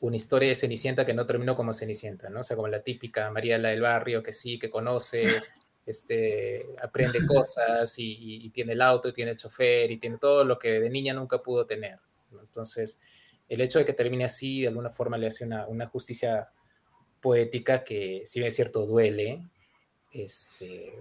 una 0.00 0.16
historia 0.16 0.48
de 0.48 0.54
Cenicienta 0.54 1.04
que 1.04 1.14
no 1.14 1.26
terminó 1.26 1.56
como 1.56 1.74
Cenicienta, 1.74 2.30
¿no? 2.30 2.40
O 2.40 2.44
sea, 2.44 2.56
como 2.56 2.68
la 2.68 2.82
típica 2.82 3.30
María 3.30 3.58
la 3.58 3.70
del 3.70 3.80
barrio 3.80 4.22
que 4.22 4.32
sí, 4.32 4.58
que 4.58 4.70
conoce, 4.70 5.24
este, 5.86 6.66
aprende 6.80 7.26
cosas 7.26 7.92
y, 7.98 8.50
tiene 8.50 8.74
el 8.74 8.82
auto 8.82 9.08
y 9.08 9.12
tiene 9.12 9.32
el 9.32 9.36
chofer 9.36 9.90
y 9.90 9.98
tiene 9.98 10.18
todo 10.18 10.44
lo 10.44 10.58
que 10.58 10.80
de 10.80 10.90
niña 10.90 11.12
nunca 11.14 11.38
pudo 11.38 11.66
tener. 11.66 11.98
Entonces, 12.40 13.00
el 13.50 13.60
hecho 13.60 13.80
de 13.80 13.84
que 13.84 13.92
termine 13.92 14.24
así, 14.24 14.62
de 14.62 14.68
alguna 14.68 14.90
forma 14.90 15.18
le 15.18 15.26
hace 15.26 15.44
una, 15.44 15.66
una 15.66 15.86
justicia 15.88 16.50
poética 17.20 17.82
que, 17.82 18.22
si 18.24 18.38
bien 18.38 18.48
es 18.48 18.54
cierto, 18.54 18.86
duele, 18.86 19.44
este, 20.12 20.92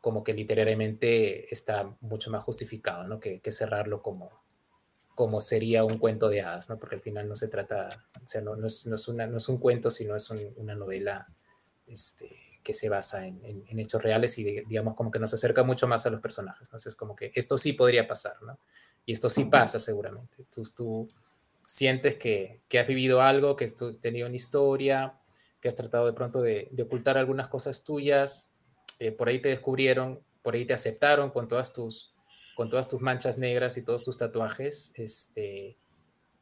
como 0.00 0.22
que 0.22 0.32
literariamente 0.32 1.52
está 1.52 1.96
mucho 2.00 2.30
más 2.30 2.44
justificado, 2.44 3.08
¿no? 3.08 3.18
Que, 3.18 3.40
cerrarlo 3.50 4.02
como, 4.02 4.30
como 5.16 5.40
sería 5.40 5.82
un 5.82 5.98
cuento 5.98 6.28
de 6.28 6.42
hadas, 6.42 6.70
¿no? 6.70 6.78
Porque 6.78 6.94
al 6.94 7.00
final 7.00 7.28
no 7.28 7.34
se 7.34 7.48
trata, 7.48 8.06
o 8.22 8.28
sea, 8.28 8.40
no, 8.40 8.54
no, 8.54 8.68
es, 8.68 8.86
no 8.86 8.94
es, 8.94 9.08
una, 9.08 9.26
no 9.26 9.38
es 9.38 9.48
un 9.48 9.58
cuento, 9.58 9.90
sino 9.90 10.14
es 10.14 10.30
una 10.30 10.76
novela 10.76 11.26
este, 11.88 12.30
que 12.62 12.72
se 12.72 12.88
basa 12.88 13.26
en, 13.26 13.64
en, 13.66 13.78
hechos 13.80 14.00
reales 14.00 14.38
y 14.38 14.44
digamos 14.44 14.94
como 14.94 15.10
que 15.10 15.18
nos 15.18 15.34
acerca 15.34 15.64
mucho 15.64 15.88
más 15.88 16.06
a 16.06 16.10
los 16.10 16.20
personajes, 16.20 16.70
¿no? 16.70 16.78
es 16.78 16.94
como 16.94 17.16
que 17.16 17.32
esto 17.34 17.58
sí 17.58 17.72
podría 17.72 18.06
pasar, 18.06 18.40
¿no? 18.42 18.60
Y 19.04 19.12
esto 19.12 19.28
sí 19.28 19.44
pasa 19.46 19.80
seguramente. 19.80 20.46
Tú, 20.50 20.62
tú 20.74 21.08
sientes 21.66 22.16
que, 22.16 22.62
que 22.68 22.78
has 22.78 22.86
vivido 22.86 23.20
algo, 23.20 23.56
que 23.56 23.64
has 23.64 23.74
tenido 24.00 24.26
una 24.26 24.36
historia, 24.36 25.14
que 25.60 25.68
has 25.68 25.74
tratado 25.74 26.06
de 26.06 26.12
pronto 26.12 26.42
de, 26.42 26.68
de 26.70 26.82
ocultar 26.82 27.16
algunas 27.16 27.48
cosas 27.48 27.84
tuyas, 27.84 28.54
eh, 28.98 29.12
por 29.12 29.28
ahí 29.28 29.40
te 29.40 29.48
descubrieron, 29.48 30.22
por 30.42 30.54
ahí 30.54 30.64
te 30.66 30.74
aceptaron 30.74 31.30
con 31.30 31.48
todas 31.48 31.72
tus, 31.72 32.14
con 32.54 32.68
todas 32.68 32.88
tus 32.88 33.00
manchas 33.00 33.38
negras 33.38 33.76
y 33.76 33.82
todos 33.82 34.02
tus 34.02 34.18
tatuajes, 34.18 34.92
este, 34.96 35.76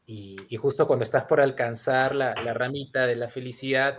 y, 0.07 0.37
justo 0.57 0.87
cuando 0.87 1.05
estás 1.05 1.25
por 1.25 1.41
alcanzar 1.41 2.15
la, 2.15 2.35
ramita 2.35 3.07
de 3.07 3.17
la 3.17 3.29
felicidad, 3.29 3.97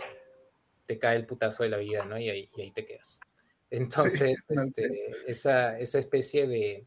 te 0.86 0.98
cae 0.98 1.16
el 1.16 1.26
putazo 1.26 1.62
de 1.62 1.70
la 1.70 1.78
vida, 1.78 2.04
¿no? 2.04 2.18
Y 2.18 2.28
ahí, 2.28 2.48
ahí 2.58 2.70
te 2.70 2.84
quedas. 2.84 3.20
Entonces, 3.70 4.44
este, 4.48 5.10
esa, 5.26 5.78
esa, 5.78 5.98
especie 5.98 6.46
de, 6.46 6.86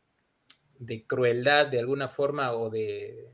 de, 0.80 1.06
crueldad 1.06 1.68
de 1.68 1.80
alguna 1.80 2.08
forma 2.08 2.54
o 2.54 2.70
de, 2.70 3.28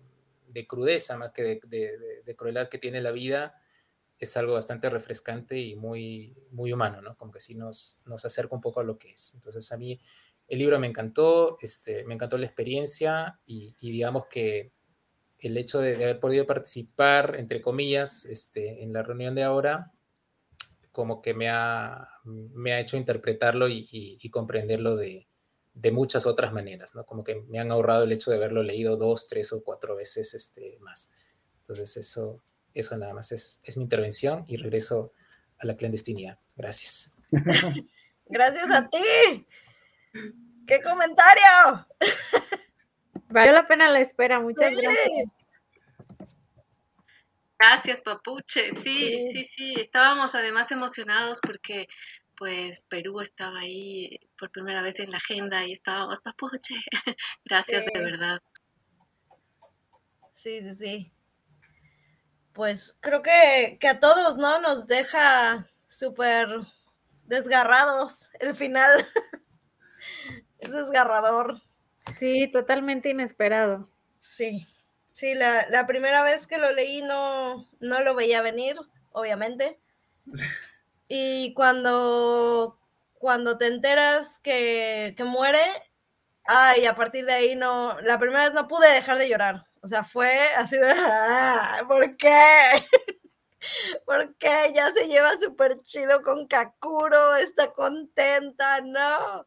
de 0.54 0.68
crudeza 0.68 1.18
más 1.18 1.32
que 1.32 1.44
de, 1.44 2.22
de, 2.24 2.36
crueldad 2.36 2.70
que 2.70 2.78
tiene 2.78 3.02
la 3.02 3.12
vida, 3.12 3.60
es 4.20 4.38
algo 4.38 4.54
bastante 4.54 4.90
refrescante 4.90 5.60
y 5.60 5.76
muy, 5.76 6.36
muy 6.52 6.72
humano, 6.72 7.02
¿no? 7.02 7.18
Como 7.18 7.32
que 7.32 7.40
sí 7.40 7.56
nos, 7.56 8.02
nos 8.06 8.24
acerca 8.24 8.56
un 8.56 8.62
poco 8.62 8.80
a 8.80 8.84
lo 8.84 8.98
que 8.98 9.12
es. 9.12 9.34
Entonces 9.34 9.72
a 9.72 9.78
mí 9.78 10.00
el 10.48 10.60
libro 10.60 10.80
me 10.80 10.88
encantó, 10.88 11.58
este, 11.62 12.04
me 12.06 12.14
encantó 12.14 12.38
la 12.38 12.46
experiencia 12.46 13.40
y, 13.46 13.76
digamos 13.80 14.28
que 14.28 14.72
el 15.40 15.58
hecho 15.58 15.80
de, 15.80 15.96
haber 15.96 16.20
podido 16.20 16.46
participar, 16.46 17.36
entre 17.38 17.62
comillas, 17.62 18.26
este, 18.26 18.84
en 18.84 18.94
la 18.94 19.04
reunión 19.04 19.36
de 19.36 19.44
ahora, 19.44 19.92
como 20.92 21.22
que 21.22 21.34
me 21.34 21.50
ha, 21.50 22.08
me 22.24 22.74
ha 22.74 22.80
hecho 22.80 22.98
interpretarlo 22.98 23.68
y, 23.68 23.88
y, 23.92 24.30
comprenderlo 24.30 24.96
de, 24.96 25.28
de, 25.74 25.92
muchas 25.92 26.26
otras 26.26 26.54
maneras, 26.54 26.96
¿no? 26.96 27.06
Como 27.06 27.24
que 27.24 27.42
me 27.48 27.60
han 27.60 27.72
ahorrado 27.72 28.04
el 28.04 28.12
hecho 28.12 28.32
de 28.32 28.38
haberlo 28.38 28.64
leído 28.64 28.98
dos, 28.98 29.28
tres 29.28 29.54
o 29.54 29.64
cuatro 29.64 29.96
veces 29.96 30.34
este, 30.34 30.78
más. 30.80 31.14
Entonces 31.60 31.98
eso, 31.98 32.42
eso 32.74 32.98
nada 32.98 33.14
más 33.14 33.32
es, 33.32 33.60
es 33.64 33.78
mi 33.78 33.84
intervención 33.84 34.46
y 34.48 34.58
regreso 34.58 35.14
a 35.60 35.66
la 35.66 35.76
clandestinidad. 35.76 36.40
Gracias. 36.56 37.18
Gracias 38.26 38.72
a 38.72 38.90
ti. 38.90 39.46
¡Qué 40.68 40.82
comentario! 40.82 41.88
Vale 43.30 43.52
la 43.52 43.68
pena 43.68 43.90
la 43.90 44.00
espera, 44.00 44.40
muchas 44.40 44.72
gracias. 44.78 45.34
Gracias, 47.58 48.02
Papuche. 48.02 48.72
Sí, 48.74 49.32
sí, 49.32 49.44
sí, 49.46 49.74
Estábamos 49.80 50.36
además 50.36 50.72
emocionados 50.72 51.40
porque 51.42 51.88
pues 52.44 52.86
Perú 52.90 53.22
estaba 53.22 53.60
ahí 53.60 54.20
por 54.38 54.52
primera 54.52 54.82
vez 54.82 55.00
en 55.00 55.12
la 55.12 55.18
agenda 55.18 55.66
y 55.66 55.74
estábamos, 55.74 56.22
Papuche. 56.22 56.76
Gracias 57.46 57.86
de 57.86 58.02
verdad. 58.02 58.42
Sí, 60.34 60.62
sí, 60.62 60.76
sí 60.76 61.14
pues 62.54 62.96
creo 63.00 63.22
que, 63.22 63.80
a 63.88 64.00
todos, 64.00 64.38
¿no? 64.38 64.62
Nos 64.62 64.88
deja 64.88 65.68
súper 65.88 66.48
desgarrados 67.26 68.30
el 68.40 68.56
final. 68.56 69.06
es 70.60 70.72
desgarrador. 70.72 71.60
Sí, 72.18 72.50
totalmente 72.52 73.10
inesperado. 73.10 73.90
Sí, 74.18 74.66
sí, 75.12 75.34
la, 75.36 75.86
primera 75.88 76.22
vez 76.22 76.48
que 76.48 76.58
lo 76.58 76.72
leí 76.72 77.02
no, 77.02 77.68
no 77.80 78.02
lo 78.02 78.16
veía 78.16 78.42
venir, 78.42 78.76
obviamente. 79.12 79.80
Y 81.16 81.54
cuando, 81.54 82.80
cuando 83.14 83.60
te 83.60 83.68
enteras 83.68 84.40
que, 84.40 85.14
que 85.16 85.24
muere, 85.24 85.62
ay, 86.44 86.86
a 86.88 86.96
partir 86.96 87.24
de 87.28 87.34
ahí 87.34 87.56
no, 87.56 88.02
la 88.02 88.18
primera 88.18 88.46
vez 88.46 88.54
no 88.56 88.68
pude 88.68 88.90
dejar 88.92 89.20
de 89.20 89.30
llorar. 89.30 89.68
O 89.84 89.88
sea, 89.88 90.04
fue 90.04 90.32
así 90.58 90.76
de, 90.76 90.92
ah, 90.92 91.84
¿por 91.88 92.18
qué? 92.18 92.34
¿Por 94.08 94.36
qué? 94.38 94.74
Ya 94.74 94.92
se 94.92 95.08
lleva 95.08 95.38
súper 95.40 95.84
chido 95.84 96.24
con 96.24 96.48
Kakuro, 96.48 97.36
está 97.36 97.72
contenta, 97.74 98.82
no. 98.82 99.46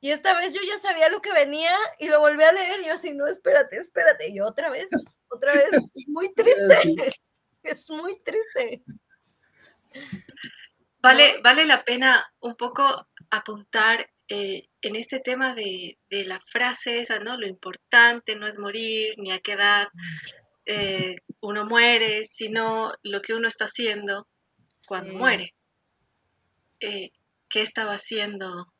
Y 0.00 0.12
esta 0.12 0.34
vez 0.34 0.54
yo 0.54 0.62
ya 0.66 0.78
sabía 0.78 1.10
lo 1.10 1.20
que 1.20 1.34
venía 1.34 1.76
y 1.98 2.08
lo 2.08 2.20
volví 2.20 2.42
a 2.42 2.52
leer 2.52 2.80
y 2.80 2.86
yo 2.86 2.94
así, 2.94 3.12
no, 3.12 3.26
espérate, 3.26 3.76
espérate. 3.76 4.30
Y 4.30 4.40
otra 4.40 4.70
vez, 4.70 4.88
otra 5.28 5.52
vez, 5.52 5.72
es 5.94 6.08
muy 6.08 6.32
triste. 6.32 7.12
Es 7.62 7.90
muy 7.90 8.18
triste. 8.22 8.82
Vale, 11.02 11.40
vale 11.42 11.64
la 11.64 11.82
pena 11.82 12.30
un 12.40 12.56
poco 12.56 13.08
apuntar 13.30 14.10
eh, 14.28 14.68
en 14.82 14.96
este 14.96 15.18
tema 15.18 15.54
de, 15.54 15.98
la 16.10 16.40
frase 16.40 17.00
esa, 17.00 17.18
¿no? 17.18 17.38
Lo 17.38 17.46
importante 17.46 18.36
no 18.36 18.46
es 18.46 18.58
morir, 18.58 19.14
ni 19.16 19.32
a 19.32 19.40
qué 19.40 19.52
edad 19.52 19.88
eh, 20.66 21.16
uno 21.40 21.64
muere, 21.64 22.24
sino 22.26 22.92
lo 23.02 23.22
que 23.22 23.34
uno 23.34 23.48
está 23.48 23.64
haciendo 23.64 24.28
cuando 24.86 25.14
muere. 25.14 25.54
Eh, 26.80 27.10
¿Qué 27.48 27.62
estaba 27.62 27.94
haciendo 27.94 28.72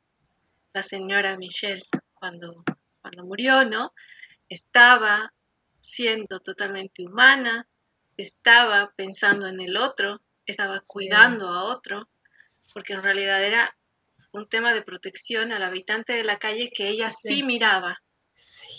la 0.72 0.82
señora 0.82 1.36
Michelle 1.38 1.82
cuando, 2.14 2.62
cuando 3.00 3.24
murió, 3.24 3.64
no? 3.64 3.92
Estaba 4.48 5.32
siendo 5.80 6.40
totalmente 6.40 7.02
humana, 7.02 7.66
estaba 8.16 8.92
pensando 8.94 9.48
en 9.48 9.60
el 9.60 9.76
otro, 9.76 10.20
estaba 10.46 10.80
cuidando 10.86 11.48
a 11.48 11.64
otro, 11.64 12.08
porque 12.72 12.94
en 12.94 13.02
realidad 13.02 13.44
era 13.44 13.76
un 14.32 14.48
tema 14.48 14.74
de 14.74 14.82
protección 14.82 15.52
al 15.52 15.62
habitante 15.62 16.12
de 16.12 16.24
la 16.24 16.38
calle 16.38 16.70
que 16.74 16.88
ella 16.88 17.10
sí, 17.10 17.42
miraba. 17.42 17.98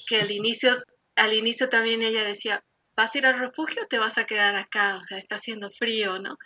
Que 0.08 0.22
al 0.22 0.32
inicio, 0.32 0.76
al 1.16 1.34
inicio 1.34 1.70
también 1.70 2.02
ella 2.02 2.24
decía, 2.24 2.64
¿vas 2.96 3.14
a 3.14 3.18
ir 3.18 3.26
al 3.26 3.40
refugio 3.40 3.84
o 3.84 3.88
te 3.88 4.00
vas 4.00 4.18
a 4.18 4.26
quedar 4.26 4.56
acá? 4.56 4.98
O 4.98 5.04
sea, 5.04 5.18
está 5.18 5.36
haciendo 5.36 5.70
frío, 5.70 6.20
¿no? 6.20 6.38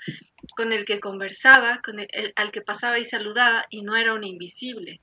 Con 0.56 0.74
el 0.74 0.86
que 0.86 1.00
conversaba, 1.00 1.82
con 1.84 2.00
el, 2.00 2.34
al 2.36 2.52
que 2.52 2.62
pasaba 2.62 3.00
y 3.00 3.06
saludaba 3.06 3.66
y 3.70 3.84
no 3.84 3.96
era 3.96 4.14
un 4.14 4.24
invisible. 4.24 5.00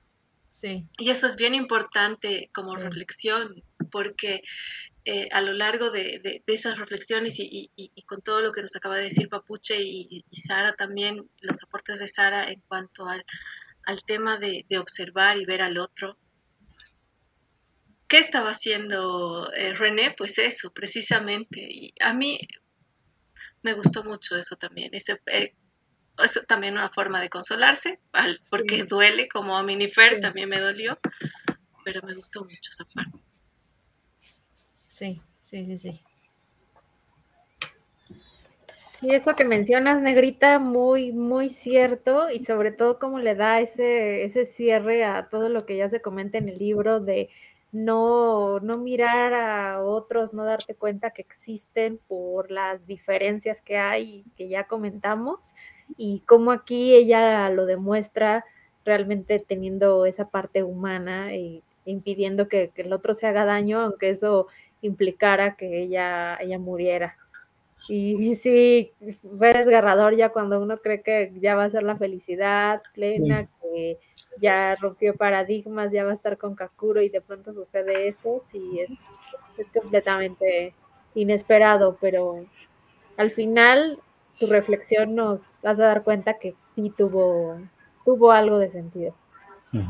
Sí. 0.49 0.87
Y 0.99 1.09
eso 1.09 1.25
es 1.25 1.35
bien 1.35 1.55
importante 1.55 2.49
como 2.53 2.75
reflexión, 2.75 3.63
porque 3.91 4.41
eh, 5.05 5.27
a 5.31 5.41
lo 5.41 5.51
largo 5.51 5.91
de, 5.91 6.43
esas 6.47 6.77
reflexiones 6.77 7.35
y, 7.37 7.69
con 8.05 8.21
todo 8.21 8.41
lo 8.41 8.53
que 8.53 8.61
nos 8.61 8.75
acaba 8.75 8.95
de 8.95 9.03
decir 9.03 9.27
Papuche 9.27 9.81
y, 9.81 10.23
Sara 10.31 10.75
también, 10.75 11.29
los 11.41 11.61
aportes 11.63 11.99
de 11.99 12.07
Sara 12.07 12.49
en 12.49 12.61
cuanto 12.61 13.07
al, 13.07 13.25
al 13.85 14.01
tema 14.03 14.37
de, 14.37 14.65
observar 14.79 15.37
y 15.37 15.45
ver 15.45 15.61
al 15.61 15.77
otro. 15.77 16.17
¿Qué 18.07 18.19
estaba 18.19 18.51
haciendo 18.51 19.51
eh, 19.53 19.73
René? 19.73 20.13
Pues 20.17 20.37
eso, 20.37 20.71
precisamente. 20.71 21.59
Y 21.59 21.93
a 21.99 22.13
mí 22.13 22.39
me 23.61 23.73
gustó 23.73 24.03
mucho 24.03 24.37
eso 24.37 24.55
también. 24.55 24.93
Ese, 24.93 25.19
eh, 25.25 25.55
eso 26.23 26.41
también 26.47 26.75
una 26.75 26.91
forma 26.91 27.19
de 27.21 27.29
consolarse, 27.29 27.99
porque 28.49 28.83
duele, 28.83 29.27
como 29.27 29.57
a 29.57 29.63
Minifer 29.63 30.21
también 30.21 30.47
me 30.47 30.59
dolió, 30.59 30.99
pero 31.83 32.01
me 32.03 32.13
gustó 32.13 32.43
mucho 32.43 32.71
esa 32.71 32.85
parte. 32.85 33.22
Sí, 34.93 35.19
sí, 35.39 35.65
sí, 35.65 35.75
sí. 35.75 36.01
Sí, 38.99 39.09
eso 39.09 39.33
que 39.35 39.43
mencionas, 39.43 39.99
Negrita, 40.03 40.59
muy, 40.59 41.11
muy 41.11 41.49
cierto, 41.49 42.29
y 42.29 42.45
sobre 42.45 42.71
todo 42.71 42.99
cómo 42.99 43.17
le 43.17 43.33
da 43.33 43.59
ese, 43.59 44.23
ese 44.23 44.45
cierre 44.45 45.03
a 45.03 45.29
todo 45.29 45.49
lo 45.49 45.65
que 45.65 45.77
ya 45.77 45.89
se 45.89 45.99
comenta 45.99 46.37
en 46.37 46.47
el 46.47 46.59
libro 46.59 46.99
de 46.99 47.29
no, 47.71 48.59
no 48.59 48.75
mirar 48.75 49.33
a 49.33 49.81
otros, 49.81 50.35
no 50.35 50.45
darte 50.45 50.75
cuenta 50.75 51.09
que 51.09 51.23
existen 51.23 51.99
por 52.07 52.51
las 52.51 52.85
diferencias 52.85 53.63
que 53.63 53.77
hay, 53.79 54.25
que 54.37 54.47
ya 54.47 54.65
comentamos, 54.67 55.55
y 55.97 56.19
cómo 56.27 56.51
aquí 56.51 56.93
ella 56.93 57.49
lo 57.49 57.65
demuestra 57.65 58.45
realmente 58.85 59.39
teniendo 59.39 60.05
esa 60.05 60.29
parte 60.29 60.61
humana 60.61 61.35
y 61.35 61.63
impidiendo 61.85 62.47
que, 62.47 62.69
que 62.73 62.83
el 62.83 62.93
otro 62.93 63.13
se 63.13 63.27
haga 63.27 63.43
daño, 63.43 63.81
aunque 63.81 64.09
eso 64.09 64.47
implicara 64.83 65.55
que 65.55 65.81
ella, 65.81 66.37
ella 66.39 66.59
muriera. 66.59 67.17
Y, 67.89 68.35
sí, 68.37 68.93
fue 69.37 69.53
desgarrador 69.53 70.15
ya 70.15 70.29
cuando 70.29 70.61
uno 70.61 70.77
cree 70.77 71.01
que 71.01 71.33
ya 71.41 71.55
va 71.55 71.65
a 71.65 71.69
ser 71.69 71.83
la 71.83 71.97
felicidad 71.97 72.81
plena, 72.93 73.49
que 73.61 73.99
ya 74.39 74.75
rompió 74.75 75.15
paradigmas, 75.15 75.91
ya 75.91 76.05
va 76.05 76.11
a 76.11 76.15
estar 76.15 76.37
con 76.37 76.55
Kakuro 76.55 77.01
y 77.01 77.09
de 77.09 77.19
pronto 77.19 77.53
sucede 77.53 78.07
eso, 78.07 78.41
sí, 78.45 78.79
es, 78.79 78.91
es 79.57 79.67
completamente 79.71 80.73
inesperado, 81.13 81.97
pero 81.99 82.45
al 83.17 83.31
final 83.31 83.99
tu 84.39 84.47
reflexión 84.47 85.15
nos 85.15 85.43
vas 85.61 85.79
a 85.79 85.85
dar 85.85 86.03
cuenta 86.03 86.35
que 86.39 86.55
sí 86.73 86.91
tuvo, 86.95 87.59
tuvo 88.05 88.31
algo 88.31 88.59
de 88.59 88.69
sentido. 88.69 89.13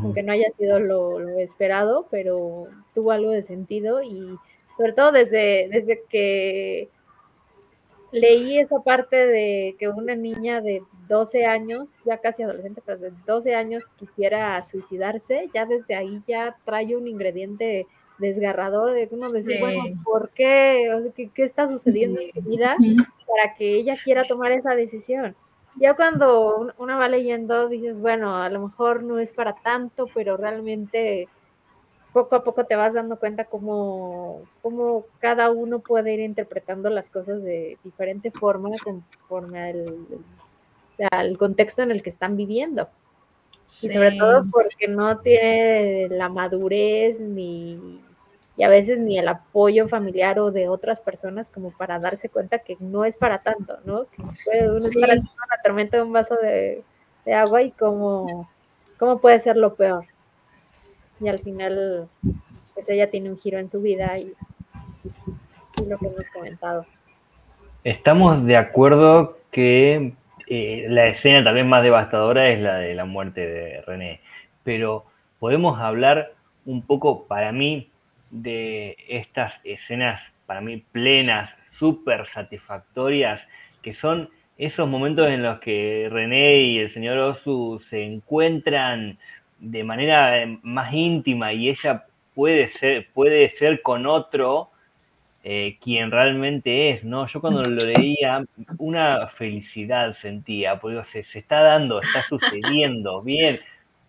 Aunque 0.02 0.24
no 0.24 0.32
haya 0.32 0.50
sido 0.52 0.80
lo, 0.80 1.20
lo, 1.20 1.40
esperado, 1.40 2.08
pero 2.10 2.68
tuvo 2.94 3.12
algo 3.12 3.32
de 3.32 3.44
sentido 3.44 4.02
y 4.02 4.40
sobre 4.78 4.94
todo 4.94 5.12
desde, 5.12 5.68
desde 5.72 6.04
que 6.10 6.90
leí 8.12 8.60
esa 8.60 8.80
parte 8.80 9.16
de 9.28 9.76
que 9.80 9.90
una 9.90 10.16
niña 10.16 10.62
de 10.62 10.84
12 11.08 11.46
años, 11.46 11.90
ya 12.06 12.20
casi 12.20 12.44
adolescente, 12.44 12.82
pero 12.86 13.00
de 13.00 13.12
12 13.26 13.56
años 13.56 13.84
quisiera 13.98 14.62
suicidarse, 14.62 15.50
ya 15.54 15.66
desde 15.66 15.96
ahí 15.96 16.22
ya 16.28 16.56
trae 16.64 16.96
un 16.96 17.08
ingrediente 17.08 17.88
desgarrador 18.20 18.94
de 18.94 19.10
uno 19.12 19.32
decir, 19.32 19.60
bueno, 19.60 19.84
¿por 20.04 20.30
qué? 20.30 21.12
¿qué, 21.16 21.30
¿qué, 21.34 21.44
está 21.44 21.68
sucediendo 21.68 22.22
en 22.22 22.32
su 22.32 22.42
vida 22.42 22.78
para 23.28 23.56
que 23.56 23.76
ella 23.76 23.96
quiera 24.02 24.24
tomar 24.24 24.52
esa 24.52 24.76
decisión? 24.76 25.36
Ya 25.76 25.96
cuando 25.96 26.72
uno 26.78 26.98
va 26.98 27.10
leyendo, 27.10 27.68
dices, 27.68 28.00
bueno, 28.00 28.38
a 28.38 28.50
lo 28.50 28.68
mejor 28.68 29.02
no 29.02 29.18
es 29.18 29.32
para 29.32 29.56
tanto, 29.56 30.08
pero 30.14 30.38
realmente 30.38 31.28
poco 32.14 32.36
a 32.36 32.44
poco 32.44 32.64
te 32.66 32.76
vas 32.76 32.94
dando 32.94 33.18
cuenta 33.18 33.46
cómo, 33.46 34.44
cómo 34.62 35.06
cada 35.20 35.52
uno 35.52 35.80
puede 35.80 36.14
ir 36.14 36.20
interpretando 36.20 36.90
las 36.90 37.10
cosas 37.10 37.44
de 37.44 37.78
diferente 37.84 38.30
forma 38.32 38.70
conforme 38.84 39.74
al, 41.12 41.38
contexto 41.38 41.82
en 41.82 41.92
el 41.92 42.04
que 42.04 42.12
están 42.12 42.38
viviendo. 42.38 42.88
Y 43.66 43.90
sobre 43.90 44.12
todo 44.18 44.46
porque 44.52 44.88
no 44.88 45.20
tiene 45.20 46.08
la 46.10 46.30
madurez 46.30 47.20
ni 47.20 48.02
y 48.56 48.62
a 48.62 48.70
veces 48.70 49.00
ni 49.00 49.18
el 49.18 49.28
apoyo 49.28 49.88
familiar 49.88 50.38
o 50.38 50.52
de 50.52 50.70
otras 50.70 51.02
personas 51.02 51.50
como 51.50 51.72
para 51.72 51.98
darse 51.98 52.30
cuenta 52.30 52.60
que 52.60 52.78
no 52.80 53.04
es 53.04 53.18
para 53.18 53.40
tanto, 53.40 53.80
¿no? 53.84 54.06
Que 54.06 54.22
puede 54.46 54.70
uno 54.70 54.78
estar 54.78 55.10
en 55.10 55.22
una 55.22 55.62
tormenta 55.64 55.98
de 55.98 56.04
un 56.04 56.14
vaso 56.14 56.36
de, 56.36 56.84
de 57.26 57.34
agua 57.34 57.64
y 57.64 57.72
cómo, 57.72 58.48
cómo 59.00 59.18
puede 59.18 59.40
ser 59.40 59.58
lo 59.58 59.74
peor 59.74 60.06
y 61.24 61.30
al 61.30 61.40
final 61.40 62.10
pues 62.74 62.90
ella 62.90 63.10
tiene 63.10 63.30
un 63.30 63.38
giro 63.38 63.60
en 63.60 63.70
su 63.70 63.82
vida 63.82 64.18
y 64.18 64.34
lo 65.88 65.98
que 65.98 66.08
hemos 66.08 66.28
comentado. 66.30 66.86
Estamos 67.84 68.46
de 68.46 68.58
acuerdo 68.58 69.38
que 69.52 70.14
eh, 70.48 70.86
la 70.90 71.08
escena 71.08 71.44
también 71.44 71.68
más 71.68 71.84
devastadora 71.84 72.50
es 72.50 72.60
la 72.60 72.78
de 72.78 72.96
la 72.96 73.06
muerte 73.06 73.48
de 73.48 73.82
René, 73.82 74.22
pero 74.64 75.06
podemos 75.40 75.80
hablar 75.80 76.34
un 76.66 76.82
poco 76.82 77.26
para 77.26 77.52
mí 77.52 77.90
de 78.32 78.98
estas 79.08 79.60
escenas 79.64 80.34
para 80.46 80.62
mí 80.62 80.84
plenas, 80.92 81.56
súper 81.78 82.26
satisfactorias, 82.28 83.48
que 83.82 83.94
son 83.94 84.30
esos 84.58 84.88
momentos 84.88 85.28
en 85.30 85.44
los 85.44 85.60
que 85.60 86.08
René 86.12 86.62
y 86.62 86.80
el 86.80 86.94
señor 86.94 87.18
Osu 87.18 87.82
se 87.90 88.04
encuentran 88.04 89.18
de 89.64 89.84
manera 89.84 90.42
eh, 90.44 90.60
más 90.62 90.94
íntima 90.94 91.54
y 91.54 91.70
ella 91.70 92.06
puede 92.36 92.68
ser, 92.68 93.08
puede 93.14 93.48
ser 93.50 93.82
con 93.82 94.06
otro 94.06 94.70
eh, 95.44 95.78
quien 95.82 96.12
realmente 96.12 96.90
es, 96.90 97.04
¿no? 97.04 97.26
Yo 97.28 97.42
cuando 97.42 97.64
lo 97.64 97.86
leía, 97.86 98.44
una 98.78 99.28
felicidad 99.28 100.14
sentía, 100.14 100.80
porque 100.80 101.04
se, 101.12 101.24
se 101.24 101.40
está 101.40 101.62
dando, 101.62 102.02
está 102.02 102.24
sucediendo, 102.24 103.22
bien. 103.26 103.60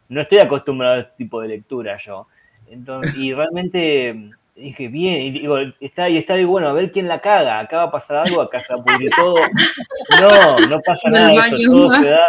No 0.08 0.20
estoy 0.20 0.39
acostumbrado 0.39 0.97
a 0.97 1.00
este 1.00 1.16
tipo 1.16 1.41
de 1.41 1.49
lectura 1.49 1.97
yo. 1.99 2.26
Entonces, 2.68 3.16
y 3.16 3.33
realmente 3.33 4.31
dije, 4.55 4.89
bien, 4.89 5.16
y 5.16 5.31
digo, 5.33 5.57
está 5.81 6.05
ahí, 6.05 6.16
está 6.16 6.34
ahí, 6.34 6.44
bueno, 6.44 6.68
a 6.68 6.73
ver 6.73 6.92
quién 6.92 7.08
la 7.08 7.20
caga, 7.20 7.58
acá 7.58 7.78
va 7.78 7.83
a 7.84 7.91
pasar 7.91 8.16
algo, 8.18 8.41
acá 8.41 8.62
se 8.62 8.74
todo. 9.16 9.34
No, 10.20 10.68
no 10.68 10.81
pasa 10.81 11.10
nada, 11.10 11.49
eso, 11.49 11.70
todo, 11.70 12.00
se 12.00 12.08
da, 12.08 12.24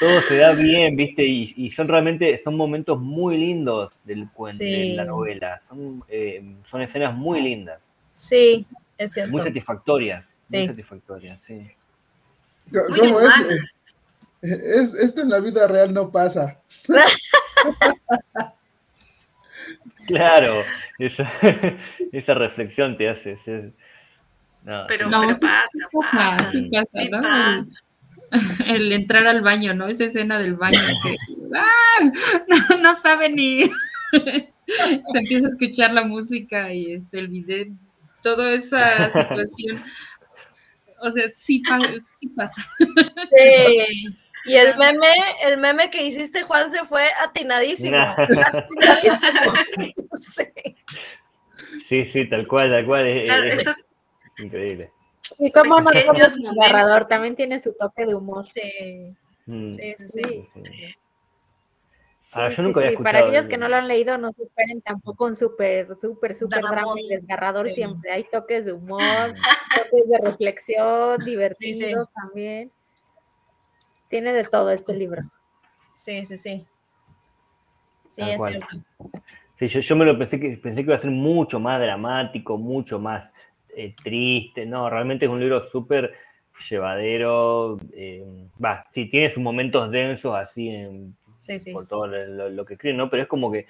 todo 0.00 0.20
se 0.22 0.36
da 0.38 0.52
bien, 0.52 0.96
¿viste? 0.96 1.24
Y, 1.24 1.70
son 1.70 1.86
realmente, 1.88 2.38
son 2.38 2.56
momentos 2.56 3.00
muy 3.00 3.36
lindos 3.36 3.92
del 4.04 4.28
cuento, 4.30 4.64
de 4.64 4.94
la 4.96 5.04
novela, 5.04 5.60
son, 5.60 6.02
eh, 6.08 6.42
son 6.70 6.82
escenas 6.82 7.14
muy 7.14 7.40
lindas. 7.40 7.88
Sí, 8.12 8.66
es 8.98 9.12
cierto. 9.12 9.32
Muy 9.32 9.42
satisfactorias, 9.42 10.28
muy 10.50 10.66
satisfactorias, 10.66 11.40
sí. 11.46 11.70
¿Cómo 12.98 13.20
es? 13.20 13.30
es? 14.42 14.94
Esto 14.94 15.22
en 15.22 15.30
la 15.30 15.38
vida 15.38 15.68
real 15.68 15.92
no 15.94 16.10
pasa. 16.10 16.60
Claro, 20.06 20.64
esa, 20.98 21.30
esa 22.12 22.34
reflexión 22.34 22.96
te 22.96 23.08
hace. 23.08 23.38
pero, 24.88 25.08
no, 25.08 25.22
pasa, 25.22 25.64
pasa, 25.92 26.44
sí 26.44 26.70
pasa, 26.72 27.04
¿no? 27.10 27.66
El, 28.66 28.92
entrar 28.92 29.26
al 29.26 29.42
baño, 29.42 29.74
¿no? 29.74 29.86
Esa 29.86 30.06
escena 30.06 30.38
del 30.38 30.56
baño 30.56 30.78
que 31.02 31.16
¡ah! 31.56 32.76
no, 32.80 32.94
sabe 32.96 33.30
ni. 33.30 33.64
Se 34.12 35.18
empieza 35.18 35.46
a 35.46 35.50
escuchar 35.50 35.92
la 35.92 36.04
música 36.04 36.72
y 36.72 36.92
este 36.92 37.18
el 37.18 37.28
video, 37.28 37.66
toda 38.22 38.52
esa 38.54 39.08
situación. 39.10 39.84
O 41.00 41.10
sea, 41.10 41.28
sí, 41.28 41.62
sí 42.00 42.28
pasa. 42.28 42.62
Sí. 42.78 44.23
Y 44.46 44.56
el 44.56 44.76
meme, 44.76 45.12
el 45.44 45.58
meme 45.58 45.90
que 45.90 46.02
hiciste, 46.02 46.42
Juan, 46.42 46.70
se 46.70 46.84
fue 46.84 47.06
atinadísimo. 47.22 47.96
sí. 51.88 52.04
sí, 52.06 52.28
tal 52.28 52.46
cual, 52.46 52.70
tal 52.70 52.86
cual. 52.86 53.06
eso 53.06 53.70
es 53.70 53.86
increíble. 54.38 54.90
Y 55.38 55.50
como 55.50 55.80
no 55.80 55.90
es 55.90 56.36
narrador, 56.36 57.06
también 57.06 57.34
tiene 57.34 57.58
su 57.58 57.72
toque 57.72 58.04
de 58.04 58.14
humor. 58.14 58.46
Sí. 58.46 59.16
Mm. 59.46 59.70
Sí, 59.70 59.94
sí, 59.98 60.08
sí. 60.08 60.48
Ahora, 62.32 62.50
yo 62.50 62.62
nunca 62.64 62.80
había 62.80 62.90
escuchado. 62.90 63.12
Para 63.12 63.26
aquellos 63.26 63.46
que 63.46 63.56
no 63.56 63.68
lo 63.68 63.76
han 63.76 63.86
leído, 63.86 64.18
no 64.18 64.32
se 64.32 64.42
esperen 64.42 64.82
tampoco 64.82 65.24
un 65.24 65.36
súper, 65.36 65.96
súper, 66.00 66.34
súper 66.34 66.62
drama 66.62 67.00
y 67.00 67.08
desgarrador 67.08 67.68
siempre. 67.68 68.10
Hay 68.10 68.24
toques 68.24 68.64
de 68.64 68.72
humor, 68.72 69.00
toques 69.76 70.10
de 70.10 70.18
reflexión, 70.18 71.18
divertidos 71.24 72.08
también. 72.12 72.72
Tiene 74.14 74.32
de 74.32 74.44
todo 74.44 74.70
este 74.70 74.94
libro. 74.94 75.22
Sí, 75.92 76.24
sí, 76.24 76.38
sí. 76.38 76.64
Sí, 78.08 78.22
es 78.22 78.40
cierto. 78.40 78.76
Sí, 79.58 79.66
yo, 79.66 79.96
me 79.96 80.04
lo 80.04 80.16
pensé 80.16 80.38
que 80.38 80.50
pensé 80.50 80.82
que 80.82 80.86
iba 80.86 80.94
a 80.94 81.00
ser 81.00 81.10
mucho 81.10 81.58
más 81.58 81.80
dramático, 81.80 82.56
mucho 82.56 83.00
más 83.00 83.28
eh, 83.76 83.92
triste. 84.00 84.66
No, 84.66 84.88
realmente 84.88 85.24
es 85.24 85.30
un 85.32 85.40
libro 85.40 85.68
súper 85.68 86.14
llevadero. 86.70 87.76
Eh, 87.92 88.24
va, 88.64 88.86
sí, 88.92 89.06
tiene 89.06 89.30
sus 89.30 89.42
momentos 89.42 89.90
densos 89.90 90.32
así 90.36 90.68
en, 90.68 91.16
por 91.72 91.88
todo 91.88 92.06
lo, 92.06 92.64
que 92.64 92.74
escribe, 92.74 92.96
¿no? 92.96 93.10
Pero 93.10 93.24
es 93.24 93.28
como 93.28 93.50
que 93.50 93.66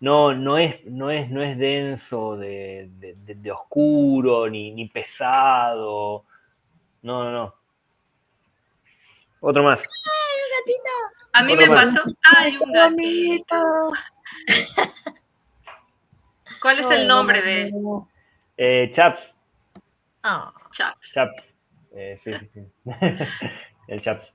no, 0.00 0.32
no, 0.32 0.56
es, 0.56 0.82
no, 0.86 1.10
es, 1.10 1.28
no 1.28 1.42
es 1.42 1.58
denso 1.58 2.38
de, 2.38 2.88
de 2.90 3.52
oscuro 3.52 4.48
ni, 4.48 4.70
ni 4.70 4.88
pesado. 4.88 6.24
No, 7.02 7.24
no, 7.24 7.32
no. 7.32 7.57
Otro 9.40 9.62
más. 9.62 9.80
¡Ay, 9.80 10.38
el 10.44 10.50
gatito! 10.58 10.90
A 11.32 11.42
mí 11.42 11.56
me 11.56 11.66
pasó, 11.68 12.00
hay 12.36 12.56
un 12.56 12.72
gatito. 12.72 13.92
¿Cuál 16.60 16.80
es 16.80 16.90
el 16.90 17.06
nombre 17.06 17.40
de 17.42 17.62
él? 17.62 17.74
Eh, 18.56 18.90
Chaps. 18.92 19.32
Ah. 20.22 20.52
Chaps. 20.72 21.12
Chaps. 21.12 21.42
Eh, 21.92 22.16
sí, 22.22 22.32
sí, 22.34 22.50
sí. 22.52 22.60
el 23.88 24.00
Chaps. 24.00 24.32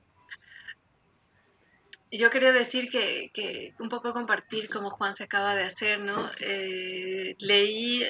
Yo 2.12 2.30
quería 2.30 2.52
decir 2.52 2.90
que, 2.90 3.32
que, 3.34 3.74
un 3.80 3.90
poco 3.90 4.14
compartir 4.14 4.70
como 4.70 4.92
Juan 4.92 5.14
se 5.14 5.24
acaba 5.24 5.56
de 5.56 5.64
hacer, 5.64 6.00
¿no? 6.00 6.30
Eh, 6.40 7.36
leí 7.40 8.04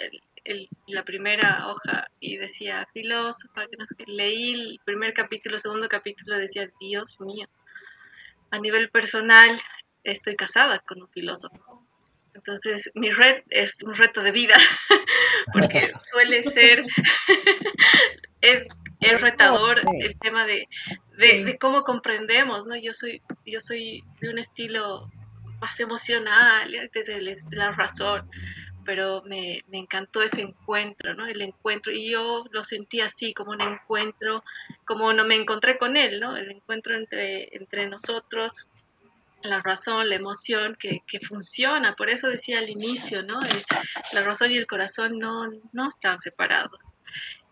la 0.88 1.06
primera 1.06 1.68
hoja 1.68 2.08
y 2.20 2.38
decía 2.38 2.88
filósofa, 2.94 3.66
leí 4.08 4.54
el 4.54 4.80
primer 4.86 5.14
capítulo, 5.14 5.58
segundo 5.58 5.88
capítulo, 5.88 6.38
decía, 6.38 6.70
Dios 6.80 7.20
mío, 7.22 7.48
a 8.52 8.60
nivel 8.60 8.90
personal 8.90 9.60
estoy 10.04 10.36
casada 10.36 10.80
con 10.80 11.02
un 11.02 11.10
filósofo. 11.10 11.88
Entonces, 12.34 12.92
mi 12.96 13.12
red 13.12 13.44
es 13.50 13.84
un 13.84 13.94
reto 13.94 14.22
de 14.22 14.32
vida, 14.32 14.56
porque 15.54 15.88
suele 16.00 16.44
ser, 16.44 16.84
es, 18.42 18.68
es 19.00 19.22
retador 19.22 19.82
el 20.00 20.18
tema 20.18 20.46
de, 20.46 20.68
de, 21.18 21.58
cómo 21.60 21.84
comprendemos, 21.84 22.66
¿no? 22.66 22.76
Yo 22.76 22.92
soy, 22.92 23.22
yo 23.46 23.60
soy 23.60 24.04
de 24.20 24.30
un 24.30 24.40
estilo 24.40 25.10
más 25.62 25.80
emocional, 25.80 26.90
desde 26.92 27.22
la 27.56 27.72
razón, 27.72 28.30
pero 28.86 29.24
me, 29.26 29.64
encantó 29.72 30.22
ese 30.22 30.42
encuentro, 30.42 31.14
¿no? 31.14 31.26
El 31.26 31.42
encuentro, 31.42 31.92
y 31.92 32.12
yo 32.12 32.44
lo 32.52 32.64
sentí 32.64 33.02
así, 33.02 33.34
como 33.34 33.52
un 33.52 33.62
encuentro, 33.62 34.44
como 34.86 35.14
no 35.14 35.26
me 35.26 35.36
encontré 35.36 35.78
con 35.78 35.98
él, 35.98 36.20
¿no? 36.20 36.36
El 36.38 36.52
encuentro 36.52 36.96
entre, 36.96 37.88
nosotros, 37.88 38.68
la 39.42 39.62
razón, 39.62 40.10
la 40.10 40.16
emoción, 40.16 40.76
que, 40.80 41.02
funciona, 41.28 41.96
por 41.96 42.10
eso 42.10 42.28
decía 42.28 42.60
al 42.60 42.70
inicio, 42.70 43.24
¿no? 43.24 43.40
la 44.14 44.24
razón 44.24 44.52
y 44.52 44.58
el 44.58 44.68
corazón 44.68 45.20
no, 45.20 45.50
no 45.72 45.88
están 45.88 46.20
separados. 46.20 46.86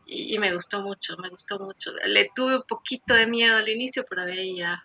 Y, 0.05 0.35
y, 0.35 0.39
me 0.39 0.53
gustó 0.53 0.81
mucho, 0.81 1.15
me 1.17 1.29
gustó 1.29 1.59
mucho. 1.59 1.93
Le 2.05 2.29
tuve 2.35 2.57
un 2.57 2.63
poquito 2.63 3.13
de 3.13 3.27
miedo 3.27 3.55
al 3.55 3.69
inicio, 3.69 4.05
pero 4.09 4.25
de 4.25 4.33
ahí 4.33 4.57
ya 4.57 4.83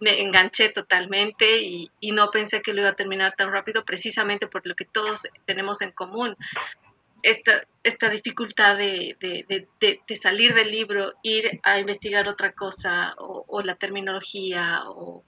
me 0.00 0.20
enganché 0.20 0.70
totalmente 0.70 1.58
y, 1.58 1.90
no 2.12 2.30
pensé 2.30 2.60
que 2.62 2.72
lo 2.72 2.80
iba 2.80 2.90
a 2.90 2.96
terminar 2.96 3.34
tan 3.36 3.52
rápido 3.52 3.84
precisamente 3.84 4.46
por 4.46 4.66
lo 4.66 4.74
que 4.74 4.84
todos 4.84 5.28
tenemos 5.46 5.80
en 5.82 5.92
común. 5.92 6.36
Esta, 7.22 7.66
esta 7.82 8.08
dificultad 8.08 8.78
de, 8.78 9.16
de, 9.20 10.16
salir 10.16 10.54
del 10.54 10.70
libro, 10.70 11.12
ir 11.22 11.60
a 11.62 11.78
investigar 11.78 12.28
otra 12.28 12.52
cosa, 12.52 13.14
o, 13.18 13.60
la 13.62 13.74
terminología, 13.74 14.82
o, 14.86 15.22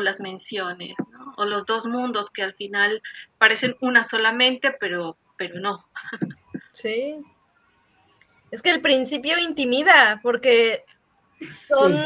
las 0.00 0.20
menciones, 0.20 0.96
o 1.36 1.44
los 1.44 1.64
dos 1.64 1.86
mundos 1.86 2.30
que 2.30 2.42
al 2.42 2.54
final 2.54 3.00
parecen 3.38 3.76
una 3.80 4.02
solamente, 4.02 4.72
pero, 4.72 5.16
pero 5.36 5.60
no. 5.60 5.86
Sí. 6.72 7.16
Es 8.50 8.60
que 8.60 8.70
el 8.70 8.80
principio 8.80 9.38
intimida, 9.38 10.20
porque 10.22 10.84
son 11.48 11.96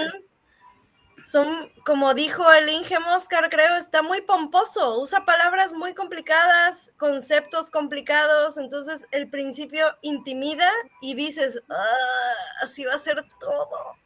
son, 1.25 1.73
como 1.85 2.15
dijo 2.15 2.51
el 2.53 2.69
Inge 2.69 2.99
Moscar, 3.01 3.51
creo, 3.51 3.77
está 3.77 4.03
muy 4.03 4.21
pomposo, 4.23 5.01
usa 5.01 5.25
palabras 5.25 5.73
muy 5.73 5.95
complicadas, 5.95 6.93
conceptos 6.97 7.71
complicados, 7.71 8.57
entonces 8.59 9.07
el 9.11 9.29
principio 9.29 9.87
intimida 10.03 10.71
y 11.01 11.15
dices, 11.15 11.63
ah, 11.69 12.63
así 12.63 12.85
va 12.85 12.95
a 12.95 12.99
ser 12.99 13.25
todo. 13.39 13.97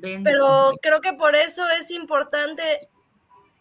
Pero 0.00 0.72
creo 0.80 1.00
que 1.00 1.12
por 1.12 1.36
eso 1.36 1.68
es 1.68 1.90
importante, 1.90 2.88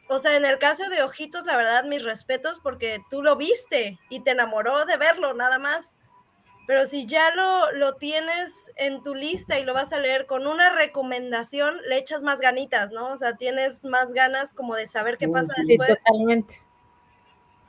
o 0.07 0.19
sea, 0.19 0.37
en 0.37 0.45
el 0.45 0.57
caso 0.57 0.89
de 0.89 1.03
Ojitos, 1.03 1.45
la 1.45 1.57
verdad, 1.57 1.83
mis 1.83 2.03
respetos, 2.03 2.59
porque 2.59 3.01
tú 3.09 3.21
lo 3.21 3.35
viste 3.35 3.99
y 4.09 4.21
te 4.21 4.31
enamoró 4.31 4.85
de 4.85 4.97
verlo, 4.97 5.33
nada 5.33 5.59
más. 5.59 5.97
Pero 6.69 6.85
si 6.85 7.07
ya 7.07 7.33
lo, 7.33 7.71
lo 7.71 7.95
tienes 7.95 8.71
en 8.75 9.01
tu 9.01 9.15
lista 9.15 9.57
y 9.57 9.63
lo 9.63 9.73
vas 9.73 9.91
a 9.91 9.99
leer 9.99 10.27
con 10.27 10.45
una 10.45 10.69
recomendación, 10.69 11.77
le 11.87 11.97
echas 11.97 12.21
más 12.21 12.41
ganitas, 12.41 12.91
¿no? 12.91 13.07
O 13.07 13.17
sea, 13.17 13.35
tienes 13.37 13.83
más 13.85 14.13
ganas 14.13 14.53
como 14.53 14.75
de 14.75 14.85
saber 14.85 15.17
qué 15.17 15.27
pasa 15.27 15.51
después. 15.65 15.97
totalmente. 15.97 16.61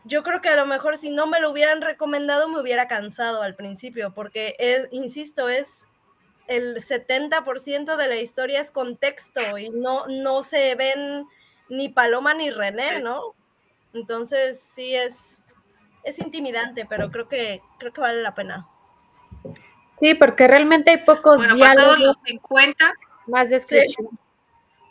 Yo 0.05 0.23
creo 0.23 0.43
que 0.43 0.51
a 0.51 0.55
lo 0.55 0.67
mejor 0.67 0.99
si 0.99 1.11
no 1.11 1.27
me 1.27 1.41
lo 1.41 1.51
hubieran 1.51 1.81
recomendado 1.81 2.47
me 2.47 2.61
hubiera 2.61 2.89
cansado 2.89 3.41
al 3.41 3.55
principio, 3.55 4.13
porque 4.13 4.55
es, 4.59 4.87
insisto, 4.91 5.49
es 5.49 5.87
el 6.47 6.77
70% 6.77 7.97
de 7.97 8.07
la 8.07 8.17
historia 8.17 8.61
es 8.61 8.71
contexto 8.71 9.57
y 9.57 9.71
no, 9.71 10.09
no 10.09 10.43
se 10.43 10.75
ven 10.75 11.25
ni 11.71 11.89
Paloma 11.89 12.35
ni 12.35 12.51
René, 12.51 13.01
¿no? 13.01 13.35
Entonces 13.95 14.61
sí 14.61 14.95
es, 14.95 15.43
es 16.05 16.19
intimidante, 16.19 16.85
pero 16.85 17.11
creo 17.11 17.29
que, 17.29 17.63
creo 17.79 17.95
que 17.95 18.03
vale 18.03 18.21
la 18.21 18.35
pena. 18.35 18.69
Sí, 20.01 20.15
porque 20.15 20.49
realmente 20.49 20.91
hay 20.91 20.99
pocos 20.99 21.37
bueno, 21.37 21.55
diálogos. 21.55 21.99
los 21.99 22.17
50. 22.25 22.95
Más 23.27 23.51
descripción. 23.51 24.09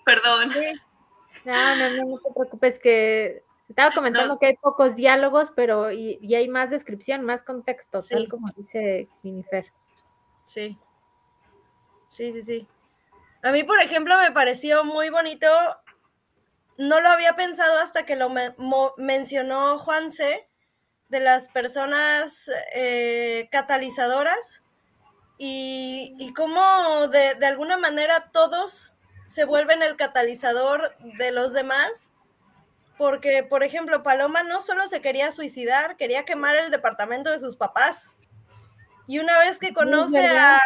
Perdón. 0.05 0.51
No, 1.45 1.75
no, 1.75 2.05
no, 2.05 2.19
te 2.19 2.31
preocupes, 2.31 2.79
que 2.79 3.43
estaba 3.67 3.93
comentando 3.93 4.37
que 4.37 4.47
hay 4.47 4.57
pocos 4.57 4.95
diálogos, 4.95 5.51
pero 5.55 5.91
y, 5.91 6.35
hay 6.35 6.47
más 6.47 6.69
descripción, 6.69 7.23
más 7.23 7.43
contexto, 7.43 8.01
tal 8.07 8.27
como 8.29 8.51
dice 8.55 9.09
Minifer. 9.23 9.65
Sí. 10.43 10.77
Sí, 12.07 12.31
sí, 12.31 12.41
sí. 12.41 12.67
A 13.43 13.51
mí, 13.51 13.63
por 13.63 13.79
ejemplo, 13.79 14.17
me 14.17 14.31
pareció 14.31 14.83
muy 14.83 15.09
bonito. 15.09 15.47
No 16.77 17.01
lo 17.01 17.09
había 17.09 17.35
pensado 17.35 17.79
hasta 17.79 18.05
que 18.05 18.15
lo 18.15 18.31
mencionó 18.97 19.77
Juanse, 19.79 20.47
de 21.09 21.19
las 21.19 21.49
personas 21.49 22.49
eh, 22.73 23.49
catalizadoras 23.51 24.63
y, 25.41 26.13
y 26.19 26.33
cómo 26.33 27.07
de, 27.07 27.35
de, 27.35 27.45
alguna 27.45 27.77
manera 27.77 28.29
todos 28.33 28.93
se 29.25 29.45
vuelven 29.45 29.81
el 29.81 29.95
catalizador 29.95 30.93
de 31.17 31.31
los 31.31 31.53
demás. 31.53 32.11
Porque, 32.97 33.43
por 33.43 33.63
ejemplo, 33.63 34.03
Paloma 34.03 34.43
no 34.43 34.59
solo 34.59 34.85
se 34.87 35.01
quería 35.01 35.31
suicidar, 35.31 35.95
quería 35.95 36.25
quemar 36.25 36.57
el 36.57 36.69
departamento 36.69 37.31
de 37.31 37.39
sus 37.39 37.55
papás. 37.55 38.17
Y 39.07 39.19
una 39.19 39.39
vez 39.39 39.59
que 39.59 39.73
conoce 39.73 40.27
a, 40.27 40.59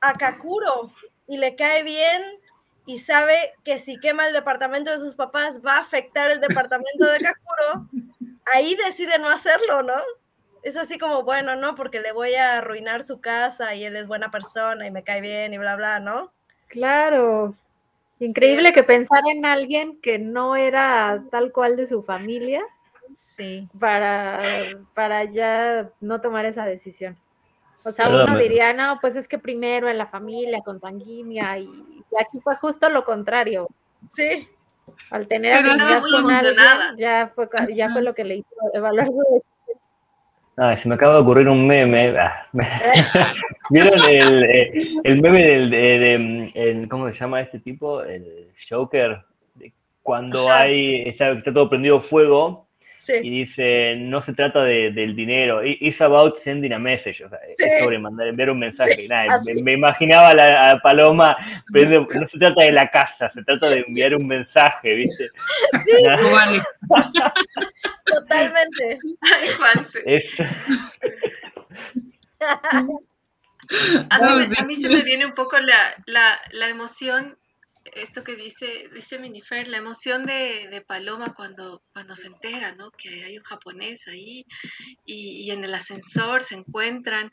a 0.00 0.14
Kakuro 0.14 0.92
y 1.26 1.38
le 1.38 1.56
cae 1.56 1.82
bien 1.82 2.22
y 2.86 3.00
sabe 3.00 3.54
que 3.64 3.80
si 3.80 3.98
quema 3.98 4.28
el 4.28 4.32
departamento 4.32 4.92
de 4.92 5.00
sus 5.00 5.16
papás 5.16 5.60
va 5.66 5.78
a 5.78 5.80
afectar 5.80 6.30
el 6.30 6.40
departamento 6.40 7.06
de 7.06 7.18
Kakuro, 7.18 7.88
ahí 8.54 8.76
decide 8.76 9.18
no 9.18 9.28
hacerlo, 9.28 9.82
¿no? 9.82 10.00
Es 10.62 10.76
así 10.76 10.98
como, 10.98 11.24
bueno, 11.24 11.56
no, 11.56 11.74
porque 11.74 12.00
le 12.00 12.12
voy 12.12 12.34
a 12.34 12.58
arruinar 12.58 13.04
su 13.04 13.20
casa 13.20 13.74
y 13.74 13.84
él 13.84 13.96
es 13.96 14.06
buena 14.06 14.30
persona 14.30 14.86
y 14.86 14.90
me 14.90 15.02
cae 15.02 15.20
bien 15.20 15.52
y 15.52 15.58
bla, 15.58 15.76
bla, 15.76 16.00
¿no? 16.00 16.32
Claro. 16.68 17.54
Increíble 18.20 18.72
que 18.72 18.84
pensara 18.84 19.30
en 19.30 19.44
alguien 19.44 20.00
que 20.00 20.18
no 20.18 20.54
era 20.54 21.24
tal 21.30 21.50
cual 21.50 21.76
de 21.76 21.88
su 21.88 22.02
familia. 22.02 22.62
Sí. 23.14 23.68
Para, 23.78 24.40
para 24.94 25.24
ya 25.24 25.90
no 26.00 26.20
tomar 26.20 26.46
esa 26.46 26.64
decisión. 26.64 27.18
O 27.84 27.90
sea, 27.90 28.08
uno 28.08 28.38
diría, 28.38 28.72
no, 28.72 28.96
pues 29.00 29.16
es 29.16 29.26
que 29.26 29.38
primero 29.38 29.88
en 29.88 29.98
la 29.98 30.06
familia, 30.06 30.60
con 30.64 30.78
sanguínea, 30.78 31.58
y, 31.58 31.68
aquí 32.20 32.40
fue 32.40 32.54
justo 32.56 32.88
lo 32.88 33.04
contrario. 33.04 33.68
Sí. 34.08 34.48
Al 35.10 35.26
tener 35.26 35.54
a 35.54 35.62
con 35.62 36.30
alguien, 36.30 36.56
ya 36.96 37.32
fue, 37.34 37.48
ya 37.74 37.90
fue 37.90 38.02
lo 38.02 38.14
que 38.14 38.24
le 38.24 38.36
hizo 38.36 38.48
evaluar 38.72 39.08
su 39.08 39.42
Ah, 40.56 40.76
se 40.76 40.88
me 40.88 40.96
acaba 40.96 41.14
de 41.14 41.20
ocurrir 41.20 41.48
un 41.48 41.66
meme. 41.66 42.18
Ah, 42.18 42.46
¿Vieron 43.70 43.98
el, 44.08 44.44
eh, 44.44 44.72
el, 45.02 45.20
meme 45.22 45.42
del, 45.42 45.70
de, 45.70 46.86
¿cómo 46.88 47.06
se 47.10 47.18
llama 47.18 47.40
este 47.40 47.58
tipo? 47.58 48.02
El 48.02 48.52
Joker. 48.68 49.24
Cuando 50.02 50.50
hay, 50.50 51.08
está, 51.08 51.42
todo 51.42 51.70
prendido 51.70 52.00
fuego 52.00 52.66
y 53.08 53.30
dice, 53.30 53.96
no 53.96 54.20
se 54.20 54.32
trata 54.32 54.62
de, 54.62 54.92
del 54.92 55.16
dinero, 55.16 55.60
it's 55.64 56.00
about 56.00 56.38
sending 56.42 56.72
a 56.72 56.78
message, 56.78 57.24
o 57.24 57.28
sea, 57.28 57.38
es 57.48 57.56
sobre 57.80 57.98
mandar, 57.98 58.28
enviar 58.28 58.50
un 58.50 58.60
mensaje. 58.60 59.06
Nada, 59.08 59.40
me, 59.64 59.72
imaginaba 59.72 60.30
a 60.30 60.34
la 60.34 60.80
Paloma, 60.82 61.36
pero 61.72 62.06
no 62.20 62.28
se 62.28 62.38
trata 62.38 62.64
de 62.64 62.72
la 62.72 62.90
casa, 62.90 63.30
se 63.30 63.42
trata 63.42 63.70
de 63.70 63.84
enviar 63.86 64.14
un 64.14 64.26
mensaje, 64.26 64.94
¿viste? 64.94 65.26
Sí, 65.28 66.06
vale. 66.30 66.62
Totalmente. 68.04 68.98
Ay. 69.20 70.22
A 74.10 74.18
mí, 74.18 74.44
a 74.58 74.64
mí, 74.64 74.74
se 74.74 74.88
me 74.88 75.02
viene 75.02 75.24
un 75.24 75.34
poco 75.34 75.56
la, 75.58 75.94
la, 76.04 76.38
la 76.50 76.68
emoción 76.68 77.38
esto 77.94 78.22
que 78.24 78.36
dice, 78.36 78.88
dice 78.94 79.18
Minifer, 79.18 79.68
la 79.68 79.78
emoción 79.78 80.26
de, 80.26 80.84
Paloma 80.86 81.34
cuando, 81.34 81.82
cuando 81.92 82.16
se 82.16 82.28
entera, 82.28 82.74
¿no? 82.74 82.90
Que 82.92 83.24
hay 83.24 83.38
un 83.38 83.44
japonés 83.44 84.06
ahí 84.08 84.46
y, 85.04 85.50
en 85.50 85.64
el 85.64 85.74
ascensor 85.74 86.42
se 86.42 86.56
encuentran. 86.56 87.30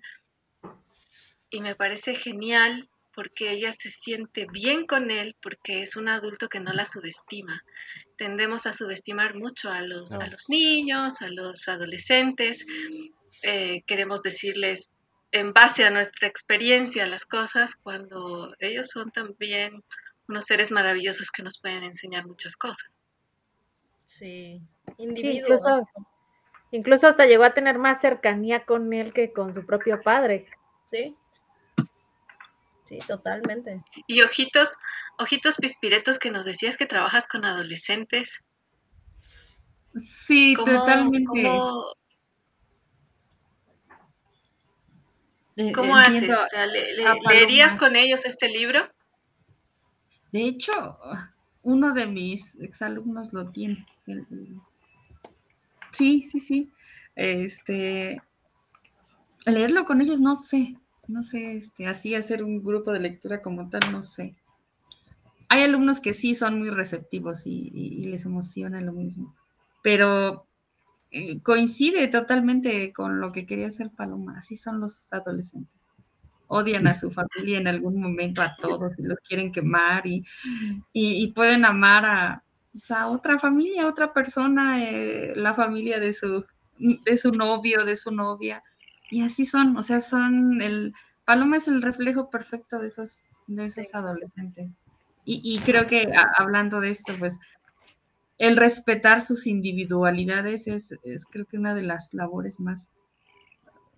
Y 1.49 1.61
me 1.61 1.75
parece 1.75 2.15
genial 2.15 2.89
porque 3.13 3.51
ella 3.51 3.71
se 3.71 3.89
siente 3.89 4.47
bien 4.51 4.85
con 4.85 5.11
él, 5.11 5.35
porque 5.41 5.81
es 5.81 5.95
un 5.95 6.07
adulto 6.07 6.47
que 6.47 6.59
no 6.59 6.71
la 6.73 6.85
subestima. 6.85 7.63
Tendemos 8.17 8.65
a 8.65 8.73
subestimar 8.73 9.35
mucho 9.35 9.71
a 9.71 9.81
los, 9.81 10.13
a 10.13 10.27
los 10.27 10.47
niños, 10.47 11.21
a 11.21 11.29
los 11.29 11.67
adolescentes. 11.67 12.65
Eh, 13.43 13.83
queremos 13.87 14.21
decirles 14.21 14.95
en 15.31 15.53
base 15.53 15.83
a 15.85 15.91
nuestra 15.91 16.27
experiencia 16.27 17.05
las 17.05 17.25
cosas 17.25 17.75
cuando 17.75 18.55
ellos 18.59 18.89
son 18.89 19.11
también 19.11 19.83
unos 20.29 20.45
seres 20.45 20.71
maravillosos 20.71 21.31
que 21.31 21.43
nos 21.43 21.59
pueden 21.59 21.83
enseñar 21.83 22.25
muchas 22.25 22.55
cosas. 22.55 22.89
Sí, 24.05 24.61
individuos. 24.97 25.61
incluso, 26.71 27.07
hasta 27.07 27.25
llegó 27.25 27.43
a 27.43 27.53
tener 27.53 27.79
más 27.79 27.99
cercanía 27.99 28.63
con 28.65 28.93
él 28.93 29.11
que 29.11 29.33
con 29.33 29.53
su 29.53 29.65
propio 29.65 30.01
padre. 30.01 30.47
Sí. 30.85 31.15
Sí, 32.83 32.99
totalmente. 33.07 33.83
Y 34.07 34.21
ojitos, 34.21 34.75
ojitos 35.17 35.57
pispiretos 35.57 36.17
que 36.17 36.31
nos 36.31 36.45
decías 36.45 36.77
que 36.77 36.85
trabajas 36.85 37.27
con 37.27 37.45
adolescentes. 37.45 38.39
Sí, 39.95 40.55
totalmente. 40.55 41.43
¿Cómo, 45.73 45.97
haces? 45.97 46.31
O 46.31 46.45
sea, 46.45 46.67
¿leerías 47.29 47.75
con 47.75 47.95
ellos 47.95 48.25
este 48.25 48.47
libro? 48.47 48.89
De 50.31 50.43
hecho, 50.43 50.71
uno 51.63 51.93
de 51.93 52.07
mis 52.07 52.55
exalumnos 52.59 53.33
lo 53.33 53.49
tiene. 53.49 53.85
Sí, 55.91 56.21
sí, 56.23 56.39
sí. 56.39 56.71
Este, 57.15 58.21
leerlo 59.45 59.85
con 59.85 60.01
ellos 60.01 60.21
no 60.21 60.35
sé, 60.35 60.77
no 61.07 61.23
sé, 61.23 61.57
este, 61.57 61.87
así 61.87 62.15
hacer 62.15 62.43
un 62.43 62.63
grupo 62.63 62.91
de 62.91 62.99
lectura 62.99 63.41
como 63.41 63.69
tal, 63.69 63.91
no 63.91 64.01
sé. 64.01 64.35
Hay 65.49 65.63
alumnos 65.63 65.99
que 65.99 66.13
sí 66.13 66.35
son 66.35 66.59
muy 66.59 66.69
receptivos 66.69 67.47
y, 67.47 68.05
les 68.05 68.25
emociona 68.25 68.81
lo 68.81 68.93
mismo, 68.93 69.35
pero 69.83 70.45
eh, 71.11 71.41
coincide 71.41 72.07
totalmente 72.07 72.93
con 72.93 73.19
lo 73.19 73.31
que 73.31 73.47
quería 73.47 73.67
hacer 73.67 73.89
Paloma, 73.89 74.37
así 74.37 74.55
son 74.55 74.79
los 74.79 75.11
adolescentes. 75.11 75.89
Odian 76.49 76.87
a 76.87 76.93
su 76.93 77.09
familia 77.09 77.59
en 77.59 77.67
algún 77.67 78.01
momento, 78.01 78.41
a 78.41 78.53
todos, 78.61 78.91
y 78.97 79.03
los 79.03 79.19
quieren 79.19 79.51
quemar 79.51 80.05
y, 80.05 80.23
y, 80.93 81.31
pueden 81.31 81.63
amar 81.63 82.05
a, 82.05 82.43
otra 83.07 83.39
familia, 83.39 83.83
a 83.83 83.87
otra 83.87 84.13
persona, 84.13 84.83
eh, 84.83 85.33
la 85.35 85.53
familia 85.53 85.99
de 85.99 86.13
su, 86.13 86.45
de 86.77 87.17
su 87.17 87.31
novio, 87.31 87.85
de 87.85 87.95
su 87.95 88.11
novia. 88.11 88.61
Y 89.09 89.23
así 89.23 89.45
son, 89.45 89.75
o 89.77 89.83
sea, 89.83 90.01
son 90.01 90.61
el 90.61 90.93
Paloma 91.29 91.57
es 91.57 91.67
el 91.67 91.83
reflejo 91.83 92.31
perfecto 92.31 92.79
de 92.79 92.87
esos, 92.87 93.23
de 93.45 93.65
esos 93.65 93.93
adolescentes. 93.93 94.81
Y, 95.25 95.59
creo 95.59 95.85
que 95.85 96.11
hablando 96.35 96.81
de 96.81 96.89
esto, 96.89 97.13
pues 97.19 97.37
el 98.39 98.57
respetar 98.57 99.21
sus 99.21 99.45
individualidades 99.45 100.67
es, 100.67 100.97
creo 101.29 101.45
que 101.45 101.59
una 101.59 101.75
de 101.75 101.83
las 101.83 102.15
labores 102.15 102.59
más, 102.59 102.89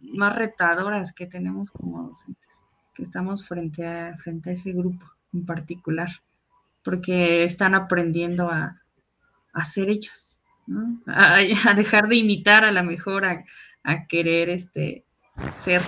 más 0.01 0.35
retadoras 0.35 1.13
que 1.13 1.27
tenemos 1.27 1.71
como 1.71 2.07
docentes, 2.07 2.63
que 2.93 3.03
estamos 3.03 3.47
frente 3.47 3.85
a, 3.85 4.17
frente 4.17 4.49
a 4.49 4.53
ese 4.53 4.73
grupo 4.73 5.05
en 5.33 5.45
particular, 5.45 6.09
porque 6.83 7.43
están 7.43 7.75
aprendiendo 7.75 8.49
a, 8.49 8.81
a 9.53 9.65
ser 9.65 9.89
ellos, 9.89 10.39
a, 11.07 11.35
a, 11.69 11.73
dejar 11.73 12.07
de 12.07 12.17
imitar 12.17 12.63
a 12.63 12.71
la 12.71 12.83
mejor, 12.83 13.25
a, 13.25 13.43
a 13.83 14.07
querer 14.07 14.49
este, 14.49 15.05
ser. 15.51 15.81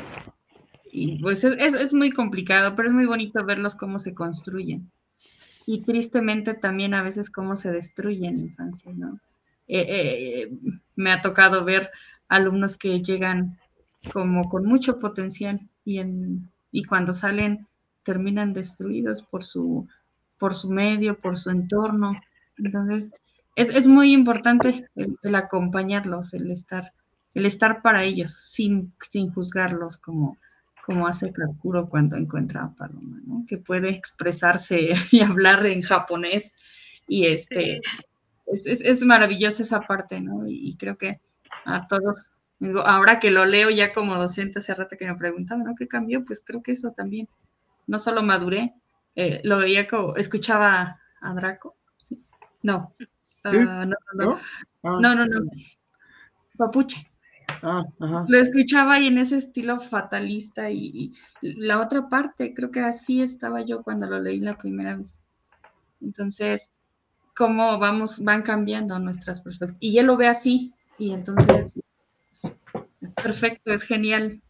Y 0.92 1.20
pues 1.22 1.44
es, 1.44 1.74
es, 1.74 1.94
muy 1.94 2.12
complicado, 2.12 2.76
pero 2.76 2.88
es 2.90 2.94
muy 2.94 3.06
bonito 3.06 3.44
verlos 3.44 3.76
cómo 3.76 3.98
se 3.98 4.14
construyen. 4.14 4.92
Y 5.66 5.84
tristemente 5.84 6.54
también 6.54 6.94
a 6.94 7.02
veces 7.02 7.30
cómo 7.30 7.56
se 7.56 7.72
destruyen 7.72 8.40
infancias, 8.40 8.96
¿no? 8.98 9.20
Eh, 9.68 9.86
eh, 9.88 10.52
me 10.96 11.12
ha 11.12 11.22
tocado 11.22 11.64
ver 11.64 11.90
alumnos 12.28 12.78
que 12.78 13.02
llegan 13.02 13.58
como 14.12 14.50
con 14.50 14.66
mucho 14.66 15.00
potencial 15.00 15.70
y, 15.86 16.00
en, 16.00 16.52
y 16.72 16.84
cuando 16.84 17.14
salen 17.14 17.68
terminan 18.04 18.54
destruidos 18.54 19.24
por 19.24 19.44
su, 19.44 19.88
por 20.38 20.54
su 20.54 20.70
medio, 20.70 21.18
por 21.18 21.38
su 21.38 21.50
entorno. 21.50 22.20
Entonces, 22.58 23.12
es, 23.56 23.70
es 23.70 23.88
muy 23.88 24.12
importante 24.12 24.90
el, 24.96 25.36
acompañarlos, 25.36 26.34
el 26.34 26.52
estar 26.52 26.94
el 27.34 27.48
estar 27.48 27.82
para 27.82 28.04
ellos 28.04 28.32
sin, 28.32 28.94
sin 29.10 29.32
juzgarlos 29.34 29.98
como, 29.98 30.38
como 30.86 31.08
hace 31.08 31.34
Kakuro 31.34 31.90
cuando 31.90 32.16
encuentra 32.16 32.64
a 32.64 32.76
Paloma, 32.76 33.20
¿no? 33.26 33.44
que 33.48 33.58
puede 33.58 33.90
expresarse 33.90 34.92
y 35.12 35.22
hablar 35.22 35.66
en 35.66 35.82
japonés 35.82 36.54
y 37.08 37.26
este 37.26 37.82
es, 38.46 38.66
es, 38.66 39.04
maravillosa 39.06 39.64
esa 39.64 39.82
parte, 39.82 40.22
¿no? 40.22 40.48
Y, 40.48 40.76
creo 40.78 40.98
que 40.98 41.20
a 41.66 41.88
todos, 41.88 42.32
ahora 42.86 43.20
que 43.20 43.32
lo 43.32 43.46
leo 43.46 43.70
ya 43.70 43.94
como 43.94 44.16
docente 44.16 44.60
hace 44.60 44.74
rato 44.74 44.96
que 44.98 45.06
me 45.06 45.16
preguntaban, 45.16 45.66
¿no? 45.66 45.76
¿Qué 45.76 45.88
cambió? 45.88 46.24
Pues 46.24 46.44
creo 46.46 46.62
que 46.62 46.74
eso 46.74 46.92
también, 46.92 47.28
no 47.88 47.98
solo 47.98 48.24
maduré, 48.24 48.74
eh, 49.16 49.42
lo 49.44 49.58
veía 49.58 49.88
como, 49.88 50.16
escuchaba 50.16 51.00
a 51.22 51.34
Draco, 51.34 51.76
¿sí? 51.98 52.22
no, 52.62 52.94
ah, 53.44 53.52
no, 53.52 53.86
no, 53.86 53.96
no, 54.14 54.40
ah, 54.84 55.00
no, 55.02 55.16
no, 55.16 55.26
no, 55.26 55.42
Papuche. 56.58 57.10
Ah, 57.62 57.86
Lo 58.28 58.38
escuchaba 58.38 59.00
y 59.00 59.08
en 59.08 59.18
ese 59.18 59.38
estilo 59.38 59.80
fatalista 59.80 60.70
y, 60.70 61.12
la 61.42 61.80
otra 61.80 62.10
parte, 62.10 62.54
creo 62.54 62.72
que 62.72 62.82
así 62.82 63.22
estaba 63.22 63.62
yo 63.62 63.84
cuando 63.84 64.08
lo 64.08 64.20
leí 64.20 64.40
la 64.40 64.58
primera 64.58 64.98
vez. 64.98 65.22
Entonces, 66.02 66.72
cómo 67.36 67.80
vamos, 67.80 68.22
van 68.22 68.42
cambiando 68.42 69.00
nuestras 69.00 69.40
perspectivas. 69.40 69.78
Y 69.80 69.98
él 69.98 70.08
lo 70.08 70.18
ve 70.18 70.28
así 70.28 70.74
y 70.98 71.12
entonces 71.12 71.80
es, 73.04 73.14
perfecto, 73.14 73.72
es 73.72 73.84
genial 73.84 74.42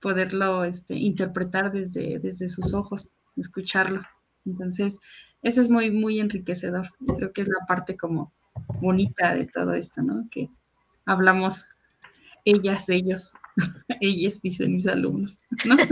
poderlo 0.00 0.64
este, 0.64 0.94
interpretar 0.94 1.72
desde, 1.72 2.18
desde 2.18 2.48
sus 2.48 2.74
ojos, 2.74 3.10
escucharlo. 3.36 4.02
Entonces, 4.44 4.98
eso 5.42 5.60
es 5.60 5.70
muy, 5.70 5.90
muy 5.90 6.18
enriquecedor 6.18 6.88
y 7.00 7.12
creo 7.14 7.32
que 7.32 7.42
es 7.42 7.48
la 7.48 7.66
parte 7.66 7.96
como 7.96 8.32
bonita 8.80 9.34
de 9.34 9.46
todo 9.46 9.74
esto, 9.74 10.02
¿no? 10.02 10.28
Que 10.30 10.50
hablamos 11.06 11.66
ellas, 12.44 12.88
ellos, 12.88 13.34
ellas, 14.00 14.42
dicen 14.42 14.72
mis 14.72 14.86
alumnos, 14.86 15.42
¿no? 15.64 15.76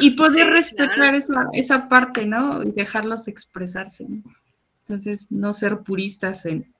Y 0.00 0.12
poder 0.12 0.46
respetar 0.46 1.14
esa, 1.14 1.46
esa, 1.52 1.88
parte, 1.90 2.24
¿no? 2.24 2.62
Y 2.62 2.72
dejarlos 2.72 3.28
expresarse, 3.28 4.06
¿no? 4.08 4.22
Entonces, 4.80 5.30
no 5.30 5.52
ser 5.52 5.80
puristas 5.80 6.46
en, 6.46 6.72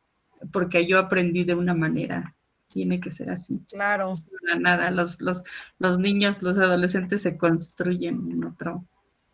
porque 0.52 0.86
yo 0.86 0.98
aprendí 0.98 1.44
de 1.44 1.54
una 1.54 1.74
manera, 1.74 2.34
tiene 2.68 3.00
que 3.00 3.10
ser 3.10 3.30
así. 3.30 3.60
Claro. 3.68 4.14
Nada, 4.58 4.90
los, 4.90 5.20
los, 5.20 5.44
los 5.78 5.98
niños, 5.98 6.42
los 6.42 6.58
adolescentes 6.58 7.22
se 7.22 7.36
construyen 7.36 8.30
en 8.30 8.44
otro 8.44 8.84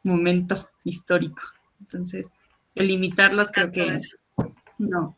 momento 0.03 0.69
histórico. 0.85 1.43
Entonces, 1.81 2.31
el 2.75 2.89
limitarlos 2.89 3.51
creo 3.51 3.73
que 3.73 3.99
no, 4.79 5.17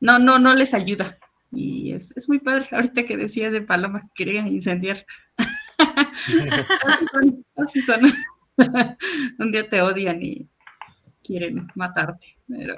no, 0.00 0.18
no, 0.18 0.38
no 0.38 0.54
les 0.54 0.74
ayuda. 0.74 1.18
Y 1.50 1.92
es, 1.92 2.14
es 2.16 2.28
muy 2.28 2.38
padre, 2.38 2.68
ahorita 2.72 3.04
que 3.04 3.16
decía 3.16 3.50
de 3.50 3.62
Paloma 3.62 4.02
que 4.14 4.24
quería 4.24 4.46
incendiar. 4.46 5.04
Así 7.56 7.80
son. 7.82 8.00
Un 9.38 9.52
día 9.52 9.68
te 9.68 9.80
odian 9.80 10.22
y 10.22 10.48
quieren 11.22 11.68
matarte, 11.74 12.34
pero 12.48 12.74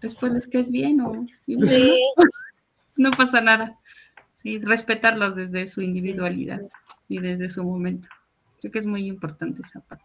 después 0.00 0.32
les 0.32 0.46
caes 0.46 0.70
bien 0.70 1.00
o 1.00 1.26
no 2.96 3.10
pasa 3.10 3.40
nada. 3.40 3.78
Sí, 4.32 4.60
respetarlos 4.60 5.36
desde 5.36 5.66
su 5.66 5.80
individualidad 5.80 6.60
y 7.08 7.20
desde 7.20 7.48
su 7.48 7.64
momento. 7.64 8.08
Creo 8.60 8.72
que 8.72 8.78
es 8.78 8.86
muy 8.86 9.06
importante 9.06 9.62
esa 9.62 9.80
parte, 9.80 10.04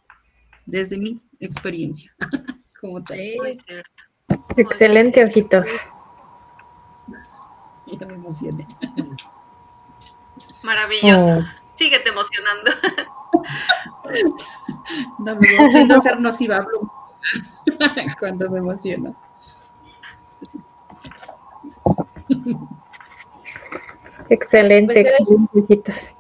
desde 0.66 0.98
mi 0.98 1.22
experiencia. 1.40 2.14
Como 2.80 3.04
tal. 3.04 3.18
Sí, 3.18 3.38
cierto. 3.66 4.04
Excelente, 4.56 5.24
ojitos. 5.24 5.70
Ya 7.88 8.06
me 8.06 8.14
emocioné. 8.14 8.68
Maravilloso. 10.64 11.40
Oh. 11.40 11.76
Síguete 11.76 12.10
emocionando. 12.10 12.72
No 15.20 15.36
me 15.36 15.48
intento 15.54 16.02
ser 16.02 16.20
nociva 16.20 16.66
cuando 18.20 18.50
me 18.50 18.58
emociono. 18.58 19.16
Excelente, 24.30 25.06
pues 25.84 26.16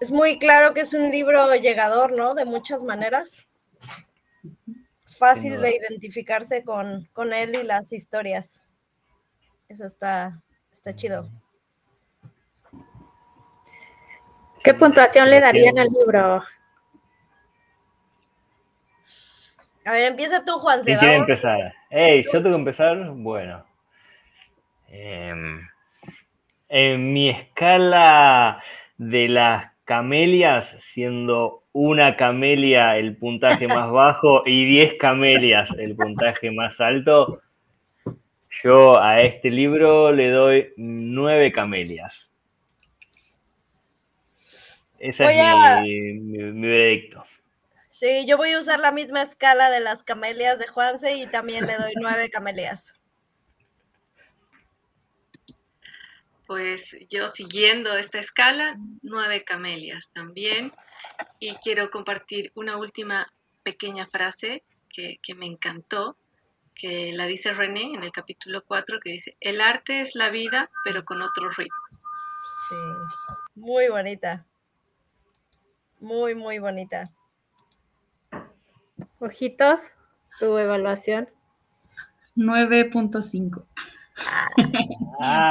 es, 0.00 0.12
muy 0.12 0.38
claro 0.38 0.74
que 0.74 0.82
es 0.82 0.94
un 0.94 1.10
libro 1.10 1.54
llegador, 1.56 2.12
¿no? 2.12 2.34
De 2.34 2.44
muchas 2.44 2.82
maneras. 2.82 3.46
Fácil 5.18 5.60
de 5.60 5.76
identificarse 5.76 6.64
con, 6.64 7.08
con 7.12 7.32
él 7.32 7.54
y 7.54 7.62
las 7.62 7.92
historias. 7.92 8.64
Eso 9.68 9.86
está, 9.86 10.42
Está 10.74 10.92
chido. 10.92 11.30
¿Qué 14.64 14.74
puntuación 14.74 15.30
le 15.30 15.40
darían 15.40 15.78
al 15.78 15.86
libro? 15.86 16.42
A 19.84 19.92
ver, 19.92 20.10
empieza 20.10 20.44
tú, 20.44 20.58
Juan. 20.58 20.82
¿Quién 20.82 20.98
quiere 20.98 21.16
empezar? 21.16 21.72
Hey, 21.90 22.24
yo 22.24 22.32
tengo 22.32 22.56
que 22.56 22.56
empezar. 22.56 23.10
Bueno. 23.12 23.64
Em, 24.96 25.68
en 26.68 27.12
mi 27.12 27.28
escala 27.28 28.62
de 28.96 29.28
las 29.28 29.72
camelias, 29.84 30.76
siendo 30.92 31.64
una 31.72 32.16
camelia 32.16 32.96
el 32.96 33.16
puntaje 33.16 33.66
más 33.66 33.90
bajo 33.90 34.42
y 34.46 34.64
10 34.66 34.94
camelias 35.00 35.68
el 35.78 35.96
puntaje 35.96 36.52
más 36.52 36.78
alto, 36.78 37.40
yo 38.62 39.00
a 39.00 39.20
este 39.20 39.50
libro 39.50 40.12
le 40.12 40.30
doy 40.30 40.72
9 40.76 41.50
camelias. 41.50 42.28
Ese 45.00 45.24
es 45.24 45.82
mi, 45.82 46.68
veredicto. 46.68 47.26
Sí, 47.90 48.26
yo 48.26 48.36
voy 48.36 48.52
a 48.52 48.60
usar 48.60 48.78
la 48.78 48.92
misma 48.92 49.22
escala 49.22 49.70
de 49.70 49.80
las 49.80 50.04
camelias 50.04 50.60
de 50.60 50.68
Juanse 50.68 51.16
y 51.16 51.26
también 51.26 51.66
le 51.66 51.74
doy 51.74 51.92
9 52.00 52.30
camelias. 52.30 52.93
Pues 56.46 56.98
yo 57.08 57.28
siguiendo 57.28 57.96
esta 57.96 58.18
escala, 58.18 58.76
nueve 59.02 59.44
camelias 59.44 60.10
también. 60.12 60.72
Y 61.38 61.54
quiero 61.56 61.90
compartir 61.90 62.52
una 62.54 62.76
última 62.76 63.32
pequeña 63.62 64.06
frase 64.06 64.62
que, 64.94 65.34
me 65.36 65.46
encantó, 65.46 66.16
que 66.74 67.12
la 67.12 67.26
dice 67.26 67.52
René 67.52 67.94
en 67.94 68.02
el 68.04 68.12
capítulo 68.12 68.62
4, 68.64 69.00
que 69.00 69.10
dice, 69.10 69.36
el 69.40 69.60
arte 69.60 70.00
es 70.00 70.14
la 70.14 70.30
vida, 70.30 70.68
pero 70.84 71.04
con 71.04 71.20
otro 71.20 71.50
ritmo. 71.50 71.74
Sí, 72.68 72.76
muy 73.54 73.88
bonita. 73.88 74.46
Muy, 76.00 76.34
muy 76.34 76.58
bonita. 76.58 77.04
Ojitos, 79.18 79.80
tu 80.38 80.58
evaluación. 80.58 81.28
9.5. 82.36 83.64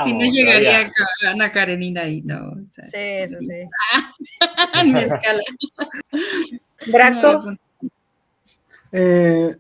si 0.04 0.14
no 0.14 0.26
llegaría 0.26 0.82
a 0.82 1.32
Ana 1.32 1.52
Karenina 1.52 2.02
ahí, 2.02 2.22
no. 2.22 2.56
sí, 2.64 3.00
sí, 3.28 3.36
sí. 3.40 3.68
en 4.82 4.94
mi 4.94 5.00
escala. 5.00 5.42
Draco. 6.88 7.58
Eh, 8.92 9.56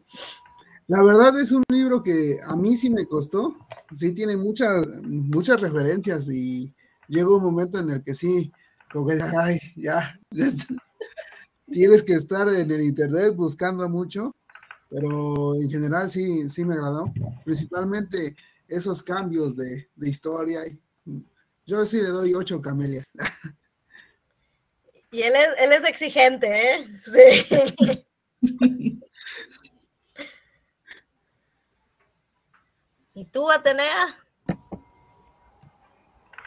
la 0.87 1.03
verdad 1.03 1.39
es 1.39 1.51
un 1.51 1.63
libro 1.69 2.03
que 2.03 2.37
a 2.45 2.55
mí 2.55 2.77
sí 2.77 2.89
me 2.89 3.05
costó. 3.05 3.57
Sí 3.91 4.11
tiene 4.11 4.37
muchas, 4.37 4.85
muchas 5.03 5.59
referencias 5.59 6.29
y 6.29 6.73
llegó 7.07 7.37
un 7.37 7.43
momento 7.43 7.79
en 7.79 7.89
el 7.89 8.01
que 8.01 8.13
sí, 8.13 8.51
como 8.91 9.07
que, 9.07 9.19
ay, 9.37 9.59
ya, 9.75 10.19
ya 10.31 10.47
tienes 11.69 12.03
que 12.03 12.13
estar 12.13 12.47
en 12.47 12.69
el 12.69 12.81
internet 12.81 13.35
buscando 13.35 13.87
mucho, 13.89 14.35
pero 14.89 15.55
en 15.55 15.69
general 15.69 16.09
sí, 16.09 16.49
sí 16.49 16.65
me 16.65 16.73
agradó. 16.73 17.11
Principalmente 17.43 18.35
esos 18.73 19.03
cambios 19.03 19.55
de, 19.55 19.87
historia. 20.01 20.61
Yo 21.65 21.85
sí 21.85 22.01
le 22.01 22.09
doy 22.09 22.33
ocho 22.33 22.61
camelias. 22.61 23.11
Y 25.11 25.21
él 25.21 25.35
es, 25.35 25.47
él 25.59 25.71
es 25.73 25.87
exigente, 25.87 26.73
¿eh? 26.73 26.87
Sí. 27.05 27.45
¿Y 33.13 33.25
tú, 33.25 33.51
Atenea? 33.51 34.17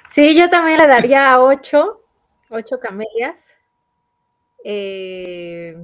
Sí, 0.08 0.36
yo 0.36 0.50
también 0.50 0.78
le 0.78 0.88
daría 0.88 1.40
ocho, 1.40 2.02
ocho 2.50 2.80
camelias. 2.80 3.46
Eh, 4.64 5.76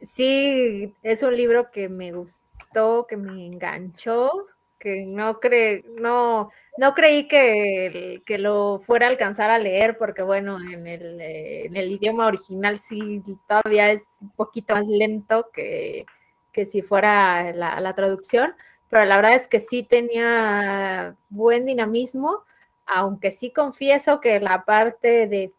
sí, 0.00 0.94
es 1.02 1.24
un 1.24 1.36
libro 1.36 1.72
que 1.72 1.88
me 1.88 2.12
gustó, 2.12 3.08
que 3.08 3.16
me 3.16 3.44
enganchó 3.44 4.46
que 4.86 5.04
no, 5.04 5.40
cre 5.40 5.84
no, 5.98 6.50
no 6.78 6.94
creí 6.94 7.26
que, 7.26 8.22
que, 8.24 8.38
lo 8.38 8.78
fuera 8.78 9.06
a 9.06 9.10
alcanzar 9.10 9.50
a 9.50 9.58
leer, 9.58 9.98
porque 9.98 10.22
bueno, 10.22 10.60
en 10.60 10.86
el, 10.86 11.20
eh, 11.20 11.66
en 11.66 11.74
el, 11.74 11.90
idioma 11.90 12.26
original 12.26 12.78
sí 12.78 13.20
todavía 13.48 13.90
es 13.90 14.04
un 14.20 14.30
poquito 14.30 14.74
más 14.74 14.86
lento 14.86 15.50
que, 15.52 16.06
que 16.52 16.66
si 16.66 16.82
fuera 16.82 17.52
la, 17.52 17.80
la, 17.80 17.94
traducción, 17.96 18.54
pero 18.88 19.04
la 19.06 19.16
verdad 19.16 19.34
es 19.34 19.48
que 19.48 19.58
sí 19.58 19.82
tenía 19.82 21.16
buen 21.30 21.66
dinamismo, 21.66 22.44
aunque 22.86 23.32
sí 23.32 23.50
confieso 23.52 24.20
que 24.20 24.38
la 24.38 24.64
parte 24.64 25.26
de 25.26 25.52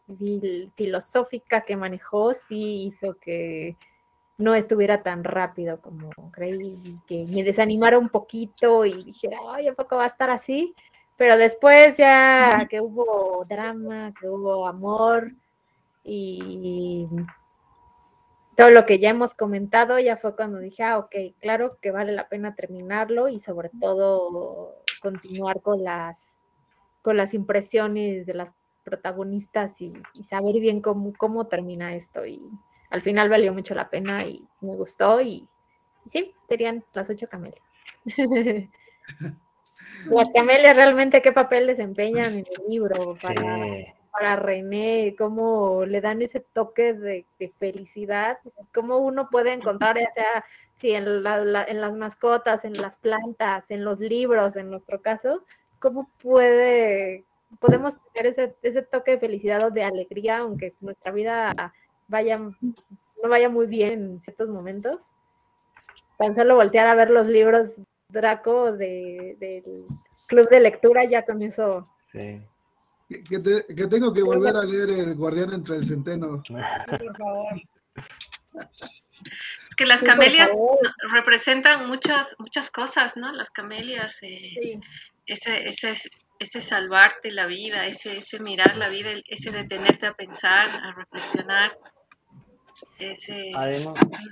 filosófica 0.74 1.66
que 1.66 1.76
manejó 1.76 2.32
sí 2.32 2.86
hizo 2.86 3.18
que 3.20 3.76
no 4.38 4.54
estuviera 4.54 5.02
tan 5.02 5.24
rápido 5.24 5.80
como 5.80 6.10
creí, 6.30 7.00
que 7.06 7.26
me 7.26 7.42
desanimara 7.42 7.98
un 7.98 8.08
poquito 8.08 8.84
y 8.84 9.04
dijera, 9.04 9.38
ay, 9.50 9.66
¿a 9.68 9.74
poco 9.74 9.96
va 9.96 10.04
a 10.04 10.06
estar 10.06 10.30
así? 10.30 10.74
Pero 11.16 11.36
después 11.36 11.96
ya 11.96 12.66
que 12.70 12.80
hubo 12.80 13.44
drama, 13.48 14.14
que 14.18 14.28
hubo 14.28 14.68
amor 14.68 15.32
y 16.04 17.08
todo 18.56 18.70
lo 18.70 18.86
que 18.86 19.00
ya 19.00 19.10
hemos 19.10 19.34
comentado, 19.34 19.98
ya 19.98 20.16
fue 20.16 20.36
cuando 20.36 20.58
dije, 20.58 20.84
ah, 20.84 20.98
ok, 20.98 21.14
claro 21.40 21.76
que 21.82 21.90
vale 21.90 22.12
la 22.12 22.28
pena 22.28 22.54
terminarlo 22.54 23.28
y 23.28 23.40
sobre 23.40 23.70
todo 23.80 24.76
continuar 25.02 25.60
con 25.60 25.82
las, 25.82 26.38
con 27.02 27.16
las 27.16 27.34
impresiones 27.34 28.24
de 28.26 28.34
las 28.34 28.54
protagonistas 28.84 29.80
y, 29.80 29.92
y 30.14 30.22
saber 30.22 30.60
bien 30.60 30.80
cómo, 30.80 31.12
cómo 31.18 31.48
termina 31.48 31.94
esto. 31.94 32.24
Y, 32.24 32.40
al 32.90 33.02
final 33.02 33.28
valió 33.28 33.52
mucho 33.52 33.74
la 33.74 33.90
pena 33.90 34.24
y 34.24 34.46
me 34.60 34.76
gustó 34.76 35.20
y, 35.20 35.46
sí, 36.06 36.34
serían 36.48 36.84
las 36.94 37.10
ocho 37.10 37.26
camelias. 37.26 37.62
las 40.10 40.32
camelias 40.32 40.76
realmente 40.76 41.22
qué 41.22 41.32
papel 41.32 41.66
desempeñan 41.66 42.32
en 42.32 42.38
el 42.38 42.44
libro 42.68 43.16
para, 43.20 43.58
para 44.10 44.36
René, 44.36 45.14
cómo 45.18 45.84
le 45.84 46.00
dan 46.00 46.22
ese 46.22 46.40
toque 46.40 46.94
de, 46.94 47.26
felicidad, 47.56 48.38
cómo 48.72 48.98
uno 48.98 49.28
puede 49.30 49.52
encontrar 49.52 49.98
ya 49.98 50.10
sea 50.10 50.44
si 50.76 50.92
en, 50.92 51.06
en 51.06 51.80
las 51.80 51.92
mascotas, 51.92 52.64
en 52.64 52.80
las 52.80 52.98
plantas, 52.98 53.70
en 53.70 53.84
los 53.84 53.98
libros, 53.98 54.56
en 54.56 54.70
nuestro 54.70 55.02
caso, 55.02 55.44
cómo 55.78 56.08
puede 56.22 57.24
podemos 57.60 57.94
tener 58.12 58.30
ese, 58.30 58.54
ese 58.62 58.82
toque 58.82 59.12
de 59.12 59.18
felicidad 59.18 59.64
o 59.64 59.70
de 59.70 59.82
alegría, 59.82 60.38
aunque 60.38 60.74
nuestra 60.80 61.12
vida 61.12 61.72
vaya, 62.08 62.38
no 62.38 63.28
vaya 63.28 63.48
muy 63.48 63.66
bien 63.66 63.92
en 63.92 64.20
ciertos 64.20 64.48
momentos. 64.48 65.10
Tan 66.18 66.34
solo 66.34 66.56
voltear 66.56 66.86
a 66.86 66.94
ver 66.94 67.10
los 67.10 67.26
libros 67.26 67.76
Draco 68.08 68.72
de, 68.72 69.36
del 69.38 69.86
club 70.26 70.48
de 70.48 70.60
lectura, 70.60 71.04
ya 71.04 71.24
con 71.24 71.42
eso. 71.42 71.88
Sí. 72.10 72.40
Que, 73.08 73.86
tengo 73.86 74.12
que 74.12 74.22
volver 74.22 74.56
a 74.56 74.64
leer 74.64 74.90
El 74.90 75.14
Guardián 75.14 75.52
entre 75.52 75.76
el 75.76 75.84
Centeno. 75.84 76.42
por 76.42 77.16
favor. 77.16 77.62
Es 79.68 79.74
que 79.76 79.86
las 79.86 80.02
camelias 80.02 80.50
representan 81.12 81.86
muchas, 81.86 82.34
muchas 82.38 82.70
cosas, 82.70 83.16
¿no? 83.16 83.32
Las 83.32 83.50
camelias, 83.50 84.18
eh, 84.22 84.80
ese, 85.26 85.66
ese, 85.68 85.94
ese 86.38 86.60
salvarte 86.60 87.30
la 87.30 87.46
vida, 87.46 87.86
ese, 87.86 88.18
ese 88.18 88.40
mirar 88.40 88.76
la 88.76 88.88
vida, 88.88 89.10
ese 89.26 89.50
detenerte 89.50 90.06
a 90.06 90.14
pensar, 90.14 90.68
a 90.68 90.92
reflexionar 90.92 91.78
ese, 92.98 93.52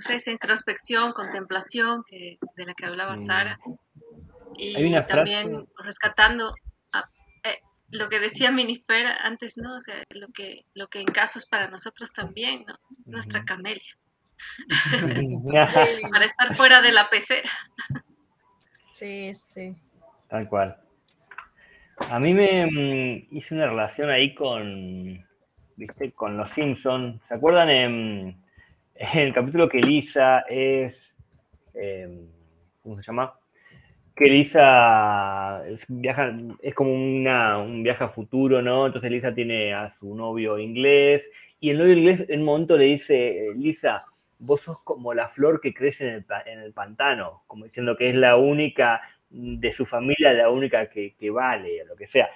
esa 0.09 0.31
introspección, 0.31 1.13
contemplación 1.13 2.03
que, 2.05 2.37
de 2.55 2.65
la 2.65 2.73
que 2.73 2.85
hablaba 2.85 3.15
mm. 3.15 3.25
Sara. 3.25 3.59
Y 4.57 4.93
también 5.03 5.67
rescatando 5.77 6.55
eh, 7.43 7.59
lo 7.91 8.09
que 8.09 8.19
decía 8.19 8.51
Minifer 8.51 9.05
antes, 9.21 9.57
¿no? 9.57 9.75
O 9.75 9.81
sea, 9.81 9.95
lo 10.09 10.27
que, 10.29 10.65
lo 10.73 10.87
que 10.87 11.01
en 11.01 11.07
casos 11.07 11.45
para 11.45 11.69
nosotros 11.69 12.11
también, 12.13 12.65
¿no? 12.65 12.75
Nuestra 13.05 13.45
camelia. 13.45 13.97
para 16.11 16.25
estar 16.25 16.55
fuera 16.55 16.81
de 16.81 16.91
la 16.91 17.09
pecera. 17.09 17.49
sí, 18.91 19.33
sí. 19.35 19.75
Tal 20.29 20.47
cual. 20.49 20.77
A 22.11 22.19
mí 22.19 22.33
me 22.33 22.65
mm, 22.65 23.35
hice 23.35 23.55
una 23.55 23.67
relación 23.67 24.09
ahí 24.09 24.35
con, 24.35 25.26
¿viste? 25.77 26.11
Con 26.11 26.35
los 26.35 26.51
Simpsons. 26.51 27.21
¿Se 27.27 27.35
acuerdan 27.35 27.69
en 27.69 28.35
el 28.95 29.33
capítulo 29.33 29.69
que 29.69 29.79
Lisa 29.79 30.43
es, 30.49 31.15
em, 31.73 32.27
¿cómo 32.81 32.97
se 32.97 33.03
llama? 33.03 33.33
Que 34.15 34.25
Lisa 34.25 35.61
viaja, 35.87 36.35
es 36.61 36.73
como 36.73 36.91
una, 36.91 37.59
un 37.59 37.83
viaje 37.83 38.03
a 38.03 38.09
futuro, 38.09 38.61
¿no? 38.61 38.87
Entonces 38.87 39.11
Lisa 39.11 39.33
tiene 39.33 39.73
a 39.73 39.89
su 39.89 40.15
novio 40.15 40.57
inglés 40.57 41.29
y 41.59 41.69
el 41.69 41.77
novio 41.77 41.93
inglés 41.93 42.25
en 42.27 42.39
un 42.39 42.45
momento 42.45 42.75
le 42.75 42.85
dice, 42.85 43.49
Lisa, 43.55 44.05
vos 44.39 44.61
sos 44.61 44.81
como 44.83 45.13
la 45.13 45.27
flor 45.29 45.61
que 45.61 45.73
crece 45.73 46.07
en 46.07 46.13
el, 46.15 46.25
en 46.47 46.59
el 46.59 46.73
pantano, 46.73 47.43
como 47.45 47.65
diciendo 47.65 47.95
que 47.95 48.09
es 48.09 48.15
la 48.15 48.37
única 48.37 49.01
de 49.29 49.71
su 49.71 49.85
familia, 49.85 50.33
la 50.33 50.49
única 50.49 50.89
que, 50.89 51.13
que 51.15 51.29
vale, 51.29 51.83
o 51.83 51.85
lo 51.85 51.95
que 51.95 52.07
sea. 52.07 52.29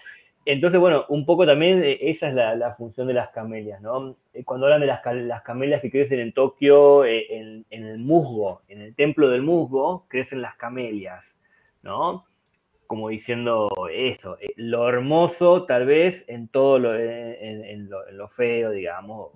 Entonces, 0.46 0.80
bueno, 0.80 1.06
un 1.10 1.26
poco 1.26 1.46
también 1.46 1.84
eh, 1.84 1.98
esa 2.02 2.30
es 2.30 2.34
la, 2.34 2.76
función 2.76 3.08
de 3.08 3.14
las 3.14 3.30
camelias, 3.30 3.82
¿no? 3.82 4.16
Eh, 4.34 4.44
cuando 4.44 4.66
hablan 4.66 4.82
de 4.82 4.88
las, 4.88 5.02
las 5.06 5.44
camelias 5.44 5.82
que 5.82 5.92
crecen 5.92 6.20
en 6.20 6.34
Tokio, 6.34 7.06
eh, 7.06 7.28
en, 7.30 7.66
el 7.70 8.00
musgo, 8.00 8.62
en 8.68 8.82
el 8.82 8.96
templo 8.96 9.30
del 9.30 9.44
musgo, 9.44 10.06
crecen 10.08 10.42
las 10.42 10.56
camelias, 10.56 11.26
¿no? 11.84 12.26
Como 12.88 13.10
diciendo 13.10 13.70
eso, 13.94 14.38
lo 14.56 14.90
hermoso 14.90 15.66
tal 15.66 15.86
vez 15.86 16.26
en 16.28 16.48
todo 16.48 16.80
lo, 16.80 16.98
en, 16.98 17.90
lo, 17.90 18.28
feo, 18.28 18.72
digamos, 18.72 19.30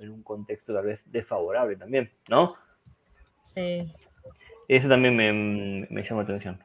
en 0.00 0.10
un 0.10 0.22
contexto 0.22 0.74
tal 0.74 0.86
vez 0.86 1.04
desfavorable 1.12 1.76
también, 1.76 2.10
¿no? 2.28 2.48
Sí. 3.42 3.92
Eso 4.68 4.88
también 4.88 5.14
me, 5.14 5.86
me 5.88 6.02
llama 6.02 6.22
la 6.22 6.24
atención. 6.24 6.64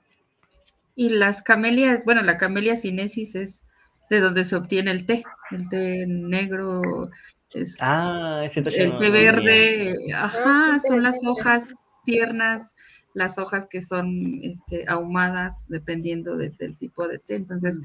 Y 0.95 1.09
las 1.09 1.43
camelias, 1.43 2.03
bueno, 2.05 2.23
la 2.23 2.37
camelia 2.37 2.75
sinensis 2.75 3.35
es 3.35 3.65
de 4.11 4.19
donde 4.19 4.43
se 4.43 4.57
obtiene 4.57 4.91
el 4.91 5.05
té, 5.05 5.23
el 5.51 5.69
té 5.69 6.05
negro, 6.05 7.09
es 7.53 7.77
ah, 7.79 8.43
el 8.43 8.97
té 8.97 9.09
verde, 9.09 9.95
ajá, 10.13 10.79
son 10.79 11.01
las 11.01 11.21
hojas 11.25 11.85
tiernas, 12.03 12.75
las 13.13 13.37
hojas 13.37 13.67
que 13.69 13.79
son 13.79 14.41
este, 14.43 14.83
ahumadas 14.89 15.67
dependiendo 15.69 16.35
del 16.35 16.77
tipo 16.77 17.07
de 17.07 17.19
té. 17.19 17.35
Entonces, 17.35 17.79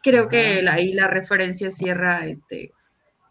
creo 0.00 0.28
que 0.28 0.64
ahí 0.68 0.92
la 0.92 1.08
referencia 1.08 1.72
cierra, 1.72 2.24
este, 2.24 2.70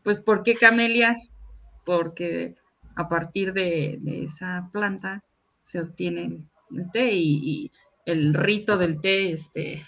pues, 0.04 0.18
¿por 0.18 0.44
qué 0.44 0.56
camelias? 0.56 1.38
Porque 1.86 2.56
a 2.98 3.08
partir 3.08 3.54
de, 3.54 4.02
esa 4.06 4.70
planta 4.74 5.24
se 5.62 5.80
obtiene 5.80 6.46
el 6.76 6.92
té 6.92 7.14
y, 7.14 7.40
y, 7.42 7.72
el 8.06 8.34
rito 8.34 8.78
del 8.78 9.00
té, 9.00 9.32
este, 9.32 9.82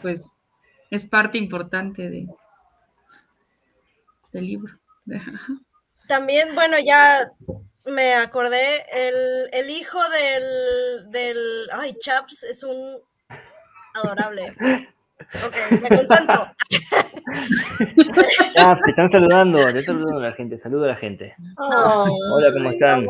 pues 0.00 0.37
es 0.90 1.04
parte 1.04 1.38
importante 1.38 2.08
de, 2.08 2.26
del 4.32 4.46
libro. 4.46 4.74
También, 6.08 6.54
bueno, 6.54 6.76
ya 6.78 7.30
me 7.84 8.14
acordé, 8.14 8.84
el, 9.52 9.70
hijo 9.70 9.98
del, 10.08 11.10
del, 11.10 11.68
ay, 11.72 11.94
Chaps 12.00 12.44
es 12.44 12.62
un 12.62 12.98
adorable. 13.94 14.52
Ok, 15.44 15.56
me 15.82 15.88
concentro. 15.88 16.52
Ah, 18.56 18.78
te 18.82 18.90
están 18.90 19.10
saludando, 19.10 19.58
te 19.58 19.78
están 19.80 19.98
saludando 19.98 20.18
a 20.18 20.30
la 20.30 20.32
gente, 20.32 20.58
saludo 20.58 20.84
a 20.84 20.88
la 20.88 20.96
gente. 20.96 21.36
Hola, 21.58 22.52
¿cómo 22.54 22.70
están? 22.70 23.06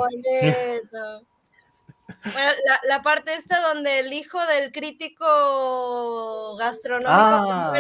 Bueno, 2.25 2.53
la, 2.89 3.03
parte 3.03 3.35
esta 3.35 3.61
donde 3.61 4.01
el 4.01 4.13
hijo 4.13 4.45
del 4.47 4.73
crítico 4.73 5.25
gastronómico 6.71 7.53
ah, 7.53 7.73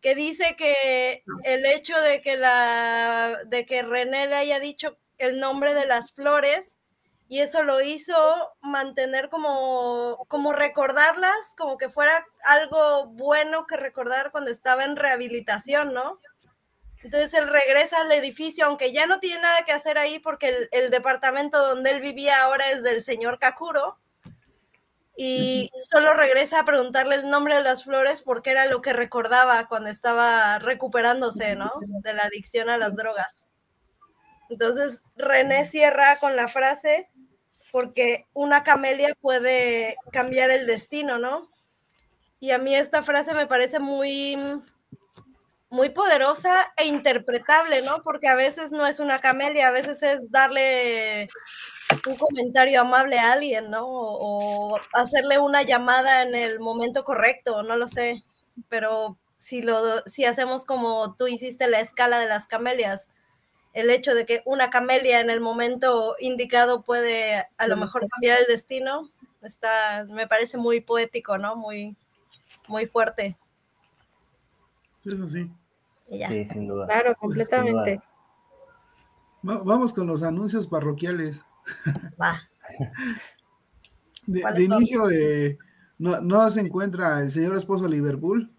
que 0.00 0.14
dice 0.14 0.54
que 0.56 1.24
el 1.44 1.66
hecho 1.66 2.00
de 2.00 2.20
que 2.20 2.36
la 2.36 3.38
de 3.46 3.66
que 3.66 3.82
René 3.82 4.28
le 4.28 4.36
haya 4.36 4.60
dicho 4.60 4.96
el 5.18 5.40
nombre 5.40 5.74
de 5.74 5.86
las 5.86 6.12
flores 6.12 6.78
y 7.28 7.40
eso 7.40 7.62
lo 7.62 7.80
hizo 7.80 8.14
mantener 8.60 9.28
como 9.28 10.24
como 10.28 10.52
recordarlas, 10.52 11.54
como 11.56 11.76
que 11.76 11.88
fuera 11.88 12.26
algo 12.44 13.06
bueno 13.06 13.66
que 13.66 13.76
recordar 13.76 14.30
cuando 14.30 14.50
estaba 14.50 14.84
en 14.84 14.96
rehabilitación, 14.96 15.92
¿no? 15.92 16.20
Entonces 17.02 17.32
él 17.34 17.48
regresa 17.48 18.00
al 18.00 18.12
edificio, 18.12 18.66
aunque 18.66 18.92
ya 18.92 19.06
no 19.06 19.20
tiene 19.20 19.40
nada 19.42 19.62
que 19.62 19.72
hacer 19.72 19.98
ahí 19.98 20.18
porque 20.18 20.68
el, 20.72 20.90
departamento 20.90 21.58
donde 21.58 21.90
él 21.90 22.00
vivía 22.00 22.42
ahora 22.42 22.70
es 22.70 22.82
del 22.82 23.02
señor 23.02 23.38
Kakuro. 23.38 23.98
Y 25.20 25.68
solo 25.90 26.14
regresa 26.14 26.60
a 26.60 26.64
preguntarle 26.64 27.16
el 27.16 27.28
nombre 27.28 27.56
de 27.56 27.62
las 27.64 27.82
flores 27.82 28.22
porque 28.22 28.52
era 28.52 28.66
lo 28.66 28.80
que 28.80 28.92
recordaba 28.92 29.66
cuando 29.66 29.90
estaba 29.90 30.60
recuperándose, 30.60 31.56
¿no? 31.56 31.72
De 32.04 32.14
la 32.14 32.22
adicción 32.22 32.70
a 32.70 32.78
las 32.78 32.94
drogas. 32.94 33.44
Entonces 34.48 35.02
René 35.16 35.64
cierra 35.64 36.18
con 36.20 36.36
la 36.36 36.46
frase 36.46 37.10
porque 37.72 38.28
una 38.32 38.62
camelia 38.62 39.12
puede 39.20 39.96
cambiar 40.12 40.50
el 40.50 40.68
destino, 40.68 41.18
¿no? 41.18 41.50
Y 42.38 42.52
a 42.52 42.58
mí 42.58 42.76
esta 42.76 43.02
frase 43.02 43.34
me 43.34 43.48
parece 43.48 43.80
muy 43.80 44.36
muy 45.68 45.90
poderosa 45.90 46.72
e 46.76 46.86
interpretable, 46.86 47.82
¿no? 47.82 48.02
Porque 48.02 48.28
a 48.28 48.36
veces 48.36 48.70
no 48.70 48.86
es 48.86 49.00
una 49.00 49.18
camelia, 49.18 49.66
a 49.66 49.72
veces 49.72 50.00
es 50.04 50.30
darle 50.30 51.28
un 52.06 52.16
comentario 52.16 52.80
amable 52.80 53.18
a 53.18 53.32
alguien, 53.32 53.70
¿no? 53.70 53.84
O, 53.86 54.78
hacerle 54.92 55.38
una 55.38 55.62
llamada 55.62 56.22
en 56.22 56.34
el 56.34 56.60
momento 56.60 57.04
correcto, 57.04 57.62
no 57.62 57.76
lo 57.76 57.86
sé. 57.88 58.24
Pero 58.68 59.16
si, 59.38 59.62
lo, 59.62 60.02
si 60.06 60.24
hacemos 60.24 60.64
como 60.64 61.14
tú 61.14 61.26
hiciste 61.28 61.68
la 61.68 61.80
escala 61.80 62.18
de 62.18 62.26
las 62.26 62.46
camelias, 62.46 63.08
el 63.72 63.90
hecho 63.90 64.14
de 64.14 64.26
que 64.26 64.42
una 64.44 64.70
camelia 64.70 65.20
en 65.20 65.30
el 65.30 65.40
momento 65.40 66.16
indicado 66.18 66.82
puede 66.82 67.46
a 67.56 67.66
lo 67.66 67.76
mejor 67.76 68.08
cambiar 68.08 68.40
el 68.40 68.46
destino, 68.46 69.08
está, 69.42 70.04
me 70.08 70.26
parece 70.26 70.58
muy 70.58 70.80
poético, 70.80 71.38
¿no? 71.38 71.56
Muy, 71.56 71.96
muy 72.66 72.86
fuerte. 72.86 73.38
Eso 75.04 75.28
sí. 75.28 75.50
Sí, 76.08 76.44
sin 76.46 76.66
duda. 76.66 76.86
Claro, 76.86 77.14
completamente. 77.16 78.00
vamos 79.42 79.92
con 79.92 80.06
los 80.06 80.22
anuncios 80.22 80.66
parroquiales. 80.66 81.44
Va. 82.20 82.48
De, 84.26 84.64
inicio, 84.64 85.10
eh, 85.10 85.58
no, 85.98 86.50
se 86.50 86.60
encuentra 86.60 87.22
el 87.22 87.30
señor 87.30 87.56
esposo 87.56 87.88
Liverpool, 87.88 88.52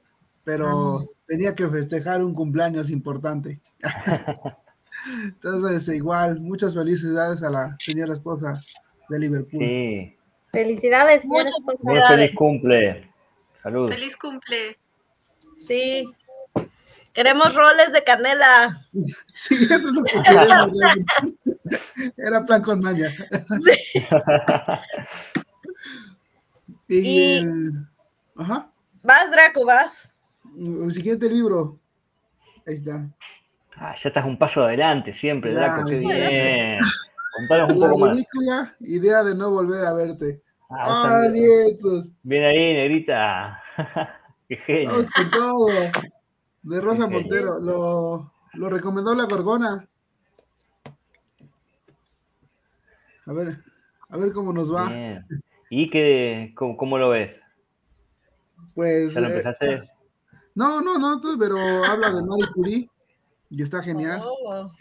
pero 0.44 1.00
ah. 1.00 1.06
tenía 1.28 1.54
que 1.56 1.68
festejar 1.68 2.24
un 2.24 2.34
cumpleaños 2.34 2.90
importante. 2.90 3.62
Entonces, 5.24 5.96
igual, 5.96 6.42
muchas 6.42 6.74
felicidades 6.74 7.44
a 7.44 7.50
la 7.50 7.76
señora 7.78 8.14
esposa 8.14 8.60
de 9.10 9.20
Liverpool. 9.20 9.60
Sí. 9.60 10.16
Felicidades, 10.52 11.26
muchas 11.26 11.54
Muy 11.82 12.00
feliz 12.00 12.32
cumple. 12.36 13.10
Saludos. 13.62 13.92
Feliz 13.92 14.18
cumple. 14.18 14.80
Sí, 15.58 16.04
Queremos 17.14 17.54
roles 17.56 17.92
de 17.92 18.04
canela. 18.04 18.86
Sí, 19.34 19.56
eso 19.56 19.76
es 19.76 19.96
lo 19.96 20.04
que 20.04 20.22
queremos. 20.22 20.70
Era 22.18 22.44
plan 22.44 22.62
con 22.62 22.80
maña. 22.80 23.10
Sí. 23.60 24.06
y, 26.88 27.34
el... 27.38 27.74
Ajá. 28.36 28.72
Vas, 29.04 29.32
Draco, 29.32 29.66
vas. 29.66 30.12
El 30.58 30.92
siguiente 30.92 31.30
libro. 31.30 31.80
Ahí 32.66 32.76
está. 32.76 33.10
Ah, 33.76 33.96
ya 33.96 34.10
estás 34.10 34.26
un 34.26 34.38
paso 34.38 34.64
adelante 34.64 35.14
siempre, 35.14 35.54
Draco. 35.54 35.88
Qué 35.88 36.00
bien. 36.00 36.80
Contanos 37.38 37.72
un 37.72 37.80
poco 37.80 38.08
La 38.08 38.68
idea 38.82 39.24
de 39.24 39.36
no 39.36 39.52
volver 39.52 39.86
a 39.86 39.94
verte. 39.94 40.42
Ah, 40.70 41.24
ah 41.24 41.28
nietos. 41.32 42.14
Bien 42.24 42.44
ahí, 42.44 42.74
negrita. 42.74 43.62
Qué 44.50 44.58
genio. 44.58 44.92
Vamos 44.92 45.10
con 45.10 45.32
todo. 45.32 45.68
De 46.62 46.82
Rosa 46.82 47.08
Montero, 47.08 47.60
lo, 47.60 48.34
lo 48.54 48.70
recomendó 48.70 49.16
la 49.16 49.24
Gorgona. 49.24 49.88
A 53.30 53.34
ver, 53.34 53.64
a 54.10 54.18
ver 54.18 54.32
cómo 54.32 54.52
nos 54.52 54.74
va. 54.74 54.92
¿Y 55.70 55.92
qué, 55.92 56.52
cómo, 56.56 56.98
lo 56.98 57.10
ves? 57.10 57.40
Pues. 58.74 59.14
¿Ya 59.14 59.22
lo 59.22 59.28
eh, 59.28 59.30
empezaste? 59.30 59.84
no, 60.56 60.82
no, 60.82 60.98
no, 60.98 61.22
pero 61.38 61.58
habla 61.86 62.10
de 62.10 62.24
Marie 62.24 62.48
Curie 62.52 62.90
y 63.52 63.62
está 63.62 63.84
genial. 63.84 64.20
Oh. 64.24 64.72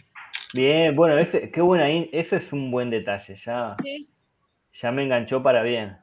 Bien, 0.55 0.97
bueno, 0.97 1.19
ese, 1.19 1.51
qué 1.51 1.61
buena, 1.61 1.91
eso 1.91 2.37
es 2.37 2.51
un 2.51 2.71
buen 2.71 2.89
detalle, 2.89 3.37
ya. 3.37 3.77
Sí. 3.85 4.09
Ya 4.81 4.93
me 4.93 5.03
enganchó 5.03 5.43
para 5.43 5.63
bien. 5.63 5.99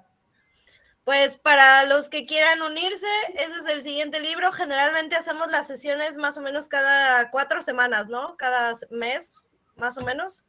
Pues 1.04 1.38
para 1.38 1.86
los 1.86 2.10
que 2.10 2.26
quieran 2.28 2.62
unirse, 2.62 3.08
ese 3.34 3.60
es 3.60 3.74
el 3.74 3.82
siguiente 3.82 4.20
libro. 4.20 4.52
Generalmente 4.52 5.16
hacemos 5.16 5.50
las 5.50 5.66
sesiones 5.66 6.16
más 6.18 6.38
o 6.38 6.42
menos 6.42 6.68
cada 6.68 7.32
cuatro 7.32 7.64
semanas, 7.64 8.08
¿no? 8.08 8.38
Cada 8.38 8.76
mes, 8.92 9.34
más 9.78 9.98
o 9.98 10.06
menos. 10.06 10.46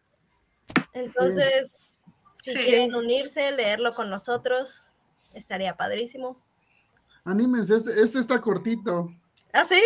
Entonces, 0.93 1.97
si 2.35 2.55
quieren 2.55 2.95
unirse, 2.95 3.51
leerlo 3.53 3.93
con 3.93 4.11
nosotros, 4.11 4.91
estaría 5.35 5.77
padrísimo. 5.77 6.41
Anímense, 7.25 7.77
este, 7.77 8.01
este 8.01 8.19
está 8.19 8.41
cortito. 8.41 9.11
¿Ah, 9.53 9.65
sí? 9.65 9.83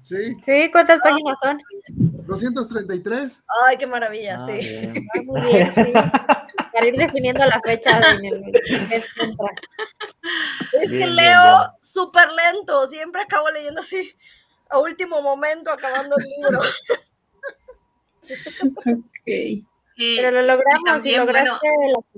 Sí. 0.00 0.36
Sí, 0.44 0.70
¿cuántas 0.70 1.00
páginas 1.00 1.38
son? 1.42 1.58
233. 1.88 3.44
Ay, 3.66 3.76
qué 3.78 3.86
maravilla, 3.86 4.36
ah, 4.38 4.46
sí. 4.46 4.88
muy 5.26 5.40
bien, 5.40 5.74
sí 5.74 5.92
para 6.78 6.86
ir 6.86 6.96
definiendo 6.96 7.44
la 7.44 7.60
fecha 7.60 8.00
de 8.00 8.52
Es 10.72 10.90
que 10.90 11.06
leo 11.08 11.76
súper 11.82 12.28
lento, 12.30 12.86
siempre 12.86 13.22
acabo 13.22 13.50
leyendo 13.50 13.80
así, 13.80 14.14
a 14.70 14.78
último 14.78 15.20
momento, 15.20 15.72
acabando 15.72 16.14
el 16.16 16.24
libro. 16.24 16.60
ok. 18.86 19.66
Pero 19.98 20.30
lo 20.30 20.42
logramos 20.42 21.04
y 21.04 21.16
lograste 21.16 21.68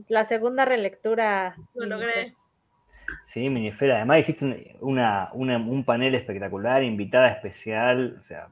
la, 0.09 0.25
segunda 0.25 0.67
relectura. 0.67 1.57
Lo 1.75 1.87
logré. 1.87 2.35
Sí, 3.33 3.49
Minifera. 3.49 3.97
Además 3.97 4.21
hiciste 4.21 4.77
una, 4.81 5.31
un 5.33 5.85
panel 5.85 6.15
espectacular, 6.15 6.83
invitada 6.83 7.29
especial, 7.29 8.21
o 8.21 8.27
sea, 8.29 8.49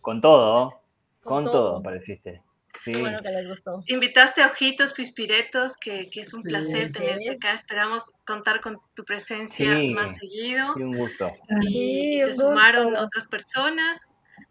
con 0.00 0.20
todo, 0.20 0.80
con, 1.22 1.44
todo. 1.44 1.80
pareciste. 1.82 2.42
Sí. 2.84 2.92
Bueno 3.00 3.20
que 3.20 3.30
les 3.30 3.48
gustó. 3.48 3.82
Invitaste 3.86 4.42
a 4.42 4.46
Ojitos 4.48 4.92
Pispiretos, 4.92 5.76
que, 5.76 6.08
que 6.10 6.20
es 6.20 6.34
un 6.34 6.42
placer 6.42 6.90
tenerte 6.90 7.30
acá. 7.30 7.52
Esperamos 7.52 8.10
contar 8.26 8.60
con 8.60 8.78
tu 8.94 9.04
presencia 9.04 9.78
más 9.94 10.16
seguido. 10.16 10.74
Sí, 10.74 10.82
un 10.82 10.96
gusto. 10.96 11.30
Y 11.62 12.20
se 12.20 12.32
sumaron 12.34 12.96
otras 12.96 13.28
personas. 13.28 14.07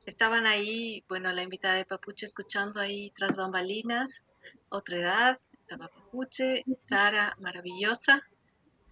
Estaban 0.08 0.48
ahí, 0.48 1.04
bueno, 1.10 1.34
la 1.34 1.44
invitada 1.44 1.76
de 1.76 1.84
Papuche 1.84 2.26
escuchando 2.26 2.80
ahí 2.80 3.12
tras 3.12 3.36
bambalinas, 3.36 4.24
otra 4.70 4.98
edad, 5.00 5.40
estaba 5.52 5.90
Papuche, 5.90 6.64
Sara, 6.80 7.36
maravillosa. 7.42 8.24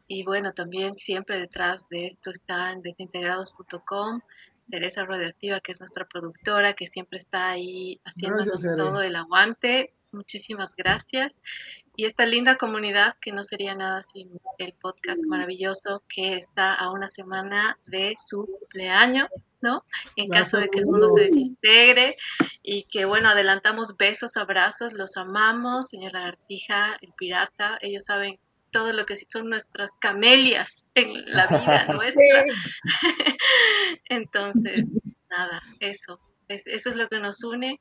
Y 0.10 0.26
bueno, 0.26 0.52
también 0.52 0.98
siempre 0.98 1.40
detrás 1.40 1.88
de 1.88 2.08
esto 2.08 2.32
están 2.32 2.82
desintegrados.com, 2.82 4.20
Teresa 4.70 5.06
Radioactiva, 5.06 5.62
que 5.62 5.72
es 5.72 5.80
nuestra 5.80 6.06
productora, 6.06 6.74
que 6.74 6.86
siempre 6.88 7.18
está 7.18 7.52
ahí 7.52 8.02
haciendo 8.04 8.44
todo 8.76 9.02
el 9.02 9.16
aguante. 9.16 9.95
Muchísimas 10.16 10.74
gracias. 10.76 11.38
Y 11.98 12.06
esta 12.06 12.26
linda 12.26 12.56
comunidad 12.56 13.16
que 13.22 13.32
no 13.32 13.44
sería 13.44 13.76
nada 13.76 14.04
sin 14.04 14.30
el 14.58 14.74
podcast 14.74 15.22
maravilloso 15.28 16.04
que 16.08 16.38
está 16.38 16.74
a 16.74 16.92
una 16.92 17.10
semana 17.10 17.78
de 17.86 18.16
su 18.18 18.46
cumpleaños, 18.46 19.30
¿no? 19.62 19.84
En 20.16 20.30
caso 20.30 20.58
de 20.58 20.70
que 20.70 20.80
el 20.80 20.86
mundo 20.86 21.10
se 21.10 21.26
desintegre 21.26 22.16
y 22.64 22.84
que, 22.84 23.06
bueno, 23.06 23.30
adelantamos 23.30 23.98
besos, 23.98 24.38
abrazos, 24.38 24.94
los 24.94 25.18
amamos, 25.18 25.90
señora 25.90 26.22
Lagartija, 26.22 26.98
el 27.02 27.14
pirata, 27.18 27.78
ellos 27.82 28.06
saben 28.06 28.40
todo 28.72 28.92
lo 28.94 29.06
que 29.06 29.16
son 29.16 29.50
nuestras 29.50 29.96
camelias 29.98 30.86
en 30.96 31.14
la 31.34 31.48
vida 31.48 31.88
nuestra. 31.94 32.46
Entonces, 34.10 34.86
nada, 35.30 35.62
eso, 35.80 36.20
eso 36.48 36.90
es 36.90 36.96
lo 36.96 37.08
que 37.10 37.20
nos 37.20 37.44
une. 37.44 37.80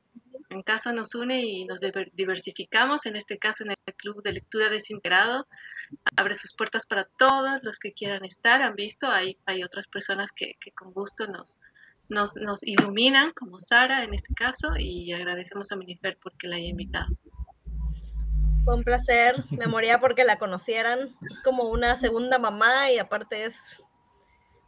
En 0.55 0.63
caso 0.63 0.93
nos 0.93 1.17
une 1.17 1.41
y 1.45 1.65
nos 1.65 1.81
diversificamos, 2.13 3.07
en 3.07 3.17
este 3.17 3.39
caso 3.39 3.65
en 3.65 3.71
el 3.71 3.95
Club 3.97 4.23
de 4.23 4.31
Lectura 4.31 4.69
Desintegrado, 4.69 5.49
abre 6.17 6.37
sus 6.37 6.55
puertas 6.55 6.87
para 6.87 7.09
todos 7.19 7.59
los 7.65 7.81
que 7.81 7.93
quieran 7.93 8.25
estar. 8.25 8.63
Han 8.63 8.77
visto, 8.77 9.09
hay, 9.09 9.37
hay 9.47 9.65
otras 9.65 9.89
personas 9.89 10.31
que, 10.31 10.55
que 10.61 10.71
con 10.71 10.93
gusto 10.93 11.27
nos, 11.27 11.61
nos, 12.09 12.37
nos, 12.37 12.63
iluminan, 12.63 13.33
como 13.33 13.59
Sara 13.59 14.05
en 14.05 14.15
este 14.15 14.33
caso, 14.33 14.77
y 14.79 15.13
agradecemos 15.13 15.73
a 15.73 15.77
Minifer 15.77 16.17
porque 16.23 16.47
la 16.47 16.55
haya 16.55 16.69
invitado. 16.69 17.09
Fue 18.65 18.77
un 18.77 18.85
placer, 18.85 19.45
me 19.51 19.67
moría 19.67 19.99
porque 19.99 20.23
la 20.23 20.39
conocieran. 20.39 21.17
Es 21.23 21.43
como 21.43 21.65
una 21.65 21.97
segunda 21.97 22.39
mamá 22.39 22.93
y 22.93 22.99
aparte 22.99 23.45
es, 23.45 23.83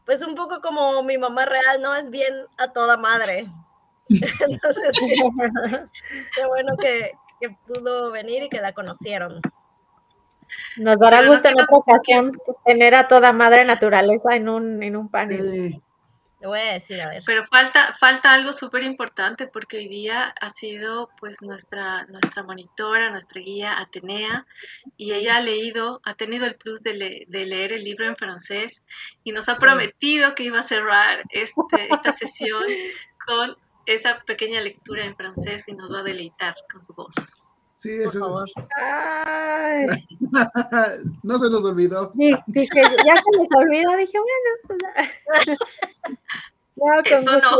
pues 0.04 0.20
un 0.26 0.34
poco 0.34 0.60
como 0.60 1.00
mi 1.04 1.16
mamá 1.16 1.46
real, 1.46 1.80
¿no? 1.80 1.94
Es 1.94 2.10
bien 2.10 2.34
a 2.58 2.72
toda 2.72 2.96
madre. 2.96 3.46
Entonces, 4.08 4.98
qué 6.34 6.46
bueno 6.46 6.76
que, 6.76 7.12
pudo 7.66 8.10
venir 8.12 8.44
y 8.44 8.48
que 8.48 8.60
la 8.60 8.72
conocieron. 8.72 9.40
Nos 10.76 10.98
dará 11.00 11.26
gusto 11.26 11.48
en 11.48 11.54
otra 11.60 11.76
ocasión 11.76 12.38
tener 12.64 12.94
a 12.94 13.08
toda 13.08 13.32
madre 13.32 13.64
naturaleza 13.64 14.36
en 14.36 14.48
un, 14.48 14.82
en 14.82 14.96
un 14.96 15.08
panel. 15.08 15.80
Voy 16.46 16.60
a 16.60 16.74
decir, 16.74 17.00
a 17.00 17.08
ver. 17.08 17.22
Pero 17.26 17.44
falta, 17.46 17.92
falta 17.92 18.32
algo 18.32 18.52
súper 18.52 18.82
importante 18.82 19.46
porque 19.46 19.78
hoy 19.78 19.88
día 19.88 20.34
ha 20.40 20.50
sido 20.50 21.10
pues 21.18 21.42
nuestra, 21.42 22.04
nuestra 22.06 22.42
monitora, 22.42 23.10
nuestra 23.10 23.40
guía 23.40 23.80
Atenea, 23.80 24.46
y 24.96 25.12
ella 25.12 25.36
ha 25.36 25.40
leído, 25.40 26.00
ha 26.04 26.14
tenido 26.14 26.46
el 26.46 26.54
plus 26.56 26.82
de, 26.82 27.26
leer 27.28 27.72
el 27.72 27.82
libro 27.82 28.06
en 28.06 28.16
francés 28.16 28.84
y 29.24 29.32
nos 29.32 29.48
ha 29.48 29.54
prometido 29.56 30.34
que 30.34 30.44
iba 30.44 30.60
a 30.60 30.62
cerrar 30.62 31.24
este, 31.30 31.88
esta 31.90 32.12
sesión 32.12 32.62
con 33.26 33.56
esa 33.86 34.22
pequeña 34.26 34.60
lectura 34.60 35.04
en 35.04 35.16
francés 35.16 35.66
y 35.68 35.74
nos 35.74 35.92
va 35.92 36.00
a 36.00 36.02
deleitar 36.02 36.56
con 36.70 36.82
su 36.82 36.92
voz. 36.94 37.14
Sí, 37.72 37.92
eso. 37.92 38.20
Por 38.20 38.28
favor. 38.28 38.48
no 41.22 41.38
se 41.38 41.50
nos 41.50 41.64
olvidó. 41.64 42.10
Dije, 42.14 42.82
ya 43.04 43.16
se 43.16 43.38
nos 43.38 43.48
olvidó, 43.54 43.96
dije, 43.96 44.18
bueno, 44.18 44.38
no, 46.76 47.00
Eso 47.04 47.38
no. 47.38 47.50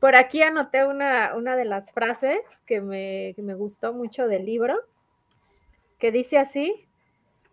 Por 0.00 0.16
aquí 0.16 0.42
anoté 0.42 0.84
una, 0.86 1.34
una 1.36 1.56
de 1.56 1.66
las 1.66 1.92
frases 1.92 2.38
que 2.66 2.80
me, 2.80 3.34
que 3.36 3.42
me 3.42 3.54
gustó 3.54 3.92
mucho 3.92 4.26
del 4.26 4.46
libro, 4.46 4.74
que 5.98 6.10
dice 6.10 6.38
así, 6.38 6.88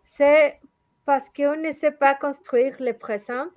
c'est 0.04 0.58
parce 1.04 1.30
qu'on 1.30 1.56
ne 1.56 1.72
sait 1.72 1.90
pas 1.90 2.14
construire 2.14 2.80
le 2.80 2.94
présent, 2.94 3.50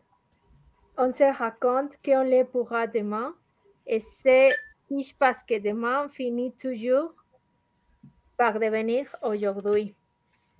on 0.97 1.11
se 1.11 1.23
raconte 1.23 1.97
qu'on 2.03 2.23
le 2.23 2.43
pourra 2.43 2.87
demain, 2.87 3.35
et 3.85 3.99
c'est 3.99 4.49
parce 5.17 5.43
que 5.43 5.57
demain 5.57 6.09
finit 6.09 6.51
toujours 6.51 7.15
par 8.37 8.59
devenir 8.59 9.07
aujourd'hui. 9.21 9.95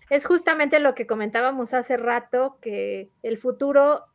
Es 0.10 0.26
justamente 0.26 0.80
lo 0.80 0.94
que 0.94 1.06
comentábamos 1.06 1.74
hace 1.74 1.98
rato, 1.98 2.58
que 2.62 3.10
el 3.24 3.38
futuro 3.38 4.06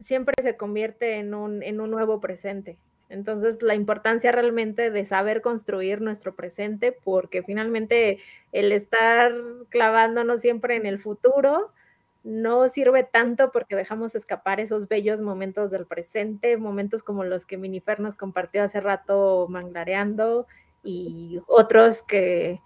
siempre 0.00 0.34
se 0.42 0.56
convierte 0.56 1.16
en 1.16 1.34
un 1.34 1.90
nuevo 1.90 2.20
presente. 2.20 2.78
Entonces, 3.08 3.62
la 3.62 3.74
importancia 3.74 4.30
realmente 4.32 4.90
de 4.90 5.04
saber 5.04 5.40
construir 5.40 6.00
nuestro 6.00 6.34
presente, 6.36 6.92
porque 6.92 7.42
finalmente 7.42 8.18
el 8.52 8.70
estar 8.70 9.32
clavándonos 9.70 10.40
siempre 10.40 10.76
en 10.76 10.86
el 10.86 10.98
futuro 10.98 11.72
no 12.28 12.68
sirve 12.68 13.04
tanto 13.04 13.50
porque 13.52 13.74
dejamos 13.74 14.14
escapar 14.14 14.60
esos 14.60 14.86
bellos 14.86 15.22
momentos 15.22 15.70
del 15.70 15.86
presente, 15.86 16.58
momentos 16.58 17.02
como 17.02 17.24
los 17.24 17.46
que 17.46 17.56
Minifer 17.56 18.00
nos 18.00 18.16
compartió 18.16 18.62
hace 18.62 18.80
rato 18.80 19.46
manglareando 19.48 20.46
y 20.84 21.40
otros 21.46 22.02
que 22.02 22.60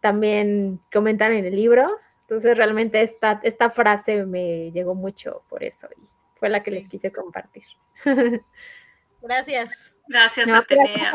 también 0.00 0.78
comentan 0.92 1.32
en 1.32 1.44
el 1.44 1.56
libro. 1.56 1.90
Entonces, 2.20 2.56
realmente 2.56 3.02
esta, 3.02 3.40
esta 3.42 3.70
frase 3.70 4.24
me 4.26 4.70
llegó 4.70 4.94
mucho 4.94 5.42
por 5.48 5.64
eso 5.64 5.88
y 6.00 6.06
fue 6.36 6.48
la 6.48 6.60
que 6.60 6.70
les 6.70 6.86
quise 6.86 7.10
compartir. 7.10 7.64
Gracias. 9.22 9.96
Gracias, 10.06 10.48
Atenea. 10.48 11.14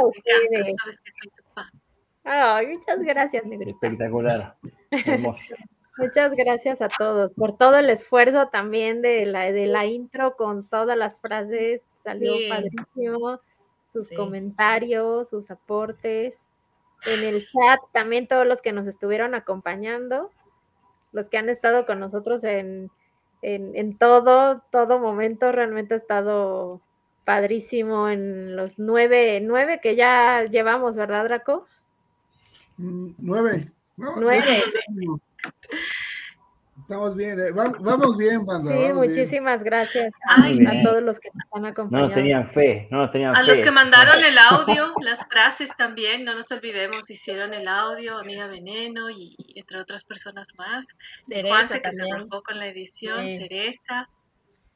muchas 2.67 3.01
gracias, 3.01 3.45
Negrita. 3.45 3.71
Espectacular. 3.71 4.57
Muchas 5.97 6.33
gracias 6.33 6.81
a 6.81 6.89
todos 6.89 7.33
por 7.33 7.57
todo 7.57 7.77
el 7.77 7.89
esfuerzo 7.89 8.47
también 8.47 9.01
de 9.01 9.25
la, 9.25 9.51
de 9.51 9.67
la 9.67 9.85
intro 9.85 10.35
con 10.35 10.67
todas 10.67 10.97
las 10.97 11.19
frases. 11.19 11.83
Salió 12.03 12.33
padrísimo. 12.49 13.39
Sus 13.93 14.11
comentarios, 14.11 15.29
sus 15.29 15.49
aportes. 15.51 16.37
En 17.05 17.23
el 17.23 17.41
chat 17.41 17.79
también 17.93 18.27
todos 18.27 18.45
los 18.45 18.61
que 18.61 18.73
nos 18.73 18.87
estuvieron 18.87 19.35
acompañando, 19.35 20.31
los 21.13 21.29
que 21.29 21.37
han 21.37 21.47
estado 21.47 21.85
con 21.85 21.99
nosotros 21.99 22.43
en, 22.43 22.91
en, 23.41 23.97
todo, 23.97 24.63
todo 24.69 24.99
momento. 24.99 25.53
Realmente 25.53 25.93
ha 25.93 25.97
estado 25.97 26.81
padrísimo 27.23 28.09
en 28.09 28.57
los 28.57 28.79
nueve, 28.79 29.39
nueve 29.41 29.79
que 29.81 29.95
ya 29.95 30.43
llevamos, 30.43 30.97
¿verdad, 30.97 31.23
Draco? 31.23 31.65
Mm, 32.77 33.11
nueve. 33.19 33.71
nueve. 33.95 34.41
Estamos 36.79 37.15
bien, 37.15 37.39
eh, 37.39 37.51
vamos 37.53 38.17
bien, 38.17 38.45
banda. 38.45 38.71
Sí, 38.71 38.93
muchísimas 38.93 39.63
gracias 39.63 40.13
a, 40.27 40.43
todos 40.83 41.01
los 41.01 41.19
que 41.19 41.29
nos 41.33 41.45
han 41.53 41.65
acompañado. 41.65 41.89
No 41.89 42.07
nos 42.07 42.13
tenían 42.13 42.47
fe, 42.51 42.87
no 42.91 42.97
nos 42.99 43.11
tenían 43.11 43.35
a 43.35 43.43
los 43.43 43.59
que 43.59 43.71
mandaron 43.71 44.21
el 44.21 44.37
audio, 44.37 44.93
las 45.01 45.25
frases 45.25 45.69
también, 45.77 46.25
no 46.25 46.35
nos 46.35 46.51
olvidemos, 46.51 47.09
hicieron 47.09 47.53
el 47.53 47.67
audio, 47.69 48.17
Amiga 48.17 48.47
Veneno 48.47 49.09
y, 49.09 49.37
entre 49.55 49.79
otras 49.79 50.03
personas 50.03 50.49
más. 50.57 50.85
Cereza 51.25 51.47
Juanse, 51.47 51.75
que 51.75 51.89
también. 51.89 52.27
se 52.29 52.41
con 52.43 52.59
la 52.59 52.67
edición, 52.67 53.25
Cereza. 53.25 54.09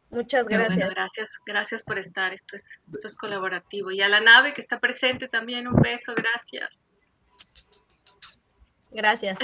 Muchas 0.09 0.47
gracias. 0.47 0.89
gracias, 0.89 1.29
gracias 1.45 1.83
por 1.83 1.99
estar, 1.99 2.33
esto 2.33 2.55
es, 2.55 2.79
esto 2.93 3.07
es 3.07 3.15
colaborativo. 3.17 3.91
Y 3.91 4.01
a 4.01 4.07
la 4.07 4.21
nave 4.21 4.53
que 4.53 4.61
está 4.61 4.79
presente 4.79 5.27
también, 5.27 5.67
un 5.67 5.75
beso, 5.81 6.15
gracias. 6.15 6.85
Gracias. 8.91 9.37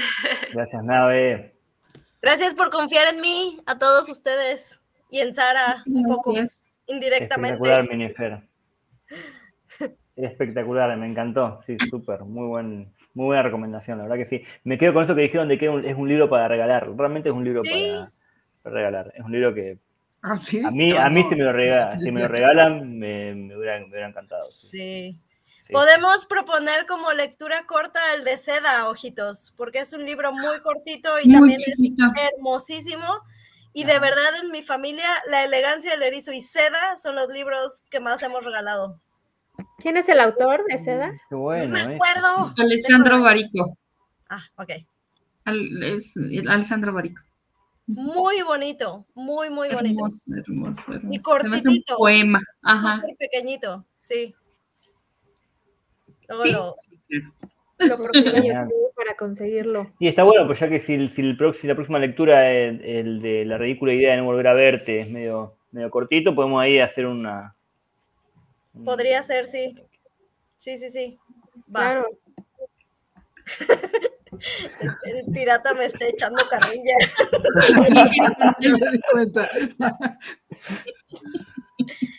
Gracias, 0.54 0.84
Nave. 0.84 1.56
Gracias 2.22 2.56
por 2.56 2.72
confiar 2.72 3.14
en 3.14 3.22
mí, 3.22 3.62
a 3.66 3.78
todos 3.78 4.10
ustedes 4.10 4.82
y 5.10 5.20
en 5.20 5.36
Sara, 5.36 5.84
un 5.86 6.04
poco 6.04 6.34
indirectamente. 6.88 7.56
Espectacular, 7.56 7.90
Minifera. 7.90 8.44
Espectacular, 10.16 10.98
me 10.98 11.08
encantó. 11.08 11.60
Sí, 11.66 11.78
súper, 11.90 12.22
muy 12.22 12.48
buen, 12.48 12.94
muy 13.14 13.26
buena 13.26 13.44
recomendación, 13.44 13.98
la 13.98 14.06
verdad 14.06 14.18
que 14.18 14.26
sí. 14.26 14.44
Me 14.64 14.78
quedo 14.78 14.94
con 14.94 15.04
esto 15.04 15.16
que 15.16 15.22
dijeron 15.22 15.48
de 15.48 15.58
que 15.58 15.66
es 15.66 15.96
un 15.96 16.08
libro 16.08 16.30
para 16.30 16.48
regalar. 16.48 16.90
Realmente 16.98 17.30
es 17.30 17.36
un 17.36 17.44
libro 17.44 17.62
para, 17.62 18.76
regalar. 18.76 19.14
Es 19.16 19.24
un 19.24 19.32
libro 19.32 19.54
que 19.54 19.78
¿Ah, 20.22 20.38
sí? 20.38 20.64
a 20.66 20.72
mí, 20.72 20.92
a 20.98 21.10
mí 21.10 21.24
si 21.30 21.36
me 21.36 21.44
lo, 21.44 21.52
regalan, 21.52 22.02
si 22.02 22.12
me 22.12 22.22
lo 22.22 22.28
regalan, 22.28 22.98
me, 22.98 23.56
hubiera, 23.56 23.78
encantado. 24.08 24.42
Sí. 24.42 25.20
Podemos 25.72 26.26
proponer 26.28 26.86
como 26.86 27.12
lectura 27.14 27.66
corta 27.66 28.00
el 28.16 28.24
de 28.24 28.38
Seda, 28.38 28.88
ojitos, 28.88 29.54
porque 29.58 29.80
es 29.80 29.94
un 29.94 30.06
libro 30.06 30.32
muy 30.32 30.60
cortito 30.60 31.10
y 31.22 31.32
también 31.32 31.58
es 31.60 31.76
hermosísimo. 32.34 33.06
Y 33.74 33.84
de 33.84 34.00
verdad 34.00 34.40
en 34.42 34.52
mi 34.52 34.62
familia, 34.62 35.08
La 35.30 35.44
elegancia 35.44 35.92
del 35.92 36.04
erizo 36.04 36.32
y 36.32 36.42
Seda 36.42 36.98
son 36.98 37.16
los 37.16 37.28
libros 37.30 37.84
que 37.90 38.00
más 38.00 38.22
hemos 38.24 38.44
regalado. 38.44 39.02
¿Quién 39.80 39.98
es 39.98 40.08
el 40.08 40.20
autor 40.20 40.64
de 40.68 40.78
Seda? 40.80 41.12
Qué 41.30 41.36
bueno. 41.36 41.78
No 41.78 41.86
me 41.86 41.94
¿eh? 41.94 41.96
acuerdo. 41.96 42.54
Alessandro 42.58 43.22
Barico. 43.22 43.78
Ah, 44.30 44.44
ok. 44.58 44.72
es 45.82 46.16
Alessandro 46.48 46.94
Barico. 46.94 47.22
Muy 47.88 48.42
bonito, 48.42 49.06
muy, 49.14 49.50
muy 49.50 49.70
bonito. 49.70 49.96
Hermoso, 49.96 50.34
hermoso, 50.36 50.92
hermoso. 50.92 51.14
Y 51.14 51.20
cortito. 51.20 51.70
un 51.70 51.84
poema. 51.98 52.42
Ajá. 52.64 52.98
Muy 52.98 53.16
pequeñito, 53.16 53.86
sí. 54.00 54.34
Luego 56.30 56.78
lo, 57.80 57.88
lo 57.88 57.98
para 58.96 59.16
conseguirlo. 59.18 59.92
Y 60.00 60.08
está 60.08 60.24
bueno, 60.24 60.46
pues 60.48 60.60
ya 60.60 60.70
que 60.70 60.80
si, 60.80 60.94
el 60.94 61.38
próximo, 61.38 61.70
la 61.70 61.76
próxima 61.76 62.00
lectura, 62.00 62.52
el, 62.52 62.82
el, 62.84 63.22
de 63.22 63.46
la 63.46 63.58
ridícula 63.58 63.94
idea 63.94 64.12
de 64.12 64.18
no 64.18 64.26
volver 64.26 64.48
a 64.48 64.54
verte, 64.54 65.02
es 65.02 65.10
medio, 65.10 65.58
medio 65.72 65.90
cortito, 65.90 66.34
podemos 66.34 66.62
ahí 66.62 66.80
hacer 66.80 67.06
una. 67.06 67.56
Podría 68.84 69.22
ser, 69.24 69.48
sí. 69.48 69.76
Sí, 70.58 70.78
sí, 70.78 70.90
sí. 70.90 71.18
Va. 71.74 71.82
Claro. 71.82 72.08
El, 75.06 75.32
pirata 75.32 75.74
me 75.76 75.86
está 75.86 76.08
echando 76.08 76.44
carrilla. 76.50 76.96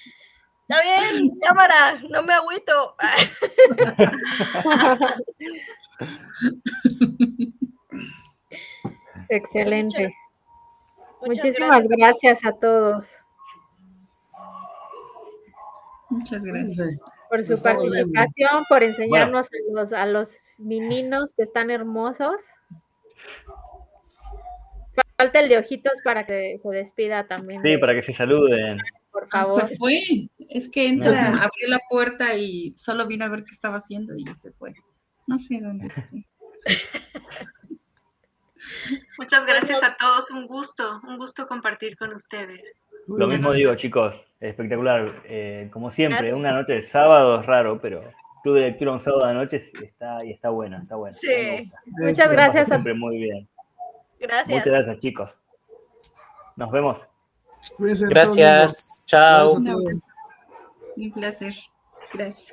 Está 0.68 0.82
bien, 0.82 1.30
cámara, 1.40 1.96
no 2.10 2.24
me 2.24 2.32
agüito. 2.32 2.96
Excelente. 9.28 10.12
Muchísimas 11.24 11.86
gracias. 11.86 12.44
a 12.44 12.50
todos. 12.52 13.14
Muchas 16.10 16.44
gracias. 16.44 16.98
Por 17.28 17.44
su 17.44 17.62
participación, 17.62 18.64
por 18.68 18.82
enseñarnos 18.82 19.46
a, 19.46 19.50
los, 19.72 19.92
a 19.92 20.06
los 20.06 20.40
meninos 20.58 21.32
que 21.36 21.44
están 21.44 21.70
hermosos. 21.70 22.42
Falta 25.16 25.38
el 25.40 25.48
de 25.48 25.58
ojitos 25.58 26.00
para 26.02 26.26
que 26.26 26.58
se 26.60 26.68
despida 26.70 27.28
también. 27.28 27.62
Sí, 27.62 27.78
para 27.78 27.94
que 27.94 28.02
se 28.02 28.12
saluden. 28.12 28.78
Por 29.16 29.28
ah, 29.32 29.44
favor. 29.44 29.66
se 29.66 29.76
fue. 29.78 30.02
Es 30.50 30.68
que 30.68 30.88
entra, 30.88 31.10
abrió 31.10 31.68
la 31.68 31.80
puerta 31.88 32.34
y 32.36 32.74
solo 32.76 33.06
vine 33.06 33.24
a 33.24 33.30
ver 33.30 33.44
qué 33.44 33.50
estaba 33.50 33.76
haciendo 33.76 34.14
y 34.14 34.26
se 34.34 34.52
fue. 34.52 34.74
No 35.26 35.38
sé 35.38 35.58
dónde 35.58 35.86
esté. 35.86 36.26
Muchas 39.18 39.46
gracias 39.46 39.82
a 39.82 39.96
todos, 39.96 40.30
un 40.30 40.46
gusto, 40.46 41.00
un 41.08 41.16
gusto 41.16 41.46
compartir 41.46 41.96
con 41.96 42.12
ustedes. 42.12 42.74
Lo 43.08 43.26
mismo 43.26 43.52
digo, 43.52 43.74
chicos, 43.74 44.14
espectacular. 44.38 45.22
Eh, 45.24 45.70
como 45.72 45.90
siempre, 45.90 46.34
una 46.34 46.52
noche 46.52 46.74
de 46.74 46.82
sábado 46.82 47.40
es 47.40 47.46
raro, 47.46 47.80
pero 47.80 48.02
club 48.42 48.56
de 48.56 48.60
lectura 48.60 48.92
un 48.92 49.02
sábado 49.02 49.28
de 49.28 49.34
noche 49.34 49.64
está 49.82 50.22
y 50.26 50.32
está 50.32 50.50
bueno, 50.50 50.76
está 50.76 50.96
bueno. 50.96 51.16
Sí, 51.18 51.72
muchas 51.86 52.30
gracias. 52.30 52.68
Siempre 52.68 52.92
muy 52.92 53.16
bien. 53.16 53.48
Gracias. 54.20 54.58
Muchas 54.58 54.66
gracias, 54.66 54.98
chicos. 55.00 55.30
Nos 56.56 56.70
vemos. 56.70 56.98
Gracias. 57.78 58.85
Chao. 59.06 59.54
Un 59.54 61.12
placer. 61.12 61.54
Gracias. 62.12 62.52